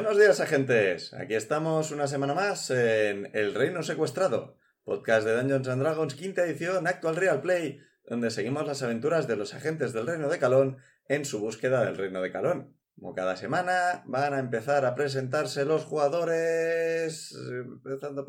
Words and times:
Buenos 0.00 0.16
días, 0.16 0.38
agentes. 0.38 1.12
Aquí 1.12 1.34
estamos 1.34 1.90
una 1.90 2.06
semana 2.06 2.32
más 2.32 2.70
en 2.70 3.28
El 3.34 3.52
Reino 3.52 3.82
Secuestrado, 3.82 4.56
podcast 4.84 5.26
de 5.26 5.34
Dungeons 5.34 5.66
and 5.66 5.82
Dragons, 5.82 6.14
quinta 6.14 6.44
edición, 6.44 6.86
actual 6.86 7.16
Real 7.16 7.40
Play, 7.40 7.80
donde 8.04 8.30
seguimos 8.30 8.64
las 8.64 8.80
aventuras 8.84 9.26
de 9.26 9.34
los 9.34 9.54
agentes 9.54 9.92
del 9.92 10.06
Reino 10.06 10.28
de 10.28 10.38
Calón 10.38 10.76
en 11.08 11.24
su 11.24 11.40
búsqueda 11.40 11.84
del 11.84 11.96
Reino 11.96 12.22
de 12.22 12.30
Calón. 12.30 12.76
Como 12.94 13.12
cada 13.12 13.36
semana, 13.36 14.04
van 14.06 14.34
a 14.34 14.38
empezar 14.38 14.86
a 14.86 14.94
presentarse 14.94 15.64
los 15.64 15.82
jugadores. 15.82 17.36
Empezando, 17.50 18.24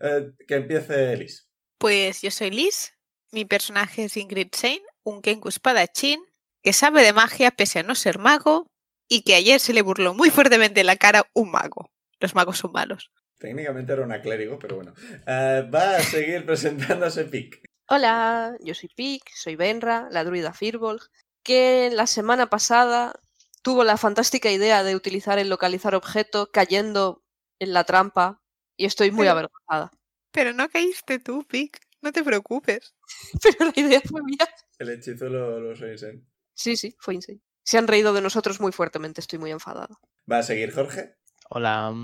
eh, 0.00 0.32
que 0.48 0.54
empiece 0.54 1.18
Liz. 1.18 1.50
Pues 1.76 2.22
yo 2.22 2.30
soy 2.30 2.50
Liz, 2.50 2.94
mi 3.30 3.44
personaje 3.44 4.04
es 4.04 4.16
Ingrid 4.16 4.48
Shane, 4.52 4.82
un 5.02 5.20
Kenku 5.20 5.50
espadachín 5.50 6.24
que 6.62 6.72
sabe 6.72 7.02
de 7.02 7.12
magia 7.12 7.50
pese 7.50 7.80
a 7.80 7.82
no 7.82 7.94
ser 7.94 8.18
mago 8.18 8.69
y 9.10 9.22
que 9.22 9.34
ayer 9.34 9.60
se 9.60 9.74
le 9.74 9.82
burló 9.82 10.14
muy 10.14 10.30
fuertemente 10.30 10.80
en 10.80 10.86
la 10.86 10.96
cara 10.96 11.26
un 11.34 11.50
mago. 11.50 11.90
Los 12.20 12.34
magos 12.34 12.58
son 12.58 12.72
malos. 12.72 13.10
Técnicamente 13.38 13.92
era 13.92 14.02
una 14.02 14.20
clérigo, 14.22 14.58
pero 14.58 14.76
bueno. 14.76 14.94
Eh, 15.26 15.68
va 15.74 15.96
a 15.96 16.00
seguir 16.00 16.46
presentándose 16.46 17.24
Pic. 17.24 17.60
Hola, 17.88 18.56
yo 18.60 18.72
soy 18.74 18.88
Pic, 18.94 19.24
soy 19.34 19.56
Benra, 19.56 20.08
la 20.10 20.22
druida 20.24 20.52
Firbolg, 20.52 21.02
que 21.42 21.90
la 21.92 22.06
semana 22.06 22.48
pasada 22.48 23.18
tuvo 23.62 23.82
la 23.82 23.96
fantástica 23.96 24.50
idea 24.50 24.84
de 24.84 24.94
utilizar 24.94 25.38
el 25.38 25.48
localizar 25.48 25.94
objeto 25.94 26.50
cayendo 26.52 27.24
en 27.58 27.72
la 27.72 27.84
trampa 27.84 28.40
y 28.76 28.84
estoy 28.84 29.10
muy 29.10 29.24
Pero- 29.24 29.32
avergonzada. 29.32 29.90
Pero 30.32 30.52
no 30.52 30.68
caíste 30.68 31.18
tú, 31.18 31.44
Pic. 31.48 31.80
No 32.02 32.12
te 32.12 32.22
preocupes. 32.22 32.94
Pero 33.42 33.72
la 33.74 33.82
idea 33.82 34.00
fue 34.08 34.22
mía. 34.22 34.48
El 34.78 34.90
hechizo 34.90 35.28
lo, 35.28 35.58
lo 35.60 35.74
sois, 35.74 36.02
¿eh? 36.04 36.22
Sí, 36.54 36.76
sí, 36.76 36.94
fue 37.00 37.14
insane. 37.14 37.40
Se 37.62 37.78
han 37.78 37.88
reído 37.88 38.12
de 38.12 38.20
nosotros 38.20 38.60
muy 38.60 38.72
fuertemente, 38.72 39.20
estoy 39.20 39.38
muy 39.38 39.50
enfadada. 39.50 39.98
Va 40.30 40.38
a 40.38 40.42
seguir 40.42 40.72
Jorge. 40.72 41.16
Hola, 41.48 41.94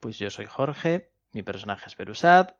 pues 0.00 0.18
yo 0.18 0.30
soy 0.30 0.46
Jorge, 0.46 1.10
mi 1.32 1.42
personaje 1.42 1.86
es 1.86 1.96
Berusat, 1.96 2.54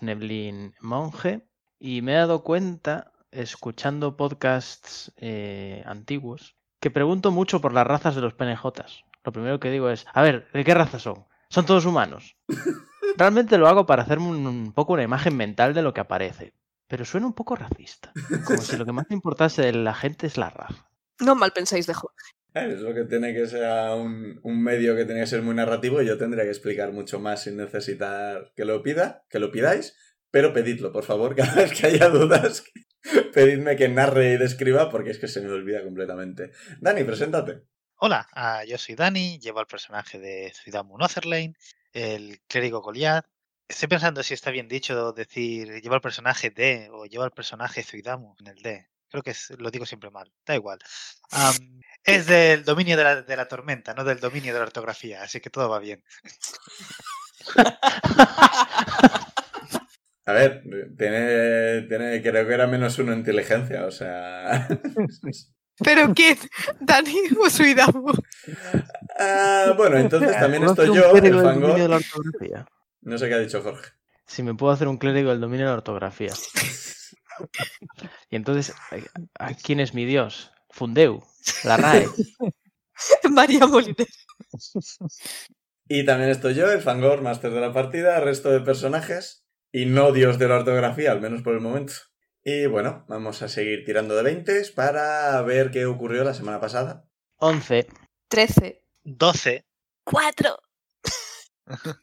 Neblin 0.00 0.74
monje, 0.80 1.46
y 1.78 2.02
me 2.02 2.12
he 2.12 2.16
dado 2.16 2.42
cuenta, 2.42 3.12
escuchando 3.30 4.16
podcasts 4.16 5.12
eh, 5.16 5.82
antiguos, 5.86 6.56
que 6.80 6.90
pregunto 6.90 7.30
mucho 7.30 7.60
por 7.60 7.72
las 7.72 7.86
razas 7.86 8.14
de 8.14 8.20
los 8.20 8.34
PNJs. 8.34 9.04
Lo 9.24 9.32
primero 9.32 9.60
que 9.60 9.70
digo 9.70 9.90
es, 9.90 10.06
a 10.12 10.22
ver, 10.22 10.48
¿de 10.52 10.64
qué 10.64 10.74
raza 10.74 10.98
son? 10.98 11.26
¿Son 11.48 11.66
todos 11.66 11.86
humanos? 11.86 12.36
Realmente 13.16 13.58
lo 13.58 13.68
hago 13.68 13.86
para 13.86 14.02
hacerme 14.02 14.26
un, 14.26 14.46
un 14.46 14.72
poco 14.72 14.94
una 14.94 15.02
imagen 15.02 15.36
mental 15.36 15.74
de 15.74 15.82
lo 15.82 15.94
que 15.94 16.00
aparece, 16.00 16.54
pero 16.88 17.04
suena 17.04 17.26
un 17.26 17.34
poco 17.34 17.56
racista, 17.56 18.12
como 18.44 18.62
si 18.62 18.76
lo 18.76 18.84
que 18.84 18.92
más 18.92 19.10
importase 19.10 19.62
de 19.62 19.72
la 19.72 19.94
gente 19.94 20.26
es 20.26 20.36
la 20.36 20.50
raza. 20.50 20.88
No 21.20 21.34
mal 21.34 21.52
pensáis 21.52 21.86
de 21.86 21.94
Jorge. 21.94 22.16
Es 22.54 22.80
lo 22.80 22.94
que 22.94 23.04
tiene 23.04 23.34
que 23.34 23.46
ser 23.46 23.64
un, 23.96 24.38
un 24.42 24.62
medio 24.62 24.94
que 24.94 25.04
tiene 25.04 25.20
que 25.20 25.26
ser 25.26 25.42
muy 25.42 25.56
narrativo 25.56 26.00
y 26.00 26.06
yo 26.06 26.16
tendría 26.16 26.44
que 26.44 26.50
explicar 26.50 26.92
mucho 26.92 27.18
más 27.18 27.42
sin 27.42 27.56
necesitar 27.56 28.52
que 28.54 28.64
lo 28.64 28.80
pida, 28.82 29.24
que 29.28 29.40
lo 29.40 29.50
pidáis, 29.50 29.96
pero 30.30 30.52
pedidlo, 30.52 30.92
por 30.92 31.04
favor, 31.04 31.34
cada 31.36 31.54
vez 31.54 31.72
que 31.72 31.86
haya 31.88 32.08
dudas, 32.08 32.64
pedidme 33.32 33.76
que 33.76 33.88
narre 33.88 34.32
y 34.32 34.36
describa 34.36 34.90
porque 34.90 35.10
es 35.10 35.18
que 35.18 35.28
se 35.28 35.40
me 35.40 35.50
olvida 35.50 35.82
completamente. 35.82 36.52
Dani, 36.80 37.02
preséntate. 37.04 37.62
Hola, 37.96 38.28
ah, 38.34 38.64
yo 38.64 38.76
soy 38.78 38.96
Dani, 38.96 39.38
llevo 39.38 39.60
al 39.60 39.66
personaje 39.66 40.18
de 40.18 40.52
Zuidamu 40.54 40.98
Notherlane, 40.98 41.54
el 41.92 42.40
clérigo 42.48 42.82
Goliath. 42.82 43.26
Estoy 43.68 43.88
pensando 43.88 44.22
si 44.22 44.34
está 44.34 44.50
bien 44.50 44.68
dicho 44.68 45.12
decir 45.12 45.80
llevo 45.80 45.94
al 45.94 46.00
personaje 46.00 46.50
de 46.50 46.88
o 46.92 47.06
llevo 47.06 47.24
al 47.24 47.30
personaje 47.30 47.82
Zuidamu 47.82 48.34
en 48.40 48.46
el 48.48 48.62
de. 48.62 48.88
Creo 49.14 49.22
que 49.22 49.30
es- 49.30 49.50
lo 49.58 49.70
digo 49.70 49.86
siempre 49.86 50.10
mal, 50.10 50.28
da 50.44 50.56
igual. 50.56 50.80
Am, 51.30 51.54
es 52.02 52.26
del 52.26 52.64
dominio 52.64 52.96
de 52.96 53.04
la, 53.04 53.22
de 53.22 53.36
la 53.36 53.46
tormenta, 53.46 53.94
no 53.94 54.02
del 54.02 54.18
dominio 54.18 54.52
de 54.52 54.58
la 54.58 54.64
ortografía, 54.64 55.22
así 55.22 55.40
que 55.40 55.50
todo 55.50 55.68
va 55.68 55.78
bien. 55.78 56.02
A 60.26 60.32
ver, 60.32 60.64
tiene, 60.98 61.82
tiene, 61.82 62.20
creo 62.22 62.48
que 62.48 62.54
era 62.54 62.66
menos 62.66 62.98
uno 62.98 63.12
inteligencia, 63.12 63.84
o 63.86 63.92
sea... 63.92 64.66
¿Pero 65.84 66.12
quién? 66.12 66.36
¿Dani 66.80 67.14
o 67.38 67.48
Suidamu? 67.50 68.12
Ah, 69.20 69.74
bueno, 69.76 69.96
entonces 69.98 70.32
también 70.32 70.62
¿Puedo 70.64 70.82
estoy 70.82 70.96
yo, 70.96 71.14
el 71.14 71.34
ortografía? 71.92 72.66
No 73.02 73.16
sé 73.18 73.28
qué 73.28 73.34
ha 73.34 73.38
dicho 73.38 73.62
Jorge. 73.62 73.92
Si 74.26 74.42
me 74.42 74.54
puedo 74.54 74.72
hacer 74.72 74.88
un 74.88 74.96
clérigo 74.98 75.30
del 75.30 75.40
dominio 75.40 75.66
de 75.66 75.70
la 75.72 75.76
ortografía. 75.76 76.32
Y 78.30 78.36
entonces, 78.36 78.74
¿a- 79.38 79.46
a 79.48 79.54
¿quién 79.54 79.80
es 79.80 79.94
mi 79.94 80.04
dios? 80.04 80.52
Fundeu, 80.70 81.22
la 81.64 81.76
RAE. 81.76 82.08
María 83.30 83.66
Moliner. 83.66 84.06
Y 85.88 86.04
también 86.04 86.30
estoy 86.30 86.54
yo, 86.54 86.70
el 86.70 86.80
Fangor, 86.82 87.22
máster 87.22 87.52
de 87.52 87.60
la 87.60 87.72
partida, 87.72 88.18
resto 88.20 88.50
de 88.50 88.60
personajes 88.60 89.44
y 89.72 89.86
no 89.86 90.12
dios 90.12 90.38
de 90.38 90.48
la 90.48 90.56
ortografía, 90.56 91.12
al 91.12 91.20
menos 91.20 91.42
por 91.42 91.54
el 91.54 91.60
momento. 91.60 91.92
Y 92.42 92.66
bueno, 92.66 93.04
vamos 93.08 93.42
a 93.42 93.48
seguir 93.48 93.84
tirando 93.84 94.14
de 94.16 94.22
20 94.22 94.62
para 94.74 95.40
ver 95.42 95.70
qué 95.70 95.86
ocurrió 95.86 96.24
la 96.24 96.34
semana 96.34 96.60
pasada. 96.60 97.06
11. 97.36 97.86
13. 98.28 98.84
12. 99.04 99.64
¡Cuatro! 100.04 100.58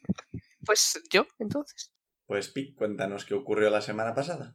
Pues 0.64 1.00
yo, 1.10 1.26
entonces. 1.40 1.92
Pues 2.26 2.48
Pi, 2.48 2.72
cuéntanos 2.74 3.24
qué 3.24 3.34
ocurrió 3.34 3.68
la 3.68 3.80
semana 3.80 4.14
pasada. 4.14 4.54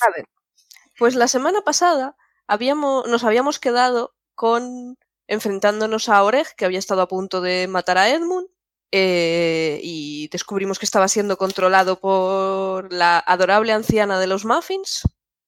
A 0.00 0.10
ver, 0.16 0.24
pues 0.98 1.14
la 1.14 1.28
semana 1.28 1.62
pasada 1.62 2.16
habíamos, 2.46 3.06
nos 3.08 3.24
habíamos 3.24 3.58
quedado 3.58 4.14
con 4.34 4.98
enfrentándonos 5.28 6.08
a 6.08 6.22
Oreg, 6.24 6.46
que 6.56 6.64
había 6.64 6.78
estado 6.78 7.02
a 7.02 7.08
punto 7.08 7.40
de 7.40 7.68
matar 7.68 7.98
a 7.98 8.10
Edmund, 8.10 8.48
eh, 8.92 9.80
y 9.82 10.28
descubrimos 10.28 10.78
que 10.78 10.86
estaba 10.86 11.08
siendo 11.08 11.36
controlado 11.38 12.00
por 12.00 12.92
la 12.92 13.18
adorable 13.18 13.72
anciana 13.72 14.18
de 14.20 14.26
los 14.26 14.44
Muffins, 14.46 15.02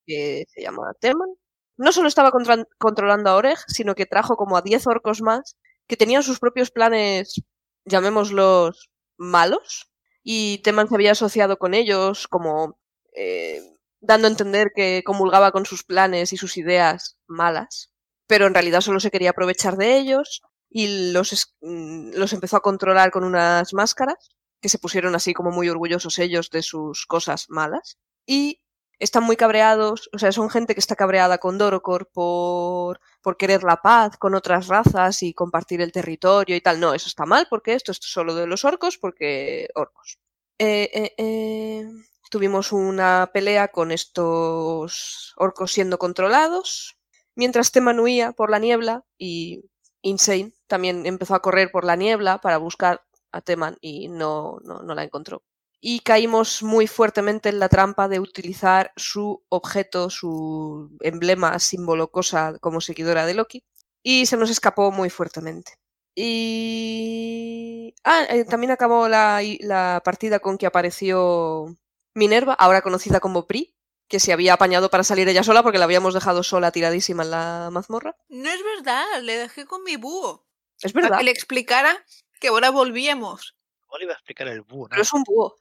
que 0.07 0.45
se 0.49 0.63
llama 0.63 0.93
Teman. 1.01 1.31
No 1.79 1.93
solo 1.93 2.09
estaba 2.09 2.31
controlando 2.79 3.31
a 3.31 3.37
Oreg, 3.37 3.59
sino 3.69 3.95
que 3.95 4.07
trajo 4.07 4.37
como 4.37 4.57
a 4.57 4.63
10 4.63 4.87
orcos 4.87 5.23
más 5.23 5.57
que 5.89 5.97
tenían 5.97 6.23
sus 6.23 6.39
propios 6.39 6.71
planes, 6.71 7.43
llamémoslos 7.87 8.91
malos, 9.17 9.91
y 10.23 10.59
Teman 10.59 10.89
se 10.89 10.95
había 10.95 11.13
asociado 11.13 11.59
con 11.59 11.75
ellos 11.75 12.29
como 12.29 12.79
eh, 13.17 13.63
dando 14.01 14.27
a 14.27 14.31
entender 14.31 14.73
que 14.75 15.03
comulgaba 15.05 15.53
con 15.53 15.67
sus 15.67 15.85
planes 15.85 16.33
y 16.33 16.37
sus 16.37 16.57
ideas 16.57 17.19
malas, 17.27 17.91
pero 18.27 18.47
en 18.47 18.55
realidad 18.55 18.81
solo 18.81 19.01
se 19.01 19.11
quería 19.11 19.31
aprovechar 19.31 19.77
de 19.77 19.99
ellos 19.99 20.43
y 20.71 21.13
los, 21.13 21.57
mm, 21.61 22.13
los 22.15 22.33
empezó 22.33 22.57
a 22.57 22.63
controlar 22.63 23.11
con 23.11 23.25
unas 23.25 23.75
máscaras 23.75 24.31
que 24.61 24.69
se 24.69 24.79
pusieron 24.79 25.15
así 25.15 25.35
como 25.35 25.51
muy 25.51 25.69
orgullosos 25.69 26.19
ellos 26.19 26.51
de 26.51 26.63
sus 26.63 27.07
cosas 27.07 27.47
malas 27.49 27.99
y 28.27 28.61
están 29.01 29.25
muy 29.25 29.37
cabreados, 29.37 30.11
o 30.13 30.19
sea, 30.19 30.31
son 30.31 30.51
gente 30.51 30.75
que 30.75 30.81
está 30.81 30.95
cabreada 30.95 31.39
con 31.39 31.57
Dorocor 31.57 32.11
por, 32.13 33.01
por 33.23 33.39
querer 33.39 33.65
la 33.65 33.81
paz 33.81 34.19
con 34.19 34.35
otras 34.35 34.69
razas 34.69 35.23
y 35.23 35.33
compartir 35.33 35.81
el 35.81 35.91
territorio 35.91 36.55
y 36.55 36.61
tal. 36.61 36.79
No, 36.79 36.93
eso 36.93 37.09
está 37.09 37.25
mal 37.25 37.47
porque 37.49 37.73
esto 37.73 37.93
es 37.93 37.99
solo 38.03 38.35
de 38.35 38.47
los 38.47 38.65
orcos 38.67 38.99
porque 38.99 39.69
orcos. 39.75 40.19
Eh, 40.59 40.91
eh, 40.93 41.15
eh, 41.17 41.85
Tuvimos 42.31 42.71
una 42.71 43.29
pelea 43.35 43.69
con 43.69 43.91
estos 43.91 45.35
orcos 45.37 45.73
siendo 45.73 45.99
controlados, 45.99 46.97
mientras 47.35 47.73
Teman 47.73 47.99
huía 47.99 48.31
por 48.31 48.51
la 48.51 48.61
niebla 48.61 49.05
y 49.19 49.65
Insane 50.03 50.53
también 50.69 51.07
empezó 51.07 51.35
a 51.35 51.43
correr 51.43 51.73
por 51.73 51.85
la 51.85 51.97
niebla 51.97 52.39
para 52.39 52.59
buscar 52.59 53.03
a 53.33 53.41
Teman 53.41 53.77
y 53.81 54.09
no, 54.09 54.59
no, 54.63 54.79
no 54.83 54.95
la 54.95 55.03
encontró. 55.03 55.43
Y 55.81 56.01
caímos 56.01 56.63
muy 56.63 56.87
fuertemente 56.87 57.49
en 57.49 57.59
la 57.59 57.69
trampa 57.69 58.07
de 58.07 58.21
utilizar 58.21 58.93
su 58.95 59.43
objeto, 59.49 60.09
su 60.09 60.97
emblema, 61.01 61.59
símbolo, 61.59 62.13
cosa 62.13 62.57
como 62.61 62.81
seguidora 62.81 63.27
de 63.27 63.35
Loki, 63.35 63.65
y 64.05 64.27
se 64.27 64.37
nos 64.37 64.51
escapó 64.51 64.93
muy 64.93 65.11
fuertemente. 65.11 65.73
Y. 66.15 67.95
Ah, 68.05 68.25
eh, 68.31 68.45
también 68.45 68.71
acabó 68.71 69.09
la, 69.09 69.41
la 69.61 70.01
partida 70.05 70.39
con 70.39 70.59
que 70.59 70.67
apareció 70.67 71.77
Minerva, 72.21 72.53
ahora 72.53 72.83
conocida 72.83 73.19
como 73.19 73.47
Pri, 73.47 73.75
que 74.09 74.21
se 74.21 74.33
había 74.35 74.53
apañado 74.53 74.91
para 74.91 75.05
salir 75.05 75.27
ella 75.29 75.43
sola 75.43 75.63
porque 75.63 75.79
la 75.79 75.85
habíamos 75.87 76.13
dejado 76.13 76.43
sola 76.43 76.71
tiradísima 76.71 77.23
en 77.23 77.31
la 77.31 77.71
mazmorra. 77.73 78.15
No 78.29 78.51
es 78.51 78.61
verdad, 78.77 79.07
le 79.23 79.39
dejé 79.39 79.65
con 79.65 79.83
mi 79.85 79.97
búho. 79.97 80.47
Es 80.83 80.93
Para 80.93 81.05
verdad, 81.07 81.19
que 81.19 81.25
le 81.25 81.31
explicara 81.31 82.05
que 82.39 82.49
ahora 82.49 82.69
volvíamos. 82.71 83.57
¿Cómo 83.87 83.99
le 83.99 84.05
iba 84.05 84.13
a 84.13 84.17
explicar 84.17 84.49
el 84.49 84.61
búho? 84.61 84.89
pero 84.91 85.01
es 85.01 85.13
un 85.15 85.23
búho. 85.25 85.57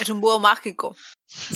Es 0.00 0.08
un 0.08 0.20
búho 0.22 0.40
mágico, 0.40 0.96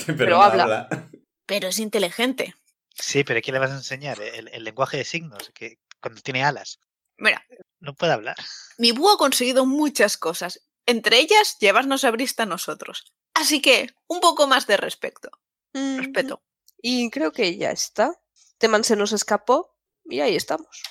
pero, 0.07 0.19
Pero 0.19 0.37
no 0.37 0.43
habla. 0.43 1.09
pero 1.47 1.69
es 1.69 1.79
inteligente. 1.79 2.55
Sí, 2.95 3.25
pero 3.25 3.41
¿qué 3.43 3.53
le 3.53 3.59
vas 3.59 3.71
a 3.71 3.77
enseñar? 3.77 4.21
El, 4.21 4.49
el 4.49 4.65
lenguaje 4.65 4.99
de 4.99 5.05
signos, 5.05 5.51
que 5.55 5.79
cuando 6.01 6.21
tiene 6.21 6.45
alas. 6.45 6.79
Mira, 7.17 7.43
No 7.81 7.95
puede 7.95 8.13
hablar. 8.13 8.37
mi 8.79 8.93
búho 8.93 9.15
ha 9.15 9.19
conseguido 9.19 9.65
muchas 9.65 10.17
cosas, 10.19 10.61
entre 10.87 11.19
ellas 11.19 11.57
llevarnos 11.59 12.05
a 12.05 12.11
Brista 12.11 12.43
a 12.43 12.47
nosotros. 12.47 13.13
Así 13.35 13.61
que, 13.61 13.89
un 14.07 14.21
poco 14.21 14.47
más 14.47 14.67
de 14.67 14.77
respeto. 14.77 15.31
Mm, 15.73 15.99
Respeto. 15.99 16.43
Y 16.81 17.11
creo 17.11 17.33
que 17.33 17.57
ya 17.57 17.71
está. 17.71 18.15
Teman 18.59 18.85
se 18.85 18.97
nos 18.97 19.13
escapó 19.13 19.77
y 20.05 20.21
ahí 20.21 20.37
estamos. 20.37 20.83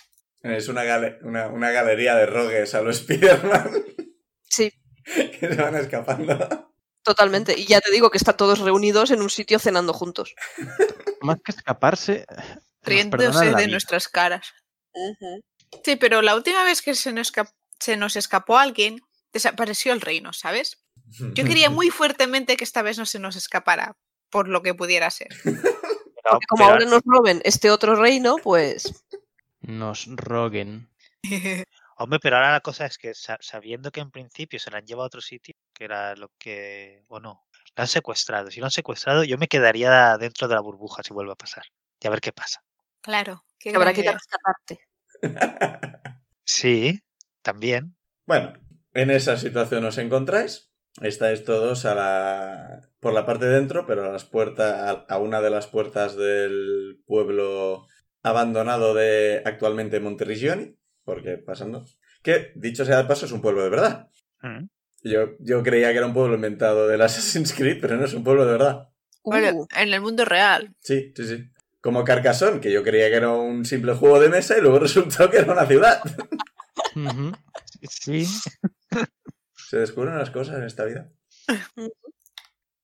Es 0.41 0.67
una, 0.67 0.83
gale- 0.83 1.19
una, 1.23 1.47
una 1.47 1.71
galería 1.71 2.15
de 2.15 2.25
rogues 2.25 2.73
a 2.75 2.81
los 2.81 2.99
Spider-Man 3.01 3.85
Sí, 4.49 4.71
que 5.05 5.39
se 5.39 5.55
van 5.55 5.75
escapando. 5.75 6.73
totalmente. 7.03 7.57
Y 7.57 7.65
ya 7.65 7.79
te 7.79 7.91
digo 7.91 8.09
que 8.11 8.17
están 8.17 8.35
todos 8.37 8.59
reunidos 8.59 9.11
en 9.11 9.21
un 9.21 9.29
sitio 9.29 9.57
cenando 9.59 9.93
juntos. 9.93 10.35
Más 11.21 11.37
que 11.43 11.51
escaparse, 11.53 12.25
Riéndose 12.81 13.45
de 13.45 13.55
vida. 13.55 13.67
nuestras 13.67 14.09
caras. 14.09 14.53
Sí, 15.85 15.95
pero 15.95 16.21
la 16.21 16.35
última 16.35 16.63
vez 16.65 16.81
que 16.81 16.93
se 16.95 17.13
nos, 17.13 17.31
se 17.79 17.95
nos 17.97 18.15
escapó 18.17 18.57
alguien, 18.57 18.99
desapareció 19.31 19.93
el 19.93 20.01
reino, 20.01 20.33
¿sabes? 20.33 20.82
Yo 21.35 21.43
quería 21.45 21.69
muy 21.69 21.89
fuertemente 21.89 22.57
que 22.57 22.63
esta 22.63 22.81
vez 22.81 22.97
no 22.97 23.05
se 23.05 23.19
nos 23.19 23.35
escapara, 23.35 23.95
por 24.29 24.47
lo 24.47 24.61
que 24.61 24.73
pudiera 24.73 25.09
ser. 25.11 25.29
Porque 26.23 26.45
como 26.47 26.63
ahora 26.65 26.85
nos 26.85 27.01
roben 27.05 27.41
este 27.43 27.69
otro 27.69 27.95
reino, 27.95 28.37
pues 28.41 29.03
Nos 29.59 30.07
roguen. 30.07 30.89
Hombre, 31.97 32.19
pero 32.21 32.37
ahora 32.37 32.51
la 32.53 32.59
cosa 32.61 32.85
es 32.85 32.97
que 32.97 33.13
sa- 33.13 33.37
sabiendo 33.41 33.91
que 33.91 33.99
en 34.01 34.09
principio 34.11 34.57
se 34.59 34.71
la 34.71 34.77
han 34.77 34.85
llevado 34.85 35.03
a 35.03 35.07
otro 35.07 35.21
sitio, 35.21 35.53
que 35.73 35.83
era 35.85 36.15
lo 36.15 36.31
que... 36.39 37.03
o 37.07 37.19
no, 37.19 37.43
la 37.75 37.83
han 37.83 37.87
secuestrado. 37.87 38.49
Si 38.51 38.59
lo 38.61 38.65
han 38.67 38.71
secuestrado, 38.71 39.23
yo 39.25 39.37
me 39.37 39.47
quedaría 39.47 40.17
dentro 40.17 40.47
de 40.47 40.55
la 40.55 40.61
burbuja 40.61 41.03
si 41.03 41.13
vuelve 41.13 41.33
a 41.33 41.35
pasar. 41.35 41.65
Y 41.99 42.07
a 42.07 42.09
ver 42.09 42.19
qué 42.21 42.31
pasa. 42.33 42.61
claro. 43.01 43.45
que 43.59 43.73
habrá 43.75 43.93
que 43.93 44.01
ir 44.01 44.07
a 44.09 44.11
idea. 44.11 44.19
rescatarte. 44.19 44.79
Sí, 46.43 46.99
también. 47.41 47.95
Bueno, 48.25 48.53
en 48.93 49.11
esa 49.11 49.37
situación 49.37 49.85
os 49.85 49.97
encontráis. 49.97 50.69
Estáis 51.01 51.43
todos 51.43 51.85
a 51.85 51.95
la... 51.95 52.81
por 52.99 53.13
la 53.13 53.25
parte 53.25 53.45
de 53.45 53.55
dentro, 53.55 53.85
pero 53.87 54.05
a 54.05 54.11
las 54.11 54.25
puertas, 54.25 54.97
a- 55.07 55.17
una 55.17 55.41
de 55.41 55.49
las 55.49 55.67
puertas 55.67 56.15
del 56.15 57.01
pueblo 57.05 57.87
abandonado 58.21 58.93
de 58.93 59.41
actualmente 59.43 59.99
Monterrigioni, 59.99 60.77
porque 61.03 61.37
pasando. 61.37 61.85
Que, 62.21 62.51
dicho 62.55 62.85
sea 62.85 62.97
de 62.97 63.05
paso, 63.05 63.25
es 63.25 63.31
un 63.31 63.41
pueblo 63.41 63.63
de 63.63 63.69
verdad. 63.69 64.07
Mm. 64.41 64.65
Yo, 65.03 65.31
yo 65.39 65.63
creía 65.63 65.91
que 65.91 65.97
era 65.97 66.05
un 66.07 66.13
pueblo 66.13 66.35
inventado 66.35 66.87
del 66.87 67.01
Assassin's 67.01 67.53
Creed, 67.53 67.79
pero 67.81 67.97
no 67.97 68.05
es 68.05 68.13
un 68.13 68.23
pueblo 68.23 68.45
de 68.45 68.51
verdad. 68.53 68.87
Vale, 69.25 69.51
Uh, 69.53 69.65
en 69.75 69.93
el 69.93 69.99
mundo 70.01 70.23
real. 70.25 70.73
Sí, 70.79 71.11
sí, 71.15 71.25
sí. 71.27 71.49
Como 71.81 72.03
Carcassonne, 72.05 72.61
que 72.61 72.71
yo 72.71 72.83
creía 72.83 73.09
que 73.09 73.15
era 73.15 73.31
un 73.31 73.65
simple 73.65 73.93
juego 73.93 74.19
de 74.19 74.29
mesa 74.29 74.57
y 74.57 74.61
luego 74.61 74.79
resultó 74.79 75.29
que 75.29 75.37
era 75.39 75.51
una 75.51 75.65
ciudad. 75.65 76.01
Sí. 77.89 78.25
Se 79.73 79.79
descubren 79.79 80.19
las 80.19 80.29
cosas 80.29 80.59
en 80.59 80.65
esta 80.65 80.85
vida. 80.85 81.11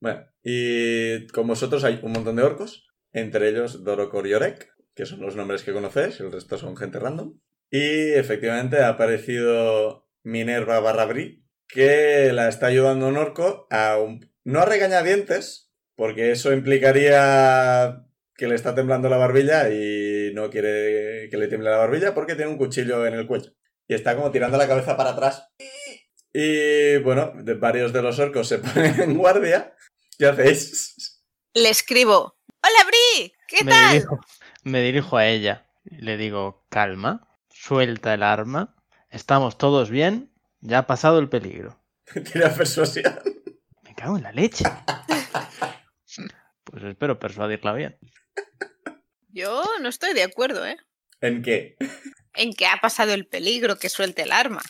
Bueno, 0.02 0.26
y 0.42 1.28
con 1.28 1.46
vosotros 1.46 1.84
hay 1.84 2.00
un 2.02 2.14
montón 2.14 2.38
de 2.38 2.42
orcos, 2.42 2.88
entre 3.12 3.50
ellos 3.50 3.84
Dorokor 3.84 4.26
y 4.26 4.34
Orek, 4.34 4.74
que 4.96 5.06
son 5.06 5.20
los 5.20 5.36
nombres 5.36 5.62
que 5.64 5.74
conocéis, 5.74 6.22
el 6.22 6.32
resto 6.32 6.58
son 6.58 6.78
gente 6.78 7.00
random. 7.00 7.38
Y 7.70 8.14
efectivamente 8.14 8.80
ha 8.80 8.88
aparecido 8.88 10.08
Minerva 10.24 10.80
Barrabri, 10.80 11.46
que 11.68 12.32
la 12.32 12.48
está 12.48 12.68
ayudando 12.68 13.06
a 13.06 13.10
un 13.10 13.18
orco 13.18 13.68
a 13.70 14.00
un... 14.00 14.32
no 14.46 14.62
a 14.62 14.66
regañadientes, 14.66 15.70
porque 15.96 16.32
eso 16.32 16.54
implicaría 16.54 18.06
que 18.36 18.48
le 18.48 18.56
está 18.56 18.74
temblando 18.74 19.10
la 19.10 19.18
barbilla 19.18 19.70
y 19.70 20.32
no 20.34 20.50
quiere 20.50 21.28
que 21.30 21.38
le 21.38 21.50
tiemble 21.50 21.70
la 21.70 21.78
barbilla 21.78 22.16
porque 22.16 22.36
tiene 22.36 22.52
un 22.52 22.58
cuchillo 22.58 23.06
en 23.06 23.16
el 23.16 23.28
cuello. 23.28 23.52
Y 23.86 23.96
está 23.96 24.16
como 24.16 24.32
tirando 24.32 24.58
la 24.58 24.68
cabeza 24.68 24.96
para 24.96 25.10
atrás. 25.10 25.50
Y 26.34 26.98
bueno, 26.98 27.31
de 27.36 27.54
varios 27.56 27.92
de 27.94 28.02
los 28.02 28.20
orcos 28.20 28.48
se 28.48 28.60
ponen 28.60 29.00
en 29.02 29.14
guardia. 29.18 29.76
¿Qué 30.18 30.28
hacéis? 30.28 31.24
Le 31.54 31.70
escribo. 31.70 32.38
Hola, 32.62 32.88
Bri, 32.88 33.34
¿qué 33.48 33.64
me, 33.64 33.72
tal? 33.72 33.94
dirijo, 33.94 34.20
me 34.64 34.81
dirijo 34.81 35.18
a 35.18 35.26
ella. 35.28 35.68
y 35.86 35.98
Le 36.02 36.18
digo, 36.18 36.66
calma, 36.70 37.28
suelta 37.50 38.14
el 38.14 38.24
arma. 38.24 38.76
Estamos 39.10 39.58
todos 39.58 39.90
bien. 39.90 40.31
Ya 40.62 40.80
ha 40.80 40.88
pasado 40.88 41.20
el 41.20 41.30
peligro. 41.30 41.81
Tira 42.34 42.54
persuasión. 42.54 43.20
Me 43.84 43.96
cago 43.96 44.18
en 44.18 44.24
la 44.24 44.31
leche. 44.31 44.66
Pues 46.64 46.84
espero 46.84 47.18
persuadirla 47.18 47.74
bien. 47.74 47.98
Yo 49.30 49.64
no 49.81 49.90
estoy 49.90 50.14
de 50.14 50.24
acuerdo, 50.24 50.66
¿eh? 50.66 50.78
¿En 51.22 51.42
qué? 51.42 51.78
En 52.36 52.54
que 52.54 52.68
ha 52.68 52.78
pasado 52.81 53.14
el 53.14 53.26
peligro, 53.28 53.78
que 53.78 53.90
suelte 53.90 54.24
el 54.24 54.31
arma. 54.31 54.62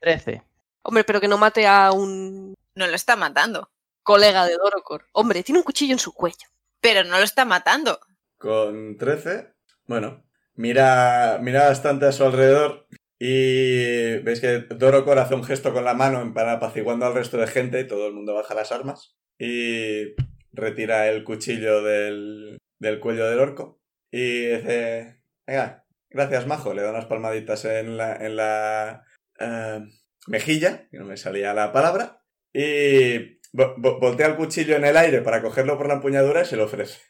13. 0.00 0.42
Hombre, 0.82 1.04
pero 1.04 1.20
que 1.20 1.28
no 1.28 1.38
mate 1.38 1.66
a 1.66 1.92
un 1.92 2.54
No 2.74 2.86
lo 2.86 2.94
está 2.94 3.16
matando. 3.16 3.70
colega 4.02 4.46
de 4.46 4.56
Dorocor. 4.56 5.06
Hombre, 5.12 5.42
tiene 5.42 5.58
un 5.60 5.64
cuchillo 5.64 5.92
en 5.92 5.98
su 5.98 6.12
cuello. 6.12 6.48
Pero 6.80 7.04
no 7.04 7.18
lo 7.18 7.24
está 7.24 7.44
matando. 7.44 8.00
Con 8.38 8.96
13. 8.96 9.52
Bueno, 9.86 10.24
mira, 10.54 11.38
mira 11.40 11.68
bastante 11.68 12.06
a 12.06 12.12
su 12.12 12.24
alrededor. 12.24 12.86
Y 13.18 14.18
veis 14.18 14.40
que 14.40 14.60
Dorocor 14.74 15.18
hace 15.18 15.34
un 15.36 15.44
gesto 15.44 15.72
con 15.72 15.84
la 15.84 15.94
mano 15.94 16.32
para 16.34 16.54
apaciguando 16.54 17.06
al 17.06 17.14
resto 17.14 17.36
de 17.38 17.46
gente 17.46 17.78
y 17.80 17.86
todo 17.86 18.08
el 18.08 18.14
mundo 18.14 18.34
baja 18.34 18.54
las 18.54 18.72
armas. 18.72 19.14
Y 19.38 20.14
retira 20.52 21.08
el 21.08 21.22
cuchillo 21.22 21.82
del, 21.82 22.58
del 22.80 22.98
cuello 22.98 23.26
del 23.30 23.38
orco. 23.38 23.80
Y 24.10 24.46
dice, 24.46 25.22
venga, 25.46 25.84
gracias 26.10 26.48
majo. 26.48 26.74
Le 26.74 26.82
da 26.82 26.90
unas 26.90 27.06
palmaditas 27.06 27.64
en 27.64 27.96
la, 27.96 28.16
en 28.16 28.34
la 28.36 29.04
eh, 29.38 29.80
mejilla, 30.26 30.88
que 30.90 30.98
no 30.98 31.04
me 31.04 31.16
salía 31.16 31.52
la 31.54 31.72
palabra. 31.72 32.22
Y 32.52 33.40
vo- 33.52 33.74
vo- 33.76 33.98
voltea 34.00 34.26
el 34.26 34.36
cuchillo 34.36 34.76
en 34.76 34.84
el 34.84 34.96
aire 34.96 35.20
para 35.22 35.40
cogerlo 35.42 35.76
por 35.78 35.88
la 35.88 35.94
empuñadura 35.94 36.42
y 36.42 36.46
se 36.46 36.56
lo 36.56 36.64
ofrece. 36.64 37.00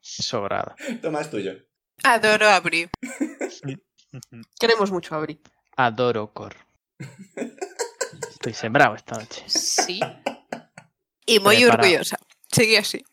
Sobrada. 0.00 0.74
Toma, 1.02 1.20
es 1.20 1.30
tuyo. 1.30 1.52
Adoro 2.04 2.48
a 2.48 2.60
Bri. 2.60 2.88
Queremos 4.58 4.90
mucho 4.90 5.14
a 5.14 5.20
Bri. 5.20 5.40
Adoro 5.76 6.32
Cor. 6.32 6.54
Estoy 8.30 8.54
sembrado 8.54 8.94
esta 8.94 9.16
noche. 9.18 9.42
Sí. 9.46 10.00
Y 11.26 11.40
muy 11.40 11.56
Preparado. 11.56 11.82
orgullosa. 11.88 12.18
Sigue 12.50 12.78
así. 12.78 13.04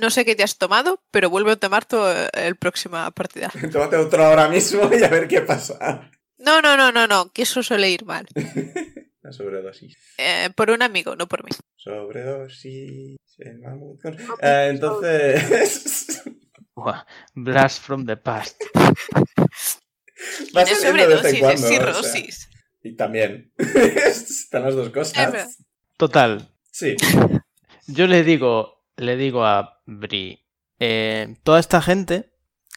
No 0.00 0.10
sé 0.10 0.24
qué 0.24 0.34
te 0.34 0.42
has 0.42 0.58
tomado, 0.58 1.02
pero 1.10 1.30
vuelve 1.30 1.52
a 1.52 1.56
tomar 1.56 1.84
tu 1.84 1.98
el 2.32 2.56
próxima 2.56 3.10
partida. 3.12 3.50
Tómate 3.72 3.96
otro 3.96 4.24
ahora 4.24 4.48
mismo 4.48 4.90
y 4.92 5.02
a 5.02 5.08
ver 5.08 5.28
qué 5.28 5.40
pasa. 5.42 6.10
No, 6.44 6.60
no, 6.60 6.76
no, 6.76 6.90
no, 6.92 7.06
no, 7.06 7.30
que 7.32 7.42
eso 7.42 7.62
suele 7.62 7.90
ir 7.90 8.04
mal. 8.04 8.26
La 9.22 9.32
sobredosis. 9.32 9.96
Eh, 10.18 10.50
por 10.56 10.70
un 10.70 10.82
amigo, 10.82 11.14
no 11.14 11.28
por 11.28 11.44
mí. 11.44 11.50
Sobredosis. 11.76 13.16
el 13.38 13.58
mamut 13.60 14.00
con- 14.02 14.16
Eh, 14.40 14.68
entonces. 14.70 16.22
Buah, 16.74 17.04
Blast 17.34 17.82
from 17.82 18.04
the 18.06 18.16
past. 18.16 18.60
Va 20.56 20.62
No 20.64 20.68
es 20.70 20.78
saliendo 20.80 21.08
de 21.08 21.22
vez 21.22 21.24
en 21.34 21.40
sobredosis, 21.40 21.40
cuando. 21.40 21.52
es 21.54 21.62
o 21.62 21.68
sea, 21.68 21.78
cirrosis. 22.12 22.50
y 22.82 22.96
también. 22.96 23.52
Están 23.58 24.62
las 24.64 24.74
dos 24.74 24.90
cosas. 24.90 25.58
Total, 25.96 26.48
Sí. 26.70 26.96
yo 27.86 28.06
le 28.06 28.24
digo, 28.24 28.84
le 28.96 29.16
digo 29.16 29.44
a 29.44 29.80
Bri, 29.86 30.44
eh, 30.80 31.36
toda 31.44 31.60
esta 31.60 31.80
gente, 31.82 32.32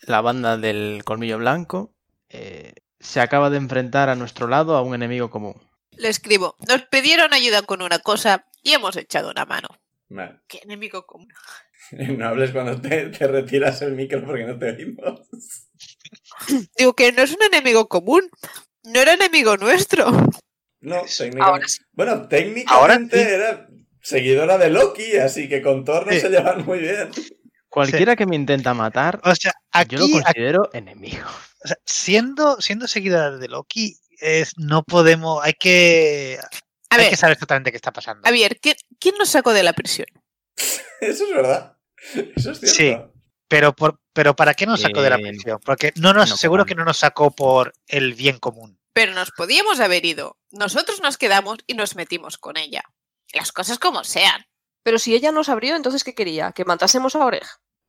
la 0.05 0.21
banda 0.21 0.57
del 0.57 1.03
colmillo 1.05 1.37
blanco, 1.39 1.95
eh, 2.29 2.73
se 3.05 3.21
acaba 3.21 3.49
de 3.49 3.57
enfrentar 3.57 4.09
a 4.09 4.15
nuestro 4.15 4.47
lado 4.47 4.75
a 4.75 4.81
un 4.81 4.95
enemigo 4.95 5.29
común. 5.29 5.55
Le 5.91 6.09
escribo. 6.09 6.55
Nos 6.67 6.81
pidieron 6.83 7.33
ayuda 7.33 7.61
con 7.61 7.81
una 7.81 7.99
cosa 7.99 8.45
y 8.63 8.73
hemos 8.73 8.97
echado 8.97 9.29
una 9.31 9.45
mano. 9.45 9.69
Vale. 10.09 10.39
¿Qué 10.47 10.59
enemigo 10.63 11.05
común? 11.05 11.29
No 11.91 12.27
hables 12.27 12.49
cuando 12.51 12.81
te, 12.81 13.09
te 13.09 13.27
retiras 13.27 13.79
el 13.83 13.93
micro 13.93 14.25
porque 14.25 14.43
no 14.43 14.57
te 14.57 14.71
oímos. 14.71 15.21
Digo 16.77 16.93
que 16.95 17.11
no 17.11 17.21
es 17.21 17.31
un 17.31 17.43
enemigo 17.43 17.87
común. 17.87 18.27
No 18.83 18.99
era 19.01 19.13
enemigo 19.13 19.55
nuestro. 19.57 20.09
No, 20.81 20.95
Ahora 20.95 21.05
técnicamente. 21.07 21.67
sí. 21.67 21.83
Bueno, 21.93 22.27
técnicamente 22.27 22.73
Ahora 22.73 22.97
sí. 22.97 23.33
era 23.33 23.67
seguidora 24.01 24.57
de 24.57 24.69
Loki, 24.71 25.17
así 25.17 25.47
que 25.47 25.61
con 25.61 25.85
Thor 25.85 26.07
no 26.07 26.11
Sí. 26.13 26.21
se 26.21 26.29
llevan 26.29 26.65
muy 26.65 26.79
bien. 26.79 27.09
Cualquiera 27.69 28.15
que 28.15 28.25
me 28.25 28.35
intenta 28.35 28.73
matar, 28.73 29.19
O 29.23 29.35
sea, 29.35 29.53
aquí, 29.71 29.95
yo 29.95 29.99
lo 29.99 30.05
aquí- 30.05 30.21
considero 30.23 30.69
enemigo. 30.73 31.27
O 31.65 31.67
sea, 31.67 31.77
siendo, 31.85 32.61
siendo 32.61 32.87
seguidora 32.87 33.31
de 33.31 33.47
Loki, 33.49 33.97
es, 34.19 34.53
no 34.57 34.83
podemos, 34.83 35.43
hay 35.43 35.53
que, 35.53 36.39
A 36.89 36.95
hay 36.95 37.01
ver, 37.01 37.09
que 37.09 37.17
saber 37.17 37.33
exactamente 37.33 37.71
qué 37.71 37.75
está 37.77 37.91
pasando. 37.91 38.21
Javier, 38.23 38.57
¿quién, 38.61 38.75
quién 38.99 39.15
nos 39.17 39.29
sacó 39.29 39.51
de 39.51 39.63
la 39.63 39.73
prisión? 39.73 40.07
Eso 41.01 41.23
es 41.25 41.29
verdad. 41.35 41.77
Eso 42.35 42.51
es 42.51 42.59
cierto. 42.59 42.67
Sí. 42.67 42.95
Pero, 43.47 43.75
por, 43.75 43.99
pero 44.13 44.35
¿para 44.35 44.53
qué 44.53 44.65
nos 44.65 44.81
sacó 44.81 45.01
de 45.01 45.09
la 45.09 45.17
prisión? 45.17 45.59
Porque 45.63 45.91
no 45.97 46.13
nos, 46.13 46.29
no 46.31 46.37
seguro 46.37 46.65
que 46.65 46.73
no 46.75 46.83
nos 46.85 46.97
sacó 46.97 47.31
por 47.31 47.73
el 47.87 48.13
bien 48.13 48.39
común. 48.39 48.79
Pero 48.93 49.13
nos 49.13 49.31
podíamos 49.31 49.79
haber 49.79 50.05
ido. 50.05 50.37
Nosotros 50.51 51.01
nos 51.01 51.17
quedamos 51.17 51.57
y 51.67 51.73
nos 51.75 51.95
metimos 51.95 52.37
con 52.37 52.57
ella. 52.57 52.83
Las 53.33 53.51
cosas 53.51 53.77
como 53.77 54.03
sean. 54.03 54.45
Pero 54.83 54.97
si 54.99 55.13
ella 55.13 55.31
nos 55.31 55.49
abrió, 55.49 55.75
entonces 55.75 56.03
¿qué 56.03 56.15
quería? 56.15 56.53
¿Que 56.53 56.63
matásemos 56.65 57.15
a 57.15 57.25
Orej? 57.25 57.43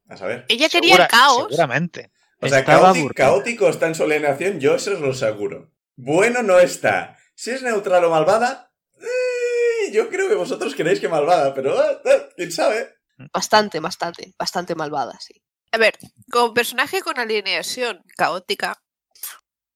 A 0.08 0.16
saber. 0.16 0.44
Ella 0.48 0.68
quería 0.68 0.90
Segura- 0.96 1.04
el 1.04 1.10
caos. 1.10 1.46
Seguramente. 1.48 2.10
O 2.40 2.48
sea, 2.48 2.64
caótico, 2.64 3.68
está 3.68 3.86
en 3.86 3.94
su 3.94 4.04
alienación, 4.04 4.60
yo 4.60 4.74
eso 4.74 4.92
os 4.92 5.00
lo 5.00 5.10
aseguro. 5.10 5.72
Bueno 5.96 6.42
no 6.42 6.58
está. 6.58 7.16
Si 7.34 7.50
es 7.50 7.62
neutral 7.62 8.04
o 8.04 8.10
malvada, 8.10 8.72
eh, 9.00 9.92
yo 9.92 10.08
creo 10.08 10.28
que 10.28 10.34
vosotros 10.34 10.74
queréis 10.74 11.00
que 11.00 11.08
malvada, 11.08 11.54
pero 11.54 11.82
eh, 11.82 11.98
eh, 12.04 12.28
quién 12.36 12.52
sabe. 12.52 12.96
Bastante, 13.32 13.80
bastante, 13.80 14.34
bastante 14.38 14.74
malvada, 14.74 15.18
sí. 15.20 15.42
A 15.72 15.78
ver, 15.78 15.94
como 16.30 16.52
personaje 16.52 17.00
con 17.00 17.18
alineación 17.18 18.02
caótica, 18.16 18.82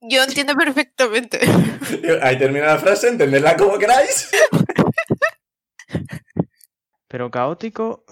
yo 0.00 0.23
entiendo 0.23 0.55
perfectamente. 0.55 1.40
Ahí 2.23 2.38
termina 2.38 2.67
la 2.67 2.79
frase, 2.79 3.09
entendedla 3.09 3.57
como 3.57 3.79
queráis. 3.79 4.31
Pero 7.11 7.33
caótico, 7.33 8.05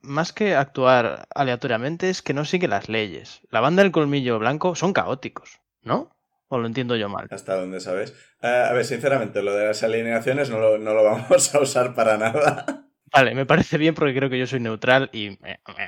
más 0.00 0.32
que 0.32 0.54
actuar 0.54 1.28
aleatoriamente, 1.34 2.08
es 2.08 2.22
que 2.22 2.32
no 2.32 2.46
sigue 2.46 2.68
las 2.68 2.88
leyes. 2.88 3.42
La 3.50 3.60
banda 3.60 3.82
del 3.82 3.92
colmillo 3.92 4.38
blanco 4.38 4.74
son 4.74 4.94
caóticos, 4.94 5.60
¿no? 5.82 6.16
¿O 6.48 6.56
lo 6.56 6.66
entiendo 6.66 6.96
yo 6.96 7.10
mal? 7.10 7.28
Hasta 7.30 7.54
dónde 7.54 7.80
sabes. 7.80 8.14
Eh, 8.40 8.46
a 8.46 8.72
ver, 8.72 8.86
sinceramente, 8.86 9.42
lo 9.42 9.54
de 9.54 9.66
las 9.66 9.82
alineaciones 9.82 10.48
no 10.48 10.58
lo, 10.58 10.78
no 10.78 10.94
lo 10.94 11.04
vamos 11.04 11.54
a 11.54 11.60
usar 11.60 11.94
para 11.94 12.16
nada. 12.16 12.86
Vale, 13.12 13.34
me 13.34 13.44
parece 13.44 13.76
bien 13.76 13.94
porque 13.94 14.14
creo 14.14 14.30
que 14.30 14.38
yo 14.38 14.46
soy 14.46 14.60
neutral 14.60 15.10
y... 15.12 15.38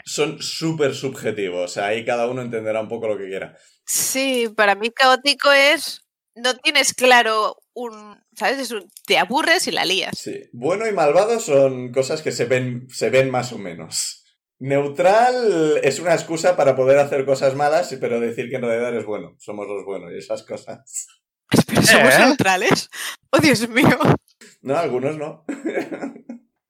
Son 0.05 0.43
súper 0.43 0.95
subjetivos. 0.95 1.65
O 1.65 1.69
sea, 1.69 1.87
ahí 1.87 2.05
cada 2.05 2.27
uno 2.27 2.43
entenderá 2.43 2.83
un 2.83 2.89
poco 2.89 3.09
lo 3.09 3.17
que 3.17 3.29
quiera. 3.29 3.57
Sí, 3.87 4.53
para 4.55 4.75
mí 4.75 4.91
caótico 4.91 5.51
es. 5.51 6.07
No 6.35 6.55
tienes 6.55 6.93
claro 6.93 7.57
un. 7.83 8.19
¿Sabes? 8.35 8.59
Es 8.59 8.71
un- 8.73 8.91
te 9.07 9.19
aburres 9.19 9.67
y 9.67 9.71
la 9.73 9.85
lías. 9.85 10.17
Sí. 10.19 10.43
Bueno 10.53 10.87
y 10.87 10.93
malvado 10.93 11.41
son 11.41 11.93
cosas 11.93 12.23
que 12.23 12.33
se 12.33 12.45
ven, 12.45 12.89
se 12.91 13.11
ven 13.11 13.31
más 13.31 13.53
o 13.53 13.59
menos. 13.59 14.25
Neutral 14.61 15.79
es 15.85 16.01
una 16.01 16.15
excusa 16.15 16.57
para 16.57 16.75
poder 16.75 16.99
hacer 16.99 17.25
cosas 17.25 17.55
malas, 17.55 17.97
pero 18.01 18.19
decir 18.21 18.51
que 18.51 18.57
en 18.57 18.63
realidad 18.63 18.89
eres 18.89 19.07
bueno. 19.07 19.37
Somos 19.39 19.69
los 19.69 19.85
buenos 19.85 20.11
y 20.13 20.19
esas 20.19 20.43
cosas. 20.43 21.07
Pero 21.67 21.83
somos 21.83 22.15
¿Eh? 22.15 22.19
neutrales. 22.19 22.91
Oh, 23.31 23.39
Dios 23.39 23.69
mío. 23.69 23.99
No, 24.63 24.77
algunos 24.77 25.17
no. 25.17 25.45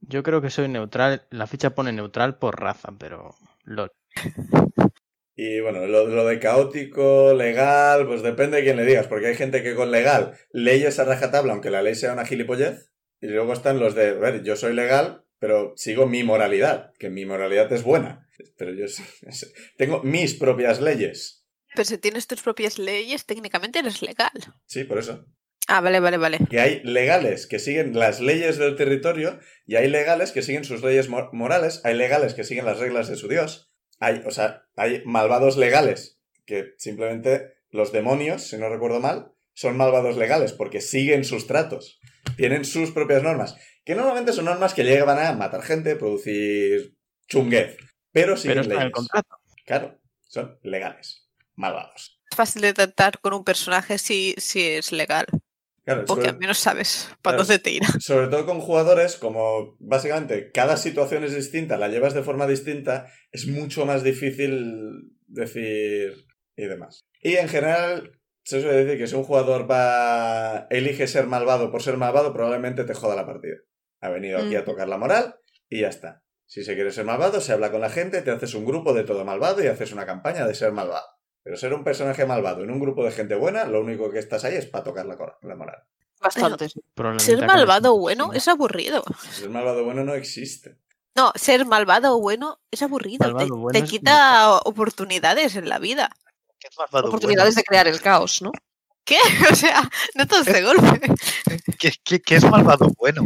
Yo 0.00 0.22
creo 0.22 0.40
que 0.42 0.50
soy 0.50 0.68
neutral. 0.68 1.26
La 1.30 1.46
ficha 1.46 1.74
pone 1.74 1.92
neutral 1.92 2.38
por 2.38 2.60
raza, 2.60 2.92
pero... 2.98 3.34
lol. 3.64 3.90
Y 5.40 5.60
bueno, 5.60 5.86
lo, 5.86 6.08
lo 6.08 6.26
de 6.26 6.40
caótico, 6.40 7.32
legal, 7.32 8.08
pues 8.08 8.22
depende 8.22 8.56
de 8.56 8.64
quién 8.64 8.76
le 8.76 8.84
digas, 8.84 9.06
porque 9.06 9.28
hay 9.28 9.36
gente 9.36 9.62
que 9.62 9.76
con 9.76 9.92
legal 9.92 10.36
leyes 10.50 10.98
a 10.98 11.04
rajatabla, 11.04 11.52
aunque 11.52 11.70
la 11.70 11.80
ley 11.80 11.94
sea 11.94 12.12
una 12.12 12.26
gilipollez, 12.26 12.90
y 13.20 13.28
luego 13.28 13.52
están 13.52 13.78
los 13.78 13.94
de, 13.94 14.08
a 14.08 14.14
ver, 14.14 14.42
yo 14.42 14.56
soy 14.56 14.74
legal, 14.74 15.24
pero 15.38 15.74
sigo 15.76 16.06
mi 16.06 16.24
moralidad, 16.24 16.92
que 16.98 17.08
mi 17.08 17.24
moralidad 17.24 17.72
es 17.72 17.84
buena, 17.84 18.26
pero 18.56 18.72
yo 18.74 18.86
tengo 19.76 20.02
mis 20.02 20.34
propias 20.34 20.80
leyes. 20.80 21.46
Pero 21.72 21.84
si 21.84 21.98
tienes 21.98 22.26
tus 22.26 22.42
propias 22.42 22.78
leyes, 22.80 23.24
técnicamente 23.24 23.78
eres 23.78 24.02
legal. 24.02 24.32
Sí, 24.66 24.82
por 24.82 24.98
eso. 24.98 25.24
Ah, 25.68 25.80
vale, 25.80 26.00
vale, 26.00 26.16
vale. 26.16 26.38
Que 26.50 26.58
hay 26.60 26.80
legales 26.82 27.46
que 27.46 27.58
siguen 27.60 27.96
las 27.96 28.20
leyes 28.20 28.56
del 28.58 28.74
territorio 28.74 29.38
y 29.66 29.76
hay 29.76 29.88
legales 29.88 30.32
que 30.32 30.42
siguen 30.42 30.64
sus 30.64 30.82
leyes 30.82 31.08
mor- 31.08 31.28
morales, 31.32 31.82
hay 31.84 31.94
legales 31.94 32.34
que 32.34 32.42
siguen 32.42 32.64
las 32.64 32.78
reglas 32.80 33.06
de 33.08 33.16
su 33.16 33.28
dios. 33.28 33.67
Hay, 34.00 34.22
o 34.26 34.30
sea, 34.30 34.64
hay 34.76 35.02
malvados 35.04 35.56
legales 35.56 36.20
que 36.46 36.74
simplemente 36.78 37.54
los 37.70 37.92
demonios, 37.92 38.42
si 38.44 38.56
no 38.56 38.68
recuerdo 38.68 39.00
mal, 39.00 39.32
son 39.52 39.76
malvados 39.76 40.16
legales 40.16 40.52
porque 40.52 40.80
siguen 40.80 41.24
sus 41.24 41.46
tratos, 41.46 42.00
tienen 42.36 42.64
sus 42.64 42.92
propias 42.92 43.22
normas, 43.22 43.56
que 43.84 43.94
normalmente 43.94 44.32
son 44.32 44.44
normas 44.44 44.72
que 44.74 44.84
llevan 44.84 45.18
a 45.18 45.32
matar 45.32 45.62
gente, 45.62 45.96
producir 45.96 46.96
chunguez, 47.26 47.76
pero 48.12 48.36
siguen 48.36 48.56
Pero 48.56 48.62
está 48.62 48.74
en 48.74 48.80
el 48.80 48.86
leyes. 48.86 48.94
contrato. 48.94 49.36
Claro, 49.66 50.00
son 50.26 50.58
legales, 50.62 51.28
malvados. 51.56 52.20
Es 52.30 52.36
fácil 52.36 52.62
de 52.62 52.72
tratar 52.74 53.18
con 53.20 53.34
un 53.34 53.44
personaje 53.44 53.98
si, 53.98 54.34
si 54.38 54.62
es 54.62 54.92
legal. 54.92 55.26
Claro, 55.88 56.04
Porque 56.04 56.22
sobre- 56.24 56.34
al 56.34 56.38
menos 56.38 56.58
sabes 56.58 57.08
para 57.22 57.38
dónde 57.38 57.58
te 57.58 57.70
irá. 57.70 57.86
Sobre 58.00 58.28
todo 58.28 58.44
con 58.44 58.60
jugadores, 58.60 59.16
como 59.16 59.74
básicamente 59.80 60.50
cada 60.52 60.76
situación 60.76 61.24
es 61.24 61.34
distinta, 61.34 61.78
la 61.78 61.88
llevas 61.88 62.12
de 62.12 62.22
forma 62.22 62.46
distinta, 62.46 63.10
es 63.32 63.46
mucho 63.46 63.86
más 63.86 64.02
difícil 64.04 65.12
decir 65.26 66.26
y 66.56 66.64
demás. 66.66 67.00
Y 67.22 67.36
en 67.36 67.48
general, 67.48 68.20
se 68.44 68.60
suele 68.60 68.84
decir 68.84 68.98
que 68.98 69.06
si 69.06 69.14
un 69.14 69.24
jugador 69.24 69.70
va 69.70 70.66
elige 70.70 71.06
ser 71.06 71.26
malvado 71.26 71.70
por 71.70 71.82
ser 71.82 71.96
malvado, 71.96 72.32
probablemente 72.32 72.84
te 72.84 72.94
joda 72.94 73.16
la 73.16 73.24
partida. 73.26 73.56
Ha 74.00 74.10
venido 74.10 74.38
aquí 74.38 74.56
a 74.56 74.62
Mm. 74.62 74.64
tocar 74.64 74.88
la 74.88 74.98
moral 74.98 75.36
y 75.70 75.80
ya 75.80 75.88
está. 75.88 76.22
Si 76.46 76.64
se 76.64 76.74
quiere 76.74 76.90
ser 76.92 77.04
malvado, 77.04 77.40
se 77.40 77.52
habla 77.52 77.70
con 77.70 77.80
la 77.80 77.90
gente, 77.90 78.22
te 78.22 78.30
haces 78.30 78.54
un 78.54 78.64
grupo 78.64 78.92
de 78.94 79.04
todo 79.04 79.24
malvado 79.24 79.62
y 79.62 79.66
haces 79.66 79.92
una 79.92 80.06
campaña 80.06 80.46
de 80.46 80.54
ser 80.54 80.72
malvado. 80.72 81.06
Pero 81.48 81.56
ser 81.56 81.72
un 81.72 81.82
personaje 81.82 82.26
malvado 82.26 82.62
en 82.62 82.70
un 82.70 82.78
grupo 82.78 83.02
de 83.02 83.10
gente 83.10 83.34
buena, 83.34 83.64
lo 83.64 83.80
único 83.80 84.10
que 84.10 84.18
estás 84.18 84.44
ahí 84.44 84.56
es 84.56 84.66
para 84.66 84.84
tocar 84.84 85.06
la, 85.06 85.16
la 85.40 85.54
moral. 85.56 85.82
Bastante. 86.20 86.68
Ser 86.68 87.38
malvado 87.46 87.80
siendo 87.88 87.96
bueno 87.98 88.32
es 88.34 88.48
aburrido. 88.48 89.02
Ser 89.30 89.48
malvado 89.48 89.82
bueno 89.82 90.04
no 90.04 90.12
existe. 90.12 90.76
No, 91.16 91.32
ser 91.36 91.64
malvado 91.64 92.20
bueno 92.20 92.60
es 92.70 92.82
aburrido. 92.82 93.20
te- 93.20 93.24
Malvado 93.32 93.46
te, 93.46 93.52
bueno 93.54 93.78
es 93.78 93.90
quita 93.90 94.58
oportunidades 94.58 95.56
en 95.56 95.70
la 95.70 95.78
vida. 95.78 96.10
¿Qué 96.58 96.68
es 96.70 96.76
malvado 96.76 97.08
Oportunidades 97.08 97.54
de 97.54 97.64
crear 97.64 97.88
el 97.88 98.02
caos, 98.02 98.42
¿no? 98.42 98.52
¿Qué? 99.04 99.16
O 99.50 99.54
sea, 99.54 99.90
no 100.16 100.26
todos 100.26 100.44
de 100.44 100.60
golpe. 100.62 100.82
bueno? 100.82 101.14
¿Qué, 101.78 101.92
qué- 102.04 102.20
qué 102.20 102.34
es 102.36 102.44
malvado 102.44 102.90
bueno? 102.98 103.22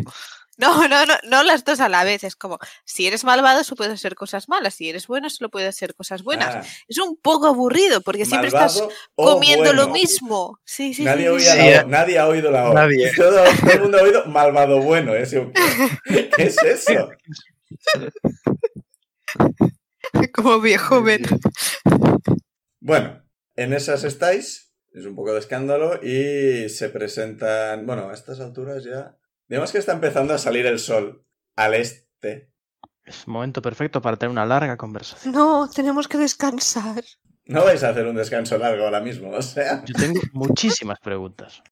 No, 0.63 0.69
no, 0.89 1.05
no, 1.07 1.15
no 1.29 1.43
las 1.43 1.65
dos 1.65 1.81
a 1.81 1.89
la 1.89 2.05
vez. 2.05 2.23
Es 2.23 2.37
como, 2.37 2.59
si 2.85 3.07
eres 3.09 3.25
malvado, 3.25 3.65
solo 3.65 3.79
puedes 3.79 3.95
hacer 3.95 4.15
cosas 4.15 4.49
malas. 4.49 4.75
Si 4.75 4.89
eres 4.89 5.09
bueno, 5.09 5.29
solo 5.29 5.51
puedes 5.51 5.69
hacer 5.69 5.95
cosas 5.95 6.23
buenas. 6.23 6.55
Ah, 6.55 6.63
Es 6.89 6.99
un 6.99 7.17
poco 7.17 7.49
aburrido 7.49 8.01
porque 8.01 8.25
siempre 8.25 8.49
estás 8.49 8.83
comiendo 9.17 9.73
lo 9.73 9.89
mismo. 9.89 10.61
Sí, 10.65 10.95
sí, 10.95 11.03
Nadie, 11.03 11.25
sí, 11.25 11.29
oía 11.29 11.53
sí, 11.53 11.59
la 11.59 11.85
nadie 11.85 12.19
ha 12.19 12.29
oído 12.29 12.53
la 12.53 12.71
O. 12.71 12.75
Nadie. 12.75 13.11
Todo, 13.17 13.45
todo 13.61 13.71
el 13.73 13.81
mundo 13.81 13.99
ha 13.99 14.03
oído 14.03 14.25
malvado 14.27 14.81
bueno. 14.81 15.15
¿eh? 15.15 15.25
¿Qué 16.37 16.43
es 16.45 16.57
eso? 16.63 17.11
Como 20.33 20.61
viejo 20.61 21.03
ven. 21.03 21.23
Bueno, 22.81 23.23
en 23.57 23.73
esas 23.73 24.05
estáis. 24.05 24.73
Es 24.93 25.07
un 25.07 25.17
poco 25.17 25.33
de 25.33 25.39
escándalo 25.39 26.01
y 26.03 26.69
se 26.69 26.89
presentan. 26.91 27.87
Bueno, 27.87 28.11
a 28.11 28.15
estas 28.15 28.41
alturas 28.41 28.85
ya. 28.85 29.17
Digamos 29.53 29.71
que 29.71 29.77
está 29.77 29.93
empezando 29.93 30.33
a 30.33 30.39
salir 30.39 30.65
el 30.65 30.79
sol 30.79 31.27
al 31.57 31.75
este. 31.75 32.51
Es 33.05 33.29
momento 33.29 33.61
perfecto 33.61 34.01
para 34.01 34.17
tener 34.17 34.31
una 34.31 34.47
larga 34.47 34.79
conversación. 34.79 35.35
No, 35.35 35.69
tenemos 35.69 36.09
que 36.09 36.17
descansar. 36.17 37.05
No 37.45 37.63
vais 37.63 37.85
a 37.85 37.91
hacer 37.91 38.07
un 38.07 38.17
descanso 38.17 38.57
largo 38.57 38.85
ahora 38.85 39.01
mismo, 39.03 39.29
o 39.29 39.43
sea. 39.43 39.85
Yo 39.85 39.93
tengo 39.95 40.19
muchísimas 40.33 40.99
preguntas. 41.01 41.63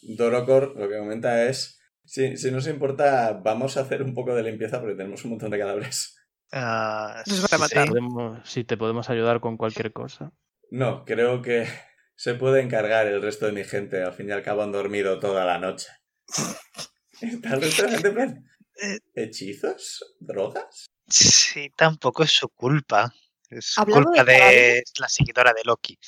Dorocor 0.00 0.74
lo 0.74 0.88
que 0.88 0.96
comenta 0.96 1.44
es. 1.44 1.82
Si, 2.02 2.38
si 2.38 2.50
no 2.50 2.56
os 2.56 2.66
importa, 2.66 3.34
vamos 3.44 3.76
a 3.76 3.82
hacer 3.82 4.02
un 4.02 4.14
poco 4.14 4.34
de 4.34 4.44
limpieza 4.44 4.80
porque 4.80 4.94
tenemos 4.94 5.22
un 5.26 5.32
montón 5.32 5.50
de 5.50 5.58
cadáveres. 5.58 6.16
Nos 6.50 7.26
sí. 7.26 7.58
matar. 7.58 7.88
Podemos- 7.88 8.48
si 8.48 8.64
te 8.64 8.78
podemos 8.78 9.10
ayudar 9.10 9.40
con 9.40 9.58
cualquier 9.58 9.92
cosa. 9.92 10.32
No, 10.70 11.04
creo 11.04 11.42
que 11.42 11.66
se 12.16 12.32
puede 12.32 12.62
encargar 12.62 13.06
el 13.06 13.20
resto 13.20 13.44
de 13.44 13.52
mi 13.52 13.64
gente. 13.64 14.02
Al 14.02 14.14
fin 14.14 14.30
y 14.30 14.32
al 14.32 14.42
cabo 14.42 14.62
han 14.62 14.72
dormido 14.72 15.18
toda 15.18 15.44
la 15.44 15.58
noche. 15.58 15.88
Está 17.22 17.54
el 17.54 17.62
resto 17.62 17.82
de 17.82 17.88
la 17.88 17.92
gente 17.98 18.08
en 18.08 18.14
plan, 18.14 18.44
Eh. 18.82 18.98
¿Hechizos? 19.14 20.14
¿Drogas? 20.20 20.86
Sí, 21.08 21.70
tampoco 21.76 22.22
es 22.22 22.32
su 22.32 22.48
culpa. 22.48 23.12
Es 23.50 23.74
Hablando 23.76 24.06
culpa 24.08 24.24
de 24.24 24.82
la 24.98 25.08
seguidora 25.08 25.52
de 25.52 25.62
Loki. 25.64 25.98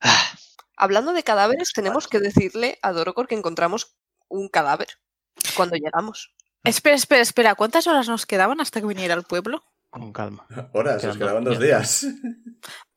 Ah, 0.00 0.30
Hablando 0.76 1.12
de 1.14 1.22
cadáveres, 1.22 1.72
tenemos 1.72 2.06
que 2.06 2.20
decirle 2.20 2.78
a 2.82 2.92
Dorocor 2.92 3.26
que 3.26 3.34
encontramos 3.34 3.96
un 4.28 4.48
cadáver 4.50 4.88
cuando 5.56 5.76
llegamos. 5.76 6.34
Espera, 6.64 6.96
espera, 6.96 7.22
espera. 7.22 7.54
¿Cuántas 7.54 7.86
horas 7.86 8.08
nos 8.08 8.26
quedaban 8.26 8.60
hasta 8.60 8.80
que 8.80 8.86
viniera 8.86 9.14
al 9.14 9.24
pueblo? 9.24 9.64
Con 9.88 10.12
calma. 10.12 10.46
Horas, 10.74 10.96
os 10.96 11.02
Quedan 11.02 11.18
quedaban 11.18 11.44
dos 11.44 11.58
días. 11.60 12.06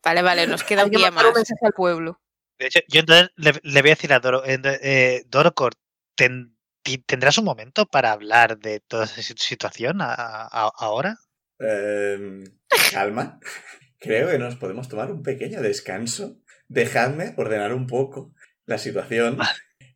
Vale, 0.04 0.20
vale, 0.22 0.46
nos 0.46 0.62
queda 0.64 0.84
un 0.84 0.90
día 0.90 1.06
mandar 1.10 1.26
un 1.26 1.30
más. 1.32 1.38
mensaje 1.38 1.64
al 1.66 1.72
pueblo. 1.72 2.20
de 2.58 2.66
hecho, 2.66 2.80
yo 2.88 3.00
entonces 3.00 3.30
le, 3.36 3.52
le 3.62 3.80
voy 3.80 3.90
a 3.90 3.94
decir 3.94 4.12
a 4.12 4.20
Doro, 4.20 4.44
eh, 4.44 4.58
eh, 4.82 5.22
Dorocor, 5.28 5.72
ten- 6.14 6.54
ti- 6.54 6.59
¿tendrás 7.06 7.38
un 7.38 7.44
momento 7.44 7.86
para 7.86 8.12
hablar 8.12 8.58
de 8.58 8.80
toda 8.80 9.04
esa 9.04 9.22
si- 9.22 9.34
situación 9.36 10.00
a- 10.00 10.14
a- 10.14 10.72
ahora? 10.78 11.18
Em, 11.58 12.44
calma. 12.92 13.38
Creo 13.98 14.28
que 14.30 14.38
nos 14.38 14.56
podemos 14.56 14.88
tomar 14.88 15.10
un 15.12 15.22
pequeño 15.22 15.60
descanso. 15.60 16.38
Dejadme 16.68 17.34
ordenar 17.36 17.74
un 17.74 17.86
poco 17.86 18.32
la 18.64 18.78
situación. 18.78 19.38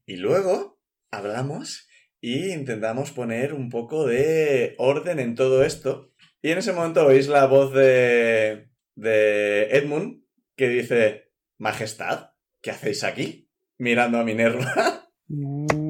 Y 0.06 0.16
luego 0.16 0.78
hablamos 1.10 1.88
y 2.20 2.50
intentamos 2.52 3.12
poner 3.12 3.54
un 3.54 3.70
poco 3.70 4.06
de 4.06 4.74
orden 4.78 5.18
en 5.20 5.34
todo 5.34 5.64
esto. 5.64 6.12
Y 6.42 6.50
en 6.50 6.58
ese 6.58 6.72
momento 6.72 7.06
oís 7.06 7.28
la 7.28 7.46
voz 7.46 7.72
de, 7.72 8.68
de 8.94 9.68
Edmund 9.70 10.22
que 10.56 10.68
dice, 10.68 11.32
Majestad, 11.58 12.30
¿qué 12.60 12.70
hacéis 12.72 13.04
aquí? 13.04 13.48
Mirando 13.78 14.18
a 14.18 14.24
Minerva. 14.24 15.08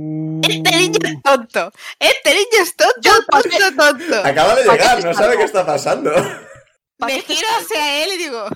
Este 0.49 0.77
niño 0.77 0.99
es 1.05 1.23
tonto. 1.23 1.73
Este 1.99 2.31
niño 2.35 2.63
es 2.63 2.77
tonto, 2.77 3.11
tonto, 3.31 3.77
tonto. 3.77 4.19
Acaba 4.25 4.55
de 4.55 4.65
¿Para 4.65 4.79
qué 4.79 4.85
llegar, 4.85 5.05
no 5.05 5.15
sabe 5.15 5.37
qué 5.37 5.45
está 5.45 5.65
pasando. 5.67 6.13
Me 6.99 7.21
giro 7.21 7.47
hacia 7.61 8.05
él 8.05 8.11
y 8.15 8.19
digo, 8.19 8.47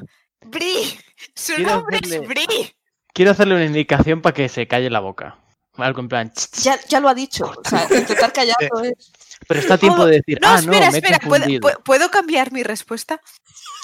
Bri, 0.46 0.98
su 1.34 1.54
Quiero 1.54 1.70
nombre 1.76 1.98
es 2.02 2.20
Bri. 2.28 2.74
Quiero 3.12 3.30
hacerle 3.32 3.54
una 3.56 3.64
indicación 3.64 4.22
para 4.22 4.34
que 4.34 4.48
se 4.48 4.66
calle 4.68 4.90
la 4.90 5.00
boca. 5.00 5.38
Algo 5.76 6.00
en 6.00 6.08
plan. 6.08 6.32
Ya, 6.62 6.78
ya 6.88 6.98
lo 7.00 7.08
ha 7.08 7.14
dicho. 7.14 7.44
O 7.64 7.68
sea, 7.68 7.82
intentar 7.84 8.32
callarlo 8.32 8.80
es. 8.82 9.12
Pero 9.46 9.60
está 9.60 9.74
a 9.74 9.78
tiempo 9.78 10.02
Oh, 10.02 10.06
de 10.06 10.16
decir. 10.16 10.38
No, 10.40 10.48
ah, 10.48 10.58
espera, 10.58 10.86
no, 10.86 10.92
me 10.92 10.96
he 10.96 10.98
espera. 10.98 11.18
¿puedo, 11.20 11.30
confundido". 11.44 11.68
pu- 11.68 11.82
¿puedo 11.84 12.10
cambiar 12.10 12.50
mi 12.52 12.62
respuesta? 12.64 13.20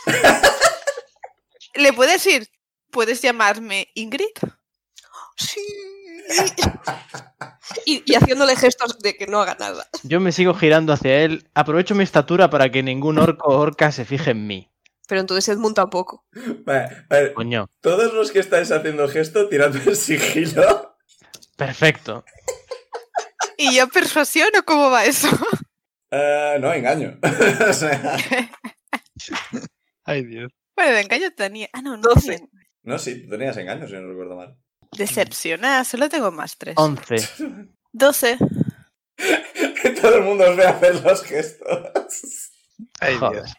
¿Le 1.74 1.92
puedes 1.92 2.24
decir, 2.24 2.48
puedes 2.90 3.20
llamarme 3.22 3.88
Ingrid? 3.94 4.26
Sí. 5.36 5.60
Y, 7.86 8.02
y 8.06 8.14
haciéndole 8.14 8.56
gestos 8.56 8.98
de 8.98 9.16
que 9.16 9.26
no 9.26 9.40
haga 9.40 9.56
nada. 9.58 9.86
Yo 10.04 10.20
me 10.20 10.32
sigo 10.32 10.54
girando 10.54 10.92
hacia 10.92 11.22
él. 11.22 11.48
Aprovecho 11.54 11.94
mi 11.94 12.04
estatura 12.04 12.48
para 12.50 12.70
que 12.70 12.82
ningún 12.82 13.18
orco 13.18 13.48
o 13.48 13.58
orca 13.58 13.90
se 13.90 14.04
fije 14.04 14.30
en 14.30 14.46
mí. 14.46 14.70
Pero 15.08 15.20
entonces 15.20 15.48
Edmund 15.48 15.74
tampoco. 15.74 16.24
Vale, 16.64 17.04
a 17.10 17.14
ver, 17.14 17.34
Coño. 17.34 17.66
todos 17.80 18.12
los 18.14 18.30
que 18.30 18.38
estáis 18.38 18.70
haciendo 18.70 19.08
gesto, 19.08 19.48
tirando 19.48 19.78
el 19.86 19.96
sigilo. 19.96 20.96
Perfecto. 21.56 22.24
¿Y 23.56 23.74
yo 23.76 23.88
persuasión 23.88 24.48
o 24.58 24.62
cómo 24.64 24.90
va 24.90 25.04
eso? 25.04 25.28
Eh, 26.10 26.58
no, 26.60 26.72
engaño. 26.72 27.18
o 27.68 27.72
sea, 27.72 28.16
Ay, 30.04 30.24
Dios. 30.24 30.52
Bueno, 30.76 30.92
de 30.92 31.00
engaño 31.00 31.30
tenía. 31.32 31.68
Ah, 31.72 31.82
no, 31.82 31.96
no. 31.96 32.02
Doce. 32.02 32.36
tenía. 32.38 32.48
no, 32.82 32.98
sí, 32.98 33.22
tú 33.22 33.30
tenías 33.30 33.56
engaño, 33.56 33.86
si 33.86 33.94
no 33.94 34.08
recuerdo 34.08 34.36
mal. 34.36 34.56
Decepción. 34.96 35.64
Ah, 35.64 35.84
solo 35.84 36.08
tengo 36.08 36.30
más 36.30 36.56
tres. 36.56 36.74
11. 36.76 37.16
12. 37.92 38.38
Que 39.16 39.90
todo 39.90 40.16
el 40.16 40.22
mundo 40.22 40.50
os 40.50 40.56
ve 40.56 40.64
hacer 40.64 41.02
los 41.02 41.22
gestos. 41.22 42.50
Ay, 43.00 43.16
Joder. 43.16 43.44
Dios. 43.44 43.54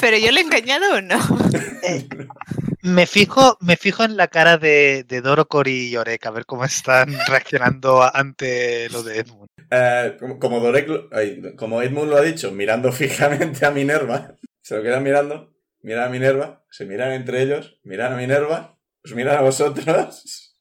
¿Pero 0.00 0.18
yo 0.18 0.30
le 0.30 0.40
he 0.40 0.44
engañado 0.44 0.94
o 0.94 1.00
no? 1.00 1.18
Me 2.84 3.06
fijo, 3.06 3.56
me 3.60 3.76
fijo 3.76 4.02
en 4.02 4.16
la 4.16 4.26
cara 4.26 4.58
de, 4.58 5.04
de 5.04 5.20
Dorocor 5.20 5.68
y 5.68 5.92
Yorek 5.92 6.26
a 6.26 6.32
ver 6.32 6.46
cómo 6.46 6.64
están 6.64 7.14
reaccionando 7.28 8.02
ante 8.02 8.90
lo 8.90 9.04
de 9.04 9.20
Edmund. 9.20 9.48
Eh, 9.70 10.16
como, 10.40 10.58
Dorek 10.58 11.54
como 11.56 11.80
Edmund 11.80 12.10
lo 12.10 12.16
ha 12.16 12.22
dicho, 12.22 12.50
mirando 12.50 12.90
fijamente 12.92 13.64
a 13.64 13.70
Minerva, 13.70 14.36
se 14.60 14.76
lo 14.76 14.82
quedan 14.82 15.04
mirando, 15.04 15.54
miran 15.82 16.08
a 16.08 16.10
Minerva, 16.10 16.64
se 16.70 16.84
miran 16.84 17.12
entre 17.12 17.42
ellos, 17.42 17.78
miran 17.84 18.14
a 18.14 18.16
Minerva, 18.16 18.76
os 19.04 19.12
miran 19.14 19.38
a 19.38 19.42
vosotros. 19.42 19.86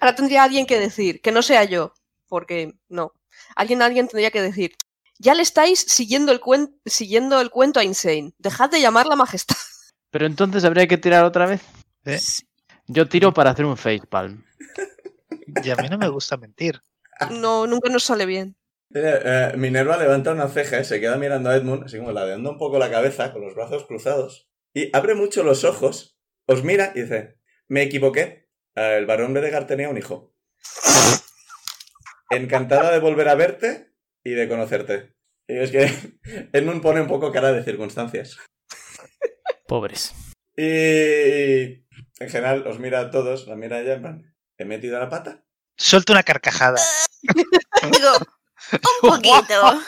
Ahora 0.00 0.14
tendría 0.14 0.44
alguien 0.44 0.66
que 0.66 0.78
decir, 0.78 1.20
que 1.20 1.32
no 1.32 1.42
sea 1.42 1.64
yo, 1.64 1.94
porque 2.28 2.74
no. 2.88 3.12
Alguien, 3.54 3.82
alguien 3.82 4.08
tendría 4.08 4.30
que 4.30 4.42
decir, 4.42 4.74
ya 5.18 5.34
le 5.34 5.42
estáis 5.42 5.80
siguiendo 5.80 6.32
el, 6.32 6.40
cuen- 6.40 6.78
siguiendo 6.84 7.40
el 7.40 7.50
cuento 7.50 7.80
a 7.80 7.84
Insane. 7.84 8.32
Dejad 8.38 8.70
de 8.70 8.80
llamarla 8.80 9.16
majestad. 9.16 9.56
Pero 10.10 10.26
entonces 10.26 10.64
habría 10.64 10.86
que 10.86 10.98
tirar 10.98 11.24
otra 11.24 11.46
vez. 11.46 11.62
¿eh? 12.04 12.20
Yo 12.86 13.08
tiro 13.08 13.32
para 13.32 13.50
hacer 13.50 13.64
un 13.64 13.76
facepalm. 13.76 14.44
Y 15.64 15.70
a 15.70 15.76
mí 15.76 15.88
no 15.88 15.96
me 15.96 16.08
gusta 16.08 16.36
mentir. 16.36 16.80
No, 17.30 17.66
nunca 17.66 17.88
nos 17.88 18.04
sale 18.04 18.26
bien. 18.26 18.56
Eh, 18.94 19.20
eh, 19.24 19.52
Minerva 19.56 19.96
levanta 19.96 20.32
una 20.32 20.48
ceja 20.48 20.80
y 20.80 20.84
se 20.84 21.00
queda 21.00 21.16
mirando 21.16 21.48
a 21.50 21.56
Edmund, 21.56 21.84
así 21.84 21.96
como 21.98 22.12
ladeando 22.12 22.50
un 22.50 22.58
poco 22.58 22.78
la 22.78 22.90
cabeza, 22.90 23.32
con 23.32 23.42
los 23.42 23.54
brazos 23.54 23.84
cruzados, 23.86 24.48
y 24.74 24.94
abre 24.94 25.14
mucho 25.14 25.42
los 25.44 25.64
ojos, 25.64 26.15
os 26.46 26.62
mira 26.62 26.92
y 26.94 27.02
dice, 27.02 27.38
me 27.68 27.82
equivoqué, 27.82 28.48
el 28.74 29.06
varón 29.06 29.34
Bedegar 29.34 29.66
tenía 29.66 29.88
un 29.88 29.98
hijo. 29.98 30.34
Encantada 32.30 32.90
de 32.92 32.98
volver 32.98 33.28
a 33.28 33.34
verte 33.34 33.92
y 34.24 34.30
de 34.30 34.48
conocerte. 34.48 35.14
Y 35.48 35.58
es 35.58 35.70
que 35.70 35.90
Edmund 36.52 36.82
pone 36.82 37.00
un 37.00 37.06
poco 37.06 37.32
cara 37.32 37.52
de 37.52 37.62
circunstancias. 37.62 38.38
Pobres. 39.66 40.14
Y 40.56 41.84
en 42.18 42.28
general 42.28 42.66
os 42.66 42.78
mira 42.78 43.00
a 43.00 43.10
todos, 43.10 43.46
la 43.46 43.56
mira 43.56 43.76
a 43.76 43.80
ella 43.80 43.94
en 43.94 44.02
plan, 44.02 44.34
¿he 44.56 44.64
metido 44.64 44.98
la 44.98 45.08
pata? 45.08 45.44
Suelto 45.76 46.12
una 46.12 46.22
carcajada. 46.22 46.80
Digo, 47.92 48.12
un 49.02 49.10
poquito. 49.10 49.80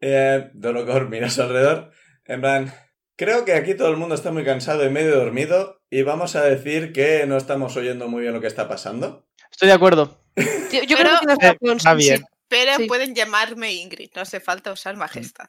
Eh, 0.00 0.50
Dolocor 0.54 1.08
mira 1.08 1.26
a 1.26 1.30
su 1.30 1.42
alrededor, 1.42 1.92
en 2.24 2.40
plan, 2.40 2.74
creo 3.20 3.44
que 3.44 3.52
aquí 3.52 3.74
todo 3.74 3.90
el 3.90 3.98
mundo 3.98 4.14
está 4.14 4.32
muy 4.32 4.44
cansado 4.44 4.82
y 4.86 4.88
medio 4.90 5.14
dormido 5.16 5.82
y 5.90 6.02
vamos 6.02 6.36
a 6.36 6.42
decir 6.44 6.92
que 6.94 7.26
no 7.26 7.36
estamos 7.36 7.76
oyendo 7.76 8.08
muy 8.08 8.22
bien 8.22 8.32
lo 8.32 8.40
que 8.40 8.46
está 8.46 8.66
pasando. 8.66 9.28
Estoy 9.50 9.68
de 9.68 9.74
acuerdo. 9.74 10.24
Yo, 10.36 10.82
yo 10.88 10.96
Pero- 10.96 11.10
creo 11.22 11.36
que 11.38 11.58
tienes 11.58 11.84
Eh, 11.84 11.88
sí, 11.96 12.02
sí. 12.02 12.08
bien. 12.08 12.24
Pero 12.48 12.72
Sí. 12.78 12.86
pueden 12.86 13.14
llamarme 13.14 13.74
Ingrid, 13.74 14.10
no 14.16 14.22
hace 14.22 14.40
falta 14.40 14.72
usar 14.72 14.96
majestad. 14.96 15.48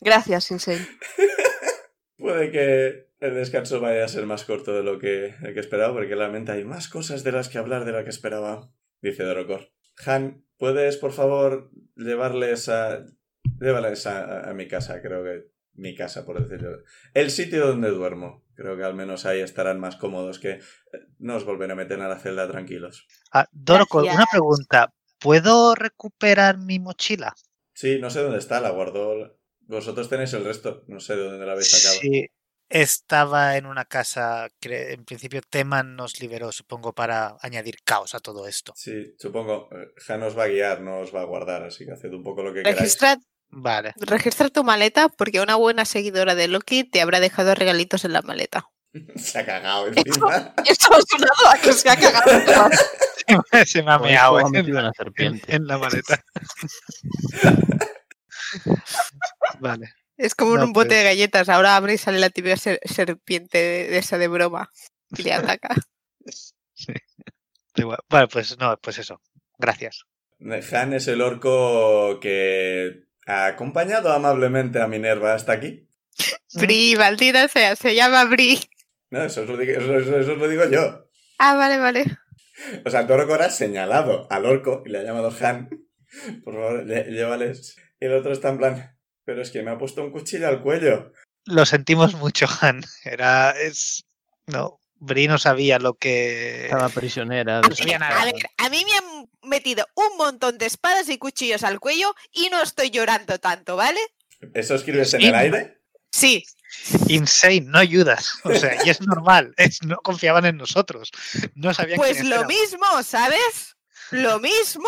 Gracias, 0.00 0.50
Insane. 0.50 0.86
Puede 2.18 2.50
que 2.50 3.08
el 3.20 3.34
descanso 3.34 3.78
vaya 3.80 4.04
a 4.04 4.08
ser 4.08 4.24
más 4.26 4.44
corto 4.44 4.72
de 4.72 4.82
lo 4.82 4.98
que, 4.98 5.34
de 5.40 5.52
que 5.54 5.60
esperaba, 5.60 5.92
porque 5.92 6.14
realmente 6.14 6.52
hay 6.52 6.64
más 6.64 6.88
cosas 6.88 7.22
de 7.24 7.32
las 7.32 7.48
que 7.50 7.58
hablar 7.58 7.84
de 7.84 7.92
la 7.92 8.04
que 8.04 8.10
esperaba, 8.10 8.70
dice 9.02 9.22
Dorocor. 9.22 9.70
Han, 10.06 10.44
¿puedes 10.58 10.96
por 10.96 11.12
favor 11.12 11.70
llevarles 11.94 12.68
a... 12.68 13.04
Llévales 13.60 14.06
a, 14.06 14.48
a 14.50 14.54
mi 14.54 14.66
casa, 14.66 15.00
creo 15.02 15.22
que... 15.22 15.44
Mi 15.76 15.94
casa, 15.94 16.24
por 16.24 16.42
decirlo. 16.42 16.78
El 17.14 17.30
sitio 17.30 17.66
donde 17.66 17.90
duermo. 17.90 18.44
Creo 18.54 18.76
que 18.76 18.84
al 18.84 18.94
menos 18.94 19.26
ahí 19.26 19.40
estarán 19.40 19.78
más 19.78 19.96
cómodos 19.96 20.38
que... 20.38 20.50
eh, 20.52 20.60
No 21.18 21.36
os 21.36 21.44
volveré 21.44 21.72
a 21.72 21.76
meter 21.76 22.00
a 22.00 22.08
la 22.08 22.18
celda 22.18 22.48
tranquilos. 22.48 23.06
Ah, 23.32 23.46
una 23.52 24.26
pregunta. 24.30 24.92
¿Puedo 25.18 25.74
recuperar 25.74 26.58
mi 26.58 26.78
mochila? 26.78 27.34
Sí, 27.74 27.98
no 28.00 28.10
sé 28.10 28.22
dónde 28.22 28.38
está, 28.38 28.60
la 28.60 28.70
guardó... 28.70 29.38
Vosotros 29.68 30.08
tenéis 30.08 30.32
el 30.32 30.44
resto, 30.44 30.84
no 30.86 31.00
sé 31.00 31.16
de 31.16 31.24
dónde 31.24 31.44
la 31.44 31.52
habéis 31.52 31.72
sacado. 31.72 31.98
Sí, 32.00 32.26
estaba 32.68 33.56
en 33.56 33.66
una 33.66 33.84
casa 33.84 34.48
que 34.60 34.92
en 34.92 35.04
principio 35.04 35.40
Teman 35.42 35.96
nos 35.96 36.20
liberó, 36.20 36.52
supongo, 36.52 36.94
para 36.94 37.36
añadir 37.40 37.78
caos 37.84 38.14
a 38.14 38.20
todo 38.20 38.46
esto. 38.46 38.72
Sí, 38.76 39.14
supongo. 39.18 39.68
eh, 39.72 39.88
Han 40.08 40.22
os 40.22 40.38
va 40.38 40.44
a 40.44 40.48
guiar, 40.48 40.80
no 40.82 41.00
os 41.00 41.12
va 41.12 41.22
a 41.22 41.24
guardar, 41.24 41.64
así 41.64 41.84
que 41.84 41.92
haced 41.92 42.12
un 42.12 42.22
poco 42.22 42.44
lo 42.44 42.54
que 42.54 42.62
queráis. 42.62 42.96
Vale. 43.48 43.94
registra 43.96 44.48
tu 44.50 44.64
maleta 44.64 45.08
porque 45.08 45.40
una 45.40 45.54
buena 45.56 45.84
seguidora 45.84 46.34
de 46.34 46.48
Loki 46.48 46.84
te 46.84 47.00
habrá 47.00 47.20
dejado 47.20 47.54
regalitos 47.54 48.04
en 48.04 48.12
la 48.12 48.22
maleta. 48.22 48.66
Se 49.16 49.38
ha 49.38 49.46
cagado 49.46 49.86
encima. 49.88 50.54
Esto 50.66 50.88
ha 50.94 51.00
sonado 51.00 51.48
a 51.54 51.58
que 51.58 51.72
se 51.72 51.88
ha 51.90 51.96
cagado. 51.96 52.70
Se 53.66 53.82
me 53.82 53.92
ha 53.92 53.98
meado 53.98 54.36
ha 54.38 54.42
en, 54.42 54.50
metido 54.50 54.74
la- 54.76 54.80
una 54.80 54.88
en- 54.88 54.94
serpiente. 54.94 55.54
en 55.54 55.66
la 55.66 55.78
maleta. 55.78 56.22
vale. 59.60 59.90
Es 60.16 60.34
como 60.34 60.56
No, 60.56 60.64
un 60.64 60.72
bote 60.72 60.88
pues. 60.88 60.98
de 60.98 61.04
galletas. 61.04 61.48
Ahora 61.48 61.76
abre 61.76 61.94
y 61.94 61.98
sale 61.98 62.18
la 62.18 62.30
típica 62.30 62.56
ser- 62.56 62.80
serpiente 62.84 63.58
de, 63.58 63.88
de 63.88 63.98
esa 63.98 64.16
de 64.18 64.28
broma 64.28 64.70
y 65.16 65.22
le 65.22 65.32
ataca. 65.34 65.74
Da 66.86 67.82
igual. 67.82 67.98
Vale, 68.08 68.28
pues 68.28 68.56
no, 68.58 68.76
pues 68.78 68.98
eso. 68.98 69.20
Gracias. 69.58 70.04
Han 70.72 70.92
es 70.92 71.08
el 71.08 71.20
orco 71.22 72.18
que 72.20 73.04
ha 73.26 73.46
acompañado 73.46 74.12
amablemente 74.12 74.80
a 74.80 74.86
Minerva 74.86 75.34
hasta 75.34 75.52
aquí. 75.52 75.88
Bri, 76.54 76.94
maldita 76.96 77.48
sea, 77.48 77.76
se 77.76 77.94
llama 77.94 78.24
Bri. 78.24 78.58
No, 79.10 79.22
eso 79.22 79.42
os 79.42 79.48
lo 79.48 79.56
digo, 79.56 79.72
eso- 79.78 79.98
eso- 79.98 80.18
eso 80.18 80.32
os 80.32 80.38
lo 80.38 80.48
digo 80.48 80.64
yo. 80.70 81.08
Ah, 81.38 81.54
vale, 81.54 81.78
vale. 81.78 82.04
O 82.84 82.90
sea, 82.90 83.02
Dorocor 83.02 83.42
ha 83.42 83.50
señalado 83.50 84.26
al 84.30 84.46
orco 84.46 84.82
y 84.86 84.88
le 84.88 84.98
ha 84.98 85.02
llamado 85.02 85.30
Han. 85.40 85.68
Por 86.44 86.54
favor, 86.54 86.86
llévales. 86.86 87.76
Y 88.00 88.06
el 88.06 88.14
otro 88.14 88.32
está 88.32 88.48
en 88.48 88.58
plan, 88.58 88.98
pero 89.24 89.42
es 89.42 89.50
que 89.50 89.62
me 89.62 89.70
ha 89.70 89.78
puesto 89.78 90.02
un 90.02 90.10
cuchillo 90.12 90.48
al 90.48 90.62
cuello. 90.62 91.12
Lo 91.44 91.66
sentimos 91.66 92.14
mucho, 92.14 92.46
Han. 92.60 92.82
Era. 93.04 93.50
Es. 93.50 94.04
No. 94.46 94.80
Bri 94.98 95.28
no 95.28 95.38
sabía 95.38 95.78
lo 95.78 95.94
que. 95.94 96.64
Estaba 96.64 96.88
prisionera. 96.88 97.60
No 97.60 97.68
de 97.68 97.76
sabía 97.76 97.94
su- 97.96 98.00
nada. 98.00 98.22
A 98.22 98.24
ver, 98.24 98.34
a 98.58 98.68
mí 98.70 98.82
me 98.84 98.96
han 98.96 99.28
metido 99.42 99.86
un 99.94 100.16
montón 100.16 100.58
de 100.58 100.66
espadas 100.66 101.08
y 101.08 101.18
cuchillos 101.18 101.62
al 101.64 101.80
cuello 101.80 102.14
y 102.32 102.48
no 102.50 102.62
estoy 102.62 102.90
llorando 102.90 103.38
tanto, 103.38 103.76
¿vale? 103.76 104.00
¿Eso 104.54 104.74
escribes 104.74 105.12
en 105.14 105.20
Sí. 105.20 105.26
el 105.28 105.34
aire? 105.34 105.80
Sí, 106.10 106.44
Insane, 107.08 107.62
no 107.62 107.78
ayudas. 107.78 108.38
O 108.44 108.54
sea, 108.54 108.84
y 108.84 108.90
es 108.90 109.00
normal. 109.00 109.54
Es, 109.58 109.82
no 109.82 109.96
confiaban 109.98 110.44
en 110.46 110.56
nosotros. 110.56 111.10
No 111.54 111.72
sabían 111.74 111.96
pues 111.96 112.22
lo 112.24 112.44
mismo, 112.46 112.86
¿sabes? 113.02 113.76
Lo 114.10 114.38
mismo. 114.40 114.84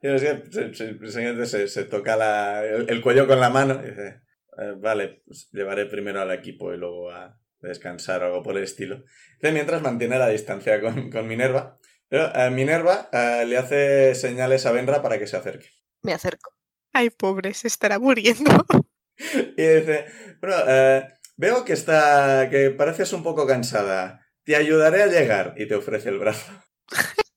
Se, 0.00 0.18
se- 0.18 0.74
se- 0.74 1.46
se- 1.46 1.68
se 1.68 1.84
toca 1.84 2.16
la- 2.16 2.64
el, 2.64 2.88
el 2.88 3.00
cuello 3.00 3.26
con 3.26 3.40
la 3.40 3.50
mano 3.50 3.80
y 3.82 3.88
dice, 3.90 4.20
"Eh, 4.58 4.74
vale, 4.76 5.22
pues 5.26 5.48
llevaré 5.52 5.86
primero 5.86 6.20
al 6.20 6.30
equipo 6.32 6.72
y 6.72 6.76
luego 6.76 7.10
a 7.10 7.36
descansar 7.60 8.22
o 8.22 8.26
algo 8.26 8.42
por 8.42 8.56
el 8.56 8.64
estilo. 8.64 9.04
Mientras 9.40 9.82
mantiene 9.82 10.18
la 10.18 10.28
distancia 10.28 10.80
con, 10.80 11.10
con 11.10 11.26
Minerva 11.26 11.78
Pero, 12.08 12.34
eh, 12.34 12.50
Minerva 12.50 13.08
eh, 13.12 13.44
le 13.46 13.56
hace 13.56 14.14
señales 14.14 14.66
a 14.66 14.72
Benra 14.72 15.02
para 15.02 15.18
que 15.18 15.26
se 15.26 15.36
acerque. 15.36 15.70
Me 16.02 16.12
acerco. 16.12 16.54
Ay, 16.92 17.10
pobre, 17.10 17.54
se 17.54 17.68
estará 17.68 17.98
muriendo. 17.98 18.66
Y 19.20 19.62
dice, 19.62 20.06
bueno, 20.40 20.56
eh, 20.68 21.08
veo 21.36 21.64
que 21.64 21.72
está, 21.72 22.48
que 22.48 22.70
pareces 22.70 23.12
un 23.12 23.24
poco 23.24 23.48
cansada. 23.48 24.24
Te 24.44 24.54
ayudaré 24.54 25.02
a 25.02 25.08
llegar. 25.08 25.54
Y 25.56 25.66
te 25.66 25.74
ofrece 25.74 26.10
el 26.10 26.20
brazo. 26.20 26.52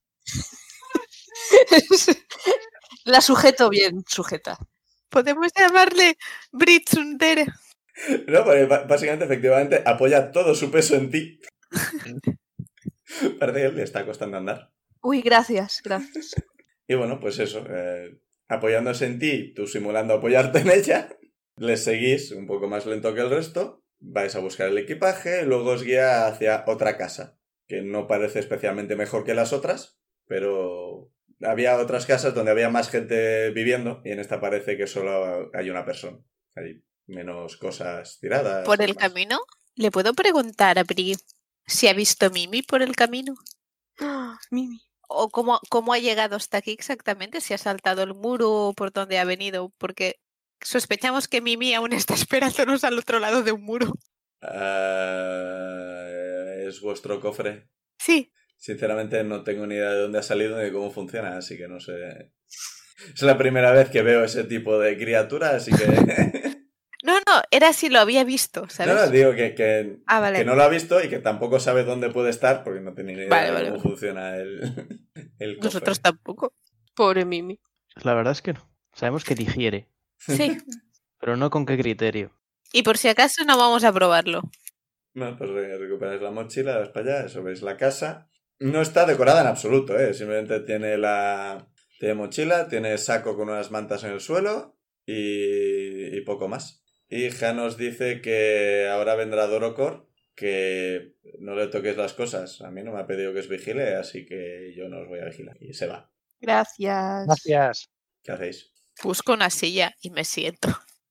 La 3.05 3.21
sujeto 3.21 3.69
bien, 3.69 4.03
sujeta. 4.07 4.57
Podemos 5.09 5.51
llamarle 5.57 6.17
Britsundere. 6.51 7.47
No, 8.27 8.43
porque 8.43 8.65
básicamente, 8.65 9.25
efectivamente, 9.25 9.83
apoya 9.85 10.31
todo 10.31 10.55
su 10.55 10.71
peso 10.71 10.95
en 10.95 11.11
ti. 11.11 11.39
Parece 13.39 13.61
que 13.61 13.71
le 13.75 13.83
está 13.83 14.05
costando 14.05 14.37
andar. 14.37 14.71
Uy, 15.01 15.21
gracias, 15.21 15.81
gracias. 15.83 16.35
Y 16.87 16.95
bueno, 16.95 17.21
pues 17.21 17.39
eso, 17.39 17.65
eh, 17.69 18.19
apoyándose 18.49 19.05
en 19.05 19.17
ti, 19.17 19.53
tú 19.53 19.65
simulando 19.65 20.15
apoyarte 20.15 20.59
en 20.59 20.71
ella, 20.71 21.07
les 21.55 21.85
seguís 21.85 22.33
un 22.33 22.47
poco 22.47 22.67
más 22.67 22.85
lento 22.85 23.13
que 23.13 23.21
el 23.21 23.29
resto, 23.29 23.85
vais 23.99 24.35
a 24.35 24.39
buscar 24.39 24.67
el 24.67 24.77
equipaje, 24.77 25.45
luego 25.45 25.69
os 25.69 25.83
guía 25.83 26.27
hacia 26.27 26.65
otra 26.67 26.97
casa, 26.97 27.39
que 27.65 27.81
no 27.81 28.07
parece 28.07 28.39
especialmente 28.39 28.97
mejor 28.97 29.23
que 29.23 29.35
las 29.35 29.53
otras, 29.53 30.01
pero 30.27 31.13
había 31.41 31.77
otras 31.77 32.05
casas 32.05 32.33
donde 32.33 32.51
había 32.51 32.69
más 32.69 32.89
gente 32.89 33.51
viviendo 33.51 34.01
y 34.03 34.11
en 34.11 34.19
esta 34.19 34.41
parece 34.41 34.75
que 34.75 34.87
solo 34.87 35.49
hay 35.53 35.69
una 35.69 35.85
persona. 35.85 36.19
Hay 36.55 36.83
menos 37.11 37.57
cosas 37.57 38.17
tiradas. 38.19 38.65
Por 38.65 38.81
el 38.81 38.95
camino, 38.95 39.39
¿le 39.75 39.91
puedo 39.91 40.13
preguntar 40.13 40.79
a 40.79 40.83
Bri 40.83 41.15
si 41.65 41.87
ha 41.87 41.93
visto 41.93 42.29
Mimi 42.29 42.63
por 42.63 42.81
el 42.81 42.95
camino? 42.95 43.35
Ah, 43.99 44.39
Mimi. 44.49 44.81
¿O 45.07 45.29
cómo, 45.29 45.59
cómo 45.69 45.93
ha 45.93 45.99
llegado 45.99 46.35
hasta 46.35 46.57
aquí 46.57 46.71
exactamente? 46.71 47.41
¿Si 47.41 47.53
ha 47.53 47.57
saltado 47.57 48.01
el 48.01 48.13
muro 48.13 48.51
o 48.51 48.73
por 48.73 48.91
dónde 48.91 49.19
ha 49.19 49.25
venido? 49.25 49.73
Porque 49.77 50.19
sospechamos 50.61 51.27
que 51.27 51.41
Mimi 51.41 51.73
aún 51.73 51.93
está 51.93 52.13
esperándonos 52.15 52.83
al 52.83 52.97
otro 52.97 53.19
lado 53.19 53.43
de 53.43 53.51
un 53.51 53.61
muro. 53.61 53.93
Ah, 54.41 56.05
es 56.65 56.81
vuestro 56.81 57.19
cofre. 57.19 57.69
Sí, 57.99 58.31
Sinceramente 58.61 59.23
no 59.23 59.43
tengo 59.43 59.65
ni 59.65 59.73
idea 59.73 59.89
de 59.89 60.01
dónde 60.01 60.19
ha 60.19 60.23
salido 60.23 60.55
ni 60.55 60.65
de 60.65 60.71
cómo 60.71 60.91
funciona, 60.91 61.35
así 61.35 61.57
que 61.57 61.67
no 61.67 61.79
sé. 61.79 62.31
Es 63.11 63.23
la 63.23 63.35
primera 63.35 63.71
vez 63.71 63.89
que 63.89 64.03
veo 64.03 64.23
ese 64.23 64.43
tipo 64.43 64.77
de 64.77 64.95
criatura, 64.99 65.55
así 65.55 65.71
que... 65.71 65.83
No, 67.31 67.37
no, 67.37 67.41
era 67.51 67.73
si 67.73 67.89
lo 67.89 67.99
había 67.99 68.23
visto, 68.23 68.61
no, 68.63 68.69
¿sabes? 68.69 68.93
no, 68.95 69.07
digo 69.09 69.33
que, 69.33 69.55
que, 69.55 69.97
ah, 70.07 70.19
vale. 70.19 70.39
que 70.39 70.45
no 70.45 70.55
lo 70.55 70.63
ha 70.63 70.67
visto 70.69 71.03
y 71.03 71.09
que 71.09 71.19
tampoco 71.19 71.59
sabe 71.59 71.83
dónde 71.83 72.09
puede 72.09 72.29
estar 72.29 72.63
porque 72.63 72.81
no 72.81 72.93
tiene 72.93 73.13
ni 73.13 73.19
idea 73.19 73.29
Vale, 73.29 73.47
de 73.47 73.51
vale, 73.53 73.69
cómo 73.69 73.81
funciona 73.81 74.35
el, 74.37 74.61
el 75.39 75.55
cofre. 75.55 75.65
Nosotros 75.65 76.01
tampoco. 76.01 76.53
Pobre 76.95 77.25
Mimi. 77.25 77.59
La 78.03 78.13
verdad 78.13 78.31
es 78.33 78.41
que 78.41 78.53
no. 78.53 78.69
Sabemos 78.93 79.23
que 79.23 79.35
digiere, 79.35 79.87
Sí. 80.17 80.57
pero 81.19 81.37
no 81.37 81.49
con 81.49 81.65
qué 81.65 81.77
criterio. 81.77 82.31
Y 82.73 82.83
por 82.83 82.97
si 82.97 83.07
acaso 83.07 83.43
no 83.45 83.57
vamos 83.57 83.83
a 83.83 83.91
probarlo. 83.93 84.41
Bueno, 85.13 85.37
pues 85.37 85.49
re- 85.49 85.77
recuperáis 85.77 86.21
la 86.21 86.31
mochila, 86.31 86.77
vas 86.77 86.89
para 86.89 87.17
allá, 87.17 87.25
eso 87.27 87.43
veis 87.43 87.61
la 87.61 87.77
casa. 87.77 88.29
No 88.59 88.81
está 88.81 89.05
decorada 89.05 89.41
en 89.41 89.47
absoluto, 89.47 89.97
¿eh? 89.99 90.13
Simplemente 90.13 90.59
tiene 90.61 90.97
la... 90.97 91.67
Tiene 91.99 92.15
mochila, 92.15 92.67
tiene 92.67 92.97
saco 92.97 93.35
con 93.35 93.49
unas 93.49 93.71
mantas 93.71 94.03
en 94.03 94.11
el 94.11 94.21
suelo 94.21 94.77
y, 95.05 96.15
y 96.17 96.21
poco 96.21 96.47
más. 96.47 96.83
Y 97.11 97.29
Ja 97.29 97.53
nos 97.53 97.75
dice 97.77 98.21
que 98.21 98.87
ahora 98.89 99.15
vendrá 99.15 99.45
Dorocor, 99.47 100.07
que 100.33 101.15
no 101.39 101.55
le 101.55 101.67
toques 101.67 101.97
las 101.97 102.13
cosas. 102.13 102.61
A 102.61 102.71
mí 102.71 102.81
no 102.83 102.93
me 102.93 103.01
ha 103.01 103.05
pedido 103.05 103.33
que 103.33 103.39
os 103.41 103.49
vigile, 103.49 103.95
así 103.95 104.25
que 104.25 104.73
yo 104.75 104.87
no 104.87 105.01
os 105.01 105.07
voy 105.09 105.19
a 105.19 105.25
vigilar. 105.25 105.57
Y 105.61 105.73
se 105.73 105.87
va. 105.87 106.09
Gracias. 106.39 107.25
Gracias. 107.27 107.89
¿Qué 108.23 108.31
hacéis? 108.31 108.71
Busco 109.03 109.33
una 109.33 109.49
silla 109.49 109.93
y 110.01 110.09
me 110.09 110.23
siento. 110.23 110.69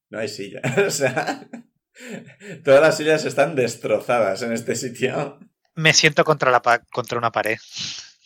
No 0.08 0.18
hay 0.18 0.28
silla. 0.28 0.60
o 0.86 0.90
sea... 0.90 1.46
Todas 2.64 2.80
las 2.80 2.96
sillas 2.96 3.26
están 3.26 3.54
destrozadas 3.54 4.40
en 4.40 4.52
este 4.52 4.74
sitio. 4.74 5.38
Me 5.74 5.92
siento 5.92 6.24
contra, 6.24 6.50
la 6.50 6.62
pa- 6.62 6.78
contra 6.90 7.18
una 7.18 7.30
pared. 7.30 7.58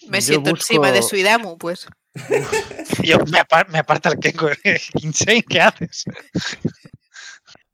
Me 0.08 0.18
Yo 0.20 0.26
siento 0.26 0.50
encima 0.50 0.92
de 0.92 1.02
Suidamu, 1.02 1.58
pues. 1.58 1.88
Yo, 3.02 3.18
me, 3.26 3.40
apar- 3.40 3.68
me 3.70 3.78
aparta 3.78 4.10
el 4.10 4.20
Kenko. 4.20 4.48
Insane, 5.02 5.42
¿qué 5.42 5.60
haces? 5.60 6.04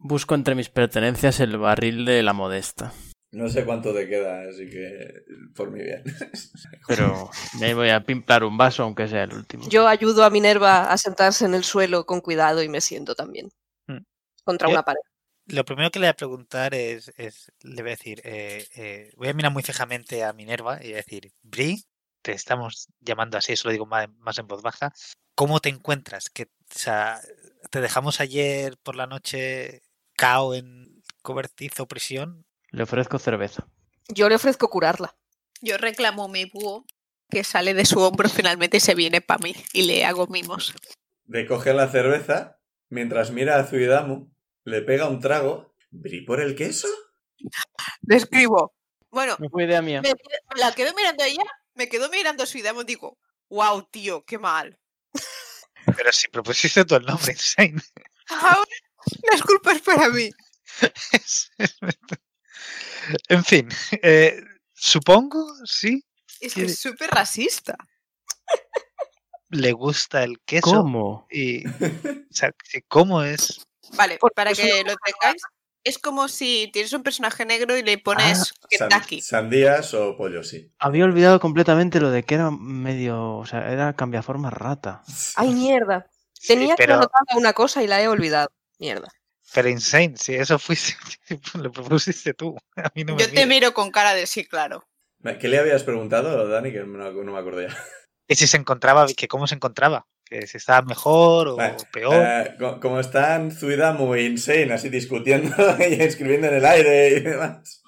Busco 0.03 0.35
entre 0.35 0.55
mis 0.55 0.71
pertenencias 0.71 1.41
el 1.41 1.57
barril 1.59 2.05
de 2.05 2.23
la 2.23 2.33
modesta. 2.33 2.93
No 3.33 3.49
sé 3.49 3.65
cuánto 3.65 3.95
te 3.95 4.09
queda, 4.09 4.49
así 4.49 4.69
que 4.69 5.23
por 5.55 5.71
mi 5.71 5.83
bien. 5.85 6.03
Pero 6.89 7.31
me 7.61 7.75
voy 7.75 7.91
a 7.91 8.03
pimplar 8.03 8.43
un 8.43 8.57
vaso, 8.57 8.83
aunque 8.83 9.07
sea 9.07 9.25
el 9.25 9.35
último. 9.35 9.69
Yo 9.69 9.87
ayudo 9.87 10.25
a 10.25 10.31
Minerva 10.31 10.91
a 10.91 10.99
sentarse 10.99 11.45
en 11.45 11.55
el 11.55 11.63
suelo 11.63 12.07
con 12.07 12.21
cuidado 12.21 12.63
y 12.63 12.69
me 12.69 12.81
siento 12.81 13.15
también. 13.15 13.51
Mm. 13.87 13.99
Contra 14.43 14.69
una 14.69 14.83
pared. 14.83 15.01
Lo 15.47 15.65
primero 15.65 15.91
que 15.91 15.99
le 16.01 16.07
voy 16.07 16.11
a 16.11 16.17
preguntar 16.17 16.75
es, 16.75 17.13
es- 17.17 17.53
le 17.63 17.83
voy 17.83 17.91
a 17.93 17.97
decir, 17.97 18.21
eh, 18.25 18.67
eh, 18.75 19.13
voy 19.17 19.29
a 19.29 19.35
mirar 19.35 19.53
muy 19.53 19.63
fijamente 19.63 20.25
a 20.25 20.33
Minerva 20.33 20.79
y 20.81 20.87
voy 20.87 20.93
a 20.95 20.97
decir, 20.97 21.33
Bri, 21.43 21.85
te 22.23 22.33
estamos 22.33 22.89
llamando 23.01 23.37
así, 23.39 23.53
eso 23.53 23.69
lo 23.69 23.73
digo 23.73 23.87
más, 23.87 24.09
más 24.19 24.39
en 24.39 24.47
voz 24.47 24.63
baja, 24.63 24.93
¿cómo 25.35 25.61
te 25.61 25.69
encuentras? 25.69 26.31
Que, 26.31 26.45
o 26.45 26.49
sea, 26.79 27.21
te 27.71 27.81
dejamos 27.81 28.21
ayer 28.21 28.77
por 28.83 28.95
la 28.97 29.07
noche 29.07 29.83
cao 30.21 30.55
en 30.55 31.03
cobertizo 31.23 31.87
prisión. 31.87 32.45
Le 32.71 32.83
ofrezco 32.83 33.19
cerveza. 33.19 33.67
Yo 34.09 34.29
le 34.29 34.35
ofrezco 34.35 34.69
curarla. 34.69 35.17
Yo 35.63 35.79
reclamo 35.79 36.29
mi 36.29 36.45
búho 36.45 36.85
que 37.31 37.43
sale 37.43 37.73
de 37.73 37.87
su 37.87 38.01
hombro 38.01 38.29
finalmente 38.29 38.77
y 38.77 38.81
se 38.81 38.95
viene 38.95 39.23
para 39.23 39.43
mí 39.43 39.55
y 39.73 39.83
le 39.83 40.05
hago 40.05 40.27
mimos. 40.27 40.75
Le 41.27 41.47
coge 41.47 41.73
la 41.73 41.89
cerveza, 41.89 42.59
mientras 42.91 43.31
mira 43.31 43.59
a 43.59 43.65
Zuidamu, 43.65 44.31
le 44.65 44.83
pega 44.83 45.09
un 45.09 45.21
trago. 45.21 45.75
¿Bri 45.91 46.21
por 46.21 46.41
el 46.41 46.55
queso? 46.55 46.89
Le 48.03 48.17
escribo. 48.17 48.75
Bueno, 49.11 49.37
No 49.39 49.49
fue 49.49 49.65
idea 49.65 49.81
mía. 49.81 50.03
me, 50.03 50.13
la 50.57 50.73
quedo 50.75 50.93
mirando 50.95 51.25
a 51.25 51.27
ella, 51.27 51.45
me 51.75 51.89
quedo 51.89 52.11
mirando 52.11 52.43
a 52.43 52.47
Suidamu 52.47 52.83
y 52.83 52.85
digo, 52.85 53.19
wow, 53.49 53.83
tío, 53.91 54.25
qué 54.25 54.39
mal. 54.39 54.79
Pero 55.97 56.13
si 56.13 56.29
propusiste 56.29 56.85
tú 56.85 56.97
el 56.97 57.07
nombre, 57.07 57.33
Insane. 57.33 57.81
Las 59.33 59.43
culpas 59.43 59.81
para 59.81 60.09
mí. 60.09 60.31
En 63.29 63.45
fin, 63.45 63.69
eh, 64.03 64.41
supongo, 64.75 65.47
sí, 65.65 66.05
Es 66.41 66.55
que 66.55 66.61
Sí. 66.67 66.73
es 66.73 66.79
súper 66.79 67.11
racista. 67.11 67.77
le 69.51 69.73
gusta 69.73 70.23
el 70.23 70.41
queso. 70.45 70.71
¿Cómo? 70.71 71.27
Y, 71.31 71.65
o 72.31 72.33
sea, 72.33 72.53
que 72.53 72.83
¿cómo 72.89 73.23
es? 73.23 73.67
Vale, 73.97 74.19
para 74.35 74.53
que 74.53 74.85
lo 74.85 74.95
tengáis, 74.97 75.43
es 75.83 75.99
como 75.99 76.29
si 76.29 76.71
tienes 76.73 76.93
un 76.93 77.03
personaje 77.03 77.45
negro 77.45 77.77
y 77.77 77.83
le 77.83 77.99
pones 77.99 78.53
San- 78.71 78.89
Kentucky. 78.91 79.21
sandías 79.21 79.93
o 79.95 80.17
pollo, 80.17 80.45
sí. 80.45 80.71
Había 80.79 81.05
olvidado 81.05 81.41
completamente 81.41 82.01
lo 82.01 82.11
de 82.11 82.23
que 82.23 82.37
era 82.37 82.51
medio. 82.53 83.39
O 83.39 83.47
sea, 83.47 83.73
era 83.73 83.95
cambiaforma 83.97 84.51
rata. 84.51 85.03
¡Ay, 85.35 85.51
mierda! 85.53 86.09
Sí, 86.33 86.49
Tenía 86.55 86.77
que 86.77 86.85
pero, 86.85 86.95
anotar 86.95 87.23
una 87.37 87.53
cosa 87.53 87.83
y 87.83 87.87
la 87.89 88.01
he 88.01 88.07
olvidado. 88.09 88.51
Mierda. 88.81 89.09
pero 89.55 89.69
Insane, 89.69 90.15
si 90.17 90.35
eso 90.35 90.59
fuiste, 90.59 90.95
lo 91.63 91.71
propusiste 91.71 92.35
tú. 92.35 92.57
A 92.77 92.91
mí 92.95 93.05
no 93.05 93.15
me 93.15 93.23
Yo 93.23 93.31
te 93.31 93.47
miro 93.47 93.73
con 93.75 93.91
cara 93.91 94.15
de 94.15 94.27
sí, 94.27 94.45
claro. 94.47 94.83
¿Qué 95.39 95.49
le 95.49 95.59
habías 95.59 95.85
preguntado, 95.85 96.49
Dani? 96.49 96.73
Que 96.73 96.81
no, 96.81 97.13
no 97.13 97.33
me 97.33 97.39
acuerdo 97.39 97.63
ya. 97.63 97.77
Que 98.27 98.35
si 98.35 98.47
se 98.47 98.57
encontraba, 98.57 99.07
que 99.07 99.29
cómo 99.29 99.47
se 99.47 99.55
encontraba, 99.57 100.07
que 100.25 100.47
si 100.47 100.57
estaba 100.57 100.81
mejor 100.83 101.49
o 101.49 101.57
Vale, 101.57 101.77
peor. 101.93 102.57
Co- 102.59 102.81
como 102.81 103.01
están 103.01 103.51
Zuidamu 103.51 104.15
e 104.15 104.23
Insane 104.23 104.73
así 104.73 104.89
discutiendo 104.89 105.55
y 105.79 106.01
escribiendo 106.01 106.47
en 106.47 106.55
el 106.55 106.65
aire 106.65 107.09
y 107.09 107.21
demás. 107.21 107.83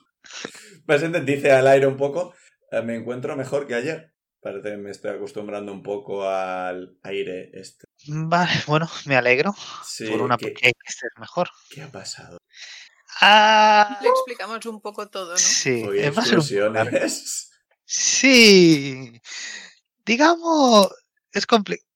Básicamente 0.85 1.33
dice 1.33 1.53
al 1.53 1.67
aire 1.69 1.87
un 1.87 1.97
poco, 1.97 2.35
eh, 2.71 2.83
me 2.83 2.97
encuentro 2.97 3.35
mejor 3.37 3.67
que 3.67 3.77
ayer. 3.77 4.12
Parece 4.43 4.71
que 4.71 4.77
me 4.77 4.91
estoy 4.91 5.13
acostumbrando 5.13 5.73
un 5.73 5.83
poco 5.83 6.29
al 6.29 6.99
aire 7.03 7.51
este. 7.55 7.85
Vale, 8.09 8.51
bueno, 8.67 8.89
me 9.07 9.17
alegro 9.17 9.55
Sí, 9.85 10.07
por 10.11 10.21
una 10.21 10.37
¿qué, 10.37 10.53
que 10.53 10.73
estés 10.85 11.11
mejor. 11.19 11.49
qué 11.71 11.83
ha 11.83 11.91
pasado? 11.93 12.39
Ah, 13.21 13.99
Le 14.03 14.09
explicamos 14.09 14.65
un 14.67 14.81
poco 14.81 15.09
todo, 15.09 15.33
¿no? 15.33 15.39
sí, 15.39 15.85
Hoy 15.87 15.99
va 16.11 16.23
a 16.23 16.27
ser 16.27 16.39
un 16.41 16.49
poco 16.49 16.69
largo. 16.71 16.97
exclusiones. 16.97 17.51
Sí, 17.85 19.21
digamos, 20.05 20.89
es 21.33 21.47
complicado. 21.47 21.87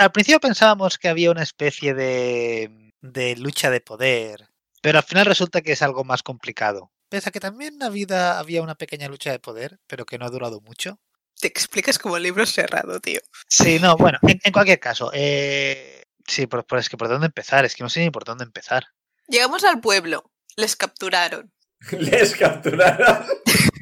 Al 0.00 0.12
principio 0.12 0.40
pensábamos 0.40 0.98
que 0.98 1.08
había 1.08 1.30
una 1.30 1.42
especie 1.42 1.94
de, 1.94 2.92
de 3.02 3.36
lucha 3.36 3.70
de 3.70 3.80
poder, 3.80 4.48
pero 4.82 4.98
al 4.98 5.04
final 5.04 5.26
resulta 5.26 5.62
que 5.62 5.72
es 5.72 5.82
algo 5.82 6.04
más 6.04 6.22
complicado. 6.22 6.92
Pese 7.08 7.28
a 7.28 7.32
que 7.32 7.40
también 7.40 7.78
la 7.78 7.90
vida 7.90 8.38
había 8.38 8.62
una 8.62 8.74
pequeña 8.76 9.08
lucha 9.08 9.30
de 9.32 9.38
poder, 9.38 9.80
pero 9.86 10.06
que 10.06 10.18
no 10.18 10.26
ha 10.26 10.30
durado 10.30 10.60
mucho. 10.60 11.00
Te 11.40 11.48
explicas 11.48 11.98
como 11.98 12.18
libro 12.18 12.46
cerrado, 12.46 13.00
tío. 13.00 13.20
Sí, 13.48 13.78
no, 13.78 13.96
bueno, 13.96 14.18
en, 14.22 14.40
en 14.42 14.52
cualquier 14.52 14.80
caso, 14.80 15.10
eh, 15.12 16.04
sí, 16.26 16.46
por, 16.46 16.64
por- 16.66 16.78
es 16.78 16.88
que 16.88 16.96
por 16.96 17.08
dónde 17.08 17.26
empezar, 17.26 17.64
es 17.64 17.74
que 17.74 17.82
no 17.82 17.88
sé 17.90 18.00
ni 18.00 18.10
por 18.10 18.24
dónde 18.24 18.44
empezar. 18.44 18.84
Llegamos 19.28 19.64
al 19.64 19.80
pueblo, 19.80 20.30
les 20.56 20.76
capturaron. 20.76 21.52
Les 21.92 22.34
capturaron. 22.34 23.26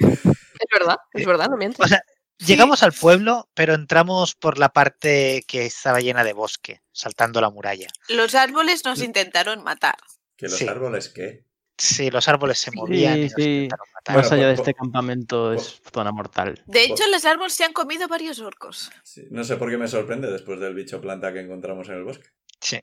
Es 0.01 0.69
verdad, 0.79 0.97
es 1.13 1.27
verdad, 1.27 1.49
no 1.49 1.57
mientes. 1.57 1.79
O 1.85 1.89
sea, 1.89 2.03
Llegamos 2.39 2.83
al 2.83 2.93
pueblo, 2.93 3.49
pero 3.55 3.73
entramos 3.75 4.35
por 4.35 4.59
la 4.59 4.71
parte 4.71 5.45
que 5.47 5.65
estaba 5.67 6.01
llena 6.01 6.25
de 6.25 6.33
bosque, 6.33 6.81
saltando 6.91 7.41
la 7.41 7.51
muralla. 7.51 7.87
Los 8.09 8.35
árboles 8.35 8.85
nos 8.85 9.01
intentaron 9.01 9.63
matar. 9.63 9.95
¿Que 10.37 10.47
los 10.49 10.59
Sí. 10.59 10.67
árboles 10.67 11.09
qué? 11.11 11.45
Sí, 11.83 12.13
los 12.13 12.29
árboles 12.29 12.61
se 12.61 12.71
movían 12.71 13.19
y 13.19 13.23
nos 13.25 13.33
sí. 13.33 13.43
intentaron 13.43 13.87
matar. 13.93 14.17
Más 14.17 14.31
allá 14.31 14.47
de 14.47 14.55
este 14.55 14.73
campamento 14.73 15.53
es 15.53 15.83
zona 15.93 16.13
mortal. 16.13 16.63
De 16.67 16.85
hecho, 16.85 17.03
los 17.09 17.25
árboles 17.25 17.55
se 17.55 17.65
han 17.65 17.73
comido 17.73 18.07
varios 18.07 18.39
orcos. 18.39 18.93
Sí, 19.03 19.27
No 19.31 19.43
sé 19.43 19.57
por 19.57 19.69
qué 19.69 19.77
me 19.77 19.89
sorprende 19.89 20.31
después 20.31 20.61
del 20.61 20.75
bicho 20.75 21.01
planta 21.01 21.33
que 21.33 21.41
encontramos 21.41 21.89
en 21.89 21.97
el 21.97 22.05
bosque. 22.05 22.29
Sí. 22.61 22.79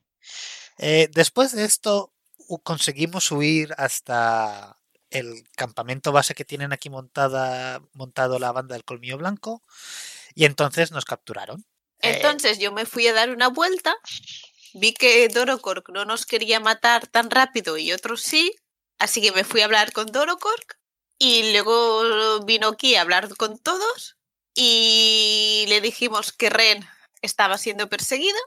Eh, 0.80 1.10
después 1.14 1.54
de 1.54 1.64
esto, 1.64 2.14
conseguimos 2.64 3.32
huir 3.32 3.74
hasta 3.78 4.78
el 5.12 5.44
campamento 5.56 6.12
base 6.12 6.36
que 6.36 6.44
tienen 6.44 6.74
aquí 6.74 6.90
montada, 6.90 7.82
montado 7.94 8.38
la 8.38 8.52
banda 8.52 8.74
del 8.74 8.84
Colmillo 8.84 9.18
Blanco 9.18 9.64
y 10.36 10.44
entonces 10.44 10.92
nos 10.92 11.06
capturaron. 11.06 11.62
Eh, 12.02 12.16
Entonces 12.16 12.60
yo 12.60 12.74
me 12.74 12.86
fui 12.86 13.08
a 13.08 13.14
dar 13.14 13.30
una 13.30 13.48
vuelta, 13.48 13.96
vi 14.74 14.94
que 14.94 15.30
Dorocork 15.30 15.90
no 15.90 16.04
nos 16.04 16.26
quería 16.26 16.60
matar 16.60 17.08
tan 17.08 17.30
rápido 17.30 17.78
y 17.78 17.94
otros 17.94 18.22
sí, 18.22 18.54
así 19.00 19.22
que 19.22 19.32
me 19.32 19.44
fui 19.44 19.62
a 19.62 19.66
hablar 19.66 19.92
con 19.94 20.06
Dorocork 20.08 20.78
y 21.18 21.52
luego 21.54 22.44
vino 22.46 22.68
aquí 22.70 22.96
a 22.96 23.02
hablar 23.02 23.28
con 23.38 23.58
todos 23.58 24.18
y 24.56 25.66
le 25.70 25.82
dijimos 25.82 26.32
que 26.32 26.50
Ren 26.50 26.86
estaba 27.22 27.58
siendo 27.58 27.88
perseguida 27.90 28.38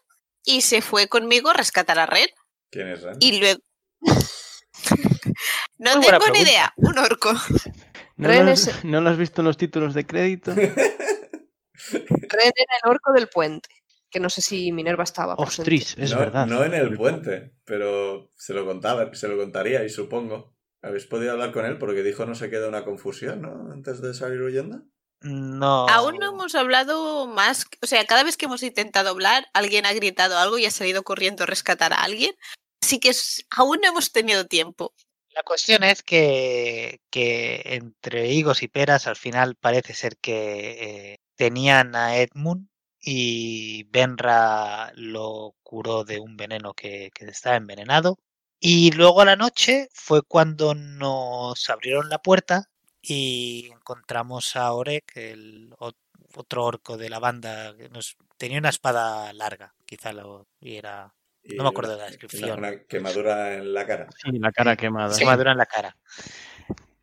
y 0.45 0.63
se 0.63 0.81
fue 0.83 1.09
conmigo 1.09 1.51
a 1.51 1.55
rescatar 1.55 1.99
a 1.99 2.07
Ren 2.07 2.29
¿Quién 2.71 2.89
es 2.89 3.03
Ren? 3.03 3.17
y 3.21 3.39
luego... 3.39 3.61
no 5.79 5.97
Muy 5.97 6.07
tengo 6.07 6.29
ni 6.33 6.41
idea, 6.41 6.73
un 6.77 6.99
orco. 6.99 7.33
¿No, 8.17 8.29
Ren 8.29 8.47
lo 8.47 8.53
has, 8.53 8.67
es- 8.69 8.85
¿No 8.85 9.01
lo 9.01 9.11
has 9.11 9.17
visto 9.19 9.41
en 9.43 9.47
los 9.47 9.57
títulos 9.57 9.95
de 9.95 10.07
crédito? 10.07 10.53
Ren 10.57 12.53
era 12.57 12.75
el 12.85 12.91
orco 12.91 13.13
del 13.13 13.29
puente, 13.29 13.69
que 14.13 14.21
no 14.21 14.31
sé 14.31 14.43
si 14.43 14.71
Minerva 14.71 15.03
estaba 15.03 15.37
presente. 15.37 15.63
Ostris, 15.63 15.97
es 15.99 16.13
no, 16.13 16.19
verdad. 16.19 16.47
no 16.47 16.65
en 16.65 16.75
el 16.75 16.97
puente, 16.97 17.55
pero 17.65 18.31
se 18.37 18.55
lo 18.55 18.65
contaba, 18.65 19.13
se 19.15 19.27
lo 19.27 19.37
contaría 19.37 19.83
y 19.85 19.89
supongo. 19.89 20.55
¿Habéis 20.83 21.07
podido 21.07 21.33
hablar 21.33 21.53
con 21.53 21.65
él? 21.65 21.79
Porque 21.79 22.03
dijo 22.03 22.27
no 22.27 22.35
se 22.35 22.51
queda 22.51 22.69
una 22.69 22.85
confusión, 22.85 23.43
¿no? 23.43 23.73
Antes 23.73 24.03
de 24.03 24.15
salir 24.15 24.43
huyendo. 24.43 24.83
No. 25.23 25.89
Aún 25.89 26.17
no 26.19 26.31
hemos 26.33 26.55
hablado 26.55 27.27
más, 27.29 27.67
o 27.81 27.87
sea, 27.87 28.05
cada 28.07 28.25
vez 28.25 28.37
que 28.37 28.47
hemos 28.47 28.63
intentado 28.63 29.11
hablar, 29.11 29.47
alguien 29.55 29.87
ha 29.87 29.93
gritado 29.93 30.37
algo 30.37 30.59
y 30.59 30.67
ha 30.67 30.71
salido 30.71 31.05
corriendo 31.05 31.45
a 31.45 31.47
rescatar 31.47 31.93
a 31.93 32.03
alguien. 32.03 32.35
Así 32.83 32.99
que 32.99 33.13
aún 33.51 33.79
no 33.81 33.89
hemos 33.89 34.13
tenido 34.13 34.47
tiempo. 34.47 34.93
La 35.35 35.45
cuestión 35.45 35.85
es 35.85 36.03
que, 36.03 37.01
que 37.11 37.63
entre 37.65 38.29
higos 38.33 38.63
y 38.63 38.69
peras 38.69 39.07
al 39.07 39.17
final 39.17 39.55
parece 39.55 39.95
ser 39.95 40.19
que 40.19 41.13
eh, 41.13 41.19
tenían 41.37 41.95
a 41.97 42.19
Edmund 42.19 42.69
y 43.03 43.83
Benra 43.91 44.93
lo 44.95 45.55
curó 45.63 46.05
de 46.05 46.21
un 46.21 46.37
veneno 46.37 46.73
que, 46.75 47.11
que 47.13 47.25
estaba 47.27 47.57
envenenado. 47.57 48.19
Y 48.61 48.93
luego 48.93 49.21
a 49.21 49.25
la 49.25 49.37
noche 49.37 49.89
fue 49.93 50.23
cuando 50.23 50.75
nos 50.75 51.69
abrieron 51.69 52.09
la 52.09 52.19
puerta 52.23 52.69
y 53.03 53.71
encontramos 53.73 54.55
a 54.55 54.73
Orek, 54.73 55.17
el 55.17 55.71
ot- 55.79 55.97
otro 56.37 56.65
orco 56.65 56.97
de 56.97 57.11
la 57.11 57.19
banda. 57.19 57.77
que 57.77 57.89
nos, 57.89 58.17
tenía 58.37 58.59
una 58.59 58.69
espada 58.69 59.33
larga, 59.33 59.75
quizá 59.85 60.13
lo 60.13 60.47
y 60.61 60.77
era 60.77 61.13
Y 61.43 61.57
No 61.57 61.65
me 61.65 61.71
acuerdo 61.71 61.93
de 61.93 61.99
la 61.99 62.07
descripción. 62.07 62.59
Una, 62.59 62.79
quemadura 62.85 63.55
en 63.55 63.75
la 63.75 63.85
cara. 63.85 64.07
Sí, 64.23 64.31
la 64.39 64.53
cara 64.53 64.77
quemada. 64.77 65.19
quemadura 65.19 65.51
en 65.51 65.59
la 65.59 65.67
cara. 65.67 65.97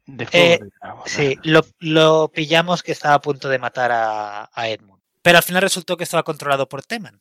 De 0.05 0.25
fuego 0.25 0.65
Eh. 0.65 0.69
Sí, 1.05 1.37
lo, 1.43 1.59
lo 1.79 2.31
pillamos 2.33 2.81
que 2.83 2.93
estaba 2.93 3.15
a 3.15 3.21
punto 3.21 3.49
de 3.49 3.59
matar 3.59 3.91
a, 3.91 4.49
a 4.53 4.69
Edmund. 4.69 4.98
Pero 5.21 5.37
al 5.37 5.43
final 5.43 5.61
resultó 5.61 5.97
que 5.97 6.03
estaba 6.03 6.23
controlado 6.23 6.69
por 6.69 6.83
Teman, 6.83 7.19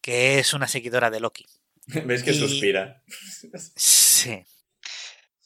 que 0.00 0.38
es 0.38 0.52
una 0.54 0.68
seguidora 0.68 1.10
de 1.10 1.20
Loki. 1.20 1.46
¿Veis 1.86 2.22
que 2.22 2.30
Y- 2.32 2.38
suspira? 2.38 3.02
Sí. 3.76 4.44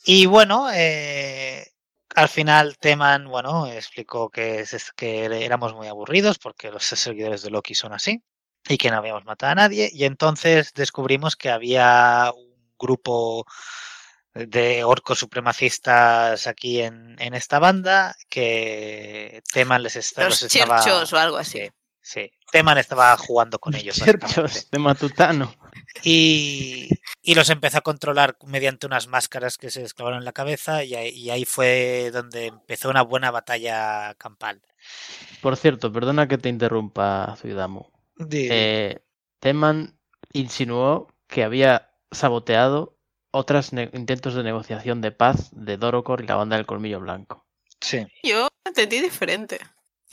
Y 0.05 0.27
bueno, 0.27 0.69
eh, 0.73 1.67
al 2.14 2.29
final 2.29 2.77
Teman, 2.79 3.27
bueno, 3.27 3.67
explicó 3.67 4.29
que, 4.31 4.61
es, 4.61 4.93
que 4.95 5.25
éramos 5.45 5.73
muy 5.75 5.87
aburridos 5.88 6.38
porque 6.38 6.71
los 6.71 6.85
seguidores 6.85 7.43
de 7.43 7.51
Loki 7.51 7.75
son 7.75 7.93
así 7.95 8.23
y 8.69 8.77
que 8.77 8.90
no 8.90 8.99
habíamos 8.99 9.25
matado 9.25 9.53
a 9.53 9.55
nadie. 9.55 9.90
Y 9.93 10.05
entonces 10.05 10.73
descubrimos 10.75 11.37
que 11.37 11.51
había 11.51 12.31
un 12.37 12.55
grupo 12.79 13.47
de 14.35 14.85
orcos 14.85 15.21
supremacistas 15.21 16.47
aquí 16.49 16.83
en, 16.83 17.17
en 17.21 17.33
esta 17.35 17.59
banda 17.59 18.14
que 18.29 19.43
Teman 19.53 19.83
les, 19.83 19.97
esta- 19.97 20.25
Los 20.25 20.43
los 20.43 20.55
estaba... 20.55 20.85
o 20.85 21.17
algo 21.17 21.37
así. 21.38 21.71
Sí. 22.05 22.31
Teman 22.53 22.77
estaba 22.77 23.17
jugando 23.17 23.59
con 23.59 23.75
ellos. 23.75 23.97
Cherchos 23.97 24.71
de 24.71 24.79
Matutano. 24.79 25.55
Y, 26.03 26.90
y 27.23 27.35
los 27.35 27.49
empezó 27.49 27.79
a 27.79 27.81
controlar 27.81 28.37
mediante 28.47 28.87
unas 28.87 29.09
máscaras 29.09 29.57
que 29.57 29.71
se 29.71 29.81
les 29.81 29.95
clavaron 29.95 30.19
en 30.19 30.27
la 30.27 30.33
cabeza 30.33 30.85
y 30.85 30.95
ahí, 30.95 31.09
y 31.09 31.31
ahí 31.31 31.47
fue 31.47 32.11
donde 32.12 32.47
empezó 32.47 32.90
una 32.90 33.03
buena 33.03 33.31
batalla 33.31 34.14
campal. 34.19 34.61
Por 35.40 35.57
cierto, 35.57 35.90
perdona 35.90 36.29
que 36.29 36.37
te 36.37 36.51
interrumpa, 36.51 37.37
Zuidamu. 37.38 37.87
Eh, 38.31 38.99
Teman 39.40 39.99
insinuó 40.35 41.09
que 41.27 41.43
había 41.43 41.90
saboteado 42.11 42.99
otros 43.31 43.73
intentos 43.73 44.35
de 44.35 44.43
negociación 44.43 45.01
de 45.01 45.11
paz 45.11 45.49
de 45.53 45.79
Dorocor 45.79 46.23
y 46.23 46.27
la 46.27 46.37
banda 46.37 46.57
del 46.57 46.67
Colmillo 46.67 47.01
Blanco. 47.01 47.47
sí. 47.81 48.07
Yo 48.23 48.49
entendí 48.64 49.01
diferente. 49.01 49.59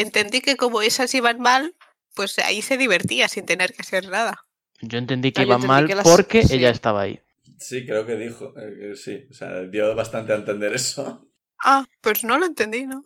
Entendí 0.01 0.41
que 0.41 0.57
como 0.57 0.81
esas 0.81 1.13
iban 1.13 1.39
mal, 1.39 1.75
pues 2.15 2.37
ahí 2.39 2.61
se 2.61 2.77
divertía 2.77 3.27
sin 3.27 3.45
tener 3.45 3.73
que 3.73 3.81
hacer 3.81 4.07
nada. 4.09 4.45
Yo 4.81 4.97
entendí 4.97 5.31
que 5.31 5.41
Ah, 5.41 5.45
iban 5.45 5.55
entendí 5.57 5.67
mal 5.67 5.87
que 5.87 5.95
las- 5.95 6.03
porque 6.07 6.43
sí. 6.43 6.55
ella 6.55 6.69
estaba 6.69 7.01
ahí. 7.01 7.21
Sí, 7.59 7.85
creo 7.85 8.05
que 8.05 8.15
dijo. 8.17 8.53
eh, 8.57 8.95
sí, 8.95 9.27
o 9.29 9.33
sea, 9.33 9.61
dio 9.61 9.93
bastante 9.95 10.33
a 10.33 10.37
entender 10.37 10.73
eso. 10.73 11.27
Ah, 11.63 11.85
pues 12.01 12.23
no 12.23 12.37
lo 12.39 12.45
entendí, 12.47 12.85
¿no? 12.87 13.03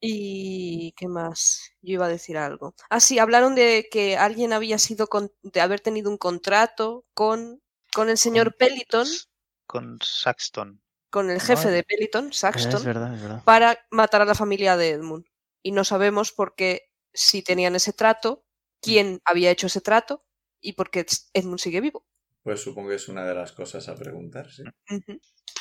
¿Y 0.00 0.92
qué 0.98 1.08
más? 1.08 1.72
Yo 1.80 1.94
iba 1.94 2.04
a 2.06 2.10
decir 2.10 2.36
algo. 2.36 2.74
Ah, 2.90 3.00
sí, 3.00 3.18
hablaron 3.18 3.54
de 3.54 3.88
que 3.90 4.18
alguien 4.18 4.52
había 4.52 4.76
sido 4.78 5.06
con- 5.06 5.32
de 5.42 5.60
haber 5.62 5.80
tenido 5.80 6.10
un 6.10 6.18
contrato 6.18 7.06
con, 7.14 7.62
con 7.94 8.10
el 8.10 8.18
señor 8.18 8.54
Peliton, 8.58 9.06
Con 9.66 9.98
Saxton. 10.02 10.82
con 11.08 11.30
el 11.30 11.40
jefe 11.40 11.64
Vale. 11.66 11.76
de 11.76 11.82
Peliton, 11.84 12.28
Es 12.28 12.36
Saxton, 12.36 12.84
verdad, 12.84 13.14
es 13.14 13.22
verdad. 13.22 13.42
para 13.44 13.78
matar 13.90 14.20
a 14.20 14.26
la 14.26 14.34
familia 14.34 14.76
de 14.76 14.90
Edmund. 14.90 15.24
Y 15.64 15.72
no 15.72 15.82
sabemos 15.82 16.30
por 16.30 16.54
qué 16.54 16.90
si 17.12 17.42
tenían 17.42 17.74
ese 17.74 17.92
trato, 17.92 18.44
quién 18.82 19.20
había 19.24 19.50
hecho 19.50 19.66
ese 19.66 19.80
trato 19.80 20.24
y 20.60 20.74
por 20.74 20.90
qué 20.90 21.06
Edmund 21.32 21.58
sigue 21.58 21.80
vivo. 21.80 22.06
Pues 22.42 22.62
supongo 22.62 22.90
que 22.90 22.96
es 22.96 23.08
una 23.08 23.24
de 23.24 23.34
las 23.34 23.52
cosas 23.52 23.88
a 23.88 23.96
preguntar, 23.96 24.50
sí. 24.52 24.62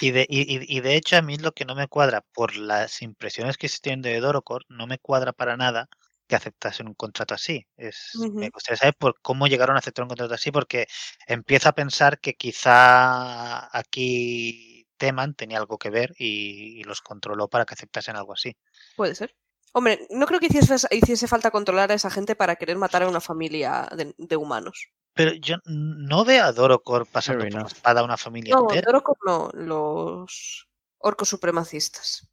Y 0.01 0.11
de, 0.11 0.25
y, 0.29 0.41
y- 0.41 0.77
y 0.77 0.81
de 0.81 0.95
hecho 0.97 1.15
a 1.17 1.21
mí 1.21 1.37
lo 1.37 1.53
que 1.53 1.65
no 1.65 1.75
me 1.75 1.87
cuadra 1.87 2.21
por 2.33 2.57
las 2.57 3.01
impresiones 3.01 3.57
que 3.57 3.69
se 3.69 3.79
tienen 3.79 4.01
de 4.01 4.19
Dorocor, 4.19 4.65
no 4.69 4.87
me 4.87 4.99
cuadra 4.99 5.31
para 5.33 5.55
nada 5.57 5.87
que 6.27 6.35
aceptasen 6.35 6.87
un 6.87 6.95
contrato 6.95 7.33
así. 7.33 7.65
Es, 7.77 8.29
Me 8.39 8.49
gustaría 8.49 8.77
saber 8.77 8.95
por 8.97 9.21
cómo 9.21 9.47
llegaron 9.47 9.75
a 9.75 9.79
aceptar 9.79 10.03
un 10.03 10.09
contrato 10.09 10.33
así, 10.33 10.51
porque 10.51 10.87
empiezo 11.27 11.69
a 11.69 11.73
pensar 11.75 12.19
que 12.19 12.33
quizá 12.35 13.75
aquí 13.77 14.87
Teman 14.97 15.35
tenía 15.35 15.57
algo 15.59 15.77
que 15.77 15.89
ver 15.89 16.13
y, 16.17 16.79
y 16.79 16.83
los 16.83 17.01
controló 17.01 17.47
para 17.49 17.65
que 17.65 17.73
aceptasen 17.75 18.15
algo 18.15 18.33
así. 18.33 18.55
Puede 18.95 19.15
ser. 19.15 19.35
Hombre, 19.73 20.07
no 20.11 20.25
creo 20.27 20.39
que 20.39 20.45
hiciese, 20.45 20.75
hiciese 20.91 21.27
falta 21.27 21.51
controlar 21.51 21.91
a 21.91 21.95
esa 21.95 22.09
gente 22.11 22.35
para 22.35 22.55
querer 22.55 22.77
matar 22.77 23.03
a 23.03 23.09
una 23.09 23.19
familia 23.19 23.89
de, 23.95 24.13
de 24.17 24.35
humanos. 24.37 24.87
Pero 25.15 25.33
yo 25.33 25.57
no 25.65 26.23
veo 26.25 26.43
a 26.45 26.51
Dorocor 26.51 27.05
pasando 27.07 27.43
por 27.43 27.53
la 27.53 27.67
espada 27.67 28.01
a 28.01 28.03
una 28.03 28.17
familia 28.17 28.55
No, 28.55 28.61
entera. 28.63 28.85
Dorocor 28.85 29.17
no, 29.25 29.49
los 29.53 30.67
orcos 30.99 31.29
supremacistas. 31.29 32.27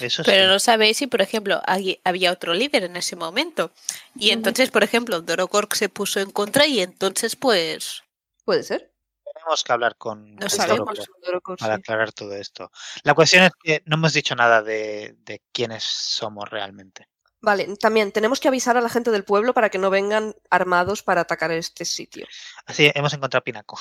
Eso 0.00 0.22
Pero 0.24 0.44
sí. 0.44 0.48
no 0.52 0.58
sabéis 0.58 0.98
si, 0.98 1.06
por 1.06 1.22
ejemplo, 1.22 1.62
hay- 1.66 2.00
había 2.04 2.32
otro 2.32 2.52
líder 2.52 2.84
en 2.84 2.96
ese 2.96 3.16
momento. 3.16 3.70
Y 4.14 4.30
entonces, 4.30 4.70
por 4.70 4.82
ejemplo, 4.84 5.22
Dorocork 5.22 5.74
se 5.74 5.88
puso 5.88 6.20
en 6.20 6.30
contra 6.30 6.66
y 6.66 6.80
entonces, 6.80 7.36
pues, 7.36 8.02
Puede 8.44 8.62
ser. 8.62 8.92
Tenemos 9.46 9.62
que 9.62 9.72
hablar 9.72 9.96
con, 9.96 10.34
No 10.34 10.48
sabemos. 10.50 10.98
Para 11.60 11.74
sí. 11.76 11.80
aclarar 11.80 12.12
todo 12.12 12.34
esto. 12.34 12.72
La 13.04 13.14
cuestión 13.14 13.44
es 13.44 13.52
que 13.62 13.80
no 13.86 13.94
hemos 13.94 14.12
dicho 14.12 14.34
nada 14.34 14.60
de, 14.60 15.14
de 15.20 15.40
quiénes 15.52 15.84
somos 15.84 16.50
realmente. 16.50 17.06
Vale, 17.40 17.76
también 17.76 18.10
tenemos 18.10 18.40
que 18.40 18.48
avisar 18.48 18.76
a 18.76 18.80
la 18.80 18.88
gente 18.88 19.12
del 19.12 19.22
pueblo 19.22 19.54
para 19.54 19.68
que 19.70 19.78
no 19.78 19.88
vengan 19.88 20.34
armados 20.50 21.04
para 21.04 21.20
atacar 21.20 21.52
este 21.52 21.84
sitio. 21.84 22.26
Así 22.64 22.90
hemos 22.96 23.12
encontrado 23.14 23.40
a 23.42 23.44
Pinaco. 23.44 23.78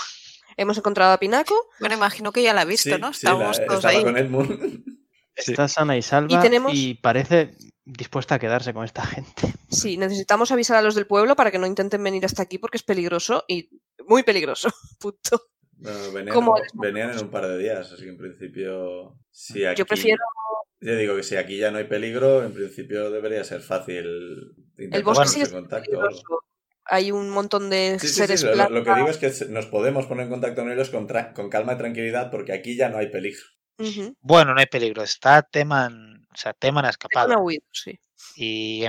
Hemos 0.56 0.78
encontrado 0.78 1.14
a 1.14 1.18
Pinaco 1.20 1.56
bueno, 1.80 1.96
imagino 1.96 2.32
que 2.32 2.44
ya 2.44 2.54
la 2.54 2.62
ha 2.62 2.66
visto, 2.66 2.94
Sí, 2.96 3.02
¿no? 3.02 3.12
sí, 3.12 3.26
la- 3.26 3.32
Estamos 3.32 3.66
todos 3.66 3.86
ahí. 3.86 4.04
con 4.04 4.18
Edmund. 4.18 4.84
Está 5.36 5.68
sana 5.68 5.98
y 5.98 6.02
salva 6.04 6.38
y, 6.38 6.42
tenemos- 6.42 6.74
parece 7.02 7.56
dispuesta 7.84 8.36
a 8.36 8.40
quedarse 8.40 8.72
con 8.74 8.86
esta 8.86 9.04
gente. 9.04 9.52
Sí, 9.76 9.98
necesitamos 9.98 10.52
avisar 10.54 10.78
a 10.78 10.82
los 10.82 10.96
del 10.96 11.06
pueblo 11.08 11.36
para 11.36 11.52
que 11.52 11.58
no 11.60 11.68
intenten 11.68 12.02
venir 12.02 12.24
hasta 12.24 12.44
aquí 12.44 12.58
porque 12.60 12.78
es 12.78 12.84
peligroso 12.84 13.44
y 13.48 13.70
muy 14.08 14.24
peligroso. 14.24 14.70
Punto. 15.00 15.42
Bueno, 15.78 16.12
venían, 16.14 16.34
Como- 16.36 16.56
venían 16.76 17.12
en 17.12 17.20
un 17.20 17.30
par 17.30 17.48
de 17.48 17.58
días, 17.58 17.92
así 17.92 18.04
que 18.04 18.10
en 18.10 18.18
principio. 18.18 19.18
Si 19.32 19.66
aquí, 19.66 19.80
Yo 19.80 19.86
prefiero, 19.86 20.24
Ya 20.82 20.94
digo 20.96 21.16
que 21.16 21.24
si 21.24 21.36
aquí 21.36 21.58
ya 21.58 21.72
no 21.72 21.78
hay 21.80 21.86
peligro, 21.86 22.44
en 22.44 22.54
principio 22.54 23.10
debería 23.12 23.44
ser 23.44 23.62
fácil 23.62 24.54
El 24.78 25.04
bosque 25.04 25.24
en 25.24 25.30
siendo 25.30 25.52
contacto. 25.62 26.10
Hay 26.88 27.12
un 27.12 27.30
montón 27.32 27.70
de 27.72 27.98
Sí, 28.00 28.08
sí, 28.08 28.14
seres 28.14 28.42
sí, 28.42 28.46
lo, 28.46 28.56
lo- 28.56 28.70
lo 28.70 28.84
que 28.84 28.94
digo 28.94 29.10
es 29.10 29.18
que 29.18 29.32
nos 29.50 29.66
podemos 29.66 30.06
poner 30.06 30.26
en 30.26 30.32
contacto 30.32 30.62
con 30.62 30.72
ellos 30.72 30.90
con, 30.92 31.08
calma 31.50 31.74
y 31.74 31.78
tranquilidad 31.78 32.30
porque 32.30 32.54
aquí 32.54 32.76
ya 32.78 32.90
no 32.90 32.98
hay 33.00 33.08
peligro. 33.10 33.42
Bueno, 34.22 34.54
no 34.54 34.60
hay 34.60 34.68
peligro. 34.68 35.02
Está 35.04 35.42
Teman, 35.42 36.28
o 36.32 36.38
sea, 36.38 36.54
Teman 36.54 36.86
ha 36.86 36.90
escapado. 36.90 37.38
huido, 37.40 37.64
sí. 37.72 38.00
Y 38.36 38.86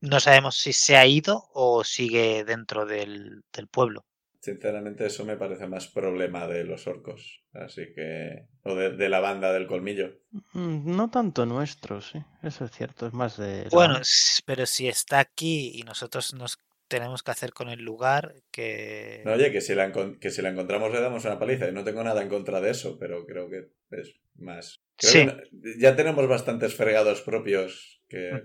no 0.00 0.20
sabemos 0.20 0.56
si 0.56 0.72
se 0.72 0.96
ha 0.96 1.04
ido 1.06 1.42
o 1.52 1.82
sigue 1.84 2.44
dentro 2.44 2.86
del, 2.86 3.42
del 3.52 3.66
pueblo. 3.68 4.06
Sinceramente, 4.42 5.04
eso 5.06 5.24
me 5.26 5.36
parece 5.36 5.66
más 5.66 5.88
problema 5.88 6.46
de 6.48 6.64
los 6.64 6.86
orcos. 6.86 7.42
Así 7.52 7.92
que. 7.94 8.46
O 8.62 8.74
de, 8.74 8.96
de 8.96 9.08
la 9.10 9.20
banda 9.20 9.52
del 9.52 9.66
colmillo. 9.66 10.18
Mm, 10.54 10.96
No 10.96 11.10
tanto 11.10 11.44
nuestro, 11.44 12.00
sí. 12.00 12.18
Eso 12.42 12.64
es 12.64 12.70
cierto, 12.70 13.06
es 13.06 13.12
más 13.12 13.36
de... 13.36 13.64
la 13.64 13.68
Bueno, 13.70 13.94
banda. 13.94 14.08
pero 14.46 14.64
si 14.66 14.88
está 14.88 15.18
aquí 15.18 15.72
y 15.74 15.82
nosotros 15.82 16.32
nos 16.34 16.58
tenemos 16.88 17.22
que 17.22 17.30
hacer 17.30 17.52
con 17.52 17.68
el 17.68 17.80
lugar, 17.84 18.34
que... 18.50 19.22
No, 19.26 19.32
oye, 19.34 19.52
que 19.52 19.60
si, 19.60 19.74
la 19.74 19.92
que 20.20 20.30
si 20.30 20.42
la 20.42 20.48
encontramos 20.48 20.90
le 20.90 21.00
damos 21.00 21.24
una 21.24 21.38
paliza. 21.38 21.68
Y 21.68 21.72
no 21.72 21.84
tengo 21.84 22.02
nada 22.02 22.22
en 22.22 22.28
contra 22.30 22.60
de 22.62 22.70
eso, 22.70 22.98
pero 22.98 23.26
creo 23.26 23.48
que 23.50 23.68
es 23.90 24.14
más. 24.36 24.80
Creo 24.96 25.12
Sí. 25.12 25.18
que 25.20 25.26
no- 25.26 25.40
ya 25.78 25.96
tenemos 25.96 26.26
bastantes 26.26 26.74
fregados 26.74 27.20
propios 27.20 28.02
que 28.08 28.40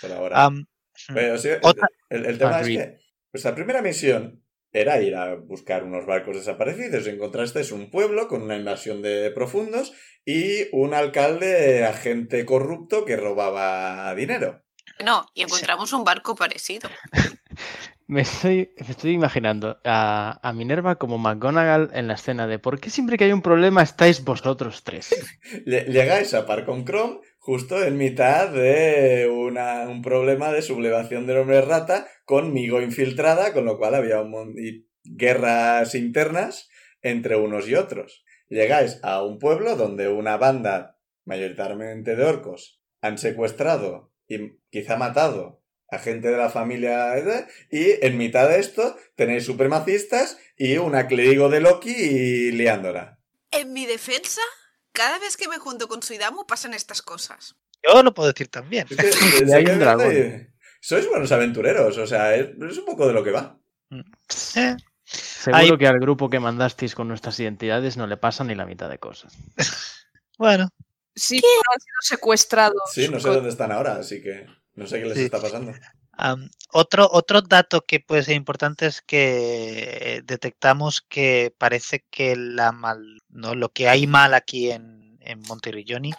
por 0.00 0.12
ahora. 0.12 0.44
Am, 0.44 0.66
Pero 1.12 1.36
sí, 1.36 1.48
el, 1.48 1.58
Otra- 1.62 1.88
el- 2.10 2.26
el 2.26 2.38
tema 2.38 2.58
Agreed. 2.58 2.80
es 2.80 2.86
que 2.86 2.98
nuestra 3.32 3.54
primera 3.56 3.82
misión 3.82 4.41
era 4.72 5.00
ir 5.00 5.14
a 5.16 5.34
buscar 5.36 5.84
unos 5.84 6.06
barcos 6.06 6.36
desaparecidos 6.36 7.06
y 7.06 7.10
encontraste 7.10 7.62
un 7.72 7.90
pueblo 7.90 8.28
con 8.28 8.42
una 8.42 8.56
invasión 8.56 9.02
de 9.02 9.30
profundos 9.30 9.92
y 10.24 10.68
un 10.72 10.94
alcalde 10.94 11.84
agente 11.84 12.44
corrupto 12.44 13.04
que 13.04 13.16
robaba 13.16 14.14
dinero. 14.14 14.62
No, 15.04 15.26
y 15.34 15.42
encontramos 15.42 15.92
un 15.92 16.04
barco 16.04 16.34
parecido. 16.34 16.88
Me 18.08 18.22
estoy, 18.22 18.74
me 18.78 18.90
estoy 18.90 19.12
imaginando 19.12 19.80
a, 19.84 20.38
a 20.46 20.52
Minerva 20.52 20.96
como 20.96 21.16
McGonagall 21.16 21.90
en 21.94 22.08
la 22.08 22.14
escena 22.14 22.46
de 22.46 22.58
¿por 22.58 22.78
qué 22.78 22.90
siempre 22.90 23.16
que 23.16 23.24
hay 23.24 23.32
un 23.32 23.40
problema 23.40 23.82
estáis 23.82 24.22
vosotros 24.22 24.82
tres? 24.84 25.08
Lle- 25.66 25.86
Llegáis 25.86 26.34
a 26.34 26.44
par 26.44 26.66
con 26.66 26.84
Chrome 26.84 27.20
justo 27.44 27.82
en 27.84 27.96
mitad 27.96 28.50
de 28.50 29.28
una- 29.28 29.88
un 29.88 30.00
problema 30.00 30.52
de 30.52 30.62
sublevación 30.62 31.26
del 31.26 31.38
hombre 31.38 31.60
rata 31.60 32.06
con 32.24 32.52
Migo 32.52 32.80
infiltrada, 32.80 33.52
con 33.52 33.64
lo 33.64 33.78
cual 33.78 33.96
había 33.96 34.20
un 34.20 34.54
guerras 35.04 35.96
internas 35.96 36.70
entre 37.02 37.34
unos 37.34 37.68
y 37.68 37.74
otros. 37.74 38.24
Llegáis 38.48 39.00
a 39.02 39.24
un 39.24 39.40
pueblo 39.40 39.74
donde 39.74 40.06
una 40.06 40.36
banda, 40.36 41.00
mayoritariamente 41.24 42.14
de 42.14 42.24
orcos, 42.24 42.80
han 43.00 43.18
secuestrado 43.18 44.12
y 44.28 44.58
quizá 44.70 44.96
matado 44.96 45.60
a 45.90 45.98
gente 45.98 46.30
de 46.30 46.36
la 46.36 46.48
familia 46.48 47.16
y 47.70 48.06
en 48.06 48.16
mitad 48.18 48.48
de 48.48 48.60
esto 48.60 48.96
tenéis 49.16 49.44
supremacistas 49.44 50.38
y 50.56 50.76
una 50.76 51.08
clérigo 51.08 51.48
de 51.48 51.60
Loki 51.60 51.90
y 51.90 52.52
liándola. 52.52 53.18
En 53.50 53.72
mi 53.72 53.84
defensa, 53.84 54.42
cada 54.92 55.18
vez 55.18 55.36
que 55.36 55.48
me 55.48 55.58
junto 55.58 55.88
con 55.88 56.02
Suidamu 56.02 56.46
pasan 56.46 56.74
estas 56.74 57.02
cosas. 57.02 57.56
yo 57.82 58.02
lo 58.02 58.12
puedo 58.14 58.30
decir 58.32 58.48
también. 58.48 58.86
Es 58.90 58.96
que- 58.96 59.54
hay 59.54 59.64
un 59.66 59.78
dragón. 59.78 60.48
Sois 60.80 61.08
buenos 61.08 61.30
aventureros, 61.32 61.96
o 61.98 62.06
sea, 62.06 62.34
es, 62.34 62.48
es 62.60 62.78
un 62.78 62.84
poco 62.84 63.06
de 63.06 63.12
lo 63.12 63.22
que 63.22 63.30
va. 63.30 63.58
Eh, 64.56 64.76
Seguro 65.04 65.58
Hay- 65.58 65.78
que 65.78 65.86
al 65.86 65.98
grupo 66.00 66.30
que 66.30 66.40
mandasteis 66.40 66.94
con 66.94 67.08
nuestras 67.08 67.38
identidades 67.40 67.96
no 67.96 68.06
le 68.06 68.16
pasa 68.16 68.44
ni 68.44 68.54
la 68.54 68.64
mitad 68.66 68.88
de 68.88 68.98
cosas. 68.98 69.34
bueno, 70.38 70.68
Sí, 71.14 71.36
han 71.36 71.80
sido 71.80 71.96
secuestrados. 72.00 72.80
Sí, 72.90 73.06
no 73.08 73.20
sé 73.20 73.28
dónde 73.28 73.50
están 73.50 73.70
ahora, 73.70 73.96
así 73.96 74.22
que 74.22 74.46
no 74.76 74.86
sé 74.86 74.98
qué 75.00 75.04
les 75.06 75.18
Sí. 75.18 75.24
está 75.24 75.40
pasando. 75.42 75.72
Otro, 76.72 77.08
otro 77.10 77.42
dato 77.42 77.82
que 77.82 78.00
puede 78.00 78.22
ser 78.22 78.36
importante 78.36 78.86
es 78.86 79.02
que 79.02 80.22
detectamos 80.24 81.00
que 81.02 81.54
parece 81.56 82.04
que 82.10 82.36
la 82.36 82.72
mal, 82.72 83.20
¿no? 83.28 83.54
lo 83.54 83.70
que 83.70 83.88
hay 83.88 84.06
mal 84.06 84.34
aquí 84.34 84.70
en, 84.70 85.18
en 85.20 85.40
Monterrilloni 85.40 86.12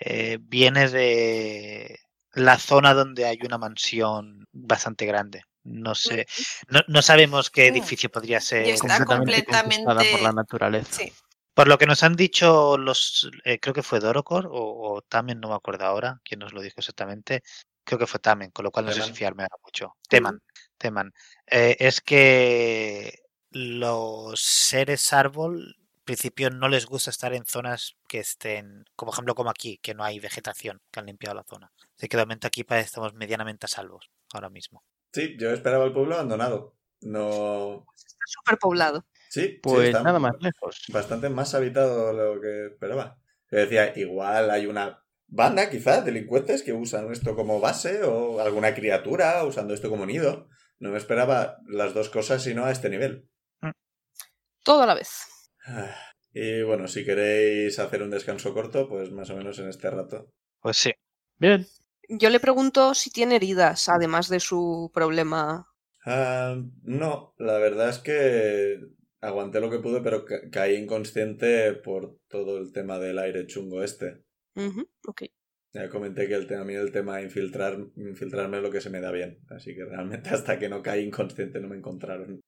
eh, 0.00 0.38
viene 0.40 0.88
de 0.88 1.98
la 2.32 2.58
zona 2.58 2.92
donde 2.92 3.24
hay 3.24 3.38
una 3.44 3.58
mansión 3.58 4.46
bastante 4.52 5.06
grande. 5.06 5.42
No 5.64 5.94
sé, 5.94 6.26
no, 6.68 6.80
no 6.86 7.02
sabemos 7.02 7.50
qué 7.50 7.70
Mm. 7.70 7.74
edificio 7.74 8.10
podría 8.10 8.40
ser. 8.40 8.66
Y 8.66 8.70
está 8.70 9.04
Completamente 9.04 9.82
por 10.12 10.22
la 10.22 10.32
naturaleza. 10.32 10.92
Sí. 10.92 11.12
Por 11.54 11.66
lo 11.68 11.78
que 11.78 11.86
nos 11.86 12.02
han 12.02 12.14
dicho 12.14 12.76
los, 12.76 13.30
eh, 13.44 13.58
creo 13.58 13.74
que 13.74 13.82
fue 13.82 13.98
Dorocor 13.98 14.46
o, 14.46 14.52
o 14.52 15.02
Tamen, 15.02 15.40
no 15.40 15.48
me 15.48 15.54
acuerdo 15.54 15.86
ahora 15.86 16.20
quién 16.22 16.40
nos 16.40 16.52
lo 16.52 16.60
dijo 16.60 16.74
exactamente. 16.78 17.42
Creo 17.86 18.00
que 18.00 18.06
fue 18.08 18.18
Tamen, 18.18 18.50
con 18.50 18.64
lo 18.64 18.72
cual 18.72 18.86
no 18.86 18.92
sé 18.92 19.00
si 19.00 19.12
fiarme 19.12 19.44
ahora 19.44 19.56
mucho. 19.62 19.94
Teman, 20.08 20.42
Teman. 20.76 21.14
Eh, 21.46 21.76
es 21.78 22.00
que 22.00 23.20
los 23.52 24.40
seres 24.40 25.12
árbol, 25.12 25.76
en 25.78 26.04
principio, 26.04 26.50
no 26.50 26.68
les 26.68 26.86
gusta 26.86 27.10
estar 27.10 27.32
en 27.32 27.46
zonas 27.46 27.96
que 28.08 28.18
estén, 28.18 28.84
como 28.96 29.12
ejemplo 29.12 29.36
como 29.36 29.50
aquí, 29.50 29.78
que 29.78 29.94
no 29.94 30.02
hay 30.02 30.18
vegetación, 30.18 30.82
que 30.90 30.98
han 30.98 31.06
limpiado 31.06 31.36
la 31.36 31.44
zona. 31.44 31.70
Así 31.96 32.08
que 32.08 32.16
de 32.16 32.24
momento 32.24 32.48
aquí 32.48 32.66
estamos 32.68 33.14
medianamente 33.14 33.66
a 33.66 33.68
salvos 33.68 34.10
ahora 34.32 34.50
mismo. 34.50 34.82
Sí, 35.12 35.36
yo 35.38 35.52
esperaba 35.52 35.84
el 35.84 35.92
pueblo 35.92 36.16
abandonado. 36.16 36.74
No. 37.02 37.86
Está 37.94 38.24
súper 38.26 38.58
poblado. 38.58 39.06
Sí, 39.28 39.42
sí, 39.42 39.60
Pues 39.62 39.90
está 39.90 40.02
nada 40.02 40.18
más 40.18 40.32
lejos. 40.40 40.82
Bastante 40.88 41.28
más 41.28 41.54
habitado 41.54 42.08
de 42.08 42.34
lo 42.34 42.40
que 42.40 42.66
esperaba. 42.66 43.16
Yo 43.48 43.58
decía, 43.58 43.96
igual 43.96 44.50
hay 44.50 44.66
una 44.66 45.05
banda, 45.28 45.70
quizás, 45.70 46.04
delincuentes 46.04 46.62
que 46.62 46.72
usan 46.72 47.10
esto 47.12 47.34
como 47.36 47.60
base 47.60 48.02
o 48.04 48.40
alguna 48.40 48.74
criatura 48.74 49.44
usando 49.44 49.74
esto 49.74 49.90
como 49.90 50.06
nido. 50.06 50.48
No 50.78 50.90
me 50.90 50.98
esperaba 50.98 51.58
las 51.68 51.94
dos 51.94 52.10
cosas, 52.10 52.42
sino 52.42 52.64
a 52.64 52.72
este 52.72 52.90
nivel. 52.90 53.28
Todo 54.62 54.82
a 54.82 54.86
la 54.86 54.94
vez. 54.94 55.10
Ah, 55.66 55.94
Y 56.32 56.62
bueno, 56.62 56.88
si 56.88 57.04
queréis 57.04 57.78
hacer 57.78 58.02
un 58.02 58.10
descanso 58.10 58.52
corto, 58.54 58.88
pues 58.88 59.10
más 59.12 59.30
o 59.30 59.36
menos 59.36 59.58
en 59.60 59.68
este 59.68 59.90
rato. 59.90 60.32
Pues 60.60 60.76
sí. 60.76 60.92
Bien. 61.38 61.66
Yo 62.10 62.28
le 62.28 62.40
pregunto 62.40 62.94
si 62.94 63.08
tiene 63.10 63.36
heridas, 63.36 63.88
además 63.88 64.28
de 64.28 64.40
su 64.40 64.90
problema. 64.92 65.66
Ah, 66.06 66.56
no, 66.84 67.34
la 67.38 67.58
verdad 67.58 67.90
es 67.90 67.98
que 67.98 68.80
aguanté 69.20 69.60
lo 69.60 69.70
que 69.70 69.78
pude, 69.80 70.00
pero 70.00 70.24
ca- 70.24 70.48
caí 70.50 70.76
inconsciente 70.76 71.74
por 71.74 72.18
todo 72.28 72.58
el 72.58 72.72
tema 72.72 72.98
del 72.98 73.18
aire 73.18 73.46
chungo 73.46 73.82
este. 73.82 74.24
Ujú, 74.56 74.88
ok. 75.06 75.22
Ya 75.74 75.88
comenté 75.90 76.26
que 76.26 76.34
el 76.34 76.46
tema, 76.46 76.62
a 76.62 76.64
mí 76.64 76.74
el 76.74 76.90
tema 76.90 77.16
de 77.18 77.24
infiltrar, 77.24 77.76
infiltrarme 77.96 78.56
es 78.58 78.62
lo 78.62 78.70
que 78.70 78.80
se 78.80 78.90
me 78.90 79.00
da 79.00 79.10
bien. 79.12 79.38
Así 79.50 79.74
que 79.74 79.84
realmente 79.84 80.30
hasta 80.34 80.58
que 80.58 80.68
no 80.68 80.82
caí 80.82 81.04
inconsciente 81.04 81.60
no 81.60 81.68
me 81.68 81.76
encontraron. 81.76 82.40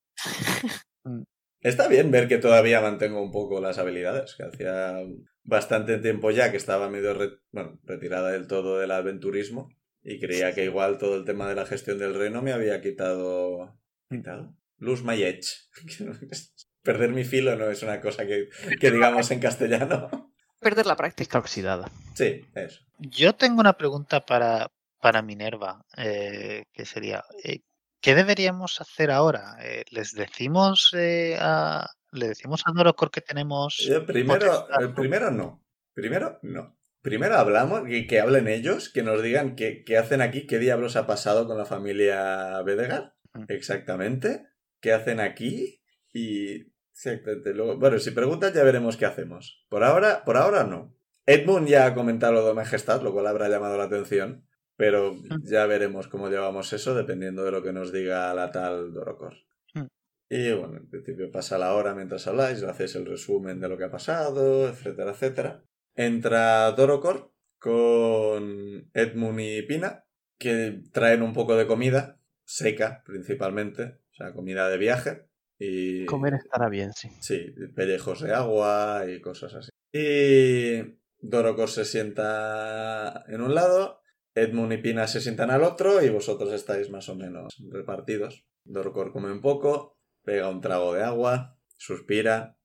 Mm. 1.03 1.23
Está 1.61 1.87
bien 1.89 2.09
ver 2.11 2.27
que 2.27 2.37
todavía 2.37 2.81
mantengo 2.81 3.21
un 3.21 3.31
poco 3.31 3.59
las 3.59 3.77
habilidades, 3.77 4.35
que 4.35 4.43
hacía 4.43 4.99
bastante 5.43 5.97
tiempo 5.97 6.31
ya 6.31 6.51
que 6.51 6.57
estaba 6.57 6.89
medio 6.89 7.13
re- 7.13 7.39
bueno, 7.51 7.79
retirada 7.83 8.31
del 8.31 8.47
todo 8.47 8.79
del 8.79 8.91
aventurismo 8.91 9.69
y 10.01 10.19
creía 10.19 10.53
que 10.53 10.63
igual 10.63 10.97
todo 10.97 11.17
el 11.17 11.25
tema 11.25 11.49
de 11.49 11.55
la 11.55 11.65
gestión 11.65 11.97
del 11.97 12.15
reino 12.15 12.41
me 12.41 12.53
había 12.53 12.81
quitado... 12.81 13.77
¿Quitado? 14.09 14.55
Lose 14.77 15.03
my 15.03 15.21
edge. 15.21 15.47
Perder 16.83 17.11
mi 17.11 17.25
filo 17.25 17.55
no 17.57 17.69
es 17.69 17.83
una 17.83 17.99
cosa 17.99 18.25
que, 18.25 18.47
que 18.79 18.91
digamos 18.91 19.29
en 19.31 19.39
castellano. 19.39 20.28
Perder 20.59 20.85
la 20.85 20.95
práctica. 20.95 21.23
Está 21.23 21.39
oxidada. 21.39 21.89
Sí, 22.15 22.45
eso. 22.55 22.81
Yo 22.97 23.35
tengo 23.35 23.61
una 23.61 23.73
pregunta 23.73 24.25
para, 24.25 24.67
para 24.99 25.21
Minerva, 25.21 25.85
eh, 25.97 26.65
que 26.73 26.85
sería, 26.85 27.23
eh, 27.43 27.61
¿qué 28.01 28.13
deberíamos 28.15 28.81
hacer 28.81 29.11
ahora? 29.11 29.57
Eh, 29.61 29.83
¿Les 29.91 30.13
decimos 30.13 30.91
eh, 30.93 31.37
a, 31.39 31.87
le 32.11 32.27
decimos 32.27 32.63
a 32.65 32.71
Dorocor 32.71 33.11
que 33.11 33.21
tenemos 33.21 33.89
primero, 34.05 34.67
primero 34.95 35.31
no. 35.31 35.63
Primero 35.93 36.39
no. 36.41 36.77
Primero 37.01 37.35
hablamos 37.37 37.83
y 37.87 38.07
que 38.07 38.19
hablen 38.19 38.49
ellos, 38.49 38.89
que 38.89 39.03
nos 39.03 39.21
digan 39.21 39.55
qué, 39.55 39.83
qué 39.85 39.97
hacen 39.97 40.21
aquí, 40.21 40.45
qué 40.45 40.59
diablos 40.59 40.97
ha 40.97 41.07
pasado 41.07 41.47
con 41.47 41.57
la 41.57 41.65
familia 41.65 42.61
Bedegar. 42.63 43.15
Exactamente. 43.47 44.45
¿Qué 44.81 44.91
hacen 44.91 45.19
aquí? 45.21 45.81
Y. 46.13 46.73
exactamente, 47.05 47.53
luego- 47.53 47.77
bueno, 47.77 47.97
si 47.99 48.11
preguntas 48.11 48.53
ya 48.53 48.63
veremos 48.63 48.97
qué 48.97 49.05
hacemos. 49.05 49.65
Por 49.69 49.83
ahora, 49.83 50.23
por 50.25 50.37
ahora 50.37 50.63
no. 50.63 50.95
Edmund 51.25 51.67
ya 51.67 51.85
ha 51.85 51.93
comentado 51.93 52.33
lo 52.33 52.45
de 52.47 52.53
Majestad, 52.53 53.01
lo 53.01 53.13
cual 53.13 53.27
habrá 53.27 53.47
llamado 53.49 53.77
la 53.77 53.83
atención. 53.85 54.45
Pero 54.75 55.13
Mm. 55.13 55.43
ya 55.43 55.65
veremos 55.65 56.07
cómo 56.07 56.29
llevamos 56.29 56.71
eso, 56.73 56.95
dependiendo 56.95 57.43
de 57.43 57.51
lo 57.51 57.61
que 57.61 57.73
nos 57.73 57.91
diga 57.91 58.33
la 58.33 58.49
tal 58.51 58.93
Dorocor. 58.93 59.35
Mm. 59.73 59.85
Y 60.29 60.51
bueno, 60.53 60.77
en 60.77 60.89
principio 60.89 61.29
pasa 61.31 61.57
la 61.57 61.73
hora 61.75 61.93
mientras 61.93 62.25
habláis, 62.27 62.63
hacéis 62.63 62.95
el 62.95 63.05
resumen 63.05 63.59
de 63.59 63.67
lo 63.69 63.77
que 63.77 63.83
ha 63.85 63.91
pasado, 63.91 64.69
etcétera, 64.69 65.11
etcétera. 65.11 65.63
Entra 65.95 66.71
Dorocor 66.71 67.31
con 67.59 68.89
Edmund 68.93 69.39
y 69.41 69.61
Pina, 69.63 70.05
que 70.37 70.81
traen 70.93 71.21
un 71.23 71.33
poco 71.33 71.55
de 71.57 71.67
comida, 71.67 72.19
seca 72.45 73.03
principalmente, 73.05 73.99
o 74.11 74.13
sea, 74.15 74.33
comida 74.33 74.69
de 74.69 74.77
viaje. 74.77 75.28
Y 75.59 76.05
Comer 76.05 76.35
estará 76.35 76.69
bien, 76.69 76.93
sí. 76.93 77.09
Sí, 77.19 77.53
pellejos 77.75 78.21
de 78.21 78.33
agua 78.33 79.03
y 79.07 79.19
cosas 79.19 79.53
así. 79.53 79.69
Y 79.91 80.97
Dorocor 81.19 81.69
se 81.69 81.83
sienta 81.83 83.25
en 83.27 83.41
un 83.41 83.53
lado 83.53 84.01
Edmund 84.35 84.73
y 84.73 84.77
Pina 84.77 85.07
se 85.07 85.21
sientan 85.21 85.51
al 85.51 85.63
otro 85.63 86.01
y 86.01 86.09
vosotros 86.09 86.53
estáis 86.53 86.89
más 86.89 87.09
o 87.09 87.15
menos 87.15 87.57
repartidos. 87.69 88.45
Dorcor 88.63 89.11
come 89.11 89.31
un 89.31 89.41
poco, 89.41 89.97
pega 90.23 90.49
un 90.49 90.61
trago 90.61 90.93
de 90.93 91.03
agua, 91.03 91.57
suspira. 91.77 92.57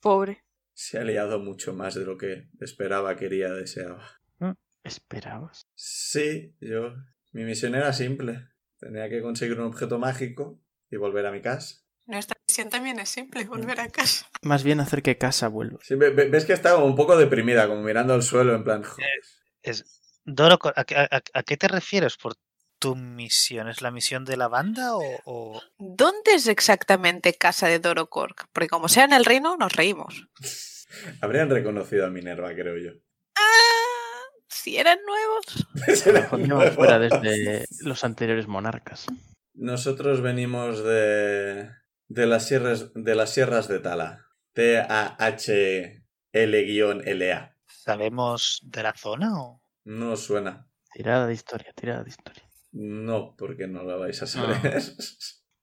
Pobre. 0.00 0.44
Se 0.72 0.98
ha 0.98 1.04
liado 1.04 1.38
mucho 1.38 1.74
más 1.74 1.94
de 1.94 2.04
lo 2.04 2.16
que 2.16 2.48
esperaba, 2.60 3.16
quería, 3.16 3.52
deseaba. 3.52 4.02
¿Esperabas? 4.84 5.62
Sí, 5.74 6.56
yo. 6.60 6.94
Mi 7.30 7.44
misión 7.44 7.74
era 7.74 7.92
simple. 7.92 8.48
Tenía 8.78 9.08
que 9.08 9.22
conseguir 9.22 9.60
un 9.60 9.66
objeto 9.66 9.98
mágico 9.98 10.60
y 10.90 10.96
volver 10.96 11.26
a 11.26 11.32
mi 11.32 11.40
casa. 11.40 11.81
Nuestra 12.12 12.36
misión 12.46 12.68
también 12.68 12.98
es 13.00 13.08
simple, 13.08 13.44
volver 13.44 13.80
a 13.80 13.88
casa. 13.88 14.26
Más 14.42 14.62
bien 14.62 14.80
hacer 14.80 15.02
que 15.02 15.16
casa 15.18 15.48
vuelva. 15.48 15.78
Sí, 15.82 15.94
ves 15.96 16.44
que 16.44 16.52
estaba 16.52 16.84
un 16.84 16.94
poco 16.94 17.16
deprimida, 17.16 17.66
como 17.66 17.82
mirando 17.82 18.12
al 18.14 18.22
suelo, 18.22 18.54
en 18.54 18.64
plan. 18.64 18.82
Es, 19.62 20.00
Doro, 20.24 20.58
¿a, 20.76 20.84
qué- 20.84 20.96
a- 20.96 21.08
a 21.32 21.42
qué 21.42 21.56
te 21.56 21.68
refieres 21.68 22.16
por 22.18 22.34
tu 22.78 22.94
misión? 22.96 23.68
¿Es 23.68 23.80
la 23.80 23.90
misión 23.90 24.24
de 24.26 24.36
la 24.36 24.48
banda 24.48 24.94
o...? 24.94 25.02
o- 25.24 25.62
¿Dónde 25.78 26.34
es 26.34 26.46
exactamente 26.48 27.32
casa 27.34 27.66
de 27.68 27.78
Doro 27.78 28.10
Cork? 28.10 28.46
Porque 28.52 28.68
como 28.68 28.88
sea 28.88 29.04
en 29.04 29.14
el 29.14 29.24
reino, 29.24 29.56
nos 29.56 29.72
reímos. 29.72 30.28
Habrían 31.22 31.48
reconocido 31.48 32.04
a 32.06 32.10
Minerva, 32.10 32.52
creo 32.54 32.76
yo. 32.76 32.90
Ah, 33.36 34.20
si 34.48 34.76
eran 34.76 34.98
nuevos. 35.06 35.98
Será 35.98 36.28
Coño, 36.28 36.56
nuevo. 36.56 36.72
fuera 36.74 36.98
desde 36.98 37.64
los 37.80 38.04
anteriores 38.04 38.46
monarcas. 38.48 39.06
Nosotros 39.54 40.20
venimos 40.20 40.84
de. 40.84 41.70
De 42.14 42.26
las 42.26 42.46
sierras 42.46 42.92
de 42.94 43.14
las 43.14 43.30
sierras 43.30 43.68
de 43.68 43.78
Tala. 43.80 44.26
T-A-H-L-L-A. 44.52 45.96
¿Sabemos 47.66 48.60
de 48.64 48.82
la 48.82 48.94
zona 48.94 49.42
o...? 49.42 49.62
No 49.84 50.12
os 50.12 50.20
suena. 50.24 50.68
Tirada 50.92 51.26
de 51.26 51.32
historia, 51.34 51.72
tirada 51.72 52.04
de 52.04 52.10
historia. 52.10 52.44
No, 52.72 53.34
porque 53.36 53.66
no 53.66 53.82
la 53.82 53.96
vais 53.96 54.22
a 54.22 54.26
saber. 54.26 54.58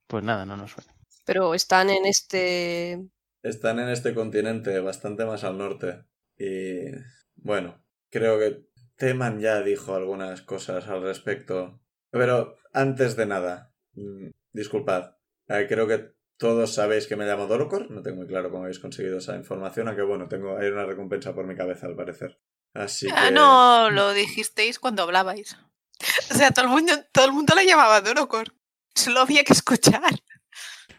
Pues 0.07 0.23
nada, 0.23 0.43
no 0.43 0.57
nos 0.57 0.71
suena. 0.71 0.91
Pero 1.23 1.53
están 1.53 1.91
en 1.91 2.07
este. 2.07 2.99
Están 3.43 3.77
en 3.77 3.89
este 3.89 4.15
continente, 4.15 4.79
bastante 4.79 5.23
más 5.23 5.43
al 5.43 5.59
norte. 5.59 6.03
Y. 6.35 6.89
bueno, 7.35 7.85
creo 8.09 8.39
que 8.39 8.65
Teman 8.95 9.39
ya 9.39 9.61
dijo 9.61 9.93
algunas 9.93 10.41
cosas 10.41 10.87
al 10.87 11.03
respecto. 11.03 11.79
Pero 12.09 12.55
antes 12.73 13.15
de 13.15 13.27
nada, 13.27 13.71
mm, 13.93 14.29
disculpad. 14.51 15.17
eh, 15.47 15.67
creo 15.69 15.87
que 15.87 16.18
todos 16.39 16.73
sabéis 16.73 17.05
que 17.05 17.17
me 17.17 17.25
llamo 17.25 17.47
Dorocor. 17.47 17.91
No 17.91 18.01
tengo 18.01 18.17
muy 18.17 18.27
claro 18.27 18.49
cómo 18.49 18.63
habéis 18.63 18.79
conseguido 18.79 19.17
esa 19.17 19.35
información, 19.35 19.89
aunque 19.89 20.03
bueno, 20.03 20.27
tengo 20.27 20.57
hay 20.57 20.69
una 20.69 20.85
recompensa 20.85 21.35
por 21.35 21.45
mi 21.45 21.55
cabeza 21.55 21.85
al 21.85 21.95
parecer. 21.95 22.39
Así 22.73 23.07
que. 23.07 23.13
Ah, 23.15 23.29
no, 23.29 23.89
lo 23.91 24.13
dijisteis 24.13 24.79
cuando 24.79 25.03
hablabais. 25.03 25.57
O 26.31 26.33
sea, 26.33 26.51
todo 26.51 26.63
el 26.65 26.71
mundo, 26.71 26.93
todo 27.11 27.25
el 27.25 27.33
mundo 27.33 27.53
la 27.53 27.63
llamaba 27.63 27.99
Doro 27.99 28.29
Cork. 28.29 28.53
Solo 28.95 29.19
había 29.19 29.43
que 29.43 29.51
escuchar. 29.51 30.01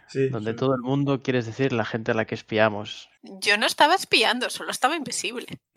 Sí, 0.09 0.28
Donde 0.28 0.51
sí. 0.51 0.57
todo 0.59 0.74
el 0.74 0.82
mundo, 0.82 1.22
quieres 1.22 1.47
decir, 1.47 1.72
la 1.72 1.86
gente 1.86 2.11
a 2.11 2.14
la 2.14 2.26
que 2.26 2.34
espiamos. 2.34 3.09
Yo 3.22 3.57
no 3.57 3.64
estaba 3.64 3.95
espiando, 3.95 4.51
solo 4.51 4.70
estaba 4.72 4.97
invisible. 4.97 5.47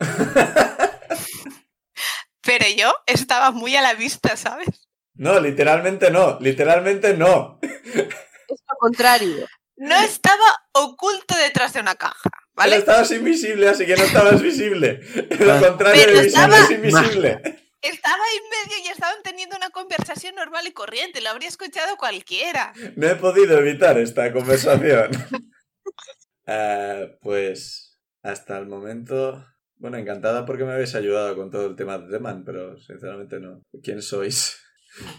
Pero 2.42 2.66
yo 2.76 2.92
estaba 3.06 3.52
muy 3.52 3.76
a 3.76 3.80
la 3.82 3.94
vista, 3.94 4.36
¿sabes? 4.36 4.90
No, 5.14 5.40
literalmente 5.40 6.10
no. 6.10 6.38
Literalmente 6.40 7.16
no. 7.16 7.60
Es 8.54 8.60
lo 8.70 8.76
contrario. 8.78 9.46
No 9.76 9.96
estaba 9.96 10.44
oculto 10.72 11.34
detrás 11.36 11.72
de 11.72 11.80
una 11.80 11.96
caja, 11.96 12.30
Pero 12.32 12.40
¿vale? 12.54 12.76
estabas 12.76 13.10
invisible, 13.10 13.68
así 13.68 13.84
que 13.86 13.96
no 13.96 14.04
estabas 14.04 14.40
visible. 14.40 15.00
Lo 15.40 15.60
contrario 15.60 16.02
Pero 16.04 16.18
de 16.18 16.24
visible 16.24 16.26
estaba- 16.26 16.58
es 16.60 16.70
invisible. 16.70 17.42
Estaba 17.84 18.16
en 18.38 18.42
medio 18.48 18.82
y 18.82 18.88
estaban 18.88 19.18
teniendo 19.22 19.56
una 19.58 19.68
conversación 19.68 20.34
normal 20.36 20.66
y 20.66 20.72
corriente, 20.72 21.20
lo 21.20 21.28
habría 21.28 21.50
escuchado 21.50 21.98
cualquiera. 21.98 22.72
No 22.96 23.08
he 23.08 23.14
podido 23.16 23.58
evitar 23.58 23.98
esta 23.98 24.32
conversación. 24.32 25.10
Ah, 26.46 27.06
pues 27.22 27.98
hasta 28.22 28.58
el 28.58 28.66
momento. 28.66 29.44
Bueno, 29.76 29.96
encantada 29.98 30.44
porque 30.46 30.64
me 30.64 30.72
habéis 30.72 30.94
ayudado 30.94 31.34
con 31.36 31.50
todo 31.50 31.66
el 31.66 31.76
tema 31.76 31.98
de 31.98 32.08
Deman, 32.08 32.44
pero 32.44 32.78
sinceramente 32.80 33.40
no. 33.40 33.60
¿Quién 33.82 34.00
sois? 34.02 34.58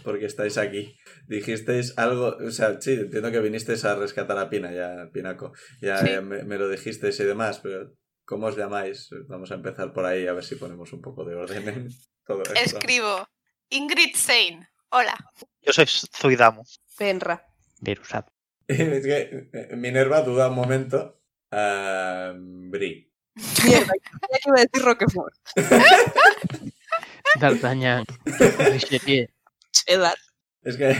Porque 0.04 0.26
estáis 0.26 0.56
aquí. 0.58 0.96
Dijisteis 1.26 1.96
algo, 1.98 2.36
o 2.36 2.50
sea, 2.50 2.80
sí, 2.80 2.92
entiendo 2.92 3.30
que 3.30 3.40
vinisteis 3.40 3.84
a 3.84 3.94
rescatar 3.96 4.38
a 4.38 4.48
Pina, 4.48 4.72
ya, 4.72 5.10
Pinaco. 5.12 5.52
Ya, 5.80 5.98
Sí. 5.98 6.10
ya 6.10 6.20
me, 6.20 6.44
me 6.44 6.58
lo 6.58 6.68
dijisteis 6.68 7.18
y 7.20 7.24
demás, 7.24 7.60
pero 7.62 7.92
¿cómo 8.24 8.46
os 8.46 8.56
llamáis? 8.56 9.08
Vamos 9.28 9.50
a 9.50 9.54
empezar 9.56 9.92
por 9.92 10.04
ahí 10.06 10.26
a 10.26 10.32
ver 10.32 10.44
si 10.44 10.56
ponemos 10.56 10.92
un 10.92 11.00
poco 11.00 11.24
de 11.24 11.34
orden 11.34 11.68
en 11.68 11.88
todo 12.24 12.42
esto. 12.42 12.54
Escribo. 12.54 13.28
Ingrid 13.70 14.14
Sein. 14.14 14.66
Hola. 14.90 15.16
Yo 15.62 15.72
soy 15.72 15.86
Zuidamu. 15.86 16.62
Penra. 16.96 17.44
Virusat. 17.80 18.28
es 18.68 19.04
que 19.04 19.48
eh, 19.52 19.76
Minerva 19.76 20.22
duda 20.22 20.48
un 20.48 20.54
momento. 20.54 21.20
Ah, 21.50 22.32
Bri. 22.36 23.12
Mierda, 23.64 23.92
ya 23.92 24.38
que 24.38 24.48
iba 24.48 24.56
a 24.56 24.60
decir 24.62 24.82
Roquefort. 24.82 25.34
D'Artagnan. 27.40 28.04
Cheddar. 29.84 30.16
Es 30.62 30.76
que 30.76 30.90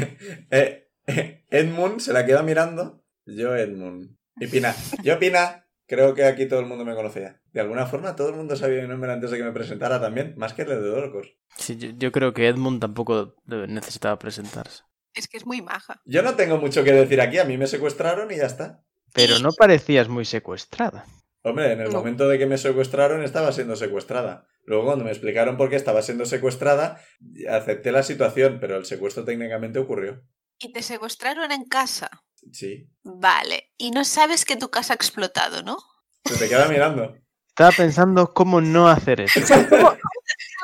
eh, 0.50 0.90
eh, 1.06 1.44
Edmund 1.50 2.00
se 2.00 2.12
la 2.12 2.26
queda 2.26 2.42
mirando. 2.42 3.04
Yo, 3.24 3.56
Edmund. 3.56 4.16
Y 4.38 4.46
Pina. 4.46 4.74
Yo, 5.02 5.18
Pina. 5.18 5.64
Creo 5.88 6.14
que 6.14 6.24
aquí 6.24 6.46
todo 6.46 6.58
el 6.58 6.66
mundo 6.66 6.84
me 6.84 6.96
conocía. 6.96 7.40
De 7.52 7.60
alguna 7.60 7.86
forma, 7.86 8.16
todo 8.16 8.30
el 8.30 8.34
mundo 8.34 8.56
sabía 8.56 8.82
mi 8.82 8.88
nombre 8.88 9.12
antes 9.12 9.30
de 9.30 9.38
que 9.38 9.44
me 9.44 9.52
presentara 9.52 10.00
también, 10.00 10.34
más 10.36 10.52
que 10.52 10.62
el 10.62 10.68
de 10.68 10.80
Dorcos. 10.80 11.36
Sí, 11.56 11.76
yo, 11.76 11.90
yo 11.96 12.10
creo 12.10 12.34
que 12.34 12.48
Edmund 12.48 12.80
tampoco 12.80 13.36
necesitaba 13.46 14.18
presentarse. 14.18 14.82
Es 15.14 15.28
que 15.28 15.36
es 15.36 15.46
muy 15.46 15.62
maja. 15.62 16.02
Yo 16.04 16.22
no 16.22 16.34
tengo 16.34 16.58
mucho 16.58 16.82
que 16.82 16.92
decir 16.92 17.20
aquí, 17.20 17.38
a 17.38 17.44
mí 17.44 17.56
me 17.56 17.68
secuestraron 17.68 18.30
y 18.32 18.36
ya 18.36 18.46
está. 18.46 18.82
Pero 19.14 19.38
no 19.38 19.52
parecías 19.52 20.08
muy 20.08 20.24
secuestrada. 20.24 21.06
Hombre, 21.48 21.72
en 21.72 21.80
el 21.80 21.90
No. 21.92 21.98
momento 21.98 22.26
de 22.28 22.38
que 22.38 22.46
me 22.46 22.58
secuestraron 22.58 23.22
estaba 23.22 23.52
siendo 23.52 23.76
secuestrada. 23.76 24.48
Luego 24.64 24.86
cuando 24.86 25.04
me 25.04 25.12
explicaron 25.12 25.56
por 25.56 25.70
qué 25.70 25.76
estaba 25.76 26.02
siendo 26.02 26.24
secuestrada, 26.26 27.00
acepté 27.48 27.92
la 27.92 28.02
situación, 28.02 28.58
pero 28.60 28.76
el 28.76 28.84
secuestro 28.84 29.24
técnicamente 29.24 29.78
ocurrió. 29.78 30.24
Y 30.58 30.72
te 30.72 30.82
secuestraron 30.82 31.52
en 31.52 31.64
casa. 31.66 32.10
Sí. 32.52 32.88
Vale. 33.04 33.70
Y 33.78 33.92
no 33.92 34.04
sabes 34.04 34.44
que 34.44 34.56
tu 34.56 34.70
casa 34.70 34.94
ha 34.94 34.96
explotado, 34.96 35.62
¿no? 35.62 35.78
Se 36.24 36.36
te 36.36 36.48
queda 36.48 36.66
mirando. 36.66 37.16
Estaba 37.48 37.70
pensando 37.70 38.34
cómo 38.34 38.60
no 38.60 38.88
hacer 38.88 39.20
eso. 39.20 39.38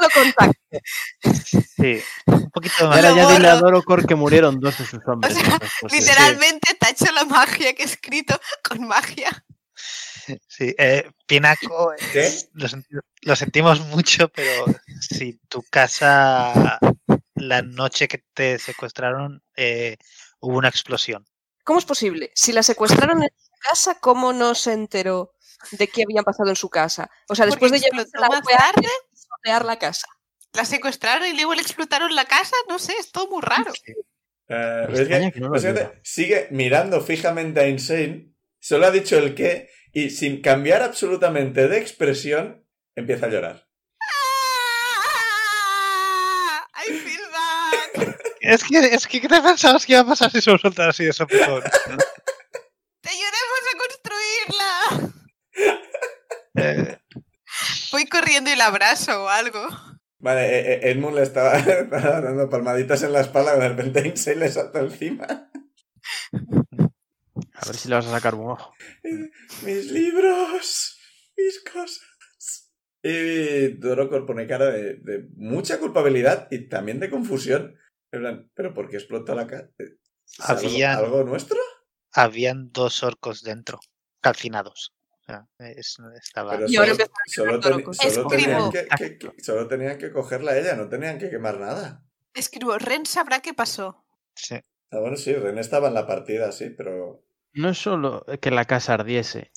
Lo 0.01 0.09
contacto. 0.13 0.59
Sí, 1.77 2.01
un 2.27 2.51
poquito 2.51 2.89
más. 2.89 3.03
Lo 3.03 3.15
ya 3.17 3.31
dile 3.31 3.49
a 3.49 3.55
borro. 3.55 3.67
Dorocor 3.67 4.07
que 4.07 4.17
murieron 4.17 4.59
dos 4.59 4.79
de 4.79 4.85
sus 4.85 5.01
hombres. 5.07 5.33
O 5.33 5.37
sea, 5.39 5.45
entonces, 5.45 5.71
pues, 5.81 5.93
sí. 5.93 6.01
Literalmente 6.01 6.75
te 6.75 6.87
ha 6.87 6.91
hecho 6.91 7.13
la 7.13 7.25
magia 7.25 7.73
que 7.75 7.83
he 7.83 7.87
escrito 7.87 8.39
con 8.69 8.87
magia. 8.89 9.45
Sí, 10.49 10.75
eh, 10.79 11.11
Pinaco, 11.27 11.93
¿Qué? 12.13 12.31
Lo, 12.55 12.69
senti- 12.69 12.97
lo 13.23 13.37
sentimos 13.37 13.81
mucho, 13.81 14.29
pero 14.29 14.67
si 15.01 15.39
tu 15.49 15.63
casa, 15.71 16.79
la 17.35 17.63
noche 17.63 18.09
que 18.09 18.23
te 18.35 18.59
secuestraron, 18.59 19.43
eh, 19.57 19.97
hubo 20.41 20.59
una 20.59 20.69
explosión. 20.69 21.25
¿Cómo 21.65 21.79
es 21.79 21.85
posible? 21.85 22.31
Si 22.35 22.53
la 22.53 22.63
secuestraron 22.63 23.23
en 23.23 23.31
su 23.37 23.51
casa, 23.69 23.99
¿cómo 24.01 24.33
no 24.33 24.55
se 24.55 24.73
enteró 24.73 25.35
de 25.71 25.89
qué 25.89 26.03
había 26.03 26.23
pasado 26.23 26.51
en 26.51 26.57
su 26.57 26.69
casa? 26.69 27.09
O 27.29 27.35
sea, 27.35 27.47
después 27.47 27.71
de 27.71 27.79
Porque 27.79 27.91
llevarse 27.91 28.11
explotó 28.11 28.21
la 28.21 28.41
más 28.41 28.45
tarde. 28.45 29.67
la 29.67 29.79
casa. 29.79 30.07
La 30.55 30.65
secuestraron 30.65 31.27
y 31.29 31.35
luego 31.35 31.55
le 31.55 31.63
explotaron 31.63 32.15
la 32.15 32.25
casa. 32.25 32.55
No 32.69 32.79
sé, 32.79 32.93
es 32.99 33.11
todo 33.11 33.29
muy 33.29 33.41
raro. 33.41 33.73
Eh, 34.49 34.87
Me 34.89 34.93
es 34.95 35.01
extraña 35.01 35.27
que, 35.29 35.35
que 35.35 35.41
no 35.41 35.47
lo 35.47 35.53
básicamente, 35.53 35.89
diga. 35.89 36.01
sigue 36.03 36.49
mirando 36.51 37.01
fijamente 37.01 37.61
a 37.61 37.69
Insane, 37.69 38.35
solo 38.61 38.87
ha 38.87 38.91
dicho 38.91 39.17
el 39.19 39.35
qué, 39.35 39.71
y 39.93 40.11
sin 40.11 40.43
cambiar 40.43 40.83
absolutamente 40.83 41.69
de 41.69 41.79
expresión, 41.79 42.67
empieza 42.97 43.27
a 43.27 43.31
llorar. 43.31 43.69
¡Ah! 44.01 44.07
I 46.87 46.93
feel 46.93 47.21
bad. 47.31 48.15
Es 48.41 48.65
que, 48.65 48.79
es 48.79 49.07
que, 49.07 49.21
¿qué 49.21 49.29
te 49.29 49.41
pensabas 49.41 49.87
que 49.87 49.93
iba 49.93 50.01
a 50.03 50.07
pasar 50.07 50.31
si 50.31 50.41
se 50.41 50.59
soltara 50.59 50.91
así 50.91 51.05
de 51.05 51.13
sopetón? 51.13 51.63
¡Te 53.03 53.11
ayudemos 53.11 53.61
a 53.69 53.79
construirla! 53.79 55.13
Eh, 56.55 56.99
Voy 57.93 58.07
corriendo 58.07 58.51
y 58.51 58.57
la 58.57 58.67
abrazo 58.67 59.25
o 59.25 59.29
algo. 59.29 59.69
Vale, 60.19 60.47
eh, 60.47 60.73
eh, 60.75 60.91
Edmund 60.91 61.17
le 61.17 61.23
estaba, 61.23 61.59
estaba 61.59 61.91
dando 62.21 62.49
palmaditas 62.49 63.03
en 63.03 63.13
la 63.13 63.21
espalda, 63.21 63.57
de 63.57 63.69
repente 63.69 64.01
Insane 64.07 64.37
le 64.37 64.51
salta 64.51 64.81
encima. 64.81 65.51
A 67.63 67.67
ver 67.67 67.77
si 67.77 67.89
le 67.89 67.95
vas 67.95 68.07
a 68.07 68.11
sacar 68.11 68.35
un 68.35 68.51
ojo. 68.51 68.75
Mis 69.63 69.91
libros, 69.93 70.99
mis 71.37 71.63
cosas. 71.65 72.73
Y 73.03 73.69
Dorocor 73.79 74.27
pone 74.27 74.47
cara 74.47 74.67
de, 74.67 74.95
de 74.97 75.29
mucha 75.37 75.79
culpabilidad 75.79 76.49
y 76.51 76.69
también 76.69 77.01
de 77.01 77.11
confusión. 77.11 77.77
En 78.13 78.21
plan, 78.21 78.51
¿pero 78.55 78.75
por 78.75 78.89
qué 78.89 78.97
explotó 78.97 79.35
la 79.35 79.47
casa? 79.47 79.71
Había- 80.39 80.95
¿Algo, 80.99 81.07
algo 81.19 81.25
nuestro? 81.25 81.59
habían 82.15 82.71
dos 82.73 83.03
orcos 83.03 83.43
dentro, 83.43 83.81
calcinados. 84.21 84.95
O 85.11 85.25
sea, 85.25 85.47
es- 85.59 85.97
estaba... 86.23 86.53
Pero 86.57 86.69
Y 86.69 86.77
ahora 86.77 86.95
solo, 87.27 87.61
tenían 87.61 87.81
Escribo. 87.91 88.71
que, 88.71 88.87
que- 88.99 89.19
que- 89.19 89.43
solo 89.43 89.67
tenían 89.69 89.99
que 89.99 90.13
cogerla 90.13 90.53
a 90.53 90.59
ella, 90.59 90.75
no 90.77 90.89
tenían 90.89 91.19
que 91.19 91.31
quemar 91.31 91.59
nada. 91.59 92.05
Escribo, 92.35 92.77
Ren 92.79 93.07
sabrá 93.07 93.41
qué 93.41 93.55
pasó. 93.55 94.05
Sí. 94.35 94.57
Ah, 94.91 94.99
bueno, 94.99 95.17
sí, 95.17 95.33
Ren 95.33 95.59
estaba 95.59 95.89
en 95.89 95.95
la 95.95 96.07
partida, 96.07 96.53
sí, 96.53 96.71
pero 96.71 97.25
No 97.55 97.71
es 97.71 97.79
solo 97.79 98.25
que 98.41 98.51
la 98.51 98.65
casa 98.65 98.95
ardiese, 98.95 99.53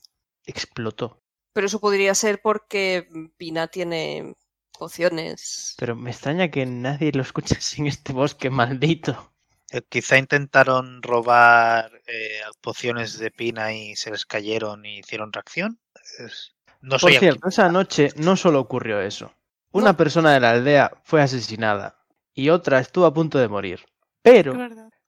explotó. 0.45 1.21
Pero 1.53 1.67
eso 1.67 1.79
podría 1.79 2.13
ser 2.15 2.41
porque 2.41 3.07
Pina 3.37 3.67
tiene 3.67 4.35
pociones. 4.77 5.75
Pero 5.77 5.95
me 5.95 6.11
extraña 6.11 6.49
que 6.51 6.65
nadie 6.65 7.11
lo 7.13 7.21
escuchase 7.21 7.81
en 7.81 7.87
este 7.87 8.13
bosque 8.13 8.49
maldito. 8.49 9.31
Eh, 9.71 9.81
Quizá 9.89 10.17
intentaron 10.17 11.01
robar 11.01 11.91
eh, 12.07 12.41
pociones 12.61 13.17
de 13.17 13.31
pina 13.31 13.73
y 13.73 13.95
se 13.95 14.11
les 14.11 14.25
cayeron 14.25 14.85
y 14.85 14.99
hicieron 14.99 15.31
reacción. 15.33 15.79
Es- 16.19 16.53
No 16.81 16.99
Por 16.99 16.99
soy 16.99 17.13
cierto, 17.19 17.47
esa 17.47 17.69
noche 17.69 18.09
no 18.17 18.35
solo 18.35 18.59
ocurrió 18.59 19.01
eso. 19.01 19.31
Una 19.71 19.97
persona 19.97 20.33
de 20.33 20.39
la 20.39 20.51
aldea 20.51 20.91
fue 21.03 21.21
asesinada 21.21 21.97
y 22.33 22.49
otra 22.49 22.79
estuvo 22.79 23.05
a 23.05 23.13
punto 23.13 23.37
de 23.39 23.47
morir. 23.47 23.79
Pero. 24.21 24.53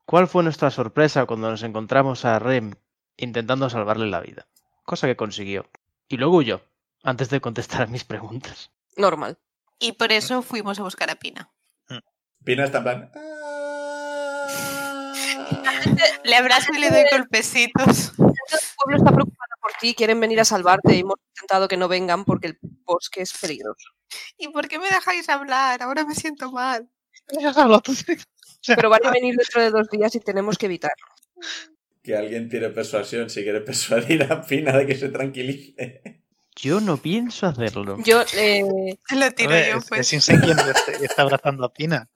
¿Cuál 0.08 0.28
fue 0.28 0.41
nuestra 0.41 0.72
sorpresa 0.72 1.26
cuando 1.26 1.51
nos 1.51 1.62
encontramos 1.62 2.26
a 2.26 2.39
Rem 2.39 2.74
intentando 3.18 3.70
salvarle 3.70 4.08
la 4.08 4.22
vida? 4.22 4.47
Cosa 4.84 5.05
que 5.05 5.16
consiguió. 5.16 5.70
Y 6.08 6.18
luego 6.18 6.38
huyó, 6.38 6.62
antes 7.03 7.30
de 7.30 7.41
contestar 7.41 7.84
a 7.84 7.88
mis 7.88 8.05
preguntas. 8.05 8.72
Normal. 8.95 9.38
Y 9.78 9.91
por 9.91 10.12
eso 10.12 10.41
fuimos 10.41 10.80
a 10.80 10.84
buscar 10.84 11.12
a 11.12 11.16
Pina. 11.16 11.51
Pina 12.43 12.64
está 12.64 12.78
en 12.80 12.84
plan. 12.84 13.12
Le 16.24 16.36
abrazo 16.36 16.74
y 16.74 16.80
le 16.80 16.89
doy 16.89 17.03
golpecitos. 17.12 18.14
El 18.18 18.60
pueblo 18.78 18.97
está 18.97 19.12
preocupado 19.12 19.51
por 19.62 19.74
ti, 19.80 19.93
quieren 19.93 20.20
venir 20.20 20.39
a 20.39 20.45
salvarte 20.45 20.95
y 20.95 20.99
hemos 20.99 21.18
intentado 21.36 21.68
que 21.68 21.76
no 21.76 21.89
vengan 21.89 22.24
porque 22.24 22.47
el 22.47 22.60
bosque 22.86 23.22
es 23.22 23.38
peligroso. 23.38 23.89
¿Y 24.38 24.47
por 24.47 24.70
qué 24.70 24.80
me 24.80 24.89
dejáis 24.89 25.28
hablar? 25.28 25.84
Ahora 25.84 26.05
me 26.05 26.16
siento 26.16 26.51
mal. 26.51 26.89
Pero 28.67 28.89
van 28.89 29.05
a 29.05 29.11
venir 29.11 29.36
dentro 29.36 29.61
de 29.61 29.69
dos 29.71 29.88
días 29.89 30.13
y 30.15 30.19
tenemos 30.19 30.57
que 30.57 30.65
evitarlo. 30.67 31.05
Que 32.03 32.15
alguien 32.15 32.49
tire 32.49 32.69
persuasión 32.69 33.30
si 33.30 33.43
quiere 33.43 33.61
persuadir 33.61 34.23
a 34.23 34.41
Pina 34.41 34.78
de 34.78 34.86
que 34.88 34.95
se 34.95 35.09
tranquilice. 35.09 36.23
Yo 36.55 36.80
no 36.80 36.97
pienso 36.97 37.45
hacerlo. 37.45 37.97
Yo, 38.03 38.23
eh, 38.36 38.63
lo 39.11 39.32
tiro 39.32 39.51
yo, 39.51 39.78
es, 39.78 39.86
pues. 39.88 40.01
es 40.01 40.13
Insane 40.13 40.39
quien 40.41 40.57
está, 41.03 41.21
abrazando 41.21 41.65
a 41.65 41.71
Pina. 41.73 42.09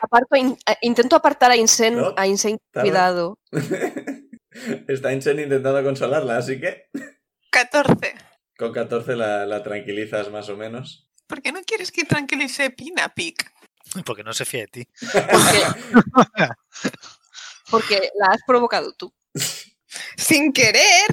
aparto 0.00 0.36
In- 0.36 0.56
eh, 0.68 0.76
intento 0.82 1.16
apartar 1.16 1.50
a 1.50 1.56
Insane, 1.56 1.96
No, 1.96 2.14
a 2.16 2.26
Insane 2.26 2.58
cuidado. 2.72 3.38
Está 4.88 5.12
Inchen 5.12 5.38
intentando 5.38 5.82
consolarla, 5.84 6.38
así 6.38 6.58
que 6.58 6.88
14. 7.50 8.14
con 8.56 8.72
14 8.72 9.14
la, 9.14 9.46
la 9.46 9.62
tranquilizas 9.62 10.30
más 10.30 10.48
o 10.48 10.56
menos. 10.56 11.08
¿Por 11.26 11.42
qué 11.42 11.52
no 11.52 11.60
quieres 11.62 11.92
que 11.92 12.04
tranquilice 12.04 12.70
Pina, 12.70 13.08
Pic? 13.14 13.50
Porque 14.04 14.24
no 14.24 14.32
se 14.32 14.44
fía 14.44 14.60
de 14.62 14.66
ti. 14.68 14.88
Porque, 15.12 15.62
porque 17.70 18.10
la 18.18 18.26
has 18.32 18.42
provocado 18.46 18.92
tú. 18.94 19.14
Sin 20.16 20.52
querer. 20.52 21.06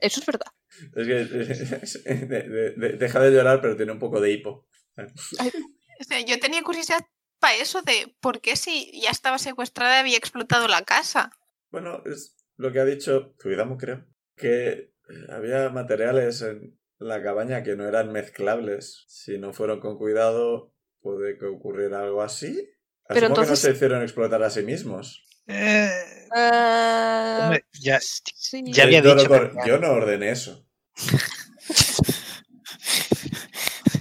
Eso 0.00 0.20
es 0.20 0.26
verdad. 0.26 0.52
Es 0.94 1.06
que 1.06 1.14
de- 1.14 2.42
de- 2.48 2.70
de- 2.76 2.92
deja 2.98 3.20
de 3.20 3.30
llorar, 3.30 3.60
pero 3.60 3.76
tiene 3.76 3.92
un 3.92 3.98
poco 3.98 4.20
de 4.20 4.30
hipo. 4.32 4.66
O 4.96 6.04
sea, 6.04 6.20
yo 6.20 6.38
tenía 6.40 6.62
curiosidad 6.62 7.00
para 7.38 7.54
eso 7.56 7.82
de 7.82 8.14
por 8.20 8.40
qué 8.40 8.56
si 8.56 9.00
ya 9.00 9.10
estaba 9.10 9.38
secuestrada 9.38 10.00
había 10.00 10.16
explotado 10.18 10.66
la 10.68 10.82
casa. 10.82 11.30
Bueno, 11.70 12.02
es 12.06 12.36
lo 12.56 12.72
que 12.72 12.80
ha 12.80 12.84
dicho 12.84 13.34
Zuidamo, 13.40 13.76
creo. 13.76 14.04
Que 14.36 14.92
había 15.28 15.68
materiales 15.70 16.42
en 16.42 16.78
la 16.98 17.22
cabaña 17.22 17.62
que 17.62 17.76
no 17.76 17.86
eran 17.86 18.10
mezclables. 18.12 19.04
Si 19.08 19.38
no 19.38 19.52
fueron 19.52 19.80
con 19.80 19.96
cuidado, 19.98 20.73
puede 21.04 21.36
que 21.38 21.44
ocurriera 21.44 22.00
algo 22.00 22.22
así. 22.22 22.68
Pero 23.06 23.26
Asumo 23.26 23.42
que 23.42 23.50
no 23.50 23.56
se 23.56 23.70
hicieron 23.72 24.02
explotar 24.02 24.42
a 24.42 24.48
sí 24.48 24.62
mismos. 24.62 25.24
Eh, 25.46 25.90
hombre, 26.34 27.64
ya, 27.78 28.00
sí. 28.00 28.62
ya 28.66 28.84
había 28.84 29.02
Yo 29.02 29.10
no 29.14 29.20
dicho 29.20 29.28
cor- 29.28 29.52
que- 29.62 29.68
yo 29.68 29.78
no 29.78 29.92
ordené 29.92 30.30
eso. 30.30 30.66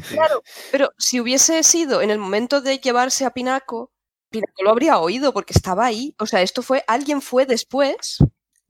Claro, 0.10 0.44
pero 0.72 0.92
si 1.00 1.20
hubiese 1.20 1.64
sido 1.64 2.02
en 2.04 2.12
el 2.12 2.20
momento 2.20 2.62
de 2.62 2.78
llevarse 2.78 3.26
a 3.26 3.32
Pinaco, 3.32 3.92
Pinaco 4.30 4.64
lo 4.64 4.70
habría 4.70 5.00
oído 5.00 5.34
porque 5.34 5.54
estaba 5.54 5.88
ahí. 5.88 6.14
O 6.20 6.28
sea, 6.28 6.44
esto 6.44 6.62
fue, 6.62 6.84
alguien 6.88 7.20
fue 7.20 7.48
después 7.48 8.20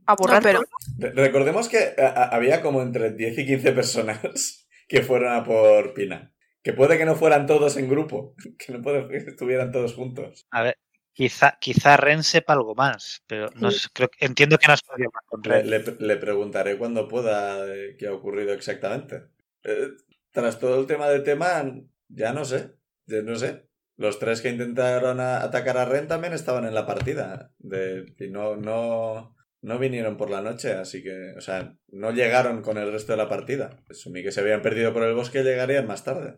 a 0.05 0.15
borrar 0.15 0.41
pero- 0.41 0.61
Recordemos 0.97 1.67
que 1.67 1.95
había 1.97 2.61
como 2.61 2.81
entre 2.81 3.11
10 3.11 3.39
y 3.39 3.45
15 3.45 3.71
personas 3.73 4.65
que 4.87 5.01
fueron 5.01 5.33
a 5.33 5.43
por 5.43 5.93
Pina. 5.93 6.32
Que 6.63 6.73
puede 6.73 6.97
que 6.97 7.05
no 7.05 7.15
fueran 7.15 7.45
todos 7.45 7.77
en 7.77 7.89
grupo, 7.89 8.35
que 8.57 8.73
no 8.73 8.81
puede 8.81 9.07
que 9.07 9.17
estuvieran 9.17 9.71
todos 9.71 9.93
juntos. 9.93 10.45
A 10.51 10.63
ver, 10.63 10.77
quizá, 11.13 11.57
quizá 11.59 11.97
Ren 11.97 12.23
sepa 12.23 12.53
algo 12.53 12.73
más, 12.75 13.21
pero 13.27 13.49
no 13.55 13.69
Sí. 13.71 13.79
sé, 13.79 13.87
creo, 13.93 14.09
entiendo 14.19 14.57
que 14.57 14.67
no 14.67 14.73
has 14.73 14.81
podido 14.81 15.09
hablar 15.09 15.23
con 15.27 15.41
Le, 15.41 15.61
Ren. 15.61 15.69
le- 15.99 16.07
le 16.07 16.17
preguntaré 16.17 16.77
cuando 16.77 17.07
pueda 17.07 17.67
eh, 17.67 17.95
qué 17.99 18.07
ha 18.07 18.13
ocurrido 18.13 18.53
exactamente. 18.53 19.23
Eh, 19.63 19.89
tras 20.31 20.59
todo 20.59 20.79
el 20.79 20.87
tema 20.87 21.07
de 21.09 21.19
tema, 21.19 21.63
ya 22.07 22.33
no 22.33 22.45
sé. 22.45 22.71
Ya 23.05 23.21
no 23.21 23.35
sé. 23.35 23.67
Los 23.97 24.17
tres 24.17 24.41
que 24.41 24.49
intentaron 24.49 25.19
a- 25.19 25.43
atacar 25.43 25.77
a 25.77 25.85
Ren 25.85 26.07
también 26.07 26.33
estaban 26.33 26.65
en 26.65 26.73
la 26.73 26.85
partida. 26.87 27.51
De, 27.59 28.05
y 28.17 28.29
no, 28.29 28.55
no, 28.55 29.35
no 29.61 29.77
vinieron 29.79 30.17
por 30.17 30.29
la 30.31 30.41
noche, 30.41 30.71
así 30.73 31.03
que, 31.03 31.33
o 31.37 31.41
sea, 31.41 31.75
no 31.89 32.11
llegaron 32.11 32.61
con 32.63 32.77
el 32.77 32.91
resto 32.91 33.11
de 33.13 33.17
la 33.17 33.29
partida. 33.29 33.83
Asumí 33.89 34.23
que 34.23 34.31
se 34.31 34.39
habían 34.39 34.61
perdido 34.63 34.93
por 34.93 35.03
el 35.03 35.13
bosque 35.13 35.41
y 35.41 35.43
llegarían 35.43 35.85
más 35.85 36.03
tarde. 36.03 36.37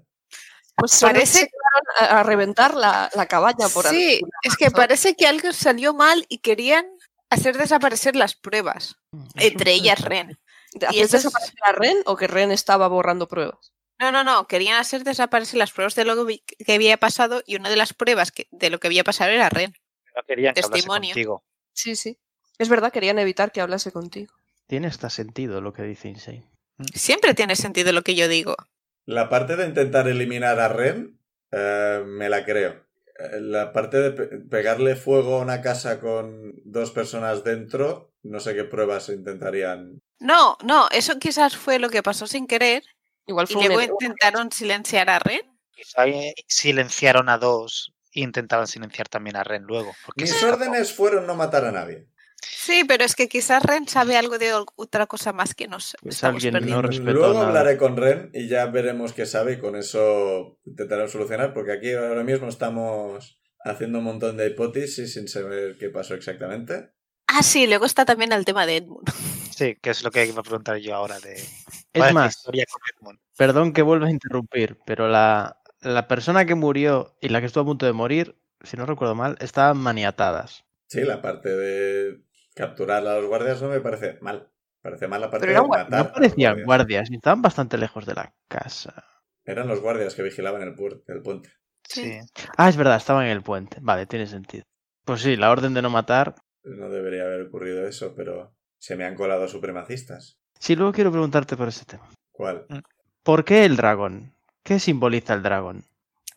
Pues 0.78 1.00
que 1.00 1.06
Parece- 1.06 1.40
se 1.40 1.48
quedaron 1.50 2.12
a, 2.16 2.20
a 2.20 2.24
reventar 2.24 2.74
la, 2.76 3.10
la 3.16 3.26
cabaña 3.28 3.70
por 3.70 3.88
Sí, 3.88 4.16
alguna 4.16 4.38
es 4.44 4.58
que 4.58 4.72
parece 4.72 5.16
que 5.16 5.26
algo 5.28 5.52
salió 5.54 5.94
mal 5.94 6.26
y 6.30 6.40
querían 6.40 6.86
hacer 7.30 7.58
desaparecer 7.58 8.16
las 8.16 8.36
pruebas. 8.36 8.96
Entre 9.36 9.72
ellas 9.74 10.02
Ren. 10.02 10.38
¿De 10.74 10.86
y 10.88 11.02
¿Hacer 11.02 11.04
es- 11.04 11.12
desaparecer 11.12 11.56
a 11.66 11.72
Ren 11.72 11.98
o 12.06 12.16
que 12.18 12.28
Ren 12.28 12.52
estaba 12.52 12.88
borrando 12.88 13.28
pruebas? 13.28 13.72
No, 13.98 14.12
no, 14.12 14.26
no, 14.26 14.46
querían 14.48 14.78
hacer 14.78 15.06
desaparecer 15.06 15.58
las 15.58 15.72
pruebas 15.72 15.96
de 15.96 16.04
lo 16.04 16.26
que 16.28 16.42
que 16.44 16.74
había 16.74 16.98
pasado 16.98 17.42
y 17.46 17.56
una 17.56 17.70
de 17.70 17.78
las 17.78 17.94
pruebas 17.94 18.32
que, 18.34 18.48
de 18.52 18.70
lo 18.70 18.80
que 18.82 18.88
había 18.88 19.06
pasado 19.06 19.32
era 19.32 19.48
Ren. 19.50 19.74
No 20.14 20.22
querían 20.28 20.54
que 20.54 20.60
hablase 20.60 20.74
testimonio. 20.74 21.10
contigo. 21.12 21.44
Sí, 21.74 21.96
sí. 21.96 22.20
Es 22.58 22.68
verdad, 22.68 22.92
querían 22.92 23.20
evitar 23.20 23.52
que 23.54 23.62
hablase 23.62 23.92
contigo. 23.94 24.34
Tiene 24.68 24.88
hasta 24.88 25.10
sentido 25.10 25.62
lo 25.62 25.72
que 25.74 25.84
dice 25.84 26.10
Insane. 26.10 26.44
Siempre 26.94 27.34
tiene 27.34 27.56
sentido 27.56 27.94
lo 27.94 28.02
que 28.02 28.16
yo 28.16 28.28
digo. 28.28 28.56
La 29.06 29.30
parte 29.30 29.56
de 29.56 29.66
intentar 29.66 30.08
eliminar 30.08 30.60
a 30.60 30.68
Ren, 30.68 31.20
eh, 31.52 32.04
me 32.06 32.30
la 32.30 32.44
creo. 32.44 32.86
Eh, 33.20 33.40
La 33.40 33.72
parte 33.72 33.98
de 33.98 34.12
pe- 34.12 34.38
pegarle 34.50 34.96
fuego 34.96 35.36
a 35.38 35.42
una 35.42 35.62
casa 35.62 36.00
con 36.00 36.54
dos 36.66 36.92
personas 36.92 37.44
dentro, 37.44 38.14
no 38.24 38.40
sé 38.40 38.56
qué 38.56 38.64
pruebas 38.64 39.10
intentarían. 39.10 40.02
No, 40.20 40.58
no, 40.64 40.88
eso 40.92 41.20
quizás 41.20 41.56
fue 41.56 41.78
lo 41.80 41.90
que 41.90 42.02
pasó 42.04 42.26
sin 42.28 42.48
querer 42.48 42.84
Igual 43.28 43.48
fue 43.48 43.62
un 43.68 43.74
luego 43.74 43.98
intentaron 44.00 44.52
silenciar 44.52 45.10
a 45.10 45.18
Ren. 45.20 45.42
Quizá 45.72 46.06
eh, 46.08 46.34
silenciaron 46.48 47.28
a 47.30 47.38
dos 47.38 47.94
e 48.14 48.22
intentaban 48.22 48.68
silenciar 48.68 49.08
también 49.10 49.36
a 49.36 49.44
Ren 49.44 49.64
luego. 49.64 49.94
Porque 50.06 50.24
Mis 50.24 50.44
órdenes 50.44 50.94
fueron 50.94 51.26
no 51.26 51.36
matar 51.36 51.66
a 51.66 51.72
nadie. 51.72 52.08
Sí, 52.42 52.84
pero 52.88 53.04
es 53.04 53.16
que 53.16 53.28
quizás 53.28 53.64
Ren 53.64 53.88
sabe 53.88 54.18
algo 54.18 54.38
de 54.38 54.52
otra 54.76 55.08
cosa 55.08 55.34
más 55.34 55.56
que 55.56 55.68
nos 55.68 55.96
Pues 56.02 56.16
estamos 56.16 56.46
alguien 56.46 56.54
no 56.68 56.82
perdiendo. 56.82 56.82
respetó 56.82 57.12
Luego 57.14 57.34
nada. 57.34 57.48
hablaré 57.48 57.78
con 57.78 57.98
Ren 57.98 58.30
y 58.34 58.48
ya 58.48 58.66
veremos 58.68 59.14
qué 59.14 59.26
sabe 59.26 59.54
y 59.54 59.60
con 59.60 59.76
eso 59.76 60.60
intentaremos 60.66 61.12
solucionar, 61.12 61.54
porque 61.54 61.72
aquí 61.74 61.94
ahora 61.94 62.24
mismo 62.24 62.48
estamos 62.48 63.40
haciendo 63.64 64.00
un 64.00 64.06
montón 64.06 64.38
de 64.38 64.48
hipótesis 64.48 65.14
sin 65.14 65.28
saber 65.28 65.78
qué 65.80 65.90
pasó 65.90 66.14
exactamente. 66.14 66.92
Ah, 67.28 67.42
sí, 67.44 67.66
luego 67.68 67.86
está 67.86 68.06
también 68.06 68.32
el 68.32 68.46
tema 68.46 68.66
de 68.66 68.78
Edmund. 68.78 69.08
Sí, 69.56 69.76
que 69.82 69.90
es 69.92 70.04
lo 70.04 70.12
que 70.12 70.26
iba 70.26 70.40
a 70.42 70.44
preguntar 70.44 70.78
yo 70.78 70.94
ahora 70.96 71.20
de 71.20 71.34
Es 71.34 71.86
¿cuál 71.94 72.08
la 72.10 72.14
más, 72.14 72.36
historia 72.36 72.66
con 72.70 72.82
Edmund? 72.94 73.20
perdón 73.38 73.74
que 73.74 73.82
vuelva 73.82 74.08
a 74.08 74.12
interrumpir, 74.12 74.78
pero 74.86 75.08
la, 75.08 75.62
la 75.82 76.08
persona 76.08 76.46
que 76.46 76.56
murió 76.56 77.16
y 77.22 77.30
la 77.30 77.40
que 77.40 77.48
estuvo 77.48 77.64
a 77.64 77.66
punto 77.66 77.86
de 77.86 77.94
morir, 77.94 78.36
si 78.64 78.78
no 78.78 78.86
recuerdo 78.86 79.16
mal, 79.16 79.38
estaban 79.40 79.78
maniatadas. 79.78 80.66
Sí, 80.88 81.02
la 81.02 81.22
parte 81.22 81.50
de 81.50 82.22
capturar 82.56 83.06
a 83.06 83.20
los 83.20 83.26
guardias 83.28 83.62
no 83.62 83.70
me 83.70 83.80
parece 83.82 84.18
mal. 84.22 84.50
Parece 84.82 85.08
mal 85.08 85.22
la 85.22 85.30
parte 85.30 85.48
Pero 85.48 85.62
de 85.64 85.68
matar. 85.68 85.90
No 85.90 85.98
a 85.98 86.04
los 86.04 86.12
parecían 86.12 86.54
guardias. 86.54 86.66
guardias, 86.66 87.12
estaban 87.12 87.42
bastante 87.42 87.78
lejos 87.78 88.06
de 88.06 88.14
la 88.16 88.34
casa. 88.48 89.04
Eran 89.44 89.68
los 89.68 89.82
guardias 89.82 90.16
que 90.16 90.24
vigilaban 90.24 90.62
el, 90.62 90.76
puente. 90.76 91.50
Sí. 91.84 92.20
Ah, 92.58 92.70
es 92.70 92.78
verdad, 92.78 92.98
estaban 92.98 93.26
en 93.26 93.32
el 93.32 93.42
puente. 93.44 93.78
Vale, 93.82 94.06
tiene 94.06 94.26
sentido. 94.28 94.64
Pues 95.04 95.22
sí, 95.22 95.36
la 95.36 95.52
orden 95.52 95.74
de 95.74 95.82
no 95.82 95.90
matar. 95.90 96.36
No 96.64 96.90
debería 96.90 97.24
haber 97.24 97.42
ocurrido 97.42 97.88
eso, 97.88 98.16
pero 98.16 98.56
se 98.80 98.96
me 98.96 99.06
han 99.06 99.16
colado 99.16 99.48
supremacistas. 99.48 100.40
Sí, 100.60 100.76
luego 100.76 100.94
quiero 100.94 101.12
preguntarte 101.12 101.56
por 101.58 101.68
ese 101.68 101.86
tema. 101.86 102.10
¿Cuál? 102.32 102.66
¿Por 103.24 103.44
qué 103.46 103.66
el 103.66 103.76
dragón? 103.78 104.34
¿Qué 104.64 104.80
simboliza 104.80 105.34
el 105.34 105.44
dragón? 105.44 105.86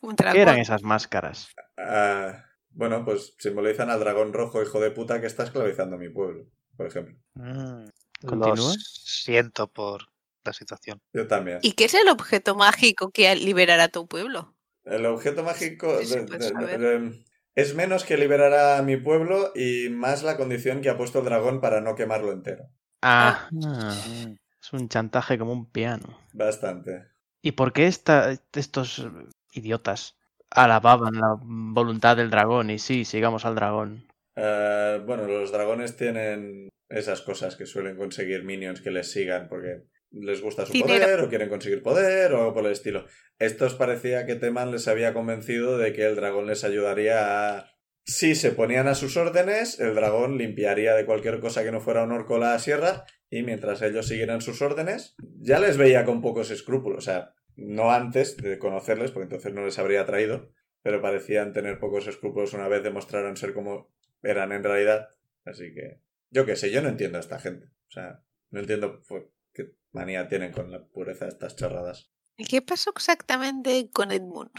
Un 0.01 0.15
¿Qué 0.15 0.23
dragón. 0.23 0.41
eran 0.41 0.57
esas 0.59 0.83
máscaras? 0.83 1.49
Ah, 1.77 2.45
bueno, 2.71 3.03
pues 3.05 3.33
simbolizan 3.37 3.89
al 3.89 3.99
dragón 3.99 4.33
rojo, 4.33 4.61
hijo 4.61 4.79
de 4.79 4.91
puta, 4.91 5.19
que 5.21 5.27
está 5.27 5.43
esclavizando 5.43 5.97
mi 5.97 6.09
pueblo, 6.09 6.45
por 6.77 6.87
ejemplo. 6.87 7.15
Mm. 7.35 7.85
Continúa. 8.25 8.55
Lo 8.55 8.73
siento 8.79 9.67
por 9.71 10.03
la 10.43 10.53
situación. 10.53 11.01
Yo 11.13 11.27
también. 11.27 11.59
¿Y 11.61 11.71
qué 11.73 11.85
es 11.85 11.93
el 11.93 12.09
objeto 12.09 12.55
mágico 12.55 13.11
que 13.11 13.33
liberará 13.35 13.87
tu 13.87 14.07
pueblo? 14.07 14.55
El 14.85 15.05
objeto 15.05 15.43
mágico 15.43 15.99
Sí, 15.99 16.05
sí, 16.05 16.15
de- 16.15 16.23
puedes 16.25 16.47
de- 16.47 16.53
saber. 16.53 16.79
de- 16.79 17.25
es 17.55 17.75
menos 17.75 18.03
que 18.03 18.17
liberar 18.17 18.53
a 18.53 18.81
mi 18.81 18.97
pueblo 18.97 19.51
y 19.55 19.89
más 19.89 20.23
la 20.23 20.37
condición 20.37 20.81
que 20.81 20.89
ha 20.89 20.97
puesto 20.97 21.19
el 21.19 21.25
dragón 21.25 21.61
para 21.61 21.81
no 21.81 21.95
quemarlo 21.95 22.31
entero. 22.31 22.69
Ah, 23.01 23.47
Mm. 23.51 24.35
es 24.61 24.73
un 24.73 24.89
chantaje 24.89 25.37
como 25.37 25.53
un 25.53 25.69
piano. 25.69 26.19
Bastante. 26.33 27.05
¿Y 27.41 27.53
por 27.53 27.71
qué 27.71 27.87
esta- 27.87 28.31
estos 28.53 29.05
idiotas 29.53 30.17
alababan 30.51 31.15
la 31.15 31.35
voluntad 31.41 32.17
del 32.17 32.29
dragón? 32.29 32.69
Y 32.69 32.79
sí, 32.79 33.05
sigamos 33.05 33.45
al 33.45 33.55
dragón. 33.55 34.05
Eh, 34.35 35.01
bueno, 35.05 35.27
los 35.27 35.51
dragones 35.51 35.95
tienen 35.95 36.69
esas 36.89 37.21
cosas 37.21 37.55
que 37.55 37.65
suelen 37.65 37.97
conseguir 37.97 38.43
minions 38.43 38.81
que 38.81 38.91
les 38.91 39.11
sigan 39.11 39.47
porque 39.47 39.83
les 40.11 40.41
gusta 40.41 40.65
su 40.65 40.73
Dinero. 40.73 41.05
poder 41.05 41.19
o 41.21 41.29
quieren 41.29 41.49
conseguir 41.49 41.83
poder 41.83 42.33
o 42.33 42.39
algo 42.39 42.53
por 42.53 42.65
el 42.65 42.71
estilo. 42.71 43.05
Estos 43.37 43.75
parecía 43.75 44.25
que 44.25 44.35
Teman 44.35 44.71
les 44.71 44.87
había 44.87 45.13
convencido 45.13 45.77
de 45.77 45.93
que 45.93 46.05
el 46.05 46.15
dragón 46.15 46.47
les 46.47 46.63
ayudaría 46.63 47.57
a... 47.57 47.71
Si 48.05 48.33
se 48.33 48.51
ponían 48.51 48.87
a 48.87 48.95
sus 48.95 49.17
órdenes, 49.17 49.79
el 49.79 49.93
dragón 49.93 50.39
limpiaría 50.39 50.95
de 50.95 51.05
cualquier 51.05 51.39
cosa 51.39 51.63
que 51.63 51.71
no 51.71 51.79
fuera 51.79 52.03
un 52.03 52.11
orco 52.11 52.39
la 52.39 52.57
sierra 52.57 53.05
y 53.29 53.43
mientras 53.43 53.83
ellos 53.83 54.07
siguieran 54.07 54.41
sus 54.41 54.63
órdenes, 54.63 55.15
ya 55.39 55.59
les 55.59 55.77
veía 55.77 56.05
con 56.05 56.21
pocos 56.21 56.49
escrúpulos. 56.49 56.97
O 56.97 57.01
sea, 57.01 57.35
no 57.61 57.91
antes 57.91 58.37
de 58.37 58.57
conocerles, 58.59 59.11
porque 59.11 59.23
entonces 59.25 59.53
no 59.53 59.65
les 59.65 59.77
habría 59.79 60.05
traído, 60.05 60.51
pero 60.81 61.01
parecían 61.01 61.53
tener 61.53 61.79
pocos 61.79 62.07
escrúpulos 62.07 62.53
una 62.53 62.67
vez 62.67 62.83
demostraron 62.83 63.37
ser 63.37 63.53
como 63.53 63.91
eran 64.23 64.51
en 64.51 64.63
realidad. 64.63 65.09
Así 65.45 65.73
que, 65.73 66.01
yo 66.31 66.45
qué 66.45 66.55
sé, 66.55 66.71
yo 66.71 66.81
no 66.81 66.89
entiendo 66.89 67.17
a 67.17 67.21
esta 67.21 67.39
gente. 67.39 67.67
O 67.87 67.91
sea, 67.91 68.23
no 68.51 68.59
entiendo 68.59 69.01
por 69.07 69.31
qué 69.53 69.71
manía 69.91 70.27
tienen 70.27 70.51
con 70.51 70.71
la 70.71 70.83
pureza 70.85 71.25
de 71.25 71.31
estas 71.31 71.55
chorradas. 71.55 72.11
¿Y 72.37 72.45
qué 72.45 72.61
pasó 72.61 72.91
exactamente 72.95 73.89
con 73.91 74.11
Edmund? 74.11 74.49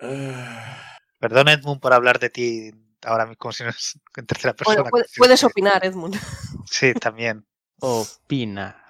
Ah, 0.00 0.98
Perdón, 1.20 1.48
Edmund, 1.48 1.80
por 1.80 1.92
hablar 1.92 2.18
de 2.18 2.30
ti 2.30 2.72
ahora 3.02 3.24
mismo 3.26 3.36
como 3.38 3.52
si 3.52 3.62
no 3.64 3.70
es 3.70 3.98
en 4.16 4.26
tercera 4.26 4.54
persona. 4.54 4.82
Bueno, 4.90 5.06
puedes 5.16 5.42
no- 5.42 5.48
opinar, 5.48 5.84
Edmund. 5.84 6.16
Sí, 6.66 6.92
también. 6.94 7.46
Opina. 7.80 8.84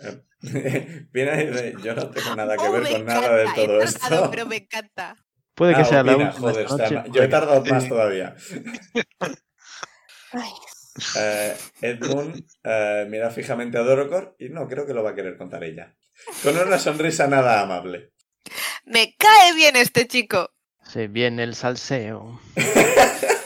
eh, 0.00 0.22
Viene 0.42 1.42
y 1.42 1.46
dice, 1.46 1.74
yo 1.82 1.94
no 1.94 2.10
tengo 2.10 2.34
nada 2.34 2.56
que 2.56 2.66
Oh, 2.66 2.72
ver 2.72 2.88
con 2.90 3.04
nada 3.04 3.36
de 3.36 3.42
encanta, 3.44 3.62
he 3.62 3.66
todo 3.66 3.78
tardado, 3.78 3.82
esto. 4.24 4.30
Pero 4.30 4.46
me 4.46 4.56
encanta. 4.56 5.16
Puede 5.54 5.74
que 5.74 5.82
Ah, 5.82 5.84
sea 5.84 6.02
la 6.02 6.12
opina, 6.14 6.28
última 6.30 6.48
joder, 6.50 6.64
está 6.66 6.76
noche, 6.82 6.94
ma- 6.94 7.02
Yo 7.04 7.08
he 7.10 7.12
puede- 7.12 7.28
tardado 7.28 7.64
más 7.66 7.82
Sí. 7.84 7.88
todavía. 7.88 8.34
Eh, 11.16 11.56
Edmund 11.80 12.44
eh, 12.64 13.06
mira 13.08 13.30
fijamente 13.30 13.78
a 13.78 13.82
Dorocor 13.82 14.36
y 14.38 14.50
no, 14.50 14.68
creo 14.68 14.84
que 14.86 14.92
lo 14.92 15.02
va 15.02 15.10
a 15.10 15.14
querer 15.14 15.38
contar 15.38 15.64
ella. 15.64 15.94
Con 16.42 16.54
una 16.58 16.78
sonrisa 16.78 17.26
nada 17.26 17.62
amable. 17.62 18.12
Me 18.84 19.14
cae 19.16 19.54
bien 19.54 19.74
este 19.76 20.06
chico. 20.06 20.50
Se 20.84 21.08
viene 21.08 21.44
el 21.44 21.54
salseo. 21.54 22.40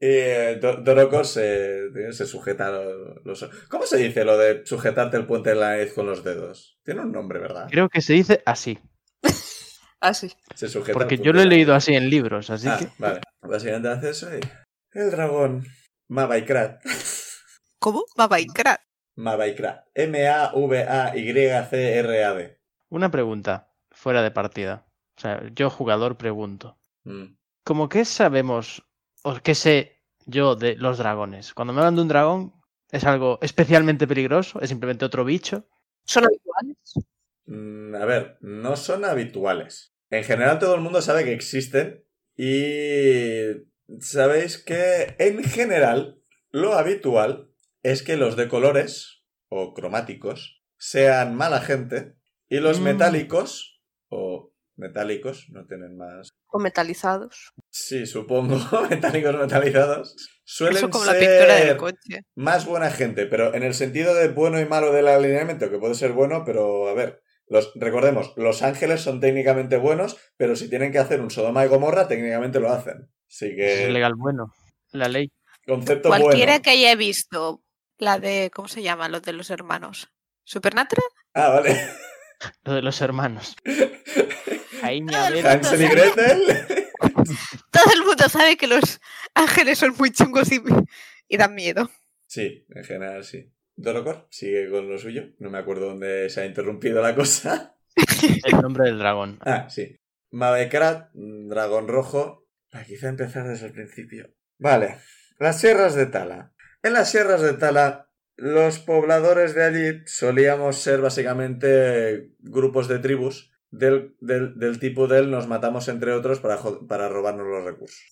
Y 0.00 0.06
eh, 0.06 0.58
Do- 0.60 0.76
Dorocor 0.76 1.26
se, 1.26 2.12
se 2.12 2.24
sujeta 2.26 2.70
lo- 2.70 3.16
los... 3.24 3.48
¿Cómo 3.68 3.84
se 3.86 3.96
dice 3.96 4.24
lo 4.24 4.38
de 4.38 4.64
sujetarte 4.64 5.16
el 5.16 5.26
puente 5.26 5.50
de 5.50 5.56
la 5.56 5.70
nariz 5.70 5.92
con 5.92 6.06
los 6.06 6.22
dedos? 6.22 6.78
Tiene 6.84 7.00
un 7.00 7.10
nombre, 7.12 7.38
¿verdad? 7.40 7.66
Creo 7.70 7.88
que 7.88 8.00
se 8.00 8.12
dice 8.12 8.42
así. 8.46 8.78
así. 10.00 10.32
Se 10.54 10.68
sujeta 10.68 10.92
Porque 10.96 11.18
yo 11.18 11.32
lo 11.32 11.40
he 11.40 11.46
leído 11.46 11.74
así 11.74 11.94
en 11.94 12.08
libros, 12.10 12.48
así 12.50 12.68
Ah, 12.68 12.76
que. 12.78 12.88
vale. 12.98 13.20
Básicamente 13.42 13.88
hace 13.88 14.10
eso 14.10 14.28
y... 14.36 14.40
El 14.92 15.10
dragón. 15.10 15.66
Mabaikrat. 16.08 16.80
¿Cómo? 17.80 18.04
Mabaikrat. 18.16 18.80
Mabaikrat. 19.16 19.84
M-A-V-A-Y-C-R-A-D. 21.28 22.58
Una 22.90 23.10
pregunta, 23.10 23.72
fuera 23.90 24.22
de 24.22 24.30
partida. 24.30 24.86
O 25.16 25.20
sea, 25.20 25.42
yo 25.54 25.70
jugador 25.70 26.16
pregunto. 26.16 26.78
Mm. 27.04 27.34
¿Cómo 27.64 27.88
que 27.88 28.04
sabemos 28.04 28.87
o 29.28 29.40
qué 29.42 29.54
sé 29.54 30.00
yo 30.26 30.54
de 30.56 30.76
los 30.76 30.98
dragones? 30.98 31.54
Cuando 31.54 31.72
me 31.72 31.80
hablan 31.80 31.96
de 31.96 32.02
un 32.02 32.08
dragón, 32.08 32.52
¿es 32.90 33.04
algo 33.04 33.38
especialmente 33.42 34.06
peligroso? 34.06 34.60
¿Es 34.60 34.68
simplemente 34.70 35.04
otro 35.04 35.24
bicho? 35.24 35.66
¿Son 36.04 36.24
habituales? 36.24 36.76
Mm, 37.46 37.94
a 37.94 38.04
ver, 38.04 38.38
no 38.40 38.76
son 38.76 39.04
habituales. 39.04 39.94
En 40.10 40.24
general 40.24 40.58
todo 40.58 40.74
el 40.74 40.80
mundo 40.80 41.02
sabe 41.02 41.24
que 41.24 41.32
existen 41.32 42.04
y 42.36 43.42
sabéis 44.00 44.58
que 44.58 45.14
en 45.18 45.42
general 45.44 46.22
lo 46.50 46.74
habitual 46.74 47.50
es 47.82 48.02
que 48.02 48.16
los 48.16 48.36
de 48.36 48.48
colores 48.48 49.22
o 49.48 49.74
cromáticos 49.74 50.62
sean 50.78 51.34
mala 51.34 51.60
gente 51.60 52.14
y 52.48 52.60
los 52.60 52.80
Mm. 52.80 52.84
metálicos 52.84 53.82
o 54.08 54.52
metálicos 54.78 55.46
no 55.50 55.66
tienen 55.66 55.96
más. 55.96 56.30
¿O 56.46 56.58
metalizados? 56.58 57.52
Sí, 57.70 58.06
supongo, 58.06 58.56
metálicos 58.90 59.36
metalizados 59.36 60.16
suelen 60.44 60.78
Eso 60.78 60.90
como 60.90 61.04
la 61.04 61.12
ser 61.12 61.20
pintura 61.20 61.54
del 61.56 61.76
coche. 61.76 62.22
más 62.34 62.64
buena 62.64 62.90
gente, 62.90 63.26
pero 63.26 63.54
en 63.54 63.62
el 63.62 63.74
sentido 63.74 64.14
de 64.14 64.28
bueno 64.28 64.60
y 64.60 64.64
malo 64.64 64.92
del 64.92 65.08
alineamiento, 65.08 65.70
que 65.70 65.78
puede 65.78 65.94
ser 65.94 66.12
bueno, 66.12 66.44
pero 66.46 66.88
a 66.88 66.94
ver, 66.94 67.22
los, 67.48 67.72
recordemos, 67.74 68.32
los 68.36 68.62
ángeles 68.62 69.00
son 69.00 69.20
técnicamente 69.20 69.76
buenos, 69.76 70.16
pero 70.36 70.56
si 70.56 70.68
tienen 70.68 70.92
que 70.92 70.98
hacer 70.98 71.20
un 71.20 71.30
Sodoma 71.30 71.64
y 71.64 71.68
Gomorra, 71.68 72.08
técnicamente 72.08 72.60
lo 72.60 72.70
hacen. 72.70 73.10
Así 73.28 73.54
Es 73.56 73.56
que, 73.56 73.90
legal 73.90 74.14
bueno. 74.16 74.54
La 74.92 75.08
ley. 75.08 75.30
concepto 75.66 76.08
Cualquiera 76.08 76.52
bueno. 76.52 76.62
que 76.62 76.70
haya 76.70 76.94
visto 76.94 77.62
la 77.98 78.18
de, 78.18 78.50
¿cómo 78.54 78.68
se 78.68 78.82
llama? 78.82 79.08
Los 79.08 79.22
de 79.22 79.32
los 79.32 79.50
hermanos. 79.50 80.08
¿Supernatural? 80.44 81.04
Ah, 81.34 81.48
vale. 81.50 81.76
Lo 82.64 82.74
de 82.74 82.82
los 82.82 83.00
hermanos. 83.00 83.56
Ahí 84.88 85.04
Ah. 85.12 85.28
Hansel 85.52 85.82
y 85.82 85.88
Gretel. 85.88 86.42
Todo 87.70 87.92
el 87.94 88.04
mundo 88.04 88.28
sabe 88.28 88.56
que 88.56 88.66
los 88.66 89.00
ángeles 89.34 89.78
son 89.78 89.94
muy 89.98 90.10
chungos 90.10 90.50
y, 90.50 90.62
y 91.28 91.36
dan 91.36 91.54
miedo. 91.54 91.90
Sí, 92.26 92.64
en 92.70 92.84
general 92.84 93.24
sí. 93.24 93.52
Dorocor 93.76 94.26
sigue 94.30 94.70
con 94.70 94.88
lo 94.88 94.98
suyo. 94.98 95.24
No 95.38 95.50
me 95.50 95.58
acuerdo 95.58 95.88
dónde 95.88 96.28
se 96.30 96.40
ha 96.40 96.46
interrumpido 96.46 97.02
la 97.02 97.14
cosa. 97.14 97.76
El 98.44 98.60
nombre 98.60 98.86
del 98.86 98.98
dragón. 98.98 99.38
Ah, 99.42 99.68
sí. 99.68 99.96
Mavekrat, 100.30 101.10
dragón 101.14 101.88
rojo. 101.88 102.46
Ah, 102.72 102.82
quizá 102.86 103.08
empezar 103.08 103.46
desde 103.46 103.66
el 103.66 103.72
principio. 103.72 104.30
Vale. 104.58 104.98
Las 105.38 105.60
sierras 105.60 105.94
de 105.94 106.06
Tala. 106.06 106.52
En 106.82 106.92
las 106.92 107.10
sierras 107.10 107.40
de 107.40 107.54
Tala, 107.54 108.10
los 108.36 108.78
pobladores 108.78 109.54
de 109.54 109.64
allí 109.64 110.02
solíamos 110.06 110.76
ser 110.76 111.00
básicamente 111.00 112.30
grupos 112.40 112.88
de 112.88 112.98
tribus 112.98 113.52
del, 113.70 114.16
del, 114.20 114.58
del 114.58 114.78
tipo 114.78 115.06
del 115.06 115.30
nos 115.30 115.46
matamos 115.46 115.88
entre 115.88 116.12
otros 116.12 116.40
para, 116.40 116.58
para 116.88 117.08
robarnos 117.08 117.46
los 117.46 117.64
recursos. 117.64 118.04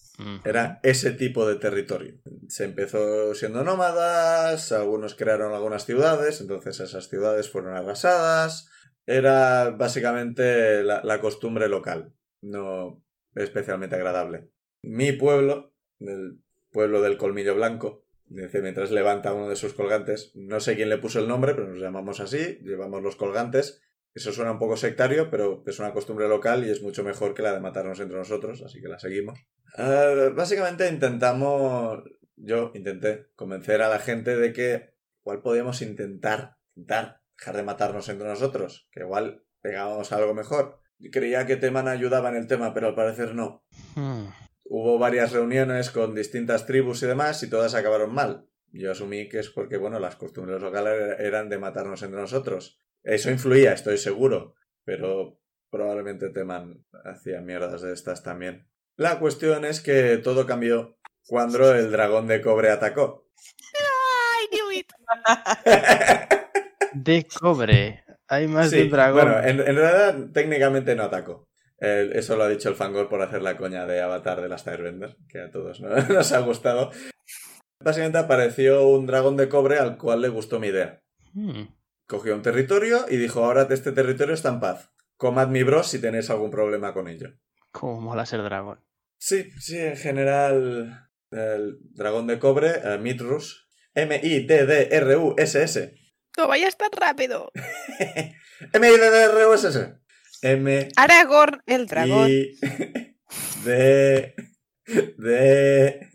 Era 0.45 0.81
ese 0.83 1.11
tipo 1.11 1.47
de 1.47 1.57
territorio. 1.57 2.15
Se 2.49 2.65
empezó 2.65 3.35
siendo 3.35 3.65
nómadas, 3.65 4.73
algunos 4.73 5.15
crearon 5.15 5.53
algunas 5.53 5.85
ciudades, 5.85 6.41
entonces 6.41 6.81
esas 6.81 7.09
ciudades 7.09 7.51
fueron 7.51 7.77
arrasadas. 7.77 8.71
Era 9.05 9.71
básicamente 9.71 10.83
la, 10.83 11.03
la 11.05 11.21
costumbre 11.21 11.69
local, 11.69 12.15
no 12.41 13.05
especialmente 13.35 13.97
agradable. 13.97 14.51
Mi 14.83 15.13
pueblo, 15.13 15.75
el 16.01 16.41
pueblo 16.71 17.03
del 17.03 17.19
Colmillo 17.19 17.55
Blanco, 17.55 18.07
dice 18.25 18.63
mientras 18.63 18.91
levanta 18.91 19.35
uno 19.35 19.49
de 19.49 19.57
sus 19.57 19.75
colgantes, 19.75 20.33
no 20.35 20.61
sé 20.61 20.77
quién 20.77 20.89
le 20.89 20.99
puso 20.99 21.21
el 21.21 21.29
nombre, 21.29 21.55
pero 21.55 21.69
nos 21.69 21.81
llamamos 21.81 22.21
así, 22.21 22.59
llevamos 22.63 23.03
los 23.03 23.17
colgantes. 23.17 23.83
Eso 24.17 24.33
suena 24.33 24.51
un 24.51 24.59
poco 24.59 24.79
sectario, 24.79 25.29
pero 25.31 25.63
es 25.67 25.79
una 25.79 25.93
costumbre 25.93 26.27
local 26.27 26.67
y 26.67 26.71
es 26.71 26.81
mucho 26.81 27.05
mejor 27.05 27.35
que 27.35 27.43
la 27.43 27.53
de 27.53 27.61
matarnos 27.61 28.01
entre 28.01 28.17
nosotros, 28.17 28.63
así 28.63 28.81
que 28.81 28.89
la 28.89 28.99
seguimos. 28.99 29.39
Eh, 29.77 30.33
básicamente 30.35 30.89
intentamos, 30.89 32.03
yo 32.35 32.73
intenté 32.75 33.27
convencer 33.37 33.83
a 33.83 33.91
la 33.91 33.99
gente 33.99 34.35
de 34.35 34.55
que 34.55 34.95
igual 35.21 35.43
podíamos 35.43 35.83
intentar, 35.83 36.57
intentar 36.77 37.21
dejar 37.37 37.57
de 37.57 37.63
matarnos 37.63 38.09
entre 38.09 38.27
nosotros, 38.27 38.89
que 38.91 39.01
igual 39.01 39.45
pegábamos 39.61 40.11
algo 40.13 40.33
mejor. 40.33 40.81
Creía 41.13 41.45
que 41.45 41.57
Teman 41.57 41.87
ayudaba 41.87 42.31
en 42.31 42.37
el 42.37 42.47
tema, 42.47 42.73
pero 42.73 42.87
al 42.87 42.95
parecer 42.95 43.35
no. 43.35 43.67
Mm. 43.97 44.29
Hubo 44.65 44.99
varias 44.99 45.33
reuniones 45.33 45.91
con 45.91 46.15
distintas 46.15 46.65
tribus 46.65 47.03
y 47.03 47.07
demás 47.07 47.43
y 47.43 47.51
todas 47.51 47.75
acabaron 47.75 48.15
mal. 48.15 48.49
Yo 48.73 48.93
asumí 48.93 49.29
que 49.29 49.41
es 49.41 49.51
porque, 49.51 49.77
bueno, 49.77 49.99
las 49.99 50.17
costumbres 50.17 50.63
locales 50.63 51.21
eran 51.21 51.51
de 51.51 51.59
matarnos 51.59 52.03
entre 52.03 52.19
nosotros. 52.19 52.81
Eso 53.07 53.31
influía, 53.31 53.73
estoy 53.73 53.99
seguro, 53.99 54.57
pero 54.85 55.39
probablemente 55.71 56.29
Teman 56.31 56.85
hacía 57.05 57.41
mierdas 57.41 57.83
de 57.83 57.93
estas 57.93 58.25
también. 58.25 58.69
La 58.97 59.21
cuestión 59.21 59.65
es 59.65 59.81
que 59.81 60.17
todo 60.19 60.45
cambió 60.45 60.99
cuando 61.25 61.73
el 61.73 61.93
dragón 61.93 62.27
de 62.27 62.41
cobre 62.43 62.71
atacó. 62.71 63.29
¡Ay, 63.75 64.49
knew 64.49 64.73
it! 64.73 64.87
De 66.95 67.27
cobre. 67.29 68.03
Hay 68.27 68.49
más 68.49 68.71
Sí, 68.71 68.77
de 68.79 68.83
un 68.85 68.91
dragón. 68.91 69.23
Bueno, 69.25 69.39
en, 69.41 69.61
en 69.61 69.77
realidad 69.77 70.31
técnicamente 70.33 70.97
no 70.97 71.05
atacó. 71.05 71.49
Eso 71.79 72.37
lo 72.37 72.43
ha 72.45 72.49
dicho 72.49 72.71
el 72.71 72.75
Fangor 72.75 73.09
por 73.09 73.23
hacer 73.23 73.43
la 73.43 73.57
coña 73.57 73.87
de 73.87 74.01
Avatar 74.01 74.41
de 74.41 74.49
las 74.49 74.67
Airbender, 74.67 75.17
que 75.29 75.41
a 75.41 75.51
todos 75.51 75.81
¿no? 75.81 75.91
nos 76.09 76.33
ha 76.33 76.41
gustado. 76.41 76.91
Básicamente 77.85 78.19
apareció 78.19 78.89
un 78.89 79.07
dragón 79.07 79.37
de 79.37 79.49
cobre 79.49 79.79
al 79.79 79.97
cual 79.97 80.23
le 80.23 80.29
gustó 80.29 80.59
mi 80.59 80.69
idea. 80.69 81.03
Hmm. 81.35 81.76
Cogió 82.07 82.35
un 82.35 82.43
territorio 82.43 83.07
y 83.09 83.17
dijo, 83.17 83.45
ahora 83.45 83.65
de 83.65 83.75
este 83.75 83.93
territorio 83.93 84.35
está 84.35 84.51
en 84.51 84.61
paz. 84.61 84.91
Comad 85.17 85.49
mi 85.49 85.63
bros 85.63 85.89
si 85.89 86.01
tenéis 86.01 86.31
algún 86.31 86.51
problema 86.51 86.93
con 86.93 87.09
ello. 87.09 87.31
Cómo 87.73 88.01
mola 88.01 88.27
ser 88.27 88.43
dragón. 88.43 88.81
Sí, 89.19 89.51
sí, 89.59 89.79
en 89.79 89.97
general 89.97 91.09
el 91.31 91.79
dragón 91.95 92.27
de 92.27 92.39
cobre, 92.39 92.81
eh, 92.85 92.99
Mitrus, 92.99 93.69
M-I-D-D-R-U-S-S. 93.95 95.95
No 96.37 96.49
vayas 96.49 96.77
tan 96.77 96.91
rápido. 96.93 97.51
M-I-D-D-R-U-S-S. 98.73 99.95
M 100.43 100.89
Aragorn, 100.97 101.63
el 101.67 101.87
dragón. 101.87 102.29
I 102.29 102.59
D 103.65 104.35
D 105.17 106.11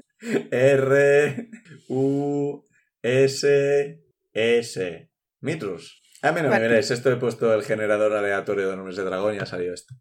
R 0.52 1.50
U 1.89 2.64
S 3.02 4.00
S 4.34 5.11
Mitrus. 5.42 6.02
A 6.22 6.32
mí 6.32 6.38
no 6.38 6.44
me 6.44 6.50
Vale. 6.50 6.68
miréis, 6.68 6.92
esto 6.92 7.12
he 7.12 7.16
puesto 7.18 7.54
el 7.54 7.64
generador 7.64 8.14
aleatorio 8.14 8.70
de 8.70 8.76
nombres 8.76 8.96
de 8.96 9.04
dragón 9.04 9.36
y 9.36 9.39
ha 9.39 9.46
salido 9.46 9.74
esto. 9.74 9.94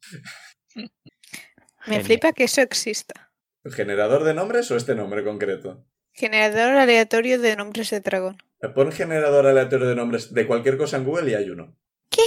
Me 0.75 1.95
Genial. 1.97 2.05
flipa 2.05 2.33
que 2.35 2.45
eso 2.45 2.61
exista. 2.61 3.33
¿El 3.65 3.73
generador 3.73 4.25
de 4.25 4.35
nombres 4.35 4.71
o 4.71 4.77
este 4.77 4.95
nombre 4.95 5.25
concreto? 5.25 5.87
Generador 6.13 6.77
aleatorio 6.77 7.39
de 7.41 7.57
nombres 7.57 7.89
de 7.91 8.01
dragón. 8.01 8.37
Pon 8.75 8.93
generador 8.93 9.47
aleatorio 9.47 9.89
de 9.89 9.95
nombres 9.95 10.35
de 10.35 10.47
cualquier 10.47 10.77
cosa 10.77 10.99
en 10.99 11.05
Google 11.05 11.31
y 11.31 11.35
hay 11.35 11.49
uno. 11.49 11.75
¿Qué? 12.11 12.21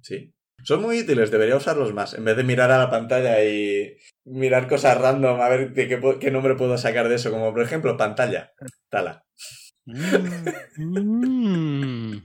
Sí. 0.00 0.32
Son 0.62 0.80
muy 0.82 1.00
útiles, 1.00 1.30
debería 1.32 1.56
usarlos 1.56 1.92
más. 1.92 2.14
En 2.14 2.24
vez 2.24 2.36
de 2.36 2.44
mirar 2.44 2.70
a 2.70 2.78
la 2.78 2.90
pantalla 2.90 3.42
y 3.42 3.96
mirar 4.24 4.68
cosas 4.68 4.96
random, 4.96 5.40
a 5.40 5.48
ver 5.48 5.72
de 5.72 5.88
qué, 6.20 6.30
nombre 6.30 6.54
puedo 6.54 6.78
sacar 6.78 7.08
de 7.08 7.16
eso. 7.16 7.30
Como 7.32 7.52
por 7.52 7.62
ejemplo, 7.62 7.96
pantalla. 7.96 8.52
Tala. 8.90 9.24
Mm. 10.76 12.18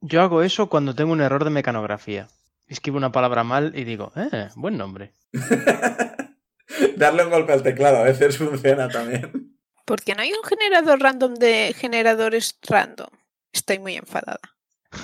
Yo 0.00 0.22
hago 0.22 0.42
eso 0.42 0.68
cuando 0.68 0.94
tengo 0.94 1.12
un 1.12 1.20
error 1.20 1.44
de 1.44 1.50
mecanografía. 1.50 2.28
Escribo 2.66 2.98
una 2.98 3.12
palabra 3.12 3.44
mal 3.44 3.72
y 3.74 3.84
digo, 3.84 4.12
eh, 4.14 4.48
buen 4.54 4.76
nombre. 4.76 5.12
Darle 6.96 7.24
un 7.24 7.30
golpe 7.30 7.52
al 7.52 7.62
teclado 7.62 7.98
a 7.98 8.02
veces 8.04 8.36
funciona 8.38 8.88
también. 8.88 9.56
¿Por 9.84 10.02
qué 10.02 10.14
no 10.14 10.22
hay 10.22 10.32
un 10.32 10.44
generador 10.44 11.00
random 11.00 11.34
de 11.34 11.74
generadores 11.76 12.58
random? 12.68 13.08
Estoy 13.52 13.78
muy 13.78 13.96
enfadada. 13.96 14.40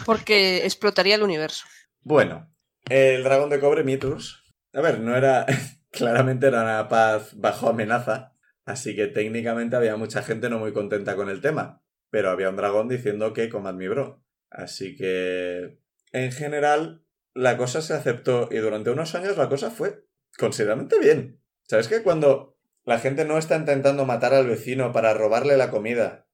Porque 0.04 0.64
explotaría 0.64 1.14
el 1.14 1.22
universo. 1.22 1.64
Bueno, 2.02 2.54
el 2.88 3.24
dragón 3.24 3.50
de 3.50 3.60
cobre 3.60 3.82
Mitrus. 3.82 4.44
A 4.72 4.80
ver, 4.80 5.00
no 5.00 5.16
era. 5.16 5.46
Claramente 5.90 6.48
era 6.48 6.62
una 6.62 6.88
paz 6.88 7.32
bajo 7.34 7.68
amenaza. 7.68 8.32
Así 8.64 8.94
que 8.94 9.06
técnicamente 9.06 9.76
había 9.76 9.96
mucha 9.96 10.22
gente 10.22 10.50
no 10.50 10.58
muy 10.58 10.72
contenta 10.72 11.16
con 11.16 11.30
el 11.30 11.40
tema. 11.40 11.82
Pero 12.10 12.30
había 12.30 12.50
un 12.50 12.56
dragón 12.56 12.88
diciendo 12.88 13.32
que 13.32 13.48
comad 13.48 13.74
mi 13.74 13.88
bro. 13.88 14.23
Así 14.54 14.96
que. 14.96 15.78
En 16.12 16.30
general, 16.30 17.04
la 17.34 17.56
cosa 17.56 17.82
se 17.82 17.92
aceptó 17.92 18.48
y 18.52 18.58
durante 18.58 18.90
unos 18.90 19.14
años 19.16 19.36
la 19.36 19.48
cosa 19.48 19.70
fue 19.70 20.04
considerablemente 20.38 20.98
bien. 21.00 21.40
¿Sabes 21.64 21.88
que 21.88 22.02
cuando 22.02 22.56
la 22.84 23.00
gente 23.00 23.24
no 23.24 23.36
está 23.36 23.56
intentando 23.56 24.04
matar 24.06 24.32
al 24.32 24.46
vecino 24.46 24.92
para 24.92 25.12
robarle 25.12 25.56
la 25.56 25.70
comida, 25.70 26.28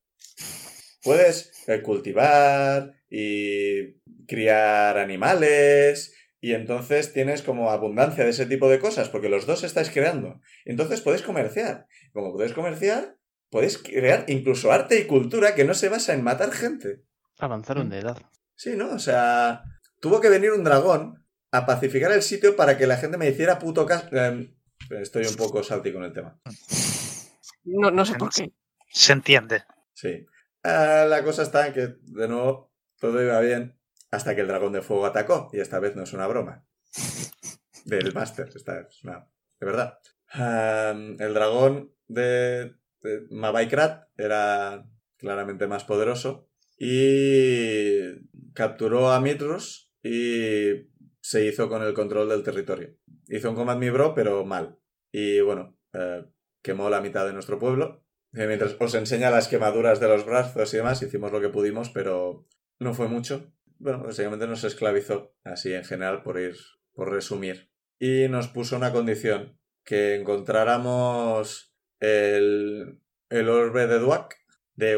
puedes 1.03 1.53
eh, 1.67 1.81
cultivar 1.81 2.95
y 3.09 4.01
criar 4.27 4.99
animales 4.99 6.15
y 6.43 6.53
entonces 6.53 7.15
tienes 7.15 7.43
como 7.43 7.71
abundancia 7.71 8.25
de 8.25 8.31
ese 8.31 8.45
tipo 8.45 8.69
de 8.69 8.81
cosas 8.81 9.09
porque 9.09 9.31
los 9.31 9.47
dos 9.47 9.65
estáis 9.65 9.91
creando. 9.91 10.43
Entonces 10.67 11.01
podéis 11.01 11.23
comerciar. 11.23 11.87
Como 12.13 12.33
podéis 12.33 12.53
comerciar, 12.53 13.17
podéis 13.49 13.79
crear 13.79 14.25
incluso 14.29 14.73
arte 14.73 14.99
y 14.99 15.07
cultura 15.07 15.55
que 15.55 15.65
no 15.65 15.73
se 15.73 15.89
basa 15.89 16.13
en 16.13 16.23
matar 16.23 16.53
gente. 16.53 17.03
Avanzaron 17.41 17.89
de 17.89 17.99
edad. 17.99 18.19
Sí, 18.55 18.77
¿no? 18.77 18.93
O 18.93 18.99
sea, 18.99 19.65
tuvo 20.01 20.21
que 20.21 20.29
venir 20.29 20.53
un 20.53 20.65
dragón 20.65 21.27
a 21.51 21.67
pacificar 21.67 22.13
el 22.13 22.23
sitio 22.23 22.57
para 22.57 22.77
que 22.77 22.87
la 22.87 22.97
gente 22.97 23.17
me 23.17 23.29
hiciera 23.29 23.59
puto 23.59 23.87
caso. 23.87 24.09
Em, 24.13 24.55
estoy 24.91 25.27
un 25.27 25.37
poco 25.37 25.63
salty 25.63 25.93
con 25.93 26.05
el 26.05 26.13
tema. 26.13 26.39
No, 27.65 27.91
no 27.91 28.05
sé 28.05 28.15
por 28.17 28.31
qué. 28.31 28.53
Se 28.93 29.13
entiende. 29.13 29.65
Sí. 29.95 30.27
Ah, 30.63 31.07
la 31.09 31.25
cosa 31.25 31.43
está 31.43 31.67
en 31.67 31.73
que, 31.73 31.97
de 32.03 32.29
nuevo, 32.29 32.73
todo 32.99 33.23
iba 33.23 33.41
bien 33.41 33.79
hasta 34.11 34.35
que 34.35 34.43
el 34.43 34.49
dragón 34.49 34.73
de 34.73 34.83
fuego 34.83 35.07
atacó. 35.07 35.49
Y 35.53 35.61
esta 35.61 35.79
vez 35.81 35.97
no 35.97 36.03
es 36.03 36.13
una 36.13 36.27
broma. 36.27 36.67
Del 37.85 38.13
máster, 38.13 38.51
esta 38.55 38.81
es 38.81 39.03
una... 39.05 39.27
De 39.59 39.67
verdad. 39.67 39.99
El 41.19 41.35
dragón 41.35 41.95
de, 42.09 42.75
de 43.01 43.27
Mabaikrat 43.31 44.09
era 44.17 44.85
claramente 45.17 45.67
más 45.67 45.85
poderoso 45.85 46.50
y 46.83 48.01
capturó 48.55 49.11
a 49.11 49.21
Mitrus 49.21 49.93
y 50.03 50.89
se 51.21 51.45
hizo 51.45 51.69
con 51.69 51.83
el 51.83 51.93
control 51.93 52.31
del 52.31 52.43
territorio. 52.43 52.97
Hizo 53.29 53.51
un 53.51 53.55
Command 53.55 53.79
Me 53.79 53.91
Bro, 53.91 54.15
pero 54.15 54.47
mal. 54.47 54.79
Y 55.13 55.41
bueno, 55.41 55.77
eh, 55.93 56.25
quemó 56.63 56.89
la 56.89 57.03
mitad 57.03 57.27
de 57.27 57.35
nuestro 57.35 57.59
pueblo. 57.59 58.07
Y 58.33 58.47
mientras 58.47 58.77
os 58.81 58.95
enseña 58.95 59.31
las 59.31 59.47
quemaduras 59.47 60.01
de 60.01 60.09
los 60.09 60.25
brazos 60.25 60.73
y 60.73 60.79
demás, 60.79 61.03
hicimos 61.03 61.31
lo 61.31 61.43
que 61.43 61.51
pudimos, 61.51 61.91
pero 61.91 62.47
no 62.79 62.95
fue 62.95 63.09
mucho. 63.09 63.53
Bueno, 63.79 64.03
básicamente 64.03 64.47
nos 64.47 64.65
esclavizó, 64.65 65.35
así 65.45 65.75
en 65.75 65.85
general, 65.85 66.23
por 66.23 66.41
ir, 66.41 66.57
por 66.95 67.11
resumir. 67.11 67.71
Y 67.99 68.29
nos 68.29 68.49
puso 68.49 68.77
una 68.77 68.93
condición, 68.93 69.59
que 69.85 70.15
encontráramos 70.15 71.75
el, 71.99 73.01
el 73.29 73.49
orbe 73.51 73.87
de 73.87 73.99
Duak, 73.99 74.37
de 74.77 74.97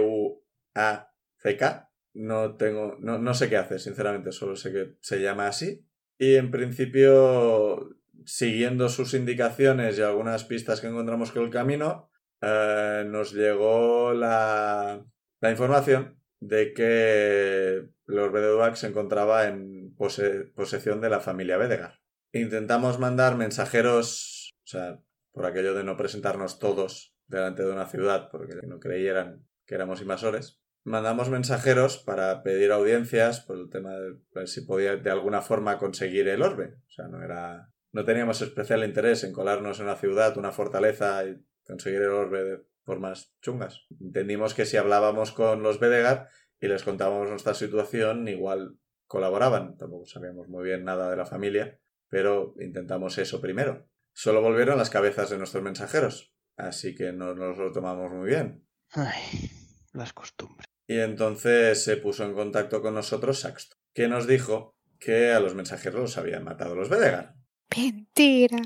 U-A-C-K. 1.45 1.89
No 2.15 2.57
tengo, 2.57 2.97
no, 3.01 3.19
no 3.19 3.35
sé 3.35 3.49
qué 3.49 3.57
hace, 3.57 3.79
sinceramente, 3.79 4.33
solo 4.33 4.55
sé 4.55 4.71
que 4.73 4.97
se 5.01 5.21
llama 5.21 5.47
así. 5.47 5.87
Y 6.19 6.37
en 6.37 6.51
principio, 6.51 7.97
siguiendo 8.27 8.89
sus 8.89 9.15
indicaciones 9.15 9.99
y 9.99 10.03
algunas 10.03 10.45
pistas 10.45 10.81
que 10.81 10.89
encontramos 10.89 11.33
con 11.33 11.45
el 11.45 11.51
camino, 11.51 12.11
eh, 12.43 13.05
nos 13.07 13.33
llegó 13.33 14.13
la, 14.13 15.05
la 15.41 15.51
información 15.51 16.19
de 16.41 16.75
que 16.75 17.89
de 18.07 18.49
Duak 18.51 18.75
se 18.75 18.89
encontraba 18.89 19.47
en 19.47 19.95
pose- 19.97 20.53
posesión 20.55 21.01
de 21.01 21.09
la 21.09 21.21
familia 21.21 21.57
Bedegar. 21.57 22.01
Intentamos 22.33 22.99
mandar 22.99 23.37
mensajeros, 23.37 24.55
o 24.65 24.67
sea, 24.67 25.01
por 25.33 25.47
aquello 25.47 25.73
de 25.75 25.85
no 25.85 25.97
presentarnos 25.97 26.59
todos 26.59 27.17
delante 27.27 27.63
de 27.63 27.73
una 27.73 27.87
ciudad, 27.87 28.29
porque 28.31 28.55
no 28.67 28.79
creyeran 28.81 29.47
que 29.67 29.77
éramos 29.77 30.03
invasores. 30.03 30.62
Mandamos 30.85 31.31
mensajeros 31.31 31.99
para 31.99 32.43
pedir 32.43 32.73
audiencias 32.73 33.41
por 33.41 33.57
el 33.57 33.71
tema 33.71 33.93
de 33.93 34.17
ver 34.35 34.49
si 34.49 34.63
podía 34.63 34.97
de 34.97 35.11
alguna 35.11 35.41
forma 35.41 35.79
conseguir 35.79 36.29
el 36.29 36.43
orbe. 36.43 36.75
O 36.89 36.91
sea, 36.91 37.07
no 37.07 37.23
era. 37.23 37.73
No 37.93 38.05
teníamos 38.05 38.43
especial 38.43 38.85
interés 38.85 39.23
en 39.23 39.33
colarnos 39.33 39.79
en 39.79 39.87
una 39.87 39.97
ciudad, 39.97 40.37
una 40.39 40.51
fortaleza 40.51 41.25
y 41.25 41.45
conseguir 41.65 42.03
el 42.03 42.11
orbe 42.11 42.45
de 42.45 42.59
formas 42.85 43.37
chungas. 43.43 43.87
Entendimos 44.01 44.55
que 44.55 44.67
si 44.67 44.77
hablábamos 44.77 45.31
con 45.31 45.63
los 45.63 45.79
Bedegar 45.79 46.29
y 46.59 46.69
les 46.69 46.83
contábamos 46.83 47.29
nuestra 47.29 47.55
situación, 47.55 48.27
igual 48.27 48.79
colaboraban. 49.07 49.77
Tampoco 49.77 50.07
sabíamos 50.07 50.49
muy 50.49 50.65
bien 50.65 50.85
nada 50.85 51.11
de 51.11 51.17
la 51.17 51.27
familia, 51.27 51.79
pero 52.09 52.55
intentamos 52.59 53.19
eso 53.19 53.41
primero. 53.41 53.87
Solo 54.15 54.41
volvieron 54.41 54.79
las 54.79 54.91
cabezas 54.91 55.31
de 55.31 55.39
nuestros 55.39 55.63
mensajeros, 55.63 56.35
así 56.57 56.95
que 56.95 57.13
no 57.13 57.35
nos 57.35 57.57
lo 57.57 57.73
tomamos 57.73 58.11
muy 58.11 58.29
bien. 58.29 58.67
Ay, 58.91 59.51
las 59.93 60.13
costumbres. 60.13 60.72
Y 60.87 60.99
entonces 60.99 61.83
se 61.83 61.97
puso 61.97 62.25
en 62.25 62.35
contacto 62.35 62.83
con 62.83 62.95
nosotros 62.95 63.41
Saxto, 63.41 63.77
que 63.95 64.09
nos 64.09 64.27
dijo 64.27 64.77
que 64.99 65.33
a 65.33 65.41
los 65.41 65.55
mensajeros 65.55 66.01
los 66.01 66.19
habían 66.19 66.45
matado 66.45 66.75
los 66.75 66.89
Bedegar. 66.89 67.35
Mentira. 67.77 68.59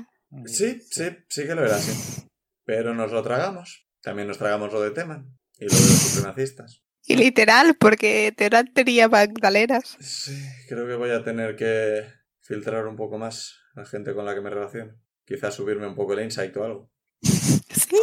Sí, 0.45 0.81
sí, 0.89 1.05
sí 1.29 1.45
que 1.45 1.55
lo 1.55 1.65
era 1.65 1.77
así. 1.77 2.27
Pero 2.65 2.93
nos 2.93 3.11
lo 3.11 3.23
tragamos. 3.23 3.87
También 4.01 4.27
nos 4.27 4.37
tragamos 4.37 4.71
lo 4.71 4.81
de 4.81 4.91
Teman 4.91 5.37
y 5.57 5.65
lo 5.65 5.73
de 5.73 5.79
los 5.79 5.99
supremacistas. 5.99 6.83
Y 7.05 7.15
literal, 7.15 7.75
porque 7.79 8.33
Terán 8.35 8.73
tenía 8.73 9.07
magdalenas. 9.07 9.97
Sí, 9.99 10.37
creo 10.67 10.85
que 10.85 10.95
voy 10.95 11.11
a 11.11 11.23
tener 11.23 11.55
que 11.55 12.05
filtrar 12.41 12.85
un 12.85 12.97
poco 12.97 13.17
más 13.17 13.55
a 13.75 13.81
la 13.81 13.85
gente 13.85 14.13
con 14.13 14.25
la 14.25 14.35
que 14.35 14.41
me 14.41 14.49
relaciono. 14.49 14.99
Quizás 15.25 15.55
subirme 15.55 15.87
un 15.87 15.95
poco 15.95 16.13
el 16.13 16.23
insight 16.23 16.55
o 16.57 16.63
algo. 16.63 16.91
Sí. 17.77 17.97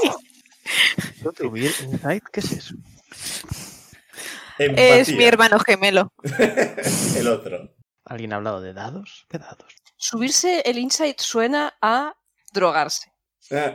¿Subir 1.37 1.71
insight? 1.83 2.25
¿Qué 2.33 2.41
es 2.41 2.53
eso? 2.53 2.75
Es 4.59 5.13
mi 5.15 5.25
hermano 5.25 5.59
gemelo. 5.59 6.13
el 7.17 7.29
otro. 7.29 7.75
¿Alguien 8.05 8.33
ha 8.33 8.37
hablado 8.37 8.61
de 8.61 8.73
dados? 8.75 9.27
¿Qué 9.29 9.39
dados? 9.39 9.75
Subirse 9.97 10.61
el 10.67 10.79
insight 10.79 11.19
suena 11.21 11.75
a 11.81 12.15
drogarse. 12.53 13.13
Ah, 13.51 13.75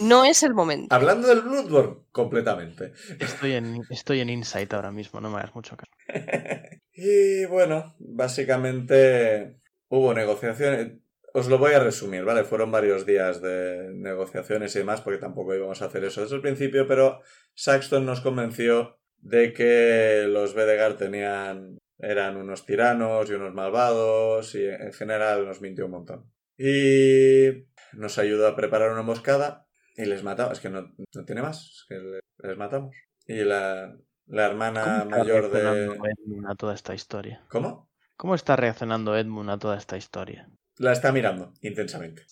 No 0.00 0.24
es 0.24 0.42
el 0.42 0.54
momento. 0.54 0.94
hablando 0.94 1.28
del 1.28 1.42
Bloodborne, 1.42 2.04
completamente. 2.10 2.92
Estoy 3.18 3.52
en, 3.52 3.82
estoy 3.90 4.20
en 4.20 4.30
insight 4.30 4.72
ahora 4.72 4.90
mismo, 4.90 5.20
no 5.20 5.30
me 5.30 5.38
hagas 5.38 5.54
mucho 5.54 5.76
caso. 5.76 5.92
y 6.92 7.44
bueno, 7.46 7.94
básicamente 7.98 9.60
hubo 9.88 10.14
negociaciones. 10.14 10.92
os 11.34 11.48
lo 11.48 11.58
voy 11.58 11.74
a 11.74 11.80
resumir, 11.80 12.24
¿vale? 12.24 12.44
Fueron 12.44 12.72
varios 12.72 13.04
días 13.06 13.42
de 13.42 13.90
negociaciones 13.94 14.74
y 14.74 14.78
demás, 14.80 15.00
porque 15.02 15.18
tampoco 15.20 15.54
íbamos 15.54 15.82
a 15.82 15.86
hacer 15.86 16.04
eso 16.04 16.22
desde 16.22 16.36
el 16.36 16.42
principio, 16.42 16.86
pero 16.86 17.20
Saxton 17.54 18.06
nos 18.06 18.20
convenció 18.20 18.99
de 19.20 19.52
que 19.52 20.26
los 20.28 20.54
Vedegar 20.54 20.94
tenían 20.96 21.78
eran 21.98 22.36
unos 22.38 22.64
tiranos 22.64 23.28
y 23.30 23.34
unos 23.34 23.52
malvados 23.54 24.54
y 24.54 24.64
en 24.66 24.92
general 24.92 25.44
nos 25.46 25.60
mintió 25.60 25.84
un 25.86 25.90
montón. 25.92 26.32
Y 26.56 27.66
nos 27.92 28.18
ayudó 28.18 28.46
a 28.46 28.56
preparar 28.56 28.90
una 28.92 29.00
emboscada 29.00 29.66
y 29.96 30.04
les 30.06 30.22
matamos. 30.22 30.54
Es 30.54 30.60
que 30.60 30.70
no, 30.70 30.94
no 31.14 31.24
tiene 31.24 31.42
más, 31.42 31.58
es 31.62 31.84
que 31.88 31.94
le- 31.96 32.20
les 32.48 32.56
matamos. 32.56 32.96
Y 33.26 33.44
la, 33.44 33.94
la 34.26 34.46
hermana 34.46 34.82
¿Cómo 34.82 34.96
está 35.02 35.16
mayor 35.18 35.50
de... 35.50 35.84
Edmund 35.84 36.46
a 36.50 36.54
toda 36.54 36.74
esta 36.74 36.94
historia? 36.94 37.44
¿Cómo? 37.50 37.90
¿Cómo 38.16 38.34
está 38.34 38.56
reaccionando 38.56 39.16
Edmund 39.16 39.50
a 39.50 39.58
toda 39.58 39.76
esta 39.76 39.96
historia? 39.96 40.48
La 40.76 40.92
está 40.92 41.12
mirando 41.12 41.52
intensamente. 41.60 42.22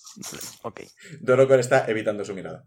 Ok. 0.63 0.81
Dorocor 1.21 1.61
está 1.61 1.85
evitando 1.91 2.25
su 2.25 2.35
mirada. 2.35 2.65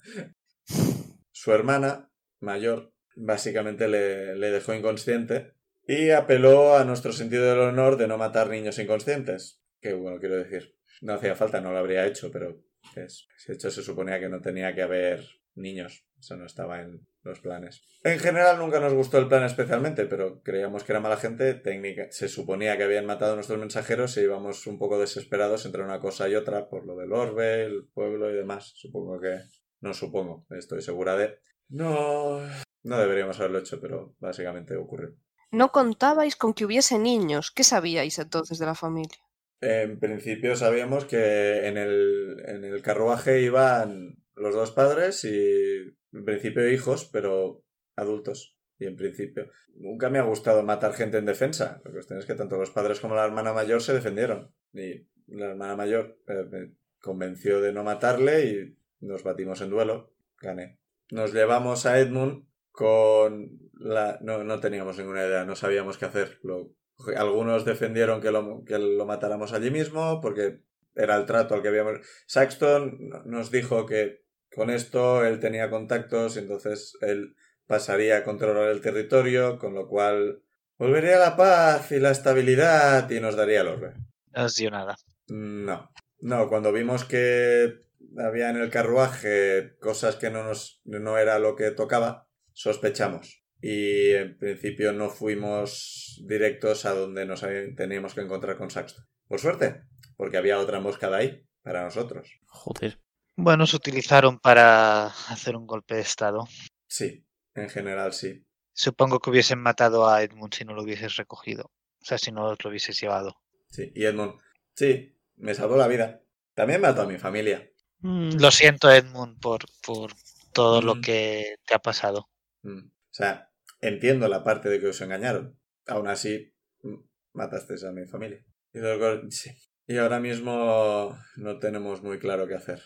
Su 1.31 1.51
hermana 1.51 2.11
mayor 2.39 2.90
básicamente 3.15 3.87
le, 3.87 4.35
le 4.35 4.51
dejó 4.51 4.73
inconsciente 4.73 5.53
y 5.87 6.11
apeló 6.11 6.77
a 6.77 6.85
nuestro 6.85 7.11
sentido 7.11 7.45
del 7.45 7.59
honor 7.59 7.97
de 7.97 8.07
no 8.07 8.17
matar 8.17 8.49
niños 8.49 8.79
inconscientes. 8.79 9.61
Que 9.79 9.93
bueno, 9.93 10.19
quiero 10.19 10.37
decir, 10.37 10.75
no 11.01 11.13
hacía 11.13 11.35
falta, 11.35 11.59
no 11.61 11.71
lo 11.71 11.79
habría 11.79 12.05
hecho, 12.05 12.31
pero 12.31 12.63
es, 12.95 13.27
de 13.47 13.55
hecho 13.55 13.71
se 13.71 13.81
suponía 13.81 14.19
que 14.19 14.29
no 14.29 14.41
tenía 14.41 14.73
que 14.75 14.83
haber 14.83 15.25
niños. 15.55 16.05
Eso 16.19 16.37
no 16.37 16.45
estaba 16.45 16.81
en 16.81 17.07
los 17.23 17.39
planes. 17.39 17.81
En 18.03 18.19
general 18.19 18.59
nunca 18.59 18.79
nos 18.79 18.93
gustó 18.93 19.17
el 19.17 19.27
plan 19.27 19.43
especialmente, 19.43 20.05
pero 20.05 20.41
creíamos 20.43 20.83
que 20.83 20.91
era 20.91 20.99
mala 20.99 21.17
gente. 21.17 21.55
Técnica, 21.55 22.07
se 22.11 22.27
suponía 22.27 22.77
que 22.77 22.83
habían 22.83 23.05
matado 23.05 23.33
a 23.33 23.35
nuestros 23.35 23.59
mensajeros 23.59 24.17
y 24.17 24.21
íbamos 24.21 24.67
un 24.67 24.77
poco 24.77 24.99
desesperados 24.99 25.65
entre 25.65 25.83
una 25.83 25.99
cosa 25.99 26.29
y 26.29 26.35
otra 26.35 26.69
por 26.69 26.85
lo 26.85 26.95
del 26.95 27.11
orbe, 27.11 27.63
el 27.63 27.87
pueblo 27.93 28.29
y 28.29 28.35
demás. 28.35 28.71
Supongo 28.75 29.19
que... 29.19 29.39
No 29.81 29.95
supongo, 29.95 30.45
estoy 30.51 30.83
segura 30.83 31.15
de... 31.15 31.39
No... 31.69 32.39
No 32.83 32.97
deberíamos 32.97 33.39
haberlo 33.39 33.59
hecho, 33.59 33.79
pero 33.79 34.15
básicamente 34.19 34.75
ocurrió. 34.75 35.15
No 35.51 35.71
contabais 35.71 36.35
con 36.35 36.53
que 36.53 36.65
hubiese 36.65 36.97
niños. 36.97 37.51
¿Qué 37.51 37.63
sabíais 37.63 38.17
entonces 38.19 38.57
de 38.57 38.65
la 38.65 38.75
familia? 38.75 39.19
En 39.59 39.99
principio 39.99 40.55
sabíamos 40.55 41.05
que 41.05 41.67
en 41.67 41.77
el, 41.77 42.43
en 42.47 42.63
el 42.63 42.81
carruaje 42.81 43.41
iban 43.41 44.17
los 44.35 44.55
dos 44.55 44.71
padres 44.71 45.23
y 45.25 45.93
en 46.13 46.25
principio 46.25 46.67
hijos, 46.69 47.05
pero 47.11 47.63
adultos. 47.95 48.57
Y 48.79 48.87
en 48.87 48.95
principio 48.95 49.51
nunca 49.75 50.09
me 50.09 50.17
ha 50.17 50.23
gustado 50.23 50.63
matar 50.63 50.93
gente 50.93 51.17
en 51.17 51.25
defensa. 51.25 51.81
La 51.85 51.91
cuestión 51.91 52.17
es 52.17 52.25
que 52.25 52.33
tanto 52.33 52.57
los 52.57 52.71
padres 52.71 52.99
como 52.99 53.13
la 53.13 53.25
hermana 53.25 53.53
mayor 53.53 53.81
se 53.83 53.93
defendieron. 53.93 54.51
Y 54.73 55.05
la 55.27 55.51
hermana 55.51 55.75
mayor 55.75 56.17
eh, 56.27 56.45
me 56.49 56.71
convenció 56.99 57.61
de 57.61 57.73
no 57.73 57.83
matarle 57.83 58.45
y 58.45 58.77
nos 59.05 59.23
batimos 59.23 59.61
en 59.61 59.69
duelo. 59.69 60.11
Gané. 60.39 60.79
Nos 61.11 61.33
llevamos 61.33 61.85
a 61.85 61.99
Edmund 61.99 62.45
con 62.71 63.59
la... 63.73 64.19
No, 64.21 64.43
no 64.43 64.59
teníamos 64.59 64.97
ninguna 64.97 65.25
idea, 65.25 65.45
no 65.45 65.55
sabíamos 65.55 65.97
qué 65.97 66.05
hacer. 66.05 66.39
Lo... 66.43 66.73
Algunos 67.15 67.65
defendieron 67.65 68.21
que 68.21 68.31
lo, 68.31 68.63
que 68.63 68.77
lo 68.77 69.05
matáramos 69.05 69.53
allí 69.53 69.71
mismo 69.71 70.21
porque 70.21 70.61
era 70.95 71.15
el 71.15 71.25
trato 71.25 71.55
al 71.55 71.61
que 71.61 71.69
habíamos... 71.69 71.99
Saxton 72.27 72.97
nos 73.25 73.51
dijo 73.51 73.85
que 73.85 74.21
con 74.55 74.69
esto 74.69 75.25
él 75.25 75.39
tenía 75.39 75.69
contactos 75.69 76.35
y 76.35 76.39
entonces 76.39 76.97
él 77.01 77.35
pasaría 77.65 78.17
a 78.17 78.23
controlar 78.23 78.69
el 78.69 78.81
territorio, 78.81 79.57
con 79.57 79.73
lo 79.73 79.87
cual 79.87 80.43
volvería 80.77 81.17
la 81.17 81.37
paz 81.37 81.91
y 81.91 81.99
la 81.99 82.11
estabilidad 82.11 83.09
y 83.09 83.19
nos 83.19 83.35
daría 83.35 83.61
el 83.61 83.67
orbe. 83.67 83.93
No 84.35 84.45
os 84.45 84.55
dio 84.55 84.69
nada. 84.69 84.95
No, 85.27 85.89
no, 86.19 86.49
cuando 86.49 86.73
vimos 86.73 87.05
que 87.05 87.79
había 88.17 88.49
en 88.49 88.57
el 88.57 88.69
carruaje 88.69 89.77
cosas 89.79 90.17
que 90.17 90.29
no 90.29 90.43
nos 90.43 90.81
no 90.83 91.17
era 91.17 91.39
lo 91.39 91.55
que 91.55 91.71
tocaba, 91.71 92.27
sospechamos. 92.61 93.43
Y 93.61 94.11
en 94.13 94.37
principio 94.37 94.91
no 94.91 95.09
fuimos 95.09 96.19
directos 96.27 96.85
a 96.85 96.93
donde 96.93 97.25
nos 97.25 97.41
teníamos 97.75 98.13
que 98.15 98.21
encontrar 98.21 98.57
con 98.57 98.71
Saxton. 98.71 99.05
Por 99.27 99.39
suerte, 99.39 99.83
porque 100.17 100.37
había 100.37 100.59
otra 100.59 100.77
emboscada 100.79 101.17
ahí 101.17 101.45
para 101.61 101.83
nosotros. 101.83 102.27
Joder. 102.47 102.99
Bueno, 103.35 103.65
se 103.67 103.75
utilizaron 103.75 104.39
para 104.39 105.07
hacer 105.07 105.55
un 105.55 105.67
golpe 105.67 105.95
de 105.95 106.01
estado. 106.01 106.47
Sí, 106.87 107.25
en 107.55 107.69
general 107.69 108.13
sí. 108.13 108.45
Supongo 108.73 109.19
que 109.19 109.29
hubiesen 109.29 109.59
matado 109.59 110.09
a 110.09 110.23
Edmund 110.23 110.53
si 110.53 110.65
no 110.65 110.73
lo 110.73 110.83
hubieses 110.83 111.15
recogido. 111.17 111.65
O 112.01 112.05
sea, 112.05 112.17
si 112.17 112.31
no 112.31 112.55
lo 112.61 112.69
hubieses 112.69 112.99
llevado. 112.99 113.35
Sí, 113.69 113.91
y 113.95 114.05
Edmund, 114.05 114.33
sí, 114.75 115.15
me 115.35 115.53
salvó 115.53 115.77
la 115.77 115.87
vida. 115.87 116.23
También 116.55 116.81
mató 116.81 117.03
a 117.03 117.07
mi 117.07 117.17
familia. 117.17 117.69
Mm, 117.99 118.37
Lo 118.39 118.49
siento, 118.51 118.91
Edmund, 118.91 119.39
por, 119.39 119.61
por 119.85 120.11
todo 120.51 120.81
lo 120.81 120.95
Mm. 120.95 121.01
que 121.01 121.55
te 121.65 121.75
ha 121.75 121.79
pasado. 121.79 122.27
Mm. 122.63 122.87
O 122.87 123.13
sea, 123.13 123.51
entiendo 123.79 124.27
la 124.27 124.43
parte 124.43 124.69
de 124.69 124.79
que 124.79 124.87
os 124.87 125.01
engañaron. 125.01 125.57
Aún 125.87 126.07
así, 126.07 126.53
mm, 126.83 126.95
matasteis 127.33 127.83
a 127.83 127.91
mi 127.91 128.05
familia. 128.05 128.43
Y, 128.73 128.79
luego- 128.79 129.21
sí. 129.29 129.51
Y 129.87 129.97
ahora 129.97 130.19
mismo 130.19 131.17
no 131.35 131.59
tenemos 131.59 132.01
muy 132.01 132.17
claro 132.19 132.47
qué 132.47 132.55
hacer. 132.55 132.81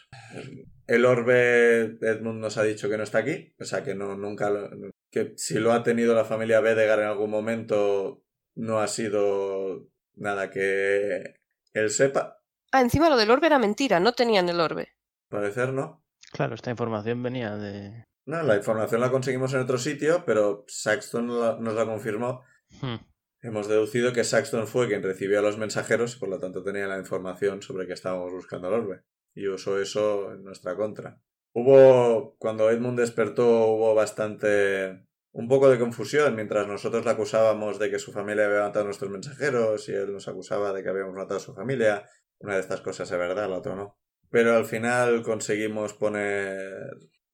El 0.88 1.06
orbe, 1.06 1.98
Edmund 2.02 2.40
nos 2.40 2.58
ha 2.58 2.64
dicho 2.64 2.90
que 2.90 2.98
no 2.98 3.04
está 3.04 3.20
aquí. 3.20 3.54
O 3.60 3.66
sea, 3.66 3.84
que 3.84 3.94
no, 3.94 4.16
nunca 4.16 4.50
lo- 4.50 4.70
que 5.12 5.34
si 5.38 5.60
lo 5.60 5.72
ha 5.72 5.84
tenido 5.84 6.16
la 6.16 6.26
familia 6.26 6.62
Bedegar 6.62 7.00
en 7.00 7.06
algún 7.06 7.30
momento, 7.30 8.24
no 8.56 8.80
ha 8.80 8.88
sido 8.88 9.88
nada 10.16 10.50
que 10.50 11.36
él 11.74 11.90
sepa. 11.92 12.42
Ah, 12.72 12.82
encima 12.82 13.10
lo 13.10 13.18
del 13.18 13.30
orbe 13.30 13.48
era 13.48 13.60
mentira, 13.60 14.00
no 14.00 14.14
tenían 14.14 14.50
el 14.50 14.60
orbe. 14.60 14.90
Parecer 15.30 15.72
no. 15.74 16.04
Claro, 16.32 16.56
esta 16.56 16.72
información 16.72 17.22
venía 17.24 17.56
de... 17.56 18.04
No, 18.26 18.42
la 18.44 18.56
información 18.56 19.02
la 19.02 19.12
conseguimos 19.12 19.54
en 19.54 19.60
otro 19.62 19.78
sitio, 19.78 20.24
pero 20.26 20.66
Saxton 20.68 21.40
la- 21.40 21.58
nos 21.60 21.74
la 21.74 21.86
confirmó 21.86 22.42
Hmm. 22.82 22.96
Hemos 23.42 23.68
deducido 23.68 24.12
que 24.12 24.24
Saxton 24.24 24.66
fue 24.68 24.88
quien 24.88 25.04
recibió 25.04 25.38
a 25.38 25.42
los 25.44 25.58
mensajeros 25.60 26.16
y 26.16 26.20
por 26.20 26.30
lo 26.30 26.40
tanto 26.40 26.64
tenía 26.64 26.88
la 26.88 26.98
información 26.98 27.62
sobre 27.62 27.86
que 27.86 27.94
estábamos 27.94 28.32
buscando 28.34 28.68
al 28.68 28.74
orbe. 28.74 29.04
Y 29.36 29.48
usó 29.48 29.80
eso 29.80 30.34
en 30.34 30.44
nuestra 30.44 30.76
contra. 30.76 31.22
Hubo, 31.54 32.36
cuando 32.40 32.72
Edmund 32.72 33.00
despertó, 33.00 33.68
hubo 33.68 33.94
bastante... 33.94 35.06
un 35.32 35.48
poco 35.48 35.70
de 35.70 35.78
confusión 35.78 36.36
mientras 36.36 36.68
nosotros 36.68 37.06
le 37.06 37.12
acusábamos 37.12 37.78
de 37.78 37.92
que 37.92 38.00
su 38.00 38.12
familia 38.12 38.48
había 38.48 38.62
matado 38.62 38.82
a 38.82 38.86
nuestros 38.86 39.12
mensajeros 39.12 39.88
y 39.90 39.94
él 39.94 40.12
nos 40.12 40.28
acusaba 40.28 40.74
de 40.74 40.82
que 40.82 40.90
habíamos 40.90 41.14
matado 41.14 41.38
a 41.38 41.44
su 41.44 41.54
familia. 41.54 42.04
Una 42.40 42.56
de 42.56 42.62
estas 42.62 42.82
cosas 42.82 43.12
es 43.12 43.18
verdad, 43.18 43.48
la 43.48 43.58
otra 43.60 43.76
no. 43.76 44.00
Pero 44.32 44.56
al 44.56 44.66
final 44.66 45.22
conseguimos 45.22 45.94
poner 45.94 46.74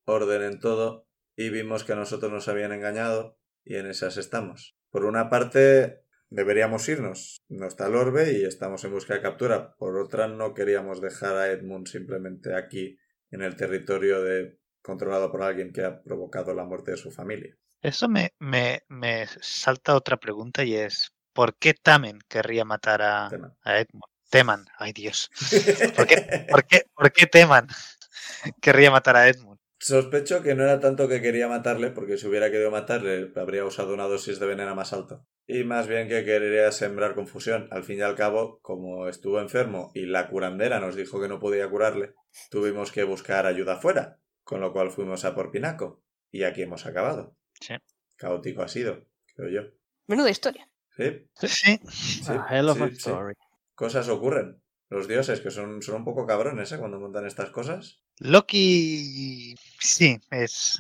orden 0.06 0.44
en 0.44 0.60
todo 0.60 1.08
y 1.36 1.50
vimos 1.50 1.84
que 1.84 1.94
a 1.94 1.96
nosotros 1.96 2.32
nos 2.32 2.48
habían 2.48 2.72
engañado 2.72 3.38
y 3.64 3.76
en 3.76 3.88
esas 3.88 4.18
estamos. 4.18 4.76
Por 4.90 5.06
una 5.06 5.30
parte, 5.30 6.04
deberíamos 6.30 6.88
irnos. 6.90 7.42
No 7.48 7.68
está 7.68 7.88
el 7.88 7.96
orbe 7.96 8.34
y 8.34 8.44
estamos 8.44 8.84
en 8.84 8.92
busca 8.92 9.14
de 9.14 9.22
captura. 9.22 9.76
Por 9.78 9.98
otra, 9.98 10.28
no 10.28 10.54
queríamos 10.54 11.02
dejar 11.02 11.36
a 11.36 11.48
Edmund 11.52 11.88
simplemente 11.88 12.56
aquí 12.56 12.98
en 13.30 13.42
el 13.42 13.56
territorio 13.56 14.22
de 14.22 14.60
controlado 14.82 15.32
por 15.32 15.44
alguien 15.44 15.72
que 15.72 15.84
ha 15.84 16.02
provocado 16.02 16.54
la 16.54 16.66
muerte 16.66 16.92
de 16.92 16.98
su 16.98 17.12
familia. 17.12 17.56
Eso 17.82 18.08
me, 18.10 18.34
me, 18.40 18.84
me 18.90 19.28
salta 19.42 19.96
otra 19.96 20.18
pregunta 20.18 20.64
y 20.64 20.76
es, 20.76 21.14
¿por 21.34 21.56
qué 21.56 21.74
Tamen 21.74 22.20
querría 22.28 22.66
matar 22.66 23.02
a, 23.02 23.28
a 23.64 23.80
Edmund? 23.80 24.12
Teman, 24.30 24.66
ay 24.78 24.94
Dios. 24.94 25.30
¿Por 25.96 26.08
qué, 26.08 26.48
por 26.50 26.66
qué, 26.66 26.86
por 26.96 27.12
qué 27.12 27.26
Teman 27.28 27.68
querría 28.62 28.92
matar 28.92 29.18
a 29.18 29.28
Edmund? 29.28 29.51
Sospecho 29.84 30.44
que 30.44 30.54
no 30.54 30.62
era 30.62 30.80
tanto 30.80 31.08
que 31.08 31.24
quería 31.24 31.48
matarle, 31.48 31.90
porque 31.90 32.16
si 32.20 32.28
hubiera 32.28 32.52
querido 32.52 32.70
matarle 32.70 33.32
habría 33.36 33.66
usado 33.66 33.96
una 33.96 34.04
dosis 34.04 34.40
de 34.40 34.46
veneno 34.46 34.76
más 34.76 34.94
alta. 34.94 35.26
Y 35.48 35.64
más 35.64 35.88
bien 35.88 36.08
que 36.08 36.24
quería 36.24 36.72
sembrar 36.72 37.16
confusión. 37.16 37.68
Al 37.72 37.84
fin 37.84 37.98
y 37.98 38.02
al 38.04 38.16
cabo, 38.16 38.60
como 38.62 39.08
estuvo 39.08 39.42
enfermo 39.42 39.92
y 39.96 40.06
la 40.06 40.30
curandera 40.30 40.80
nos 40.80 40.96
dijo 40.96 41.20
que 41.20 41.28
no 41.28 41.40
podía 41.40 41.68
curarle, 41.68 42.14
tuvimos 42.52 42.92
que 42.92 43.04
buscar 43.06 43.48
ayuda 43.48 43.78
fuera. 43.78 44.20
Con 44.44 44.62
lo 44.62 44.72
cual 44.72 44.92
fuimos 44.92 45.26
a 45.26 45.34
por 45.34 45.50
Pinaco. 45.50 46.04
Y 46.30 46.44
aquí 46.44 46.62
hemos 46.62 46.86
acabado. 46.86 47.36
Sí. 47.60 47.74
Caótico 48.18 48.62
ha 48.62 48.68
sido, 48.68 49.08
creo 49.36 49.50
yo. 49.50 49.72
Menuda 50.06 50.30
historia. 50.30 50.70
¿Sí? 50.96 51.28
Sí, 51.34 51.80
Sí, 51.90 52.32
A 52.32 52.46
hell 52.56 52.70
of 52.70 52.78
sí, 52.78 52.84
a 52.84 52.88
sí. 52.90 52.94
story. 52.98 53.34
Cosas 53.74 54.10
ocurren. 54.10 54.62
Los 54.92 55.08
dioses, 55.08 55.40
que 55.40 55.52
son, 55.52 55.82
son 55.82 55.96
un 55.96 56.04
poco 56.04 56.28
cabrones, 56.28 56.70
¿eh? 56.74 56.78
Cuando 56.78 57.00
montan 57.00 57.26
estas 57.26 57.50
cosas. 57.50 58.02
Loki 58.20 59.56
sí, 59.80 60.20
es... 60.30 60.76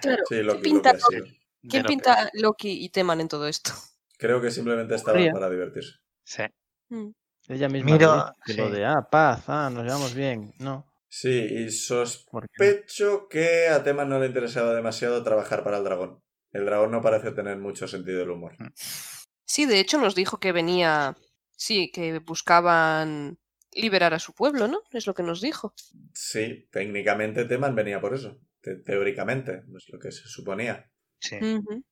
Claro, 0.00 0.22
Sí, 0.28 0.36
lo 0.42 0.54
¿qué 0.54 0.62
que, 0.62 0.62
lo 0.62 0.62
pinta 0.62 0.92
que 0.92 0.96
ha 0.96 1.00
sido. 1.00 1.24
de 1.24 1.38
¿Quién 1.68 1.82
lo 1.82 1.88
pinta 1.88 2.30
Loki 2.34 2.84
y 2.84 2.88
Teman 2.90 3.20
en 3.20 3.26
todo 3.26 3.48
esto? 3.48 3.72
Creo 4.16 4.40
que 4.40 4.52
simplemente 4.52 4.94
estaban 4.94 5.16
Ocurría. 5.20 5.32
para 5.32 5.50
divertirse. 5.50 5.94
Sí. 6.22 6.44
Mm. 6.88 7.10
Ella 7.48 7.68
misma 7.68 7.90
Mira, 7.90 8.34
lo 8.56 8.70
de, 8.70 8.84
ah, 8.86 9.08
paz, 9.10 9.42
ah, 9.48 9.68
nos 9.72 9.82
llevamos 9.84 10.14
bien. 10.14 10.52
No, 10.60 10.86
Sí, 11.08 11.30
y 11.30 11.70
sospecho 11.70 13.28
que 13.28 13.68
a 13.68 13.82
Tema 13.82 14.04
no 14.04 14.20
le 14.20 14.26
interesaba 14.26 14.72
demasiado 14.74 15.24
trabajar 15.24 15.64
para 15.64 15.78
el 15.78 15.84
dragón. 15.84 16.22
El 16.52 16.64
dragón 16.64 16.92
no 16.92 17.02
parece 17.02 17.32
tener 17.32 17.56
mucho 17.56 17.88
sentido 17.88 18.20
del 18.20 18.30
humor. 18.30 18.56
Sí, 19.44 19.66
de 19.66 19.80
hecho 19.80 19.98
nos 19.98 20.14
dijo 20.14 20.38
que 20.38 20.52
venía. 20.52 21.16
Sí, 21.56 21.90
que 21.90 22.20
buscaban 22.20 23.38
liberar 23.80 24.14
a 24.14 24.18
su 24.18 24.32
pueblo, 24.34 24.68
¿no? 24.68 24.82
Es 24.92 25.06
lo 25.06 25.14
que 25.14 25.22
nos 25.22 25.40
dijo. 25.40 25.72
Sí, 26.14 26.68
técnicamente 26.70 27.44
Teman 27.44 27.74
venía 27.74 28.00
por 28.00 28.14
eso. 28.14 28.38
Te- 28.60 28.76
teóricamente, 28.76 29.62
es 29.76 29.88
lo 29.90 29.98
que 29.98 30.10
se 30.12 30.26
suponía. 30.28 30.90
Sí. 31.20 31.36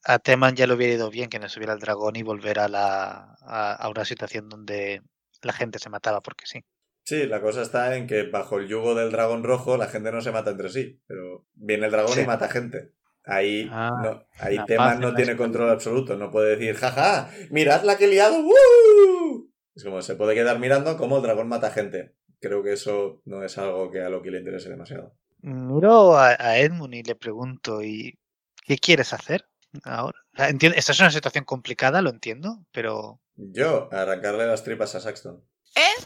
A 0.05 0.19
Teman 0.19 0.55
ya 0.55 0.67
le 0.67 0.75
hubiera 0.75 0.95
ido 0.95 1.11
bien 1.11 1.29
que 1.29 1.39
no 1.39 1.49
subiera 1.49 1.73
el 1.73 1.81
dragón 1.81 2.17
y 2.17 2.23
volver 2.23 2.59
a, 2.61 2.69
la, 2.69 3.35
a, 3.41 3.73
a 3.75 3.89
una 3.89 4.05
situación 4.05 4.49
donde 4.49 5.03
la 5.43 5.53
gente 5.53 5.79
se 5.79 5.91
mataba 5.91 6.21
porque 6.21 6.47
sí. 6.47 6.65
Sí, 7.05 7.27
la 7.27 7.41
cosa 7.41 7.63
está 7.63 7.97
en 7.97 8.07
que 8.09 8.25
bajo 8.25 8.59
el 8.59 8.67
yugo 8.69 8.95
del 8.97 9.13
dragón 9.13 9.45
rojo 9.45 9.77
la 9.77 9.87
gente 9.89 10.11
no 10.11 10.21
se 10.21 10.33
mata 10.33 10.51
entre 10.51 10.71
sí, 10.71 11.01
pero 11.07 11.47
viene 11.55 11.87
el 11.87 11.93
dragón 11.93 12.15
Sí. 12.15 12.21
y 12.23 12.27
mata 12.27 12.49
gente. 12.49 12.93
Ahí, 13.25 13.69
Ah, 13.73 13.91
no, 14.03 14.27
ahí 14.39 14.57
Teman 14.67 15.01
no 15.01 15.13
tiene 15.15 15.37
control 15.37 15.71
absoluto, 15.71 16.17
no 16.17 16.31
puede 16.31 16.57
decir, 16.57 16.77
jaja, 16.77 17.29
mirad 17.51 17.83
la 17.83 17.97
que 17.99 18.05
he 18.05 18.09
liado, 18.09 18.41
¡woo! 18.41 19.46
Es 19.77 19.85
como 19.85 20.03
se 20.03 20.17
puede 20.17 20.35
quedar 20.35 20.59
mirando 20.59 20.97
cómo 20.97 21.19
el 21.19 21.23
dragón 21.23 21.49
mata 21.49 21.71
gente. 21.71 22.17
Creo 22.41 22.63
que 22.63 22.73
eso 22.73 23.21
no 23.25 23.45
es 23.45 23.57
algo 23.59 23.91
que 23.91 24.01
a 24.01 24.09
Loki 24.09 24.31
le 24.31 24.39
interese 24.39 24.69
demasiado. 24.69 25.15
Miro 25.43 26.17
a, 26.17 26.31
a 26.39 26.59
Edmund 26.59 26.95
y 26.95 27.03
le 27.03 27.15
pregunto, 27.15 27.83
¿y 27.83 28.19
qué 28.67 28.79
quieres 28.79 29.13
hacer 29.13 29.47
ahora? 29.85 30.19
Entiendo- 30.35 30.77
esta 30.79 30.93
es 30.93 31.01
una 31.01 31.11
situación 31.11 31.45
complicada, 31.45 32.03
lo 32.03 32.11
entiendo, 32.11 32.65
pero 32.73 33.21
Yo, 33.37 33.89
arrancarle 33.93 34.47
las 34.47 34.65
tripas 34.65 34.95
a 34.95 35.01
Saxton. 35.01 35.45
¿Eh? 35.77 36.03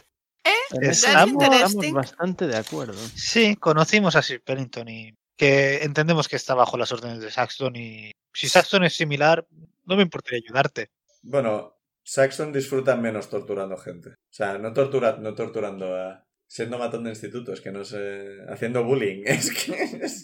Eso 0.81 1.07
Estamos- 1.07 1.93
bastante 1.93 2.47
de 2.47 2.57
acuerdo. 2.57 2.93
sí, 3.15 3.55
conocimos 3.55 4.15
a 4.15 4.21
Sir 4.21 4.41
Pennington 4.43 4.87
y 4.89 5.17
que 5.37 5.83
entendemos 5.83 6.27
que 6.27 6.35
está 6.35 6.53
bajo 6.55 6.77
las 6.77 6.91
órdenes 6.91 7.19
de 7.19 7.31
Saxton 7.31 7.75
y 7.75 8.11
si 8.33 8.47
Saxton 8.49 8.83
es 8.83 8.93
similar, 8.95 9.45
no 9.85 9.95
me 9.95 10.03
importaría 10.03 10.39
ayudarte. 10.45 10.91
Bueno, 11.23 11.77
Saxton 12.03 12.51
disfruta 12.51 12.95
menos 12.95 13.29
torturando 13.29 13.77
gente. 13.77 14.09
O 14.09 14.15
sea, 14.33 14.57
no, 14.57 14.73
tortura, 14.73 15.17
no 15.17 15.33
torturando 15.35 15.95
a... 15.95 16.25
Siendo 16.47 16.77
matón 16.77 17.03
de 17.05 17.11
institutos, 17.11 17.61
que 17.61 17.71
no 17.71 17.85
sé... 17.85 18.37
Haciendo 18.49 18.83
bullying. 18.83 19.23
Es 19.25 19.51
que... 19.51 19.73
es- 20.01 20.23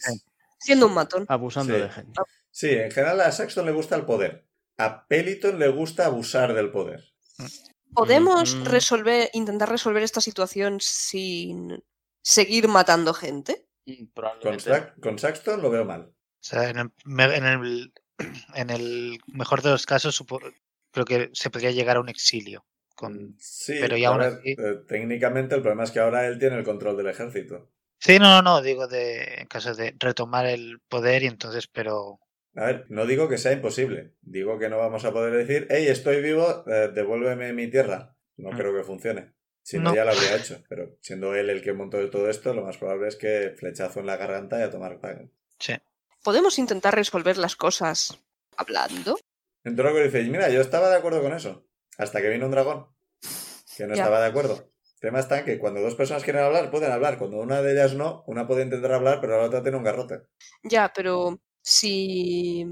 Siendo 0.59 0.88
un 0.88 0.93
matón. 0.95 1.25
Abusando 1.30 1.75
Sí. 1.75 1.82
de 1.82 1.89
gente. 1.89 2.21
Sí, 2.51 2.69
en 2.71 2.91
general 2.91 3.21
a 3.21 3.32
Saxton 3.32 3.65
le 3.65 3.71
gusta 3.71 3.95
el 3.95 4.05
poder. 4.05 4.47
A 4.78 5.07
Peliton 5.07 5.59
le 5.59 5.67
gusta 5.69 6.05
abusar 6.07 6.53
del 6.53 6.71
poder. 6.71 7.03
¿Podemos 7.93 8.55
Mm. 8.55 8.65
resolver, 8.65 9.30
intentar 9.34 9.69
resolver 9.69 10.03
esta 10.03 10.21
situación 10.21 10.80
sin 10.82 11.84
seguir 12.23 12.67
matando 12.67 13.13
gente? 13.13 13.67
Con, 13.86 14.07
Probablemente. 14.13 14.63
Sa- 14.69 14.93
con 14.99 15.17
Saxton 15.19 15.61
lo 15.61 15.69
veo 15.69 15.86
mal. 15.86 16.01
O 16.11 16.13
sea, 16.41 16.69
en 16.69 16.80
el, 16.80 16.91
en 17.32 17.45
el, 17.45 17.93
en 18.55 18.69
el 18.69 19.19
mejor 19.28 19.61
de 19.61 19.69
los 19.69 19.86
casos, 19.86 20.15
supo- 20.19 20.41
creo 21.05 21.27
que 21.27 21.29
se 21.33 21.49
podría 21.49 21.71
llegar 21.71 21.97
a 21.97 22.01
un 22.01 22.09
exilio. 22.09 22.65
Con... 22.95 23.35
Sí, 23.39 23.77
Pero 23.79 23.95
y 23.97 24.05
a 24.05 24.09
aún 24.09 24.21
así- 24.21 24.55
eh, 24.57 24.79
técnicamente 24.87 25.53
el 25.55 25.61
problema 25.61 25.83
es 25.83 25.91
que 25.91 25.99
ahora 25.99 26.25
él 26.25 26.39
tiene 26.39 26.57
el 26.57 26.63
control 26.63 26.97
del 26.97 27.07
ejército. 27.07 27.69
Sí, 27.99 28.17
no, 28.19 28.25
no, 28.29 28.41
no, 28.41 28.61
digo 28.61 28.87
de, 28.87 29.41
en 29.41 29.47
caso 29.47 29.73
de 29.75 29.95
retomar 29.99 30.45
el 30.47 30.79
poder 30.87 31.23
y 31.23 31.27
entonces, 31.27 31.67
pero 31.67 32.19
A 32.55 32.65
ver, 32.65 32.85
no 32.89 33.05
digo 33.05 33.29
que 33.29 33.37
sea 33.37 33.51
imposible. 33.51 34.13
Digo 34.21 34.57
que 34.57 34.67
no 34.69 34.77
vamos 34.79 35.05
a 35.05 35.11
poder 35.13 35.33
decir, 35.33 35.67
hey, 35.69 35.85
estoy 35.87 36.21
vivo, 36.23 36.63
eh, 36.67 36.89
devuélveme 36.93 37.53
mi 37.53 37.67
tierra. 37.69 38.15
No 38.35 38.51
Mm. 38.51 38.57
creo 38.57 38.75
que 38.75 38.83
funcione. 38.83 39.33
Si 39.61 39.77
no, 39.77 39.83
No. 39.91 39.95
ya 39.95 40.05
lo 40.05 40.11
habría 40.11 40.35
hecho. 40.37 40.63
Pero 40.69 40.97
siendo 41.01 41.35
él 41.35 41.49
el 41.51 41.61
que 41.61 41.73
montó 41.73 42.09
todo 42.09 42.29
esto, 42.29 42.53
lo 42.55 42.63
más 42.63 42.77
probable 42.77 43.09
es 43.09 43.15
que 43.15 43.53
flechazo 43.59 43.99
en 43.99 44.07
la 44.07 44.17
garganta 44.17 44.59
y 44.59 44.63
a 44.63 44.71
tomar 44.71 44.99
pan. 44.99 45.31
sí. 45.59 45.73
¿Podemos 46.23 46.57
intentar 46.59 46.93
resolver 46.95 47.37
las 47.37 47.55
cosas 47.55 48.17
hablando? 48.57 49.17
Entonces 49.68 49.93
Drogo 49.93 49.99
dice, 49.99 50.24
mira, 50.30 50.49
yo 50.49 50.61
estaba 50.61 50.89
de 50.89 50.95
acuerdo 50.95 51.22
con 51.22 51.34
eso. 51.34 51.68
Hasta 51.97 52.22
que 52.22 52.30
vino 52.30 52.45
un 52.45 52.51
dragón. 52.51 52.88
Que 53.76 53.86
no 53.86 53.93
estaba 53.93 54.22
de 54.22 54.28
acuerdo. 54.28 54.72
El 54.95 54.99
tema 55.01 55.20
está 55.20 55.39
en 55.39 55.45
que 55.45 55.59
cuando 55.59 55.82
dos 55.82 55.95
personas 55.95 56.24
quieren 56.24 56.43
hablar, 56.43 56.72
pueden 56.72 56.91
hablar. 56.91 57.18
Cuando 57.18 57.38
una 57.38 57.61
de 57.61 57.74
ellas 57.74 57.93
no, 57.93 58.24
una 58.28 58.47
puede 58.47 58.63
intentar 58.63 58.93
hablar, 58.93 59.20
pero 59.20 59.38
la 59.38 59.45
otra 59.45 59.61
tiene 59.61 59.78
un 59.78 59.84
garrote. 59.84 60.22
Ya, 60.63 60.93
pero 60.95 61.41
si 61.61 62.65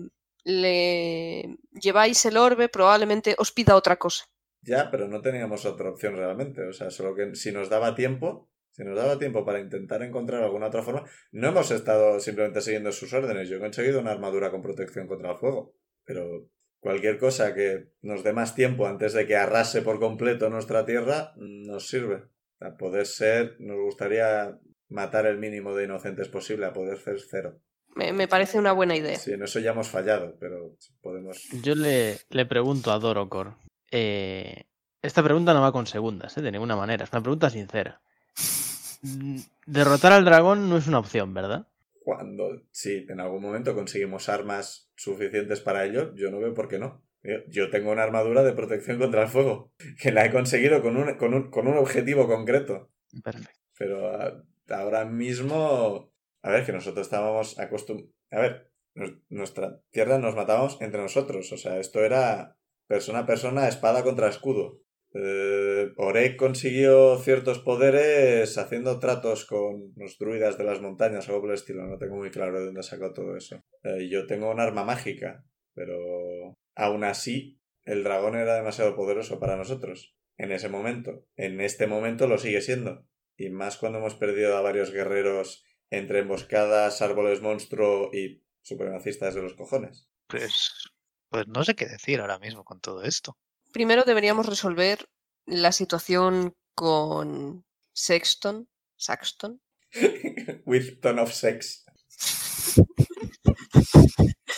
le 0.46 1.58
lleváis 1.74 2.26
el 2.26 2.38
orbe, 2.38 2.70
probablemente 2.70 3.36
os 3.38 3.52
pida 3.52 3.76
otra 3.76 3.98
cosa. 3.98 4.26
Ya, 4.62 4.90
pero 4.90 5.10
no 5.10 5.22
teníamos 5.22 5.66
otra 5.66 5.90
opción 5.90 6.16
realmente. 6.16 6.64
O 6.64 6.72
sea, 6.72 6.90
solo 6.92 7.14
que 7.14 7.36
si 7.36 7.52
nos 7.52 7.70
daba 7.70 7.94
tiempo, 7.94 8.50
si 8.72 8.86
nos 8.86 8.98
daba 8.98 9.20
tiempo 9.20 9.44
para 9.46 9.60
intentar 9.60 10.02
encontrar 10.02 10.44
alguna 10.44 10.68
otra 10.68 10.82
forma, 10.82 11.04
no 11.32 11.50
hemos 11.50 11.70
estado 11.72 12.22
simplemente 12.22 12.62
siguiendo 12.62 12.94
sus 12.94 13.12
órdenes. 13.12 13.50
Yo 13.50 13.58
he 13.58 13.60
conseguido 13.60 14.00
una 14.00 14.12
armadura 14.12 14.50
con 14.50 14.62
protección 14.62 15.08
contra 15.08 15.32
el 15.32 15.38
fuego. 15.38 15.76
Pero 16.06 16.48
cualquier 16.86 17.18
cosa 17.18 17.56
que 17.56 17.88
nos 18.04 18.24
dé 18.24 18.32
más 18.32 18.54
tiempo 18.54 18.86
antes 18.86 19.14
de 19.14 19.26
que 19.26 19.36
arrase 19.36 19.82
por 19.82 20.00
completo 20.00 20.52
nuestra 20.52 20.86
tierra, 20.86 21.34
nos 21.36 21.88
sirve. 21.88 22.26
A 22.60 22.78
poder 22.78 23.08
ser, 23.08 23.56
nos 23.60 23.78
gustaría 23.78 24.56
matar 24.90 25.26
el 25.26 25.40
mínimo 25.40 25.74
de 25.74 25.86
inocentes 25.86 26.30
posible, 26.30 26.68
a 26.68 26.74
poder 26.74 27.00
ser 27.00 27.18
cero. 27.20 27.60
Me, 27.96 28.14
me 28.14 28.28
parece 28.28 28.60
una 28.60 28.72
buena 28.72 28.96
idea. 28.96 29.16
Sí, 29.18 29.34
en 29.34 29.42
eso 29.42 29.60
ya 29.60 29.72
hemos 29.72 29.88
fallado, 29.90 30.38
pero 30.40 30.76
podemos. 31.02 31.42
Yo 31.64 31.74
le, 31.74 32.20
le 32.30 32.46
pregunto 32.46 32.92
a 32.92 33.00
Dorocor. 33.00 33.56
eh, 33.92 34.66
esta 35.02 35.24
pregunta 35.24 35.54
no 35.56 35.62
va 35.62 35.72
con 35.72 35.88
segundas, 35.88 36.38
eh, 36.38 36.42
de 36.44 36.52
ninguna 36.52 36.76
manera. 36.76 37.04
Es 37.04 37.12
una 37.12 37.22
pregunta 37.24 37.50
sincera. 37.50 38.00
Mm, 39.02 39.40
Derrotar 39.66 40.14
al 40.14 40.24
dragón 40.26 40.70
no 40.70 40.78
es 40.78 40.86
una 40.88 41.00
opción, 41.00 41.34
¿verdad? 41.34 41.68
Cuando, 42.06 42.62
si 42.72 43.06
en 43.10 43.20
algún 43.20 43.42
momento 43.42 43.74
conseguimos 43.74 44.30
armas 44.30 44.92
suficientes 44.96 45.60
para 45.60 45.86
ello, 45.86 46.14
yo 46.16 46.30
no 46.30 46.40
veo 46.40 46.54
por 46.54 46.68
qué 46.68 46.78
no. 46.80 47.04
Yo- 47.48 47.72
tengo 47.72 47.92
una 47.92 48.04
armadura 48.04 48.44
de 48.44 48.54
protección 48.54 49.00
contra 49.00 49.24
el 49.24 49.28
fuego, 49.28 49.72
que 50.00 50.12
la 50.12 50.24
he 50.26 50.32
conseguido 50.32 50.84
con 50.84 50.96
un, 50.98 51.16
con 51.18 51.34
un, 51.34 51.50
con 51.50 51.68
un 51.68 51.78
objetivo 51.78 52.28
concreto. 52.28 52.92
Perfecto. 53.24 53.50
Pero 53.80 53.98
a- 54.16 54.44
ahora 54.70 55.06
mismo, 55.06 56.14
a 56.44 56.50
ver, 56.52 56.64
que 56.66 56.72
nosotros 56.74 57.08
estábamos 57.08 57.58
acostumbrados... 57.60 58.14
A 58.30 58.40
ver, 58.40 58.72
nos- 58.94 59.18
nuestra 59.30 59.82
tierra 59.90 60.20
nos 60.20 60.36
matábamos 60.36 60.78
entre 60.82 61.02
nosotros, 61.02 61.52
o 61.52 61.58
sea, 61.58 61.80
esto 61.80 62.06
era 62.06 62.56
persona 62.88 63.20
a 63.22 63.26
persona, 63.26 63.68
espada 63.68 64.04
contra 64.04 64.30
escudo. 64.30 64.82
Eh, 65.18 65.94
Orek 65.96 66.36
consiguió 66.36 67.18
ciertos 67.20 67.60
poderes 67.60 68.58
haciendo 68.58 69.00
tratos 69.00 69.46
con 69.46 69.94
los 69.96 70.18
druidas 70.20 70.58
de 70.58 70.66
las 70.66 70.82
montañas, 70.82 71.30
algo 71.30 71.42
por 71.42 71.52
el 71.52 71.56
estilo. 71.56 71.86
No 71.88 71.98
tengo 71.98 72.18
muy 72.18 72.32
claro 72.32 72.60
de 72.60 72.66
dónde 72.66 72.84
sacó 72.84 73.14
todo 73.14 73.38
eso. 73.38 73.64
Eh, 73.84 74.10
yo 74.10 74.28
tengo 74.28 74.52
un 74.52 74.60
arma 74.60 74.84
mágica, 74.84 75.46
pero 75.74 76.58
aún 76.76 77.06
así 77.06 77.62
el 77.84 78.04
dragón 78.04 78.36
era 78.36 78.56
demasiado 78.56 78.96
poderoso 78.96 79.40
para 79.40 79.56
nosotros. 79.56 80.18
En 80.38 80.52
ese 80.52 80.68
momento. 80.68 81.26
En 81.38 81.62
este 81.62 81.88
momento 81.88 82.28
lo 82.28 82.38
sigue 82.38 82.60
siendo. 82.60 83.08
Y 83.38 83.50
más 83.50 83.78
cuando 83.78 84.00
hemos 84.00 84.16
perdido 84.16 84.58
a 84.58 84.62
varios 84.62 84.92
guerreros 84.92 85.64
entre 85.90 86.20
emboscadas, 86.20 87.02
árboles 87.02 87.42
monstruo 87.42 88.10
y 88.14 88.44
supremacistas 88.62 89.34
de 89.34 89.44
los 89.44 89.54
cojones. 89.54 90.10
Pues, 90.28 90.92
pues 91.30 91.48
no 91.48 91.64
sé 91.64 91.76
qué 91.76 91.86
decir 91.86 92.20
ahora 92.20 92.40
mismo 92.40 92.66
con 92.66 92.82
todo 92.82 93.04
esto. 93.04 93.38
Primero 93.76 94.06
deberíamos 94.06 94.46
resolver 94.46 95.10
la 95.46 95.74
situación 95.74 96.56
con 96.74 97.66
Sexton. 97.92 98.70
Saxton. 98.96 99.62
With 100.66 101.02
ton 101.02 101.20
of 101.20 101.34
sex. 101.34 101.84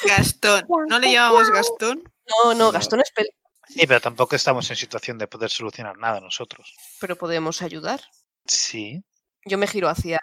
Gastón. 0.07 0.67
¿No 0.87 0.99
le 0.99 1.11
llamamos 1.11 1.49
Gastón? 1.49 2.03
No, 2.43 2.53
no. 2.53 2.71
Gastón 2.71 2.99
es 3.01 3.11
pel- 3.11 3.31
Sí, 3.67 3.87
pero 3.87 3.99
tampoco 3.99 4.35
estamos 4.35 4.69
en 4.69 4.75
situación 4.75 5.17
de 5.17 5.27
poder 5.27 5.49
solucionar 5.49 5.97
nada 5.97 6.19
nosotros. 6.21 6.75
pero 7.01 7.15
podemos 7.15 7.63
ayudar. 7.63 8.01
Sí. 8.45 9.03
Yo 9.45 9.57
me 9.57 9.65
giro 9.65 9.89
hacia 9.89 10.19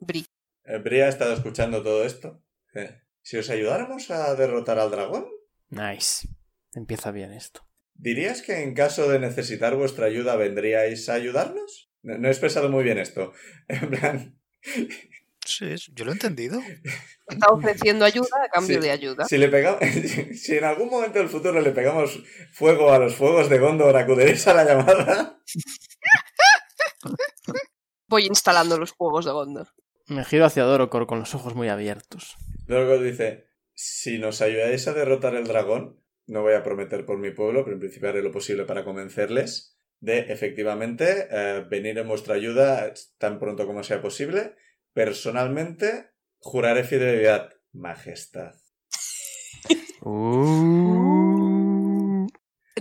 Bri. 0.00 0.26
Eh, 0.64 0.78
Bria 0.78 1.06
ha 1.06 1.08
estado 1.08 1.34
escuchando 1.34 1.84
todo 1.84 2.04
esto. 2.04 2.42
Eh, 2.74 3.00
Si 3.22 3.36
os 3.36 3.48
ayudáramos 3.48 4.10
a 4.10 4.34
derrotar 4.34 4.80
al 4.80 4.90
dragón, 4.90 5.28
Nice. 5.68 6.26
Empieza 6.72 7.12
bien 7.12 7.32
esto. 7.32 7.64
¿Dirías 7.94 8.42
que 8.42 8.62
en 8.62 8.74
caso 8.74 9.08
de 9.08 9.18
necesitar 9.18 9.74
vuestra 9.76 10.06
ayuda 10.06 10.36
vendríais 10.36 11.08
a 11.08 11.14
ayudarnos? 11.14 11.90
No, 12.02 12.18
no 12.18 12.28
he 12.28 12.30
expresado 12.30 12.68
muy 12.68 12.84
bien 12.84 12.98
esto. 12.98 13.32
En 13.68 13.90
plan, 13.90 14.38
Sí, 15.46 15.66
yo 15.92 16.06
lo 16.06 16.10
he 16.10 16.14
entendido. 16.14 16.58
Está 17.28 17.48
ofreciendo 17.48 18.06
ayuda 18.06 18.28
a 18.46 18.48
cambio 18.48 18.80
Sí, 18.80 18.86
de 18.86 18.90
ayuda. 18.90 19.24
si, 19.26 19.36
le 19.36 19.48
pegamos, 19.48 19.80
si 20.34 20.56
en 20.56 20.64
algún 20.64 20.88
momento 20.88 21.18
del 21.18 21.28
futuro 21.28 21.60
le 21.60 21.70
pegamos 21.70 22.18
fuego 22.52 22.90
a 22.92 22.98
los 22.98 23.14
fuegos 23.14 23.50
de 23.50 23.58
Gondor, 23.58 23.94
¿acudiréis 23.96 24.46
a 24.48 24.54
la 24.54 24.64
llamada? 24.64 25.38
Voy 28.08 28.26
instalando 28.26 28.78
los 28.78 28.92
juegos 28.92 29.24
de 29.24 29.32
Gondor. 29.32 29.68
Me 30.06 30.24
giro 30.24 30.44
hacia 30.44 30.64
Dorocor 30.64 31.06
con 31.06 31.18
los 31.18 31.34
ojos 31.34 31.54
muy 31.54 31.68
abiertos. 31.68 32.36
Luego 32.66 32.98
dice, 32.98 33.46
si 33.74 34.18
nos 34.18 34.40
ayudáis 34.40 34.86
a 34.88 34.92
derrotar 34.92 35.34
el 35.34 35.46
dragón, 35.46 36.00
no 36.26 36.42
voy 36.42 36.54
a 36.54 36.62
prometer 36.62 37.04
por 37.04 37.18
mi 37.18 37.30
pueblo, 37.30 37.64
pero 37.64 37.74
en 37.74 37.80
principio 37.80 38.08
haré 38.08 38.22
lo 38.22 38.32
posible 38.32 38.64
para 38.64 38.84
convencerles 38.84 39.78
de 40.00 40.32
efectivamente 40.32 41.28
eh, 41.30 41.64
venir 41.68 41.98
en 41.98 42.08
vuestra 42.08 42.34
ayuda 42.34 42.92
tan 43.18 43.38
pronto 43.38 43.66
como 43.66 43.82
sea 43.82 44.02
posible. 44.02 44.54
Personalmente, 44.92 46.10
juraré 46.38 46.84
fidelidad, 46.84 47.50
majestad. 47.72 48.54
Uh. 50.02 50.84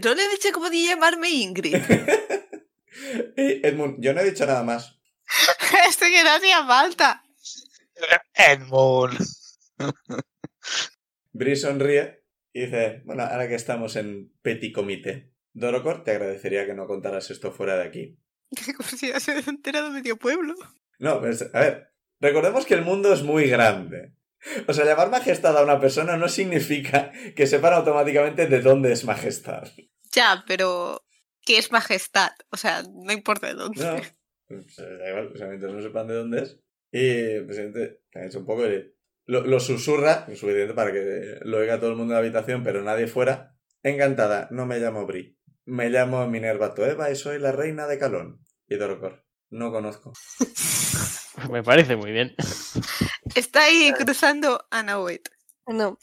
No 0.03 0.15
le 0.15 0.25
he 0.25 0.29
dicho 0.29 0.49
cómo 0.53 0.69
de 0.69 0.83
llamarme 0.83 1.29
Ingrid. 1.29 1.77
Y 3.35 3.65
Edmund, 3.65 3.97
yo 3.99 4.13
no 4.13 4.21
he 4.21 4.29
dicho 4.29 4.45
nada 4.45 4.63
más. 4.63 4.99
Este 5.89 6.11
que 6.11 6.23
no 6.23 6.29
hacía 6.29 6.65
falta. 6.65 7.23
Edmund. 8.35 9.17
Bri 11.31 11.55
sonríe 11.55 12.22
y 12.53 12.65
dice, 12.65 13.01
bueno, 13.05 13.23
ahora 13.23 13.47
que 13.47 13.55
estamos 13.55 13.95
en 13.95 14.31
petit 14.41 14.73
comité, 14.73 15.33
Dorocor, 15.53 16.03
te 16.03 16.11
agradecería 16.11 16.65
que 16.65 16.73
no 16.73 16.87
contaras 16.87 17.29
esto 17.31 17.51
fuera 17.51 17.75
de 17.75 17.83
aquí. 17.83 18.19
Como 18.77 18.89
si 18.89 19.09
ya 19.09 19.19
se 19.19 19.31
hubiera 19.31 19.49
enterado 19.49 19.89
medio 19.89 20.17
pueblo. 20.17 20.55
No, 20.99 21.19
pues, 21.19 21.49
a 21.53 21.59
ver, 21.59 21.93
recordemos 22.19 22.65
que 22.65 22.75
el 22.75 22.83
mundo 22.83 23.11
es 23.11 23.23
muy 23.23 23.49
grande. 23.49 24.13
O 24.67 24.73
sea, 24.73 24.85
llamar 24.85 25.09
majestad 25.09 25.57
a 25.57 25.63
una 25.63 25.79
persona 25.79 26.17
no 26.17 26.27
significa 26.27 27.11
que 27.35 27.47
sepan 27.47 27.73
automáticamente 27.73 28.47
de 28.47 28.61
dónde 28.61 28.91
es 28.91 29.05
majestad. 29.05 29.63
Ya, 30.11 30.43
pero 30.47 31.05
¿qué 31.45 31.57
es 31.57 31.71
majestad? 31.71 32.31
O 32.51 32.57
sea, 32.57 32.83
no 32.83 33.11
importa 33.13 33.47
de 33.47 33.53
dónde. 33.53 33.83
No, 33.83 34.01
pues, 34.47 34.75
da 34.75 35.09
igual, 35.09 35.31
o 35.33 35.37
sea, 35.37 35.47
mientras 35.47 35.73
no 35.73 35.81
sepan 35.81 36.07
de 36.07 36.13
dónde 36.15 36.43
es. 36.43 36.59
Y 36.91 37.07
el 37.07 37.45
presidente 37.45 38.01
ha 38.13 38.25
hecho 38.25 38.39
un 38.39 38.45
poco 38.45 38.63
de... 38.63 38.93
Lo, 39.25 39.41
lo 39.45 39.59
susurra, 39.59 40.25
suficiente 40.27 40.73
para 40.73 40.91
que 40.91 41.37
lo 41.41 41.57
oiga 41.57 41.79
todo 41.79 41.91
el 41.91 41.95
mundo 41.95 42.13
en 42.13 42.15
la 42.15 42.19
habitación, 42.19 42.63
pero 42.63 42.83
nadie 42.83 43.07
fuera. 43.07 43.55
Encantada, 43.81 44.47
no 44.51 44.65
me 44.65 44.79
llamo 44.79 45.05
Bri. 45.05 45.37
Me 45.65 45.89
llamo 45.89 46.27
Minerva 46.27 46.73
Toeva 46.73 47.09
y 47.09 47.15
soy 47.15 47.39
la 47.39 47.51
reina 47.51 47.87
de 47.87 47.97
Calón. 47.97 48.41
Y 48.67 48.75
Dorocor, 48.75 49.25
no 49.49 49.71
conozco. 49.71 50.13
Me 51.51 51.63
parece 51.63 51.95
muy 51.95 52.11
bien. 52.11 52.35
Está 53.35 53.63
ahí 53.63 53.91
cruzando 53.97 54.65
a 54.71 54.83
Nauet. 54.83 55.29
No. 55.67 55.97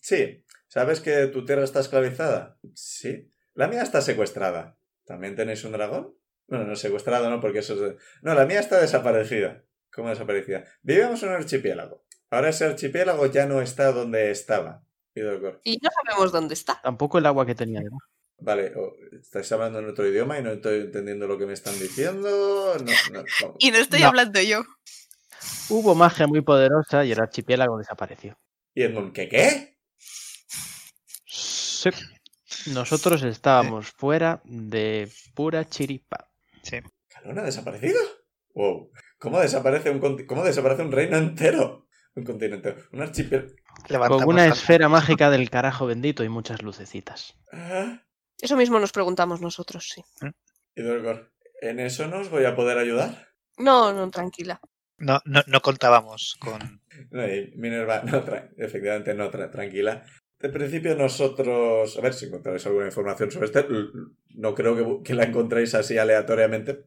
Sí, 0.00 0.44
¿sabes 0.68 1.00
que 1.00 1.26
tu 1.28 1.44
tierra 1.44 1.64
está 1.64 1.80
esclavizada? 1.80 2.58
Sí. 2.74 3.30
La 3.54 3.68
mía 3.68 3.82
está 3.82 4.00
secuestrada. 4.00 4.78
¿También 5.04 5.36
tenéis 5.36 5.64
un 5.64 5.72
dragón? 5.72 6.14
Bueno, 6.46 6.64
no 6.66 6.76
secuestrado, 6.76 7.28
no, 7.30 7.40
porque 7.40 7.58
eso 7.60 7.74
es... 7.74 7.80
de- 7.80 7.96
No, 8.22 8.34
la 8.34 8.46
mía 8.46 8.60
está 8.60 8.80
desaparecida. 8.80 9.64
¿Cómo 9.92 10.08
desaparecida? 10.10 10.64
Vivíamos 10.82 11.22
en 11.22 11.30
un 11.30 11.34
archipiélago. 11.36 12.01
Ahora 12.32 12.48
ese 12.48 12.64
archipiélago 12.64 13.26
ya 13.26 13.44
no 13.44 13.60
está 13.60 13.92
donde 13.92 14.30
estaba. 14.30 14.82
Y 15.14 15.20
no 15.76 15.90
sabemos 16.02 16.32
dónde 16.32 16.54
está. 16.54 16.80
Tampoco 16.82 17.18
el 17.18 17.26
agua 17.26 17.44
que 17.44 17.54
tenía 17.54 17.80
debajo. 17.80 18.06
Vale, 18.38 18.72
o 18.74 18.94
estáis 19.20 19.52
hablando 19.52 19.80
en 19.80 19.90
otro 19.90 20.08
idioma 20.08 20.38
y 20.38 20.42
no 20.42 20.50
estoy 20.52 20.80
entendiendo 20.80 21.26
lo 21.26 21.36
que 21.36 21.44
me 21.44 21.52
están 21.52 21.78
diciendo. 21.78 22.74
No, 22.78 23.12
no, 23.12 23.24
¿cómo? 23.38 23.56
Y 23.58 23.70
no 23.70 23.76
estoy 23.76 24.00
No. 24.00 24.08
hablando 24.08 24.40
yo. 24.40 24.62
Hubo 25.68 25.94
magia 25.94 26.26
muy 26.26 26.40
poderosa 26.40 27.04
y 27.04 27.12
el 27.12 27.20
archipiélago 27.20 27.76
desapareció. 27.76 28.38
Y 28.74 28.84
Edmund, 28.84 29.12
¿qué 29.12 29.28
qué? 29.28 29.76
Sí. 31.26 31.90
Nosotros 32.72 33.22
estábamos 33.24 33.90
fuera 33.90 34.40
de 34.44 35.10
pura 35.34 35.68
chiripa. 35.68 36.30
¿Calón 37.08 37.40
ha 37.40 37.42
desaparecido? 37.42 38.00
Wow. 38.54 38.90
¿Cómo 39.18 39.38
desaparece 39.38 39.90
un, 39.90 40.24
¿Cómo 40.26 40.44
desaparece 40.44 40.80
un 40.80 40.92
reino 40.92 41.18
entero? 41.18 41.88
Un 42.14 42.24
continente. 42.24 42.76
Un 42.92 43.02
archipiélago. 43.02 43.52
Levantamos 43.88 44.24
Con 44.24 44.34
una 44.34 44.46
esfera 44.46 44.88
mágica 44.88 45.30
del 45.30 45.48
carajo 45.50 45.86
bendito 45.86 46.22
y 46.24 46.28
muchas 46.28 46.62
lucecitas. 46.62 47.34
Ah, 47.52 48.02
Eso 48.40 48.56
mismo 48.56 48.78
nos 48.78 48.92
preguntamos 48.92 49.40
nosotros, 49.40 49.88
sí. 49.94 50.02
y 50.76 50.82
Dorcor, 50.82 51.32
¿en 51.60 51.80
eso 51.80 52.06
no 52.08 52.18
os 52.20 52.28
voy 52.30 52.44
a 52.44 52.54
poder 52.54 52.78
ayudar? 52.78 53.28
No, 53.58 53.92
no, 53.92 54.10
tranquila. 54.10 54.60
No, 54.98 55.20
no, 55.24 55.42
no 55.46 55.60
contábamos 55.62 56.36
con. 56.38 56.80
No, 57.10 57.26
y 57.26 57.52
Minerva, 57.56 58.02
no, 58.04 58.24
tra- 58.24 58.50
efectivamente 58.56 59.14
no, 59.14 59.30
tra- 59.30 59.50
tranquila. 59.50 60.04
De 60.38 60.48
principio 60.48 60.94
nosotros, 60.96 61.96
a 61.96 62.00
ver 62.00 62.12
si 62.14 62.26
encontráis 62.26 62.66
alguna 62.66 62.86
información 62.86 63.30
sobre 63.30 63.46
este, 63.46 63.66
no 64.34 64.54
creo 64.54 64.76
que, 64.76 65.02
que 65.04 65.14
la 65.14 65.24
encontréis 65.24 65.74
así 65.74 65.98
aleatoriamente, 65.98 66.86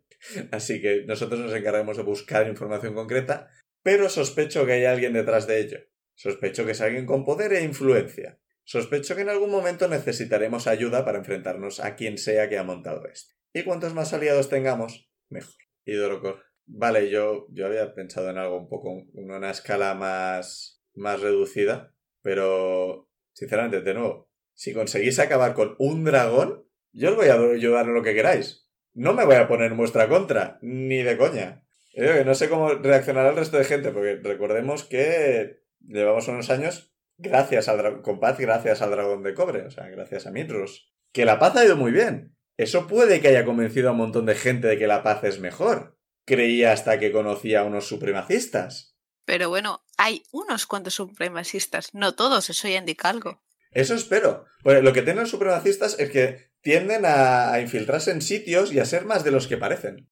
así 0.52 0.82
que 0.82 1.04
nosotros 1.08 1.40
nos 1.40 1.54
encargamos 1.54 1.96
de 1.98 2.04
buscar 2.04 2.48
información 2.48 2.94
concreta, 2.94 3.48
pero 3.86 4.10
sospecho 4.10 4.66
que 4.66 4.72
hay 4.72 4.86
alguien 4.86 5.14
detrás 5.14 5.46
de 5.46 5.60
ello. 5.60 5.78
Sospecho 6.16 6.66
que 6.66 6.72
es 6.72 6.82
alguien 6.82 7.06
con 7.06 7.24
poder 7.24 7.54
e 7.54 7.64
influencia. 7.64 8.40
Sospecho 8.64 9.16
que 9.16 9.22
en 9.22 9.30
algún 9.30 9.52
momento 9.52 9.88
necesitaremos 9.88 10.66
ayuda 10.66 11.06
para 11.06 11.20
enfrentarnos 11.20 11.80
a 11.80 11.96
quien 11.96 12.18
sea 12.18 12.50
que 12.50 12.58
ha 12.58 12.64
montado 12.64 13.06
esto. 13.06 13.36
Y 13.54 13.62
cuantos 13.62 13.94
más 13.94 14.12
aliados 14.12 14.50
tengamos, 14.50 15.08
mejor. 15.30 15.54
Y 15.86 15.94
Dorocor, 15.94 16.44
Vale, 16.66 17.12
yo, 17.12 17.46
yo 17.52 17.68
había 17.68 17.94
pensado 17.94 18.32
en 18.32 18.40
algo 18.40 18.58
un 18.58 18.68
poco, 18.68 19.04
en 19.14 19.30
una 19.30 19.52
escala 19.52 19.94
más, 19.94 20.82
más 20.96 21.22
reducida, 21.22 21.94
pero 22.24 23.08
sinceramente, 23.34 23.82
de 23.82 23.94
nuevo, 23.94 24.32
si 24.56 24.74
conseguís 24.74 25.20
acabar 25.20 25.54
con 25.54 25.76
un 25.78 26.06
dragón, 26.06 26.68
yo 26.92 27.12
os 27.12 27.18
voy 27.18 27.28
a 27.28 27.36
ayudar 27.36 27.86
en 27.86 27.94
lo 27.94 28.02
que 28.02 28.16
queráis. 28.16 28.68
No 28.96 29.14
me 29.14 29.26
voy 29.26 29.36
a 29.36 29.48
poner 29.48 29.74
en 29.74 29.78
vuestra 29.78 30.10
contra, 30.10 30.58
ni 30.64 31.04
de 31.04 31.18
coña. 31.18 31.65
Yo 31.96 32.14
que 32.14 32.26
no 32.26 32.36
sé 32.36 32.50
cómo 32.50 32.70
reaccionará 32.74 33.30
el 33.30 33.38
resto 33.38 33.58
de 33.58 33.64
gente, 33.64 33.92
porque 33.92 34.20
recordemos 34.22 34.84
que 34.84 35.64
llevamos 35.80 36.28
unos 36.28 36.50
años 36.50 36.94
gracias 37.18 37.70
al 37.70 38.02
con 38.02 38.20
paz 38.20 38.38
gracias 38.38 38.82
al 38.82 38.92
dragón 38.92 39.24
de 39.24 39.34
cobre, 39.34 39.62
o 39.62 39.72
sea, 39.72 39.88
gracias 39.88 40.28
a 40.28 40.32
Mitros. 40.32 40.94
Que 41.14 41.24
la 41.24 41.40
paz 41.40 41.56
ha 41.56 41.66
ido 41.66 41.78
muy 41.78 41.92
bien. 41.92 42.36
Eso 42.58 42.88
puede 42.88 43.22
que 43.22 43.30
haya 43.30 43.46
convencido 43.46 43.90
a 43.90 43.92
un 43.94 44.00
montón 44.00 44.26
de 44.26 44.36
gente 44.36 44.68
de 44.68 44.78
que 44.78 44.88
la 44.88 45.04
paz 45.04 45.24
es 45.24 45.40
mejor. 45.40 45.98
Creía 46.26 46.74
hasta 46.74 47.00
que 47.00 47.14
conocía 47.14 47.62
a 47.62 47.64
unos 47.64 47.88
supremacistas. 47.88 48.98
Pero 49.26 49.48
bueno, 49.50 49.86
hay 49.98 50.24
unos 50.32 50.66
cuantos 50.66 50.96
supremacistas. 50.96 51.94
No 51.94 52.16
todos, 52.16 52.50
eso 52.50 52.68
ya 52.68 52.80
indica 52.80 53.10
algo. 53.10 53.42
Eso 53.72 53.94
espero. 53.94 54.46
Lo 54.64 54.94
que 54.94 55.02
tienen 55.02 55.22
los 55.22 55.32
supremacistas 55.32 55.98
es 56.00 56.10
que 56.10 56.52
tienden 56.62 57.04
a 57.06 57.60
infiltrarse 57.62 58.12
en 58.12 58.22
sitios 58.22 58.74
y 58.74 58.80
a 58.80 58.86
ser 58.86 59.06
más 59.06 59.24
de 59.24 59.32
los 59.32 59.48
que 59.48 59.58
parecen. 59.58 60.10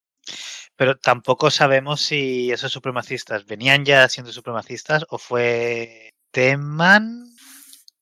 Pero 0.76 0.97
tampoco 0.97 1.51
sabemos 1.51 2.01
si 2.01 2.51
esos 2.51 2.71
supremacistas 2.71 3.45
venían 3.45 3.86
ya 3.86 4.07
siendo 4.09 4.32
supremacistas 4.32 5.05
o 5.09 5.17
fue 5.17 6.13
Teman. 6.32 7.26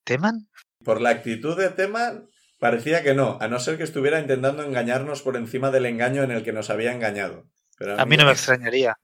¿Teman? 0.04 0.48
Por 0.84 1.00
la 1.00 1.10
actitud 1.10 1.56
de 1.56 1.68
Teman, 1.68 2.28
parecía 2.58 3.02
que 3.02 3.14
no, 3.14 3.38
a 3.40 3.48
no 3.48 3.60
ser 3.60 3.76
que 3.76 3.84
estuviera 3.84 4.18
intentando 4.20 4.62
engañarnos 4.62 5.22
por 5.22 5.36
encima 5.36 5.70
del 5.70 5.86
engaño 5.86 6.22
en 6.22 6.30
el 6.30 6.42
que 6.42 6.52
nos 6.52 6.70
había 6.70 6.92
engañado. 6.92 7.44
Pero 7.78 8.00
A 8.00 8.06
mí 8.06 8.16
no 8.16 8.24
me 8.24 8.32
extrañaría. 8.32 8.96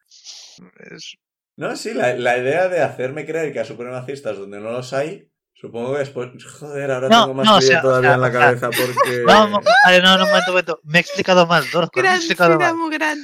Es- 0.91 1.17
No, 1.57 1.77
sí, 1.77 1.93
la, 1.93 2.15
la 2.15 2.39
idea 2.39 2.69
de 2.69 2.81
hacerme 2.81 3.27
creer 3.27 3.53
que 3.53 3.61
hay 3.61 3.67
supremacistas 3.67 4.39
donde 4.39 4.61
no 4.61 4.71
los 4.73 4.93
hay, 4.93 5.31
supongo 5.55 5.93
que 5.93 5.99
después. 6.01 6.31
Joder, 6.59 6.91
ahora 6.91 7.09
No, 7.09 7.23
tengo 7.25 7.35
más 7.35 7.47
no, 7.47 7.57
o 7.57 7.61
sea, 7.61 7.83
todavía 7.83 8.11
o 8.11 8.13
sea, 8.13 8.15
en 8.15 8.21
la 8.21 8.29
o 8.29 8.31
sea, 8.31 8.41
cabeza 8.41 8.71
porque. 8.71 9.23
No, 9.27 9.49
no, 9.49 9.61
no, 10.17 10.25
un 10.25 10.31
momento, 10.31 10.51
un 10.51 10.53
momento. 10.53 10.81
Me 10.85 10.99
he 10.99 11.01
explicado 11.01 11.47
mal, 11.47 11.65
Dorco, 11.71 12.01
me 12.01 12.09
he 12.09 12.15
explicado 12.17 12.59
mal. 12.59 12.75
gran, 12.75 12.91
gran. 12.91 13.19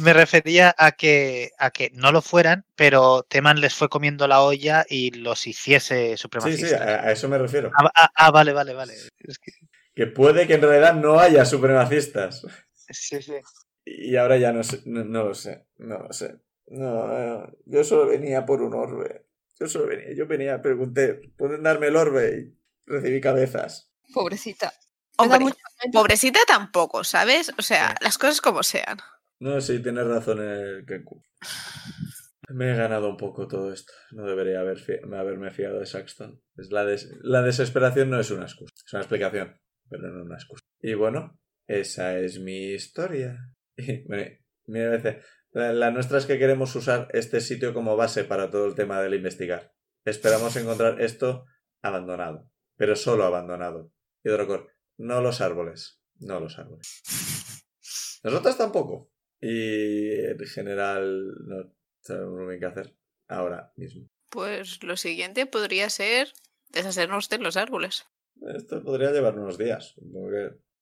Me 0.00 0.12
refería 0.12 0.74
a 0.76 0.92
que, 0.92 1.50
a 1.58 1.70
que 1.70 1.90
no 1.94 2.12
lo 2.12 2.20
fueran, 2.20 2.66
pero 2.76 3.22
Teman 3.22 3.60
les 3.60 3.74
fue 3.74 3.88
comiendo 3.88 4.28
la 4.28 4.42
olla 4.42 4.84
y 4.88 5.10
los 5.12 5.46
hiciese 5.46 6.10
Sí, 6.10 6.16
supremacistas. 6.18 6.68
sí, 6.70 6.74
a, 6.76 7.04
a 7.04 7.12
eso 7.12 7.28
me 7.28 7.38
refiero. 7.38 7.70
Ah, 7.74 7.90
ah, 7.94 8.10
ah, 8.14 8.30
vale, 8.30 8.52
vale, 8.52 8.74
vale. 8.74 8.92
Es 9.20 9.38
que- 9.38 9.52
Que 9.94 10.06
puede 10.06 10.46
que 10.46 10.54
en 10.54 10.62
realidad 10.62 10.94
no 10.94 11.18
haya 11.18 11.44
supremacistas. 11.46 12.42
sí, 12.90 13.22
sí. 13.22 13.34
Y 13.86 14.16
ahora 14.16 14.36
ya 14.36 14.52
no 14.52 14.62
sé, 14.62 14.82
no, 14.84 15.02
no 15.04 15.24
lo 15.24 15.34
sé, 15.34 15.64
no 15.78 15.98
lo 15.98 16.12
sé. 16.12 16.36
No, 16.66 17.06
no, 17.08 17.50
yo 17.64 17.82
solo 17.82 18.06
venía 18.06 18.44
por 18.44 18.60
un 18.60 18.74
orbe. 18.74 19.24
Yo 19.58 19.66
solo 19.66 19.86
venía, 19.86 20.12
yo 20.14 20.26
venía, 20.26 20.60
pregunté, 20.60 21.14
¿pueden 21.38 21.62
darme 21.62 21.86
el 21.86 21.96
orbe? 21.96 22.38
Y 22.38 22.58
recibí 22.86 23.20
cabezas. 23.22 23.90
Pobrecita. 24.12 24.72
Hombre, 25.16 25.46
pobrecita 25.92 26.38
tampoco, 26.46 27.02
¿sabes? 27.04 27.50
O 27.58 27.62
sea, 27.62 27.88
Sí. 27.88 27.94
las 28.02 28.18
cosas 28.18 28.40
como 28.42 28.62
sean. 28.62 28.98
No, 29.40 29.60
sí, 29.60 29.80
tienes 29.82 30.06
razón 30.06 30.40
en 30.42 30.48
el 30.50 30.86
Kenku. 30.86 31.22
Me 32.48 32.72
he 32.72 32.76
ganado 32.76 33.10
un 33.10 33.16
poco 33.16 33.46
todo 33.46 33.72
esto. 33.72 33.92
No 34.12 34.26
debería 34.26 34.60
haber 34.60 34.78
haberme 35.14 35.50
fiado 35.50 35.78
de 35.78 35.86
Saxton. 35.86 36.40
Es 36.56 36.70
la, 36.72 36.84
des- 36.84 37.10
la 37.20 37.42
desesperación 37.42 38.10
no 38.10 38.18
es 38.18 38.30
una 38.30 38.44
excusa. 38.44 38.72
Es 38.84 38.92
una 38.92 39.02
explicación, 39.02 39.60
pero 39.88 40.08
no 40.10 40.22
una 40.24 40.36
excusa. 40.36 40.64
Y 40.80 40.94
bueno, 40.94 41.38
esa 41.66 42.18
es 42.18 42.40
mi 42.40 42.72
historia. 42.72 43.38
Y, 43.80 44.02
mira, 44.66 44.96
dice, 44.96 45.22
la, 45.52 45.90
nuestra 45.92 46.18
es 46.18 46.26
que 46.26 46.36
queremos 46.38 46.74
usar 46.74 47.06
este 47.12 47.40
sitio 47.40 47.72
como 47.72 47.96
base 47.96 48.24
para 48.24 48.50
todo 48.50 48.66
el 48.66 48.74
tema 48.74 49.00
del 49.00 49.14
investigar. 49.14 49.72
Esperamos 50.04 50.56
encontrar 50.56 51.00
esto 51.00 51.44
abandonado, 51.80 52.50
pero 52.76 52.96
solo 52.96 53.22
abandonado. 53.24 53.92
Y 54.24 54.30
no 54.98 55.20
los 55.22 55.40
árboles, 55.40 56.02
no 56.18 56.40
los 56.40 56.58
árboles. 56.58 58.20
Nosotros 58.24 58.58
tampoco. 58.58 59.12
Y 59.40 60.10
en 60.26 60.38
general 60.46 61.34
no 61.46 61.72
sabemos 62.02 62.34
muy 62.40 62.46
bien 62.48 62.60
qué 62.60 62.66
hacer 62.66 62.94
ahora 63.28 63.72
mismo. 63.76 64.08
Pues 64.30 64.82
lo 64.82 64.96
siguiente 64.96 65.46
podría 65.46 65.88
ser 65.90 66.32
deshacernos 66.70 67.28
de 67.28 67.38
los 67.38 67.56
árboles. 67.56 68.06
Esto 68.54 68.82
podría 68.82 69.10
llevar 69.10 69.38
unos 69.38 69.58
días. 69.58 69.94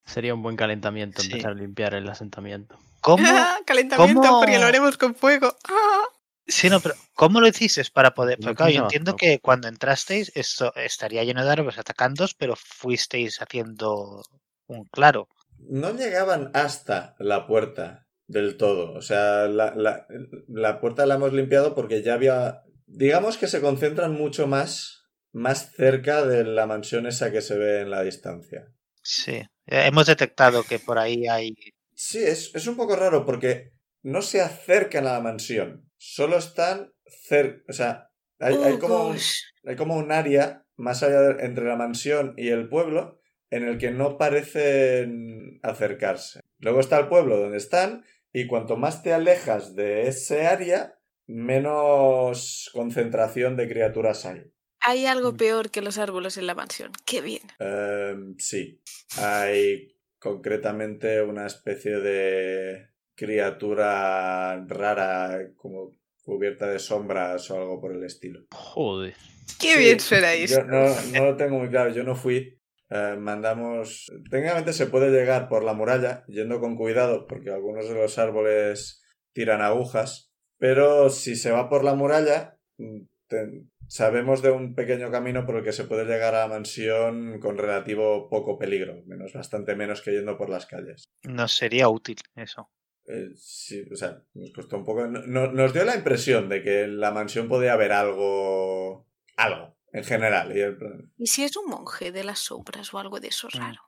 Sería 0.05 0.33
un 0.33 0.41
buen 0.43 0.55
calentamiento 0.55 1.21
Sí. 1.21 1.29
empezar 1.31 1.51
a 1.51 1.55
limpiar 1.55 1.93
el 1.93 2.07
asentamiento. 2.09 2.77
¿Cómo? 3.01 3.23
Calentamiento, 3.65 4.21
¿Cómo? 4.21 4.39
porque 4.39 4.59
lo 4.59 4.65
haremos 4.65 4.97
con 4.97 5.15
fuego. 5.15 5.55
¡Ah! 5.69 6.03
Sí, 6.49 6.69
no, 6.69 6.79
pero 6.79 6.95
¿cómo 7.13 7.41
lo 7.41 7.47
hiciste 7.49 7.83
para 7.93 8.13
poder? 8.13 8.39
Porque 8.39 8.55
claro, 8.55 8.71
yo 8.71 8.83
entiendo 8.83 9.11
no. 9.11 9.17
que 9.17 9.39
cuando 9.41 9.67
entrasteis 9.67 10.31
esto 10.33 10.73
estaría 10.77 11.25
lleno 11.25 11.43
de 11.43 11.51
árboles 11.51 11.77
atacándos, 11.77 12.35
pero 12.35 12.55
fuisteis 12.55 13.41
haciendo 13.41 14.23
un 14.65 14.85
claro. 14.85 15.27
no 15.59 15.91
llegaban 15.93 16.49
hasta 16.53 17.17
la 17.19 17.47
puerta 17.47 18.06
del 18.27 18.57
todo. 18.57 18.93
O 18.93 19.01
sea, 19.01 19.47
la, 19.47 19.73
la, 19.75 20.05
la 20.47 20.79
puerta 20.79 21.05
la 21.05 21.15
hemos 21.15 21.33
limpiado 21.33 21.73
porque 21.73 22.03
ya 22.03 22.13
había... 22.13 22.63
Digamos 22.85 23.37
que 23.37 23.47
se 23.47 23.61
concentran 23.61 24.13
mucho 24.13 24.47
más, 24.47 25.05
más 25.33 25.73
cerca 25.75 26.25
de 26.25 26.43
la 26.43 26.67
mansión 26.67 27.07
esa 27.07 27.31
que 27.31 27.41
se 27.41 27.57
ve 27.57 27.81
en 27.81 27.89
la 27.89 28.03
distancia. 28.03 28.67
Sí, 29.01 29.33
eh, 29.33 29.47
hemos 29.85 30.05
detectado 30.05 30.63
que 30.63 30.79
por 30.79 30.97
ahí 30.97 31.27
hay... 31.27 31.53
Sí, 31.93 32.19
es, 32.19 32.51
es 32.53 32.67
un 32.67 32.75
poco 32.77 32.95
raro 32.95 33.25
porque 33.25 33.71
no 34.03 34.21
se 34.21 34.41
acercan 34.41 35.07
a 35.07 35.13
la 35.13 35.21
mansión. 35.21 35.89
Solo 35.97 36.37
están 36.37 36.93
cerca... 37.05 37.63
O 37.69 37.73
sea, 37.73 38.09
hay, 38.39 38.55
hay 38.55 38.73
Oh, 38.73 38.79
como 38.79 39.07
un, 39.07 39.17
hay 39.65 39.75
como 39.75 39.95
un 39.95 40.11
área 40.11 40.65
más 40.75 41.01
allá 41.03 41.21
de- 41.21 41.45
entre 41.45 41.65
la 41.65 41.75
mansión 41.75 42.33
y 42.37 42.49
el 42.49 42.69
pueblo 42.69 43.19
en 43.49 43.67
el 43.67 43.77
que 43.77 43.91
no 43.91 44.17
parecen 44.17 45.59
acercarse. 45.63 46.41
Luego 46.59 46.79
está 46.79 46.99
el 46.99 47.07
pueblo 47.07 47.37
donde 47.37 47.57
están 47.57 48.03
y 48.33 48.47
cuanto 48.47 48.77
más 48.77 49.03
te 49.03 49.13
alejas 49.13 49.75
de 49.75 50.07
ese 50.07 50.45
área, 50.47 50.99
menos 51.25 52.69
concentración 52.73 53.55
de 53.57 53.67
criaturas 53.67 54.25
hay. 54.25 54.43
Hay 54.81 55.05
algo 55.05 55.33
Mm. 55.33 55.37
peor 55.37 55.71
que 55.71 55.81
los 55.81 55.97
árboles 55.97 56.37
en 56.37 56.47
la 56.47 56.55
mansión. 56.55 56.91
Qué 57.05 57.21
bien. 57.21 57.41
Em, 57.59 58.35
sí, 58.37 58.81
hay 59.17 59.95
concretamente 60.19 61.21
una 61.23 61.45
especie 61.47 61.97
de 61.99 62.87
criatura 63.15 64.63
rara 64.67 65.51
como 65.55 65.91
cubierta 66.23 66.67
de 66.67 66.79
sombras 66.79 67.49
o 67.51 67.57
algo 67.57 67.79
por 67.81 67.93
el 67.93 68.03
estilo. 68.03 68.41
Joder. 68.51 69.15
Qué 69.59 69.73
Sí, 69.73 69.79
bien 69.79 69.99
suena 69.99 70.35
Yo 70.35 70.43
eso. 70.43 70.63
no, 70.65 70.85
no 71.13 71.25
lo 71.25 71.37
tengo 71.37 71.57
muy 71.57 71.69
claro, 71.69 71.91
yo 71.93 72.03
no 72.03 72.15
fui. 72.15 72.56
Eh, 72.89 73.15
mandamos. 73.19 74.11
Técnicamente 74.29 74.73
se 74.73 74.87
puede 74.87 75.11
llegar 75.11 75.49
por 75.49 75.63
la 75.63 75.73
muralla, 75.73 76.23
yendo 76.27 76.59
con 76.59 76.75
cuidado, 76.77 77.27
porque 77.27 77.49
algunos 77.51 77.87
de 77.89 77.95
los 77.95 78.17
árboles 78.17 79.03
tiran 79.33 79.61
agujas. 79.61 80.31
Pero 80.57 81.09
si 81.09 81.35
se 81.35 81.51
va 81.51 81.69
por 81.69 81.83
la 81.83 81.93
muralla, 81.95 82.57
mm, 82.77 83.01
sabemos 83.87 84.41
de 84.41 84.51
un 84.51 84.73
pequeño 84.73 85.11
camino 85.11 85.45
por 85.45 85.57
el 85.57 85.63
que 85.63 85.71
se 85.73 85.83
puede 85.83 86.05
llegar 86.05 86.33
a 86.35 86.41
la 86.41 86.47
mansión 86.47 87.39
con 87.39 87.57
relativo 87.57 88.29
poco 88.29 88.57
peligro, 88.57 89.03
menos 89.05 89.33
bastante 89.33 89.75
menos 89.75 90.01
que 90.01 90.11
yendo 90.11 90.37
por 90.37 90.49
las 90.49 90.65
calles. 90.65 91.05
Nos 91.23 91.55
sería 91.55 91.89
útil 91.89 92.17
eso. 92.35 92.69
Eh, 93.05 93.29
sí, 93.35 93.85
o 93.91 93.95
sea, 93.95 94.21
nos 94.33 94.51
costó 94.51 94.77
un 94.77 94.83
poco. 94.85 95.07
no- 95.07 95.25
no- 95.25 95.51
nos 95.51 95.73
dio 95.73 95.85
la 95.85 95.95
impresión 95.95 96.49
de 96.49 96.61
que 96.61 96.83
en 96.83 96.99
la 96.99 97.11
mansión 97.11 97.47
podía 97.47 97.73
haber 97.73 97.91
algo. 97.93 99.05
algo, 99.37 99.76
en 99.91 100.03
general. 100.03 100.55
Y 100.55 100.59
el 100.61 100.77
plan- 100.77 101.11
¿Y 101.17 101.27
si 101.27 101.43
es 101.43 101.55
un 101.57 101.67
monje 101.69 102.11
de 102.11 102.23
las 102.23 102.39
sombras 102.39 102.93
o 102.93 102.99
algo 102.99 103.19
de 103.19 103.27
eso 103.29 103.47
Mm. 103.53 103.57
raro? 103.57 103.81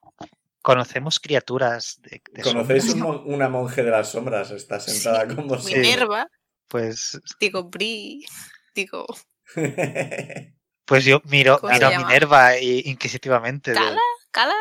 Conocemos 0.61 1.19
criaturas 1.19 1.99
de, 2.01 2.21
de 2.31 2.41
¿Conocéis 2.43 2.93
un 2.93 3.03
una 3.03 3.47
monje 3.47 3.81
de 3.83 3.91
las 3.91 4.09
sombras? 4.09 4.51
Está 4.51 4.79
sentada 4.79 5.25
con 5.27 5.47
vosotros. 5.47 5.65
Minerva, 5.77 6.27
Pues, 6.67 7.19
digo 7.39 7.63
Bri, 7.69 8.25
digo 8.75 9.05
pues 10.85 11.05
yo 11.05 11.21
miro, 11.25 11.59
¿Cómo 11.59 11.73
miro 11.73 11.87
a? 11.87 11.97
Minerva 11.97 12.55
e- 12.55 12.83
inquisitivamente. 12.85 13.71
de- 13.71 13.79
Gala, 13.79 14.01
Gala, 14.33 14.55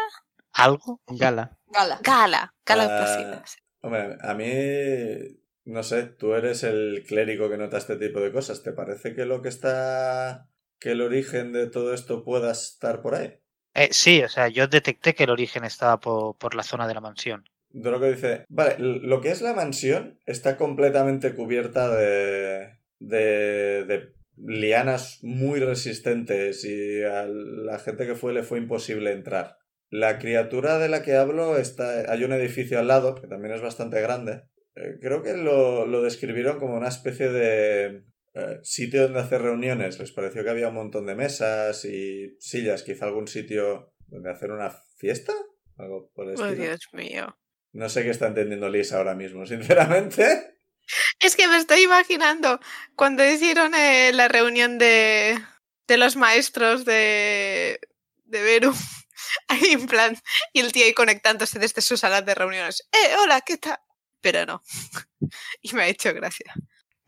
¿Algo? 0.53 1.01
Gala. 1.07 1.59
Gala. 1.67 2.01
Gala, 2.03 2.55
Gala 2.65 2.85
Ah. 2.89 3.45
Hombre, 3.83 4.17
a 4.21 4.35
mí, 4.35 5.41
no 5.65 5.83
sé, 5.83 6.05
tú 6.05 6.35
eres 6.35 6.63
el 6.65 7.05
clérigo 7.07 7.49
que 7.51 7.59
nota 7.59 7.77
este 7.79 7.97
tipo 7.97 8.21
de 8.21 8.33
cosas. 8.33 8.63
¿Te 8.63 8.73
parece 8.73 9.15
que 9.15 9.25
lo 9.27 9.43
que 9.43 9.49
está, 9.51 10.49
que 10.79 10.93
el 10.93 11.01
origen 11.01 11.53
de 11.53 11.69
todo 11.69 11.93
esto 11.95 12.25
pueda 12.25 12.53
estar 12.53 13.03
por 13.03 13.15
ahí? 13.15 13.35
Eh, 13.75 13.89
sí, 13.93 14.23
o 14.23 14.29
sea, 14.29 14.49
yo 14.49 14.67
detecté 14.67 15.15
que 15.15 15.25
el 15.25 15.31
origen 15.31 15.65
estaba 15.65 16.01
po- 16.01 16.37
por, 16.37 16.55
la 16.55 16.63
zona 16.63 16.89
de 16.89 16.95
la 16.95 17.01
mansión. 17.01 17.45
Que 17.73 18.11
dice, 18.11 18.45
vale, 18.49 18.77
lo 18.79 19.21
que 19.21 19.31
es 19.31 19.43
la 19.43 19.53
mansión 19.55 20.19
está 20.27 20.57
completamente 20.57 21.35
cubierta 21.35 21.95
de, 21.95 22.79
de, 22.99 23.85
de 23.85 24.13
lianas 24.37 25.19
muy 25.23 25.61
resistentes 25.61 26.65
y 26.65 27.03
a 27.03 27.27
la 27.27 27.79
gente 27.79 28.07
que 28.07 28.15
fue 28.15 28.33
le 28.33 28.43
fue 28.43 28.59
imposible 28.59 29.13
entrar. 29.13 29.59
La 29.91 30.19
criatura 30.19 30.79
de 30.79 30.89
la 30.89 31.03
que 31.03 31.15
hablo 31.17 31.57
está, 31.59 32.11
hay 32.11 32.25
un 32.25 32.33
edificio 32.33 32.79
al 32.79 32.89
lado, 32.89 33.15
que 33.15 33.27
también 33.27 33.55
es 33.55 33.61
bastante 33.63 34.01
grande. 34.01 34.43
Eh, 34.75 34.99
creo 35.01 35.23
que 35.23 35.35
lo, 35.37 35.87
lo 35.87 36.03
describieron 36.03 36.59
como 36.59 36.75
una 36.77 36.89
especie 36.89 37.29
de 37.31 38.03
eh, 38.39 38.61
sitio 38.63 39.03
donde 39.03 39.21
hacer 39.21 39.43
reuniones. 39.43 39.99
Les 39.99 40.13
pareció 40.13 40.45
que 40.45 40.51
había 40.51 40.69
un 40.69 40.75
montón 40.75 41.07
de 41.07 41.15
mesas 41.15 41.85
y 41.85 42.37
sillas, 42.41 42.83
quizá 42.83 43.07
algún 43.07 43.29
sitio 43.29 43.93
donde 44.07 44.31
hacer 44.31 44.51
una 44.51 44.71
fiesta. 44.97 45.33
Algo 45.77 46.11
por 46.15 46.29
el 46.31 46.41
Oh, 46.41 46.47
estilo. 46.47 46.65
Dios 46.65 46.89
mío. 46.93 47.39
No 47.73 47.89
sé 47.89 48.03
qué 48.03 48.11
está 48.11 48.29
entendiendo 48.29 48.69
Liz 48.69 48.93
ahora 48.93 49.15
mismo, 49.15 49.45
sinceramente. 49.47 50.55
Es 51.21 51.37
que 51.37 51.47
me 51.49 51.59
estoy 51.59 51.83
imaginando 51.83 52.61
cuando 52.97 53.23
hicieron 53.23 53.75
eh, 53.75 54.11
la 54.15 54.27
reunión 54.27 54.79
de, 54.79 55.39
de 55.87 55.97
los 55.99 56.17
maestros 56.17 56.87
de, 56.87 57.79
de 58.25 58.43
Veru. 58.43 58.73
Ahí 59.49 59.73
en 59.73 59.87
plan, 59.87 60.17
y 60.55 60.61
el 60.61 60.73
tío 60.73 60.87
ahí 60.87 60.95
conectándose 60.95 61.59
desde 61.59 61.83
su 61.83 61.99
sala 61.99 62.23
de 62.23 62.35
reuniones. 62.35 62.89
¡Eh, 62.91 63.17
hola, 63.23 63.43
qué 63.43 63.59
tal! 63.59 63.79
Pero 64.23 64.47
no. 64.47 64.63
Y 65.61 65.75
me 65.75 65.83
ha 65.83 65.89
hecho 65.89 66.15
gracia. 66.15 66.55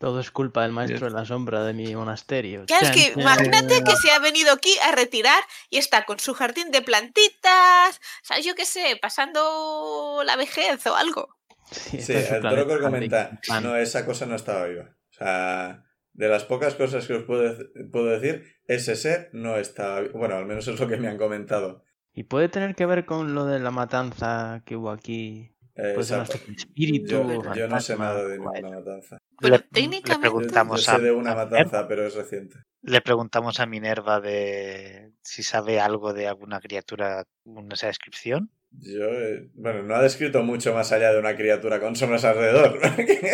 Todo 0.01 0.19
es 0.19 0.31
culpa 0.31 0.63
del 0.63 0.71
maestro 0.71 1.05
de 1.05 1.13
la 1.13 1.25
sombra 1.25 1.63
de 1.63 1.73
mi 1.73 1.95
monasterio. 1.95 2.65
Claro, 2.65 2.87
es 2.87 2.91
que 2.91 3.21
imagínate 3.21 3.83
que 3.83 3.95
se 3.95 4.09
ha 4.09 4.17
venido 4.17 4.51
aquí 4.51 4.73
a 4.83 4.93
retirar 4.93 5.43
y 5.69 5.77
está 5.77 6.05
con 6.05 6.17
su 6.17 6.33
jardín 6.33 6.71
de 6.71 6.81
plantitas, 6.81 8.01
¿sabes? 8.23 8.43
Yo 8.43 8.55
qué 8.55 8.65
sé, 8.65 8.97
pasando 8.99 10.23
la 10.25 10.35
vejez 10.37 10.87
o 10.87 10.95
algo. 10.95 11.37
Sí, 11.69 12.01
Sí, 12.01 12.13
es 12.13 12.31
Handy. 12.31 12.79
comenta, 12.81 13.39
no, 13.61 13.75
esa 13.75 14.03
cosa 14.03 14.25
no 14.25 14.35
estaba 14.35 14.65
viva. 14.65 14.97
O 15.11 15.13
sea, 15.13 15.85
de 16.13 16.27
las 16.27 16.45
pocas 16.45 16.73
cosas 16.73 17.05
que 17.05 17.13
os 17.13 17.23
puedo, 17.25 17.55
puedo 17.91 18.07
decir, 18.07 18.55
ese 18.65 18.95
ser 18.95 19.29
no 19.33 19.57
estaba 19.57 20.01
vivo. 20.01 20.17
Bueno, 20.17 20.35
al 20.35 20.47
menos 20.47 20.67
es 20.67 20.79
lo 20.79 20.87
que 20.87 20.97
me 20.97 21.09
han 21.09 21.19
comentado. 21.19 21.83
¿Y 22.11 22.23
puede 22.23 22.49
tener 22.49 22.73
que 22.73 22.87
ver 22.87 23.05
con 23.05 23.35
lo 23.35 23.45
de 23.45 23.59
la 23.59 23.69
matanza 23.69 24.63
que 24.65 24.75
hubo 24.75 24.89
aquí? 24.89 25.55
Eh, 25.75 25.95
de 25.95 26.53
espíritu. 26.53 27.11
yo, 27.11 27.53
yo 27.53 27.67
no 27.67 27.79
sé 27.79 27.95
nada 27.95 28.25
de 28.25 28.39
ninguna 28.39 28.69
matanza. 28.69 29.20
Bueno, 29.41 29.57
Le- 29.57 29.63
le 29.63 29.69
técnicamente- 29.69 30.27
Yo, 30.27 30.33
preguntamos 30.37 30.85
yo 30.85 30.91
a, 30.91 30.95
sé 30.97 31.01
de 31.03 31.11
una 31.11 31.31
a 31.31 31.35
matanza, 31.35 31.87
pero 31.87 32.05
es 32.05 32.15
reciente. 32.15 32.55
le 32.83 33.01
preguntamos 33.01 33.59
a 33.59 33.65
Minerva 33.65 34.19
de 34.21 35.11
si 35.21 35.43
sabe 35.43 35.79
algo 35.79 36.13
de 36.13 36.27
alguna 36.27 36.59
criatura, 36.61 37.25
una 37.43 37.73
esa 37.75 37.87
descripción. 37.87 38.51
Yo, 38.71 39.03
eh, 39.05 39.49
bueno, 39.53 39.83
no 39.83 39.95
ha 39.95 40.01
descrito 40.01 40.43
mucho 40.43 40.73
más 40.73 40.91
allá 40.93 41.11
de 41.11 41.19
una 41.19 41.35
criatura 41.35 41.79
con 41.81 41.95
sombras 41.97 42.23
alrededor. 42.23 42.79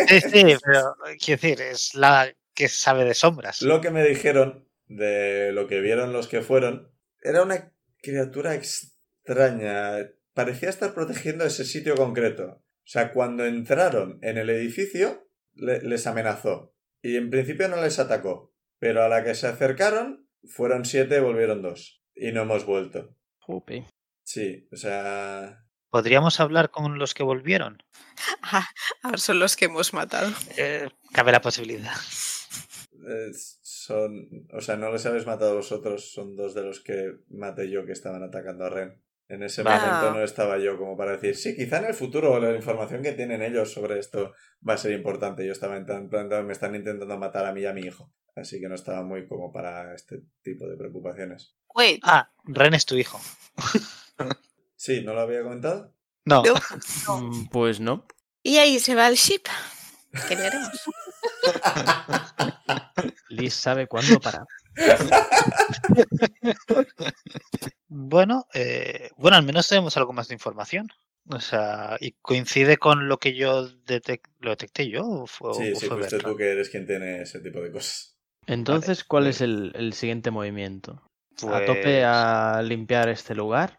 Sí, 0.08 0.20
sí, 0.20 0.56
pero 0.64 0.94
quiero 1.24 1.40
decir, 1.40 1.60
es 1.60 1.94
la 1.94 2.28
que 2.54 2.66
sabe 2.68 3.04
de 3.04 3.14
sombras. 3.14 3.62
Lo 3.62 3.80
que 3.80 3.90
me 3.90 4.02
dijeron 4.04 4.68
de 4.88 5.52
lo 5.52 5.68
que 5.68 5.80
vieron 5.80 6.12
los 6.12 6.26
que 6.26 6.40
fueron 6.42 6.90
era 7.22 7.42
una 7.44 7.72
criatura 8.02 8.54
extraña. 8.54 10.10
Parecía 10.34 10.68
estar 10.70 10.94
protegiendo 10.94 11.44
ese 11.44 11.64
sitio 11.64 11.94
concreto. 11.94 12.62
O 12.62 12.90
sea, 12.90 13.12
cuando 13.12 13.44
entraron 13.44 14.18
en 14.22 14.38
el 14.38 14.50
edificio, 14.50 15.27
le- 15.58 15.82
les 15.82 16.06
amenazó. 16.06 16.74
Y 17.02 17.16
en 17.16 17.30
principio 17.30 17.68
no 17.68 17.80
les 17.80 17.98
atacó. 17.98 18.54
Pero 18.78 19.02
a 19.02 19.08
la 19.08 19.24
que 19.24 19.34
se 19.34 19.46
acercaron, 19.46 20.28
fueron 20.44 20.84
siete 20.84 21.16
y 21.16 21.20
volvieron 21.20 21.62
dos. 21.62 22.02
Y 22.14 22.32
no 22.32 22.42
hemos 22.42 22.64
vuelto. 22.64 23.16
Jope. 23.40 23.86
Sí, 24.24 24.68
o 24.72 24.76
sea. 24.76 25.64
¿Podríamos 25.90 26.38
hablar 26.40 26.70
con 26.70 26.98
los 26.98 27.14
que 27.14 27.22
volvieron? 27.22 27.82
Ah, 28.50 28.66
ahora 29.02 29.18
son 29.18 29.38
los 29.40 29.56
que 29.56 29.66
hemos 29.66 29.92
matado. 29.92 30.30
Eh, 30.56 30.88
cabe 31.12 31.32
la 31.32 31.40
posibilidad. 31.40 31.92
eh, 33.08 33.30
son. 33.62 34.28
O 34.52 34.60
sea, 34.60 34.76
no 34.76 34.90
les 34.92 35.04
habéis 35.06 35.26
matado 35.26 35.52
a 35.52 35.56
vosotros, 35.56 36.12
son 36.12 36.34
dos 36.36 36.54
de 36.54 36.62
los 36.62 36.80
que 36.80 37.12
maté 37.28 37.70
yo 37.70 37.84
que 37.84 37.92
estaban 37.92 38.22
atacando 38.22 38.64
a 38.64 38.70
Ren. 38.70 39.02
En 39.28 39.42
ese 39.42 39.62
momento 39.62 40.10
no 40.14 40.22
estaba 40.24 40.58
yo 40.58 40.78
como 40.78 40.96
para 40.96 41.12
decir, 41.12 41.36
sí, 41.36 41.54
quizá 41.54 41.78
en 41.78 41.84
el 41.86 41.94
futuro 41.94 42.38
la 42.40 42.54
información 42.56 43.02
que 43.02 43.12
tienen 43.12 43.42
ellos 43.42 43.72
sobre 43.72 43.98
esto 43.98 44.32
va 44.66 44.74
a 44.74 44.78
ser 44.78 44.92
importante. 44.92 45.44
Yo 45.46 45.52
estaba 45.52 45.76
en 45.76 45.84
tan 45.86 46.08
plan, 46.08 46.28
me 46.46 46.52
están 46.52 46.74
intentando 46.74 47.18
matar 47.18 47.44
a 47.44 47.52
mí 47.52 47.60
y 47.60 47.66
a 47.66 47.72
mi 47.74 47.82
hijo. 47.82 48.10
Así 48.34 48.58
que 48.60 48.68
no 48.68 48.74
estaba 48.74 49.02
muy 49.02 49.26
como 49.28 49.52
para 49.52 49.94
este 49.94 50.22
tipo 50.42 50.66
de 50.66 50.76
preocupaciones. 50.76 51.54
Wait, 51.74 52.00
Ah, 52.04 52.30
Ren 52.44 52.74
es 52.74 52.86
tu 52.86 52.96
hijo. 52.96 53.20
Sí, 54.80 55.02
¿no 55.02 55.12
lo 55.12 55.22
había 55.22 55.42
comentado? 55.42 55.92
No, 56.24 56.42
no. 57.06 57.20
Mm, 57.20 57.48
Pues 57.48 57.80
no. 57.80 58.06
Y 58.44 58.58
ahí 58.58 58.78
se 58.78 58.94
va 58.94 59.08
el 59.08 59.16
ship. 59.16 59.42
¿Qué 60.28 60.36
le 60.36 60.46
haremos? 60.46 60.70
Liz 63.28 63.54
sabe 63.54 63.86
cuándo 63.88 64.20
parar. 64.20 64.46
Bueno, 67.88 68.46
eh, 68.54 69.10
bueno, 69.16 69.36
al 69.36 69.44
menos 69.44 69.68
tenemos 69.68 69.96
algo 69.96 70.12
más 70.12 70.28
de 70.28 70.34
información. 70.34 70.88
O 71.30 71.40
sea, 71.40 71.96
y 72.00 72.12
coincide 72.22 72.78
con 72.78 73.08
lo 73.08 73.18
que 73.18 73.34
yo 73.34 73.68
detec- 73.84 74.30
lo 74.40 74.50
detecté 74.50 74.88
yo. 74.88 75.02
¿O 75.04 75.26
fue, 75.26 75.52
sí, 75.54 75.72
o 75.74 75.80
sí, 75.80 75.86
fue 75.88 76.18
tú 76.18 76.36
que 76.36 76.52
eres 76.52 76.70
quien 76.70 76.86
tiene 76.86 77.22
ese 77.22 77.40
tipo 77.40 77.60
de 77.60 77.70
cosas. 77.70 78.16
Entonces, 78.46 79.04
¿cuál 79.04 79.26
es 79.26 79.42
el, 79.42 79.72
el 79.74 79.92
siguiente 79.92 80.30
movimiento? 80.30 80.92
¿A 80.92 81.38
Pues, 81.40 81.66
tope 81.66 82.02
a 82.04 82.62
limpiar 82.62 83.10
este 83.10 83.34
lugar? 83.34 83.78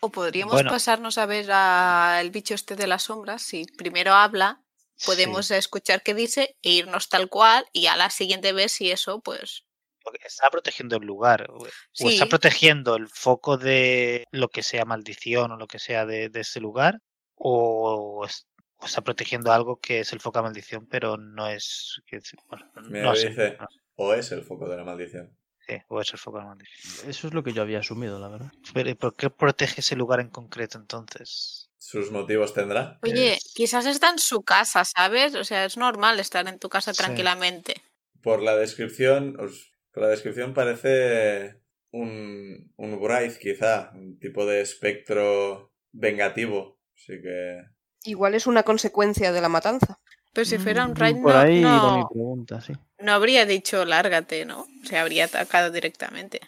O 0.00 0.10
podríamos 0.10 0.54
Bueno. 0.54 0.70
pasarnos 0.70 1.18
a 1.18 1.26
ver 1.26 1.50
al 1.50 2.30
bicho 2.30 2.54
este 2.54 2.76
de 2.76 2.86
las 2.86 3.04
sombras. 3.04 3.42
Si 3.42 3.64
primero 3.76 4.12
habla, 4.12 4.62
podemos 5.04 5.46
Sí, 5.48 5.54
escuchar 5.54 6.02
qué 6.04 6.14
dice 6.14 6.56
e 6.62 6.70
irnos 6.70 7.08
tal 7.08 7.28
cual 7.28 7.66
y 7.72 7.86
a 7.86 7.96
la 7.96 8.10
siguiente 8.10 8.52
vez 8.52 8.70
si 8.72 8.90
eso, 8.92 9.20
pues... 9.20 9.64
porque 10.04 10.26
está 10.26 10.50
protegiendo 10.50 10.96
el 10.96 11.04
lugar. 11.06 11.46
O 11.50 11.66
o 11.66 12.08
está 12.08 12.26
protegiendo 12.26 12.94
el 12.96 13.08
foco 13.08 13.56
de 13.56 14.24
lo 14.30 14.48
que 14.48 14.62
sea 14.62 14.84
maldición 14.84 15.50
o 15.52 15.56
lo 15.56 15.66
que 15.66 15.78
sea 15.78 16.04
de, 16.06 16.28
de 16.28 16.40
ese 16.40 16.60
lugar. 16.60 17.00
O, 17.36 18.24
es- 18.26 18.46
o 18.76 18.86
está 18.86 19.00
protegiendo 19.00 19.52
algo 19.52 19.78
que 19.80 20.00
es 20.00 20.12
el 20.12 20.20
foco 20.20 20.38
de 20.38 20.42
maldición, 20.44 20.86
pero 20.86 21.16
no 21.16 21.48
es. 21.48 22.00
que 22.06 22.16
es- 22.16 22.32
bueno, 22.48 22.70
Mira, 22.88 23.04
no 23.04 23.14
sé. 23.16 23.30
dice- 23.30 23.56
no 23.58 23.66
O 23.96 24.12
es 24.14 24.30
el 24.32 24.42
foco 24.42 24.68
de 24.68 24.76
la 24.76 24.84
maldición. 24.84 25.36
sí, 25.66 25.74
o 25.88 26.00
es 26.00 26.12
el 26.12 26.18
foco 26.18 26.38
de 26.38 26.44
maldición. 26.44 27.08
Eso 27.10 27.28
es 27.28 27.34
lo 27.34 27.42
que 27.42 27.52
yo 27.52 27.62
había 27.62 27.78
asumido, 27.80 28.18
la 28.18 28.28
verdad. 28.28 28.52
Pero 28.74 28.90
¿y 28.90 28.94
¿por 28.94 29.14
qué 29.16 29.30
protege 29.30 29.80
ese 29.80 29.96
lugar 29.96 30.20
en 30.20 30.28
concreto 30.30 30.78
entonces? 30.78 31.70
¿Sus 31.78 32.10
motivos 32.10 32.54
tendrá? 32.54 32.98
Oye, 33.02 33.34
Es- 33.34 33.52
quizás 33.54 33.84
está 33.86 34.08
en 34.10 34.18
su 34.18 34.42
casa, 34.42 34.84
¿sabes? 34.84 35.34
O 35.34 35.44
sea, 35.44 35.64
es 35.64 35.76
normal 35.76 36.18
estar 36.18 36.46
en 36.48 36.58
tu 36.58 36.68
casa 36.68 36.92
Sí. 36.94 36.98
tranquilamente. 36.98 37.74
Por 38.22 38.42
la 38.42 38.56
descripción, 38.56 39.38
os- 39.38 39.70
por 39.94 40.02
la 40.02 40.10
descripción 40.10 40.52
parece 40.54 41.60
un, 41.92 42.72
un 42.76 42.94
Wraith, 43.00 43.38
quizá, 43.38 43.92
un 43.94 44.18
tipo 44.18 44.44
de 44.46 44.60
espectro 44.60 45.72
vengativo. 45.92 46.80
Así 46.96 47.20
que 47.22 47.62
Igual 48.04 48.34
es 48.34 48.46
una 48.46 48.64
consecuencia 48.64 49.32
de 49.32 49.40
la 49.40 49.48
matanza. 49.48 50.00
Pero 50.32 50.44
si 50.44 50.58
fuera 50.58 50.84
un 50.84 50.92
Mm, 50.92 50.96
raid, 50.96 51.16
Por 51.22 51.32
no, 51.32 51.38
ahí 51.38 51.62
va 51.62 51.96
mi 51.96 52.02
no, 52.02 52.08
pregunta, 52.12 52.60
sí. 52.60 52.72
no 52.98 53.12
habría 53.12 53.46
dicho 53.46 53.84
lárgate, 53.84 54.44
¿no? 54.44 54.66
Se 54.82 54.98
habría 54.98 55.26
atacado 55.26 55.70
directamente. 55.70 56.40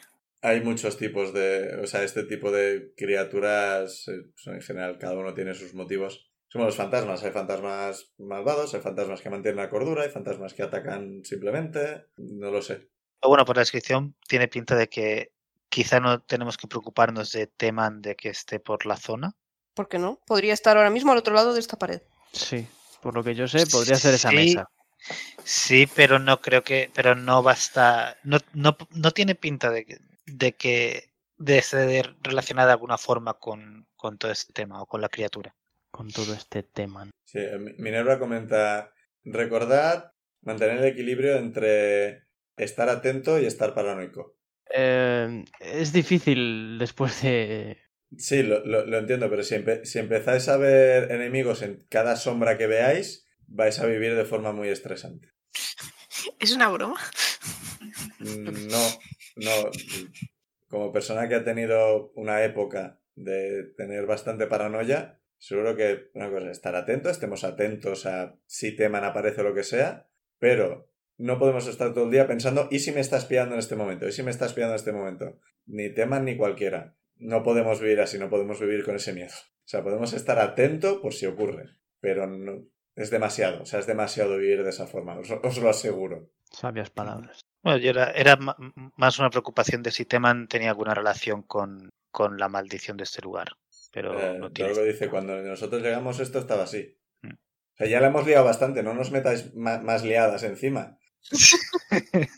hay 0.43 0.61
muchos 0.61 0.97
tipos 0.97 1.33
de... 1.33 1.77
O 1.83 1.87
sea, 1.87 2.03
este 2.05 2.25
tipo 2.25 2.51
de 2.53 2.93
criaturas, 2.97 4.07
eh, 4.09 4.27
en 4.47 4.61
general, 4.63 4.99
cada 4.99 5.17
uno 5.17 5.35
tiene 5.35 5.55
sus 5.55 5.75
motivos. 5.75 6.31
Como 6.53 6.65
los 6.67 6.77
fantasmas. 6.77 7.23
Hay 7.25 7.33
fantasmas 7.33 8.13
malvados, 8.19 8.75
hay 8.75 8.81
fantasmas 8.81 9.21
que 9.21 9.31
mantienen 9.31 9.57
la 9.63 9.71
cordura, 9.71 10.03
hay 10.05 10.11
fantasmas 10.11 10.55
que 10.55 10.63
atacan 10.63 11.25
simplemente. 11.25 12.07
No 12.17 12.51
lo 12.51 12.63
sé. 12.63 12.89
Pero 13.21 13.29
bueno, 13.31 13.45
por 13.45 13.57
la 13.57 13.63
descripción 13.63 14.15
tiene 14.29 14.49
pinta 14.49 14.75
de 14.77 14.89
que 14.89 15.33
quizá 15.69 16.01
no 16.01 16.21
tenemos 16.23 16.57
que 16.57 16.69
preocuparnos 16.69 17.33
de 17.33 17.47
Teman 17.47 18.03
de 18.03 18.15
que 18.17 18.29
esté 18.31 18.61
por 18.61 18.87
la 18.87 18.97
zona. 18.97 19.35
¿Por 19.75 19.89
qué 19.89 19.99
no? 19.99 20.21
Podría 20.27 20.55
estar 20.55 20.77
ahora 20.77 20.91
mismo 20.91 21.13
al 21.13 21.19
otro 21.19 21.35
lado 21.35 21.53
de 21.55 21.61
esta 21.61 21.77
pared. 21.79 22.01
Sí, 22.33 22.67
por 23.03 23.15
lo 23.15 23.23
que 23.25 23.35
yo 23.35 23.47
sé, 23.49 23.67
podría 23.67 23.97
ser 23.97 24.15
esa 24.15 24.31
Sí. 24.31 24.37
mesa. 24.37 24.69
Sí, 25.45 25.87
pero 25.95 26.19
no 26.19 26.41
creo 26.41 26.63
que, 26.65 26.91
pero 26.95 27.15
no 27.15 27.43
basta, 27.43 28.17
no, 28.25 28.39
no, 28.55 28.77
no 28.91 29.11
tiene 29.13 29.35
pinta 29.35 29.71
de 29.71 29.85
que, 29.85 29.99
de 30.25 30.53
que 30.55 31.13
de 31.37 31.61
ser 31.63 32.17
relacionada 32.23 32.69
de 32.69 32.73
alguna 32.73 32.97
forma 32.99 33.35
con, 33.35 33.87
con 33.97 34.17
todo 34.19 34.33
este 34.33 34.53
tema 34.53 34.83
o 34.83 34.87
con 34.87 35.01
la 35.01 35.09
criatura. 35.09 35.55
Con 35.91 36.11
todo 36.11 36.33
este 36.35 36.63
tema. 36.63 37.09
Sí, 37.25 37.39
Mi- 37.59 37.75
Minerva 37.79 38.19
comenta, 38.19 38.93
recordad 39.25 40.13
mantener 40.41 40.79
el 40.79 40.85
equilibrio 40.87 41.37
entre 41.37 42.26
estar 42.57 42.89
atento 42.89 43.39
y 43.41 43.47
estar 43.47 43.75
paranoico. 43.75 44.37
Eh, 44.75 45.45
es 45.61 45.93
difícil 45.93 46.79
después 46.79 47.23
de... 47.23 47.79
Sí, 48.19 48.43
lo, 48.43 48.65
lo- 48.65 48.87
lo 48.87 48.99
entiendo, 48.99 49.29
pero 49.31 49.43
si, 49.43 49.55
empe- 49.57 49.85
si 49.85 49.99
empezáis 49.99 50.49
a 50.49 50.57
ver 50.57 51.11
enemigos 51.11 51.63
en 51.63 51.85
cada 51.89 52.17
sombra 52.17 52.57
que 52.57 52.67
veáis, 52.67 53.27
vais 53.47 53.79
a 53.81 53.87
vivir 53.87 54.15
de 54.17 54.25
forma 54.25 54.53
muy 54.53 54.69
estresante. 54.69 55.33
¿Es 56.39 56.53
una 56.55 56.69
broma? 56.69 57.01
Mm, 58.21 58.67
No, 58.69 58.89
no. 59.37 59.71
Como 60.69 60.93
persona 60.93 61.29
que 61.29 61.37
ha 61.37 61.45
tenido 61.45 62.13
una 62.15 62.43
época 62.45 63.01
de 63.15 63.65
tener 63.77 64.07
bastante 64.07 64.47
paranoia, 64.47 65.21
seguro 65.39 65.77
que 65.77 66.11
una 66.15 66.31
cosa, 66.31 66.51
estar 66.51 66.75
atento, 66.75 67.09
estemos 67.09 67.45
atentos 67.45 68.05
a 68.07 68.37
si 68.47 68.75
teman 68.75 69.05
aparece 69.05 69.41
o 69.43 69.45
lo 69.45 69.55
que 69.55 69.63
sea, 69.63 70.09
pero 70.39 70.91
no 71.19 71.39
podemos 71.39 71.67
estar 71.67 71.93
todo 71.95 72.05
el 72.05 72.11
día 72.11 72.27
pensando, 72.27 72.69
¿y 72.71 72.81
si 72.81 72.93
me 72.93 73.01
está 73.01 73.17
espiando 73.17 73.55
en 73.55 73.59
este 73.59 73.77
momento? 73.77 74.07
¿Y 74.07 74.13
si 74.13 74.23
me 74.23 74.31
está 74.31 74.47
espiando 74.47 74.73
en 74.73 74.77
este 74.77 74.93
momento? 74.93 75.39
Ni 75.67 75.93
teman 75.93 76.25
ni 76.25 76.37
cualquiera. 76.37 76.97
No 77.17 77.43
podemos 77.43 77.81
vivir 77.81 78.01
así, 78.01 78.19
no 78.19 78.29
podemos 78.29 78.61
vivir 78.61 78.85
con 78.85 78.97
ese 78.97 79.13
miedo. 79.13 79.33
O 79.33 79.69
sea, 79.69 79.83
podemos 79.83 80.13
estar 80.13 80.39
atento 80.39 81.01
por 81.01 81.15
si 81.15 81.27
ocurre, 81.27 81.71
pero 82.01 82.27
no, 82.27 82.67
es 82.95 83.11
demasiado, 83.11 83.63
o 83.63 83.67
sea, 83.67 83.81
es 83.81 83.87
demasiado 83.87 84.37
vivir 84.37 84.63
de 84.63 84.71
esa 84.71 84.87
forma, 84.87 85.19
os, 85.19 85.31
os 85.31 85.59
lo 85.59 85.69
aseguro. 85.71 86.31
Sabias 86.51 86.91
palabras. 86.91 87.41
Bueno, 87.63 87.79
yo 87.79 87.91
era, 87.91 88.11
era 88.13 88.39
más 88.97 89.19
una 89.19 89.31
preocupación 89.31 89.83
de 89.83 89.91
si 89.91 90.05
Teman 90.05 90.47
tenía 90.47 90.71
alguna 90.71 90.95
relación 90.95 91.43
con, 91.43 91.91
con 92.13 92.39
la 92.39 92.49
maldición 92.49 92.97
de 92.97 93.05
este 93.05 93.23
lugar. 93.23 93.57
Pero 93.93 94.19
Eh, 94.21 94.39
no 94.39 94.53
tiene. 94.53 94.73
Dice, 94.85 95.09
cuando 95.09 95.37
nosotros 95.43 95.83
llegamos 95.83 96.21
esto 96.21 96.39
estaba 96.39 96.63
así. 96.65 96.97
Mm. 97.23 97.33
O 97.33 97.77
sea, 97.77 97.87
ya 97.89 98.01
la 98.01 98.09
hemos 98.09 98.27
liado 98.27 98.45
bastante, 98.45 98.83
no 98.83 98.95
nos 98.95 99.11
metáis 99.11 99.55
más 99.55 100.05
liadas 100.05 100.45
encima. 100.45 100.99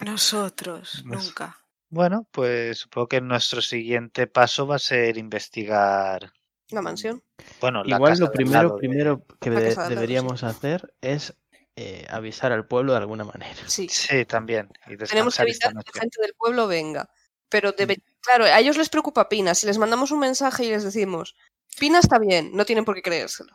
Nosotros, 0.00 1.02
Nos- 1.04 1.26
nunca. 1.26 1.58
Bueno, 1.88 2.26
pues 2.32 2.78
supongo 2.78 3.08
que 3.08 3.20
nuestro 3.20 3.62
siguiente 3.62 4.26
paso 4.26 4.66
va 4.66 4.76
a 4.76 4.80
ser 4.80 5.16
investigar. 5.18 6.32
La 6.70 6.82
mansión. 6.82 7.22
Bueno, 7.60 7.84
la 7.84 7.94
Igual 7.96 8.12
casa 8.12 8.24
lo 8.24 8.32
primero, 8.32 8.70
de- 8.70 8.78
primero 8.78 9.26
que 9.40 9.50
de- 9.50 9.74
lado, 9.74 9.88
sí. 9.88 9.94
deberíamos 9.94 10.42
hacer 10.42 10.94
es 11.00 11.32
eh, 11.76 12.04
avisar 12.10 12.50
al 12.50 12.66
pueblo 12.66 12.92
de 12.92 12.98
alguna 12.98 13.22
manera. 13.24 13.60
Sí. 13.66 13.86
Sí, 13.88 14.24
también. 14.24 14.68
Y 14.88 14.96
Tenemos 14.96 15.36
que 15.36 15.42
evitar 15.42 15.72
que 15.74 15.90
la 15.94 16.00
gente 16.00 16.20
del 16.22 16.34
pueblo 16.34 16.66
venga. 16.66 17.08
Pero 17.48 17.70
debe... 17.70 17.98
claro, 18.20 18.44
a 18.46 18.58
ellos 18.58 18.76
les 18.76 18.88
preocupa 18.88 19.28
Pina. 19.28 19.54
Si 19.54 19.66
les 19.66 19.78
mandamos 19.78 20.10
un 20.10 20.18
mensaje 20.18 20.64
y 20.64 20.70
les 20.70 20.82
decimos, 20.82 21.36
Pina 21.78 21.98
está 21.98 22.18
bien, 22.18 22.50
no 22.54 22.64
tienen 22.64 22.84
por 22.84 22.94
qué 22.94 23.02
creérselo. 23.02 23.52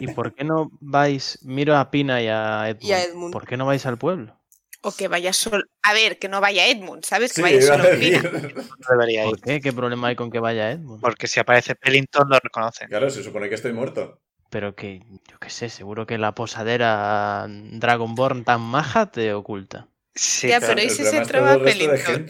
¿Y 0.00 0.08
por 0.08 0.34
qué 0.34 0.44
no 0.44 0.70
vais, 0.80 1.38
miro 1.42 1.76
a 1.76 1.90
Pina 1.90 2.20
y 2.20 2.28
a 2.28 2.68
Edmund, 2.68 2.84
Y 2.84 2.92
a 2.92 3.04
Edmund. 3.04 3.32
¿por 3.32 3.46
qué 3.46 3.56
no 3.56 3.66
vais 3.66 3.86
al 3.86 3.98
pueblo? 3.98 4.38
O 4.84 4.90
que 4.92 5.06
vaya 5.06 5.32
solo. 5.32 5.62
A 5.84 5.92
ver, 5.92 6.18
que 6.18 6.28
no 6.28 6.40
vaya 6.40 6.66
Edmund, 6.66 7.04
¿sabes? 7.04 7.30
Que 7.32 7.36
Sí, 7.36 7.42
vaya 7.42 7.62
solo. 7.62 7.84
Pina. 8.00 8.20
No 8.78 8.86
debería 8.90 9.24
ir. 9.24 9.30
¿Por 9.30 9.40
qué? 9.40 9.60
¿Qué 9.60 9.72
problema 9.72 10.08
hay 10.08 10.16
con 10.16 10.30
que 10.30 10.40
vaya 10.40 10.72
Edmund? 10.72 11.00
Porque 11.00 11.28
si 11.28 11.38
aparece 11.38 11.76
Pellington 11.76 12.28
lo 12.28 12.38
reconocen. 12.40 12.88
Claro, 12.88 13.08
se 13.10 13.22
supone 13.22 13.48
que 13.48 13.54
estoy 13.54 13.72
muerto. 13.72 14.20
Pero 14.50 14.74
que, 14.74 15.00
yo 15.30 15.38
qué 15.38 15.48
sé, 15.50 15.68
seguro 15.70 16.04
que 16.04 16.18
la 16.18 16.34
posadera 16.34 17.46
Dragonborn 17.48 18.42
tan 18.44 18.60
maja 18.60 19.10
te 19.10 19.32
oculta. 19.34 19.86
Sí, 20.14 20.48
Ya, 20.48 20.58
pero- 20.60 20.74
pero 20.74 20.86
¿y 20.86 20.90
si 20.90 21.04
se 21.04 21.20
traba 21.22 21.56
de 21.56 21.64
Pellington? 21.64 22.26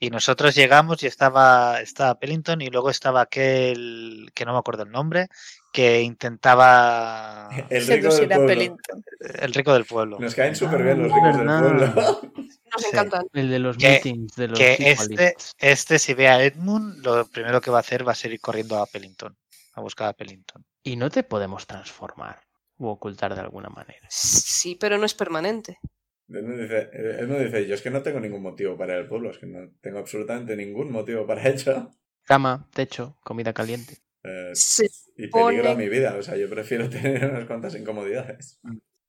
Y 0.00 0.10
nosotros 0.10 0.54
llegamos 0.54 1.02
y 1.02 1.06
estaba, 1.06 1.80
estaba 1.80 2.18
Pellington 2.18 2.60
y 2.62 2.68
luego 2.68 2.90
estaba 2.90 3.22
aquel, 3.22 4.30
que 4.34 4.44
no 4.44 4.52
me 4.52 4.58
acuerdo 4.58 4.82
el 4.84 4.90
nombre, 4.90 5.28
que 5.72 6.02
intentaba 6.02 7.48
El 7.70 7.86
rico 7.86 7.92
del 7.92 8.12
Seducir 8.12 8.32
a 8.32 8.36
pueblo. 8.36 8.46
Pellington. 8.46 9.04
el 9.40 9.54
rico 9.54 9.72
del 9.72 9.84
pueblo. 9.84 10.18
Nos 10.20 10.34
caen 10.34 10.54
súper 10.56 10.80
Ah, 10.80 10.84
bien 10.84 11.02
los 11.02 11.12
ricos 11.12 11.36
del 11.36 11.46
pueblo. 11.92 12.20
Nos 12.72 12.82
Sí. 12.82 12.88
encantan. 12.90 13.26
El 13.32 13.50
de 13.50 13.58
los 13.60 13.76
Que- 13.76 13.88
meetings 13.90 14.34
de 14.34 14.48
los 14.48 14.58
que 14.58 14.76
este, 14.80 15.36
este, 15.58 15.98
si 15.98 16.14
ve 16.14 16.28
a 16.28 16.42
Edmund, 16.42 17.04
lo 17.04 17.24
primero 17.26 17.60
que 17.60 17.70
va 17.70 17.78
a 17.78 17.80
hacer 17.80 18.06
va 18.06 18.12
a 18.12 18.16
ser 18.16 18.32
ir 18.32 18.40
corriendo 18.40 18.78
a 18.82 18.86
Pellington, 18.86 19.36
a 19.74 19.80
buscar 19.80 20.08
a 20.08 20.12
Pellington. 20.12 20.64
Y 20.82 20.96
no 20.96 21.08
te 21.10 21.22
podemos 21.22 21.66
transformar 21.66 22.40
u 22.78 22.88
ocultar 22.88 23.34
de 23.34 23.40
alguna 23.40 23.68
manera. 23.68 24.06
Sí, 24.10 24.74
pero 24.78 24.98
no 24.98 25.06
es 25.06 25.14
permanente. 25.14 25.78
Edmund 26.28 26.60
dice, 26.60 26.90
Edmund 26.92 27.44
dice, 27.44 27.66
yo 27.66 27.74
es 27.74 27.82
que 27.82 27.90
no 27.90 28.02
tengo 28.02 28.20
ningún 28.20 28.42
motivo 28.42 28.76
para 28.76 28.94
ir 28.94 29.00
al 29.00 29.08
pueblo, 29.08 29.30
es 29.30 29.38
que 29.38 29.46
no 29.46 29.70
tengo 29.80 29.98
absolutamente 29.98 30.56
ningún 30.56 30.90
motivo 30.90 31.26
para 31.26 31.42
ello. 31.48 31.90
Cama, 32.24 32.68
techo, 32.72 33.18
comida 33.22 33.52
caliente. 33.52 33.98
Eh, 34.22 34.50
Se 34.54 34.88
y 35.16 35.28
peligro 35.28 35.70
a 35.70 35.74
mi 35.74 35.88
vida, 35.88 36.16
o 36.18 36.22
sea, 36.22 36.36
yo 36.36 36.48
prefiero 36.48 36.88
tener 36.90 37.24
unas 37.30 37.44
cuantas 37.44 37.74
incomodidades. 37.74 38.60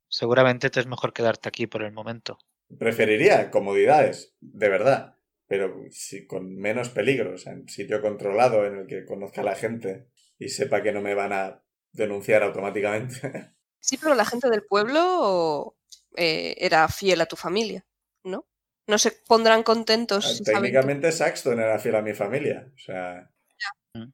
Seguramente 0.08 0.70
te 0.70 0.80
es 0.80 0.88
mejor 0.88 1.14
quedarte 1.14 1.50
aquí 1.50 1.68
por 1.68 1.84
el 1.84 1.94
momento. 1.94 2.38
Preferiría 2.78 3.52
comodidades, 3.52 4.36
de 4.42 4.70
verdad, 4.70 5.18
pero 5.48 5.86
si 5.92 6.26
con 6.26 6.56
menos 6.56 6.90
peligro, 6.90 7.34
o 7.34 7.38
sea, 7.38 7.54
en 7.54 7.68
sitio 7.70 8.02
controlado 8.02 8.66
en 8.66 8.80
el 8.80 8.88
que 8.88 9.06
conozca 9.06 9.42
a 9.42 9.46
la 9.46 9.56
gente 9.56 10.08
y 10.38 10.50
sepa 10.50 10.82
que 10.84 10.92
no 10.92 11.02
me 11.02 11.14
van 11.16 11.32
a 11.34 11.64
denunciar 11.92 12.44
automáticamente. 12.44 13.52
Sí, 13.86 13.98
pero 14.02 14.16
la 14.16 14.26
gente 14.26 14.50
del 14.50 14.64
pueblo 14.64 15.78
eh, 16.18 16.56
era 16.60 16.88
fiel 16.88 17.22
a 17.22 17.26
tu 17.26 17.36
familia, 17.36 17.86
¿no? 18.24 18.46
No 18.88 18.98
se 18.98 19.12
pondrán 19.12 19.64
contentos 19.64 20.42
que- 20.46 20.52
Técnicamente 20.52 21.12
Saxton 21.12 21.60
era 21.60 21.80
fiel 21.80 21.96
a 21.96 22.02
mi 22.02 22.14
familia, 22.14 22.68
o 22.74 22.78
sea, 22.78 23.32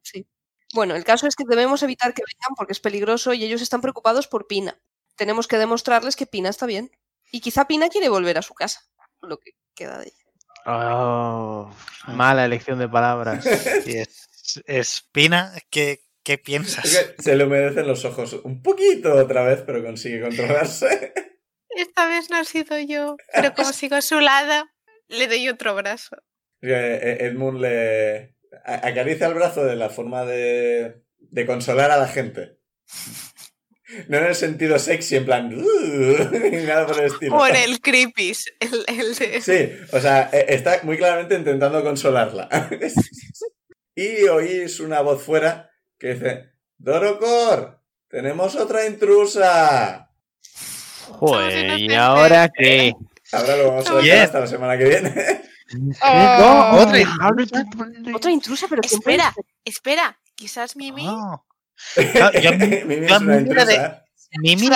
Sí. 0.03 0.27
Bueno, 0.73 0.95
el 0.95 1.03
caso 1.03 1.27
es 1.27 1.35
que 1.35 1.43
debemos 1.47 1.81
evitar 1.83 2.13
que 2.13 2.21
vengan 2.25 2.55
porque 2.55 2.71
es 2.73 2.79
peligroso 2.79 3.33
y 3.33 3.43
ellos 3.43 3.61
están 3.61 3.81
preocupados 3.81 4.27
por 4.27 4.47
Pina. 4.47 4.79
Tenemos 5.17 5.47
que 5.47 5.57
demostrarles 5.57 6.15
que 6.15 6.25
Pina 6.27 6.49
está 6.49 6.65
bien. 6.65 6.91
Y 7.31 7.41
quizá 7.41 7.65
Pina 7.67 7.89
quiere 7.89 8.07
volver 8.07 8.37
a 8.37 8.41
su 8.41 8.53
casa. 8.53 8.81
Lo 9.21 9.37
que 9.39 9.51
queda 9.75 9.97
de 9.97 10.05
ella. 10.05 10.23
Oh, 10.67 11.73
mala 12.07 12.45
elección 12.45 12.77
de 12.79 12.87
palabras. 12.87 13.43
Es, 13.85 14.27
es 14.65 15.07
Pina, 15.11 15.51
¿qué, 15.69 16.01
qué 16.23 16.37
piensas? 16.37 16.85
es 16.85 17.13
que 17.17 17.23
se 17.23 17.35
le 17.35 17.45
humedecen 17.45 17.87
los 17.87 18.05
ojos 18.05 18.33
un 18.43 18.61
poquito 18.61 19.13
otra 19.15 19.43
vez, 19.43 19.63
pero 19.65 19.83
consigue 19.83 20.21
controlarse. 20.21 21.13
Esta 21.77 22.07
vez 22.07 22.29
no 22.29 22.37
ha 22.37 22.43
sido 22.43 22.77
yo, 22.79 23.15
pero 23.33 23.53
como 23.53 23.71
sigo 23.73 23.95
a 23.95 24.01
su 24.01 24.19
lado, 24.19 24.65
le 25.07 25.27
doy 25.27 25.47
otro 25.49 25.75
brazo. 25.75 26.17
Eh, 26.61 27.17
Edmund 27.21 27.59
le, 27.61 28.35
acaricia 28.65 29.27
el 29.27 29.33
brazo 29.33 29.65
de 29.65 29.75
la 29.75 29.89
forma 29.89 30.25
de, 30.25 31.01
de 31.17 31.45
consolar 31.45 31.91
a 31.91 31.97
la 31.97 32.07
gente. 32.07 32.57
No 34.07 34.17
en 34.19 34.25
el 34.25 34.35
sentido 34.35 34.79
sexy, 34.79 35.17
en 35.17 35.25
plan... 35.25 35.53
"Uh", 35.57 36.65
nada 36.65 36.87
por 36.87 36.97
el 36.99 37.07
estilo. 37.07 37.45
En 37.47 37.55
el 37.57 37.81
creepies. 37.81 38.45
El, 38.59 38.85
el 38.87 39.15
de- 39.15 39.41
Sí, 39.41 39.71
o 39.91 39.99
sea, 39.99 40.29
eh, 40.31 40.45
está 40.49 40.79
muy 40.83 40.97
claramente 40.97 41.35
intentando 41.35 41.83
consolarla. 41.83 42.47
y 43.95 44.23
oís 44.27 44.79
una 44.79 45.01
voz 45.01 45.23
fuera 45.23 45.71
que 45.99 46.13
dice, 46.13 46.51
Dorocor, 46.77 47.81
tenemos 48.07 48.55
otra 48.55 48.85
intrusa. 48.85 50.10
Joder, 51.07 51.53
¿y 51.79 51.85
inocentes. 51.85 51.97
ahora 51.97 52.49
qué? 52.55 52.93
Ahora 53.31 53.57
lo 53.57 53.67
vamos 53.69 53.85
a 53.89 53.93
dejar 53.95 54.03
Bien. 54.03 54.21
hasta 54.21 54.39
la 54.41 54.47
semana 54.47 54.77
que 54.77 54.83
viene. 54.85 55.41
Oh. 56.03 56.79
otra 56.81 56.99
intrusa. 56.99 57.65
Otra 58.13 58.31
intrusa, 58.31 58.67
pero 58.69 58.81
¿quién 58.81 58.99
Espera, 58.99 59.33
espera. 59.63 60.19
Quizás 60.35 60.75
Mimi. 60.75 61.05
Ah. 61.07 61.41
Yo- 61.95 62.51
Mimi 62.57 63.07
yo 63.07 63.15
es 63.15 63.21
una 63.21 63.37
intrusa. 63.37 64.03
Mimi, 64.41 64.67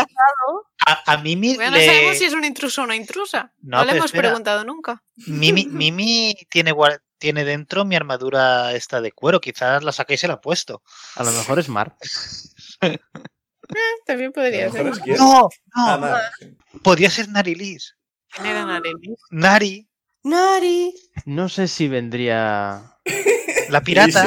a, 0.86 1.14
a 1.14 1.18
Mimi 1.18 1.56
Bueno, 1.56 1.72
no 1.72 1.78
le... 1.78 1.86
sabemos 1.86 2.18
si 2.18 2.24
es 2.26 2.34
un 2.34 2.46
intruso 2.46 2.80
o 2.82 2.86
una 2.86 2.96
intrusa. 2.96 3.52
No, 3.62 3.80
No, 3.80 3.84
le 3.86 3.92
hemos 3.92 4.06
espera. 4.06 4.30
preguntado 4.30 4.64
nunca. 4.64 5.04
Mimi, 5.28 5.66
Mimi 5.66 6.34
tiene, 6.50 6.74
tiene 7.18 7.44
dentro 7.44 7.84
mi 7.84 7.98
armadura 7.98 8.72
esta 8.74 9.02
de 9.02 9.12
cuero. 9.12 9.42
Quizás 9.42 9.84
la 9.84 9.92
saquéis 9.92 10.20
y 10.20 10.22
se 10.22 10.28
la 10.30 10.36
ha 10.36 10.42
puesto. 10.42 10.82
A 11.16 11.24
lo 11.26 11.32
mejor 11.34 11.60
es 11.60 11.68
Mar. 11.68 11.98
También 14.06 14.30
A 14.30 14.34
podría 14.34 14.72
ser. 14.72 14.86
No, 15.18 15.50
Ah, 15.76 15.98
no. 16.42 16.80
Podría 16.82 17.10
ser 17.10 17.30
Narilis. 17.30 17.96
¿Quién 18.34 18.48
era 18.48 18.66
Nareli? 18.66 19.16
Nari, 19.32 19.88
Nari. 20.24 20.94
No 21.26 21.48
sé 21.50 21.68
si 21.68 21.88
vendría. 21.88 22.98
la 23.70 23.82
pirata. 23.82 24.26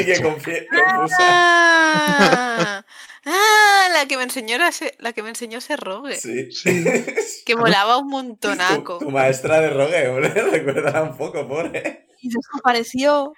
Ah, 1.20 2.84
ah, 3.24 3.88
la 3.92 4.06
que 4.06 4.16
me 4.16 4.22
enseñó 4.24 4.54
era 4.56 4.72
se- 4.72 4.94
la 4.98 5.12
que 5.12 5.22
me 5.22 5.28
enseñó 5.30 5.58
ese 5.58 5.76
rogue. 5.76 6.16
Sí. 6.16 6.48
Que 7.46 7.56
molaba 7.56 7.96
un 7.96 8.08
montonaco. 8.08 8.98
tu 8.98 9.10
maestra 9.10 9.60
de 9.62 9.70
rogue, 9.70 10.08
hombre, 10.08 10.28
recuerda 10.50 11.02
un 11.02 11.16
poco, 11.16 11.48
pobre. 11.48 12.06
Y 12.20 12.28
desapareció. 12.28 13.32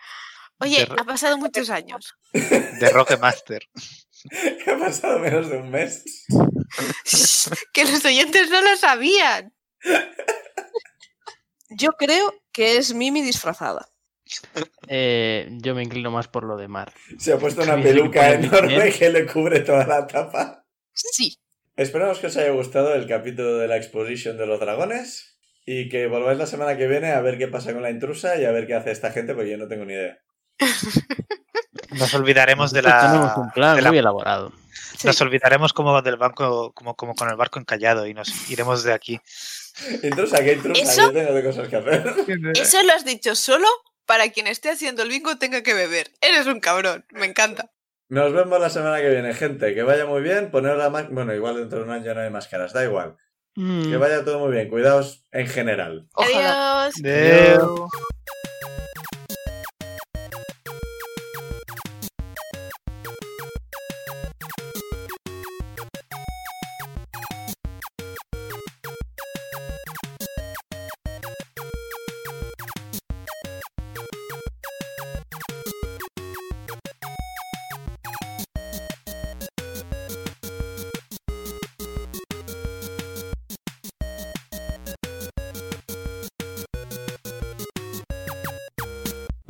Oye, 0.58 0.84
de- 0.86 0.92
ha 0.98 1.04
pasado 1.04 1.38
muchos 1.38 1.70
años. 1.70 2.14
De 2.32 2.90
Rock 2.92 3.18
Master. 3.20 3.62
Ha 4.66 4.78
pasado 4.78 5.18
menos 5.18 5.48
de 5.50 5.56
un 5.58 5.70
mes. 5.70 6.26
que 7.72 7.84
los 7.84 8.04
oyentes 8.04 8.50
no 8.50 8.62
lo 8.62 8.76
sabían. 8.76 9.52
Yo 11.70 11.90
creo 11.92 12.34
que 12.52 12.76
es 12.76 12.94
Mimi 12.94 13.22
disfrazada. 13.22 13.88
Eh, 14.88 15.48
yo 15.62 15.74
me 15.74 15.82
inclino 15.82 16.10
más 16.10 16.28
por 16.28 16.44
lo 16.44 16.56
de 16.56 16.68
Mar. 16.68 16.92
Se 17.18 17.32
ha 17.32 17.38
puesto 17.38 17.62
una 17.62 17.82
peluca 17.82 18.32
enorme 18.32 18.92
que 18.92 19.10
le 19.10 19.26
cubre 19.26 19.60
toda 19.60 19.86
la 19.86 20.06
tapa. 20.06 20.64
Sí. 20.92 21.38
Esperamos 21.76 22.18
que 22.18 22.26
os 22.26 22.36
haya 22.36 22.50
gustado 22.50 22.94
el 22.94 23.06
capítulo 23.06 23.58
de 23.58 23.68
la 23.68 23.76
exposition 23.76 24.36
de 24.36 24.46
los 24.46 24.60
dragones 24.60 25.38
y 25.64 25.88
que 25.88 26.06
volváis 26.06 26.38
la 26.38 26.46
semana 26.46 26.76
que 26.76 26.86
viene 26.86 27.10
a 27.12 27.20
ver 27.20 27.38
qué 27.38 27.48
pasa 27.48 27.72
con 27.72 27.82
la 27.82 27.90
intrusa 27.90 28.40
y 28.40 28.44
a 28.44 28.52
ver 28.52 28.66
qué 28.66 28.74
hace 28.74 28.90
esta 28.90 29.12
gente 29.12 29.34
porque 29.34 29.50
yo 29.50 29.56
no 29.56 29.68
tengo 29.68 29.84
ni 29.84 29.94
idea. 29.94 30.18
Nos 31.92 32.12
olvidaremos 32.14 32.72
de 32.72 32.82
Nosotros 32.82 33.10
Tenemos 33.10 33.36
la. 33.36 33.42
un 33.42 33.50
plan 33.50 33.76
de 33.76 33.82
la- 33.82 33.88
muy 33.90 33.98
elaborado. 33.98 34.52
Nos 35.04 35.20
olvidaremos 35.22 35.72
como 35.72 36.02
del 36.02 36.16
banco, 36.16 36.72
como, 36.72 36.94
como 36.94 37.14
con 37.14 37.30
el 37.30 37.36
barco 37.36 37.58
encallado 37.58 38.06
y 38.06 38.12
nos 38.14 38.50
iremos 38.50 38.82
de 38.84 38.92
aquí. 38.92 39.18
Intrusa, 40.02 40.44
¿qué 40.44 40.52
intrusa? 40.54 40.82
¿Eso? 40.82 41.10
Tengo 41.10 41.32
de 41.32 41.42
cosas 41.44 41.68
que 41.68 41.76
hacer. 41.76 42.14
Eso 42.54 42.82
lo 42.82 42.92
has 42.92 43.04
dicho 43.04 43.34
solo 43.34 43.66
para 44.04 44.28
quien 44.30 44.46
esté 44.46 44.70
haciendo 44.70 45.02
el 45.02 45.08
bingo 45.08 45.38
tenga 45.38 45.62
que 45.62 45.72
beber. 45.72 46.10
Eres 46.20 46.46
un 46.46 46.60
cabrón. 46.60 47.06
Me 47.12 47.24
encanta. 47.26 47.70
Nos 48.10 48.32
vemos 48.32 48.60
la 48.60 48.68
semana 48.68 48.98
que 49.00 49.08
viene, 49.08 49.32
gente. 49.32 49.72
Que 49.74 49.82
vaya 49.84 50.04
muy 50.04 50.20
bien. 50.20 50.50
Poneros 50.50 50.76
la. 50.78 50.88
Bueno, 50.88 51.32
igual 51.34 51.56
dentro 51.56 51.78
de 51.78 51.84
un 51.84 51.90
año 51.92 52.12
no 52.12 52.20
hay 52.20 52.28
máscaras, 52.30 52.72
da 52.72 52.84
igual. 52.84 53.16
Mm. 53.54 53.88
Que 53.90 53.96
vaya 53.96 54.24
todo 54.24 54.40
muy 54.40 54.52
bien. 54.52 54.68
Cuidaos 54.68 55.24
en 55.32 55.46
general. 55.46 56.08
Ojalá. 56.14 56.86
Adiós. 56.86 57.64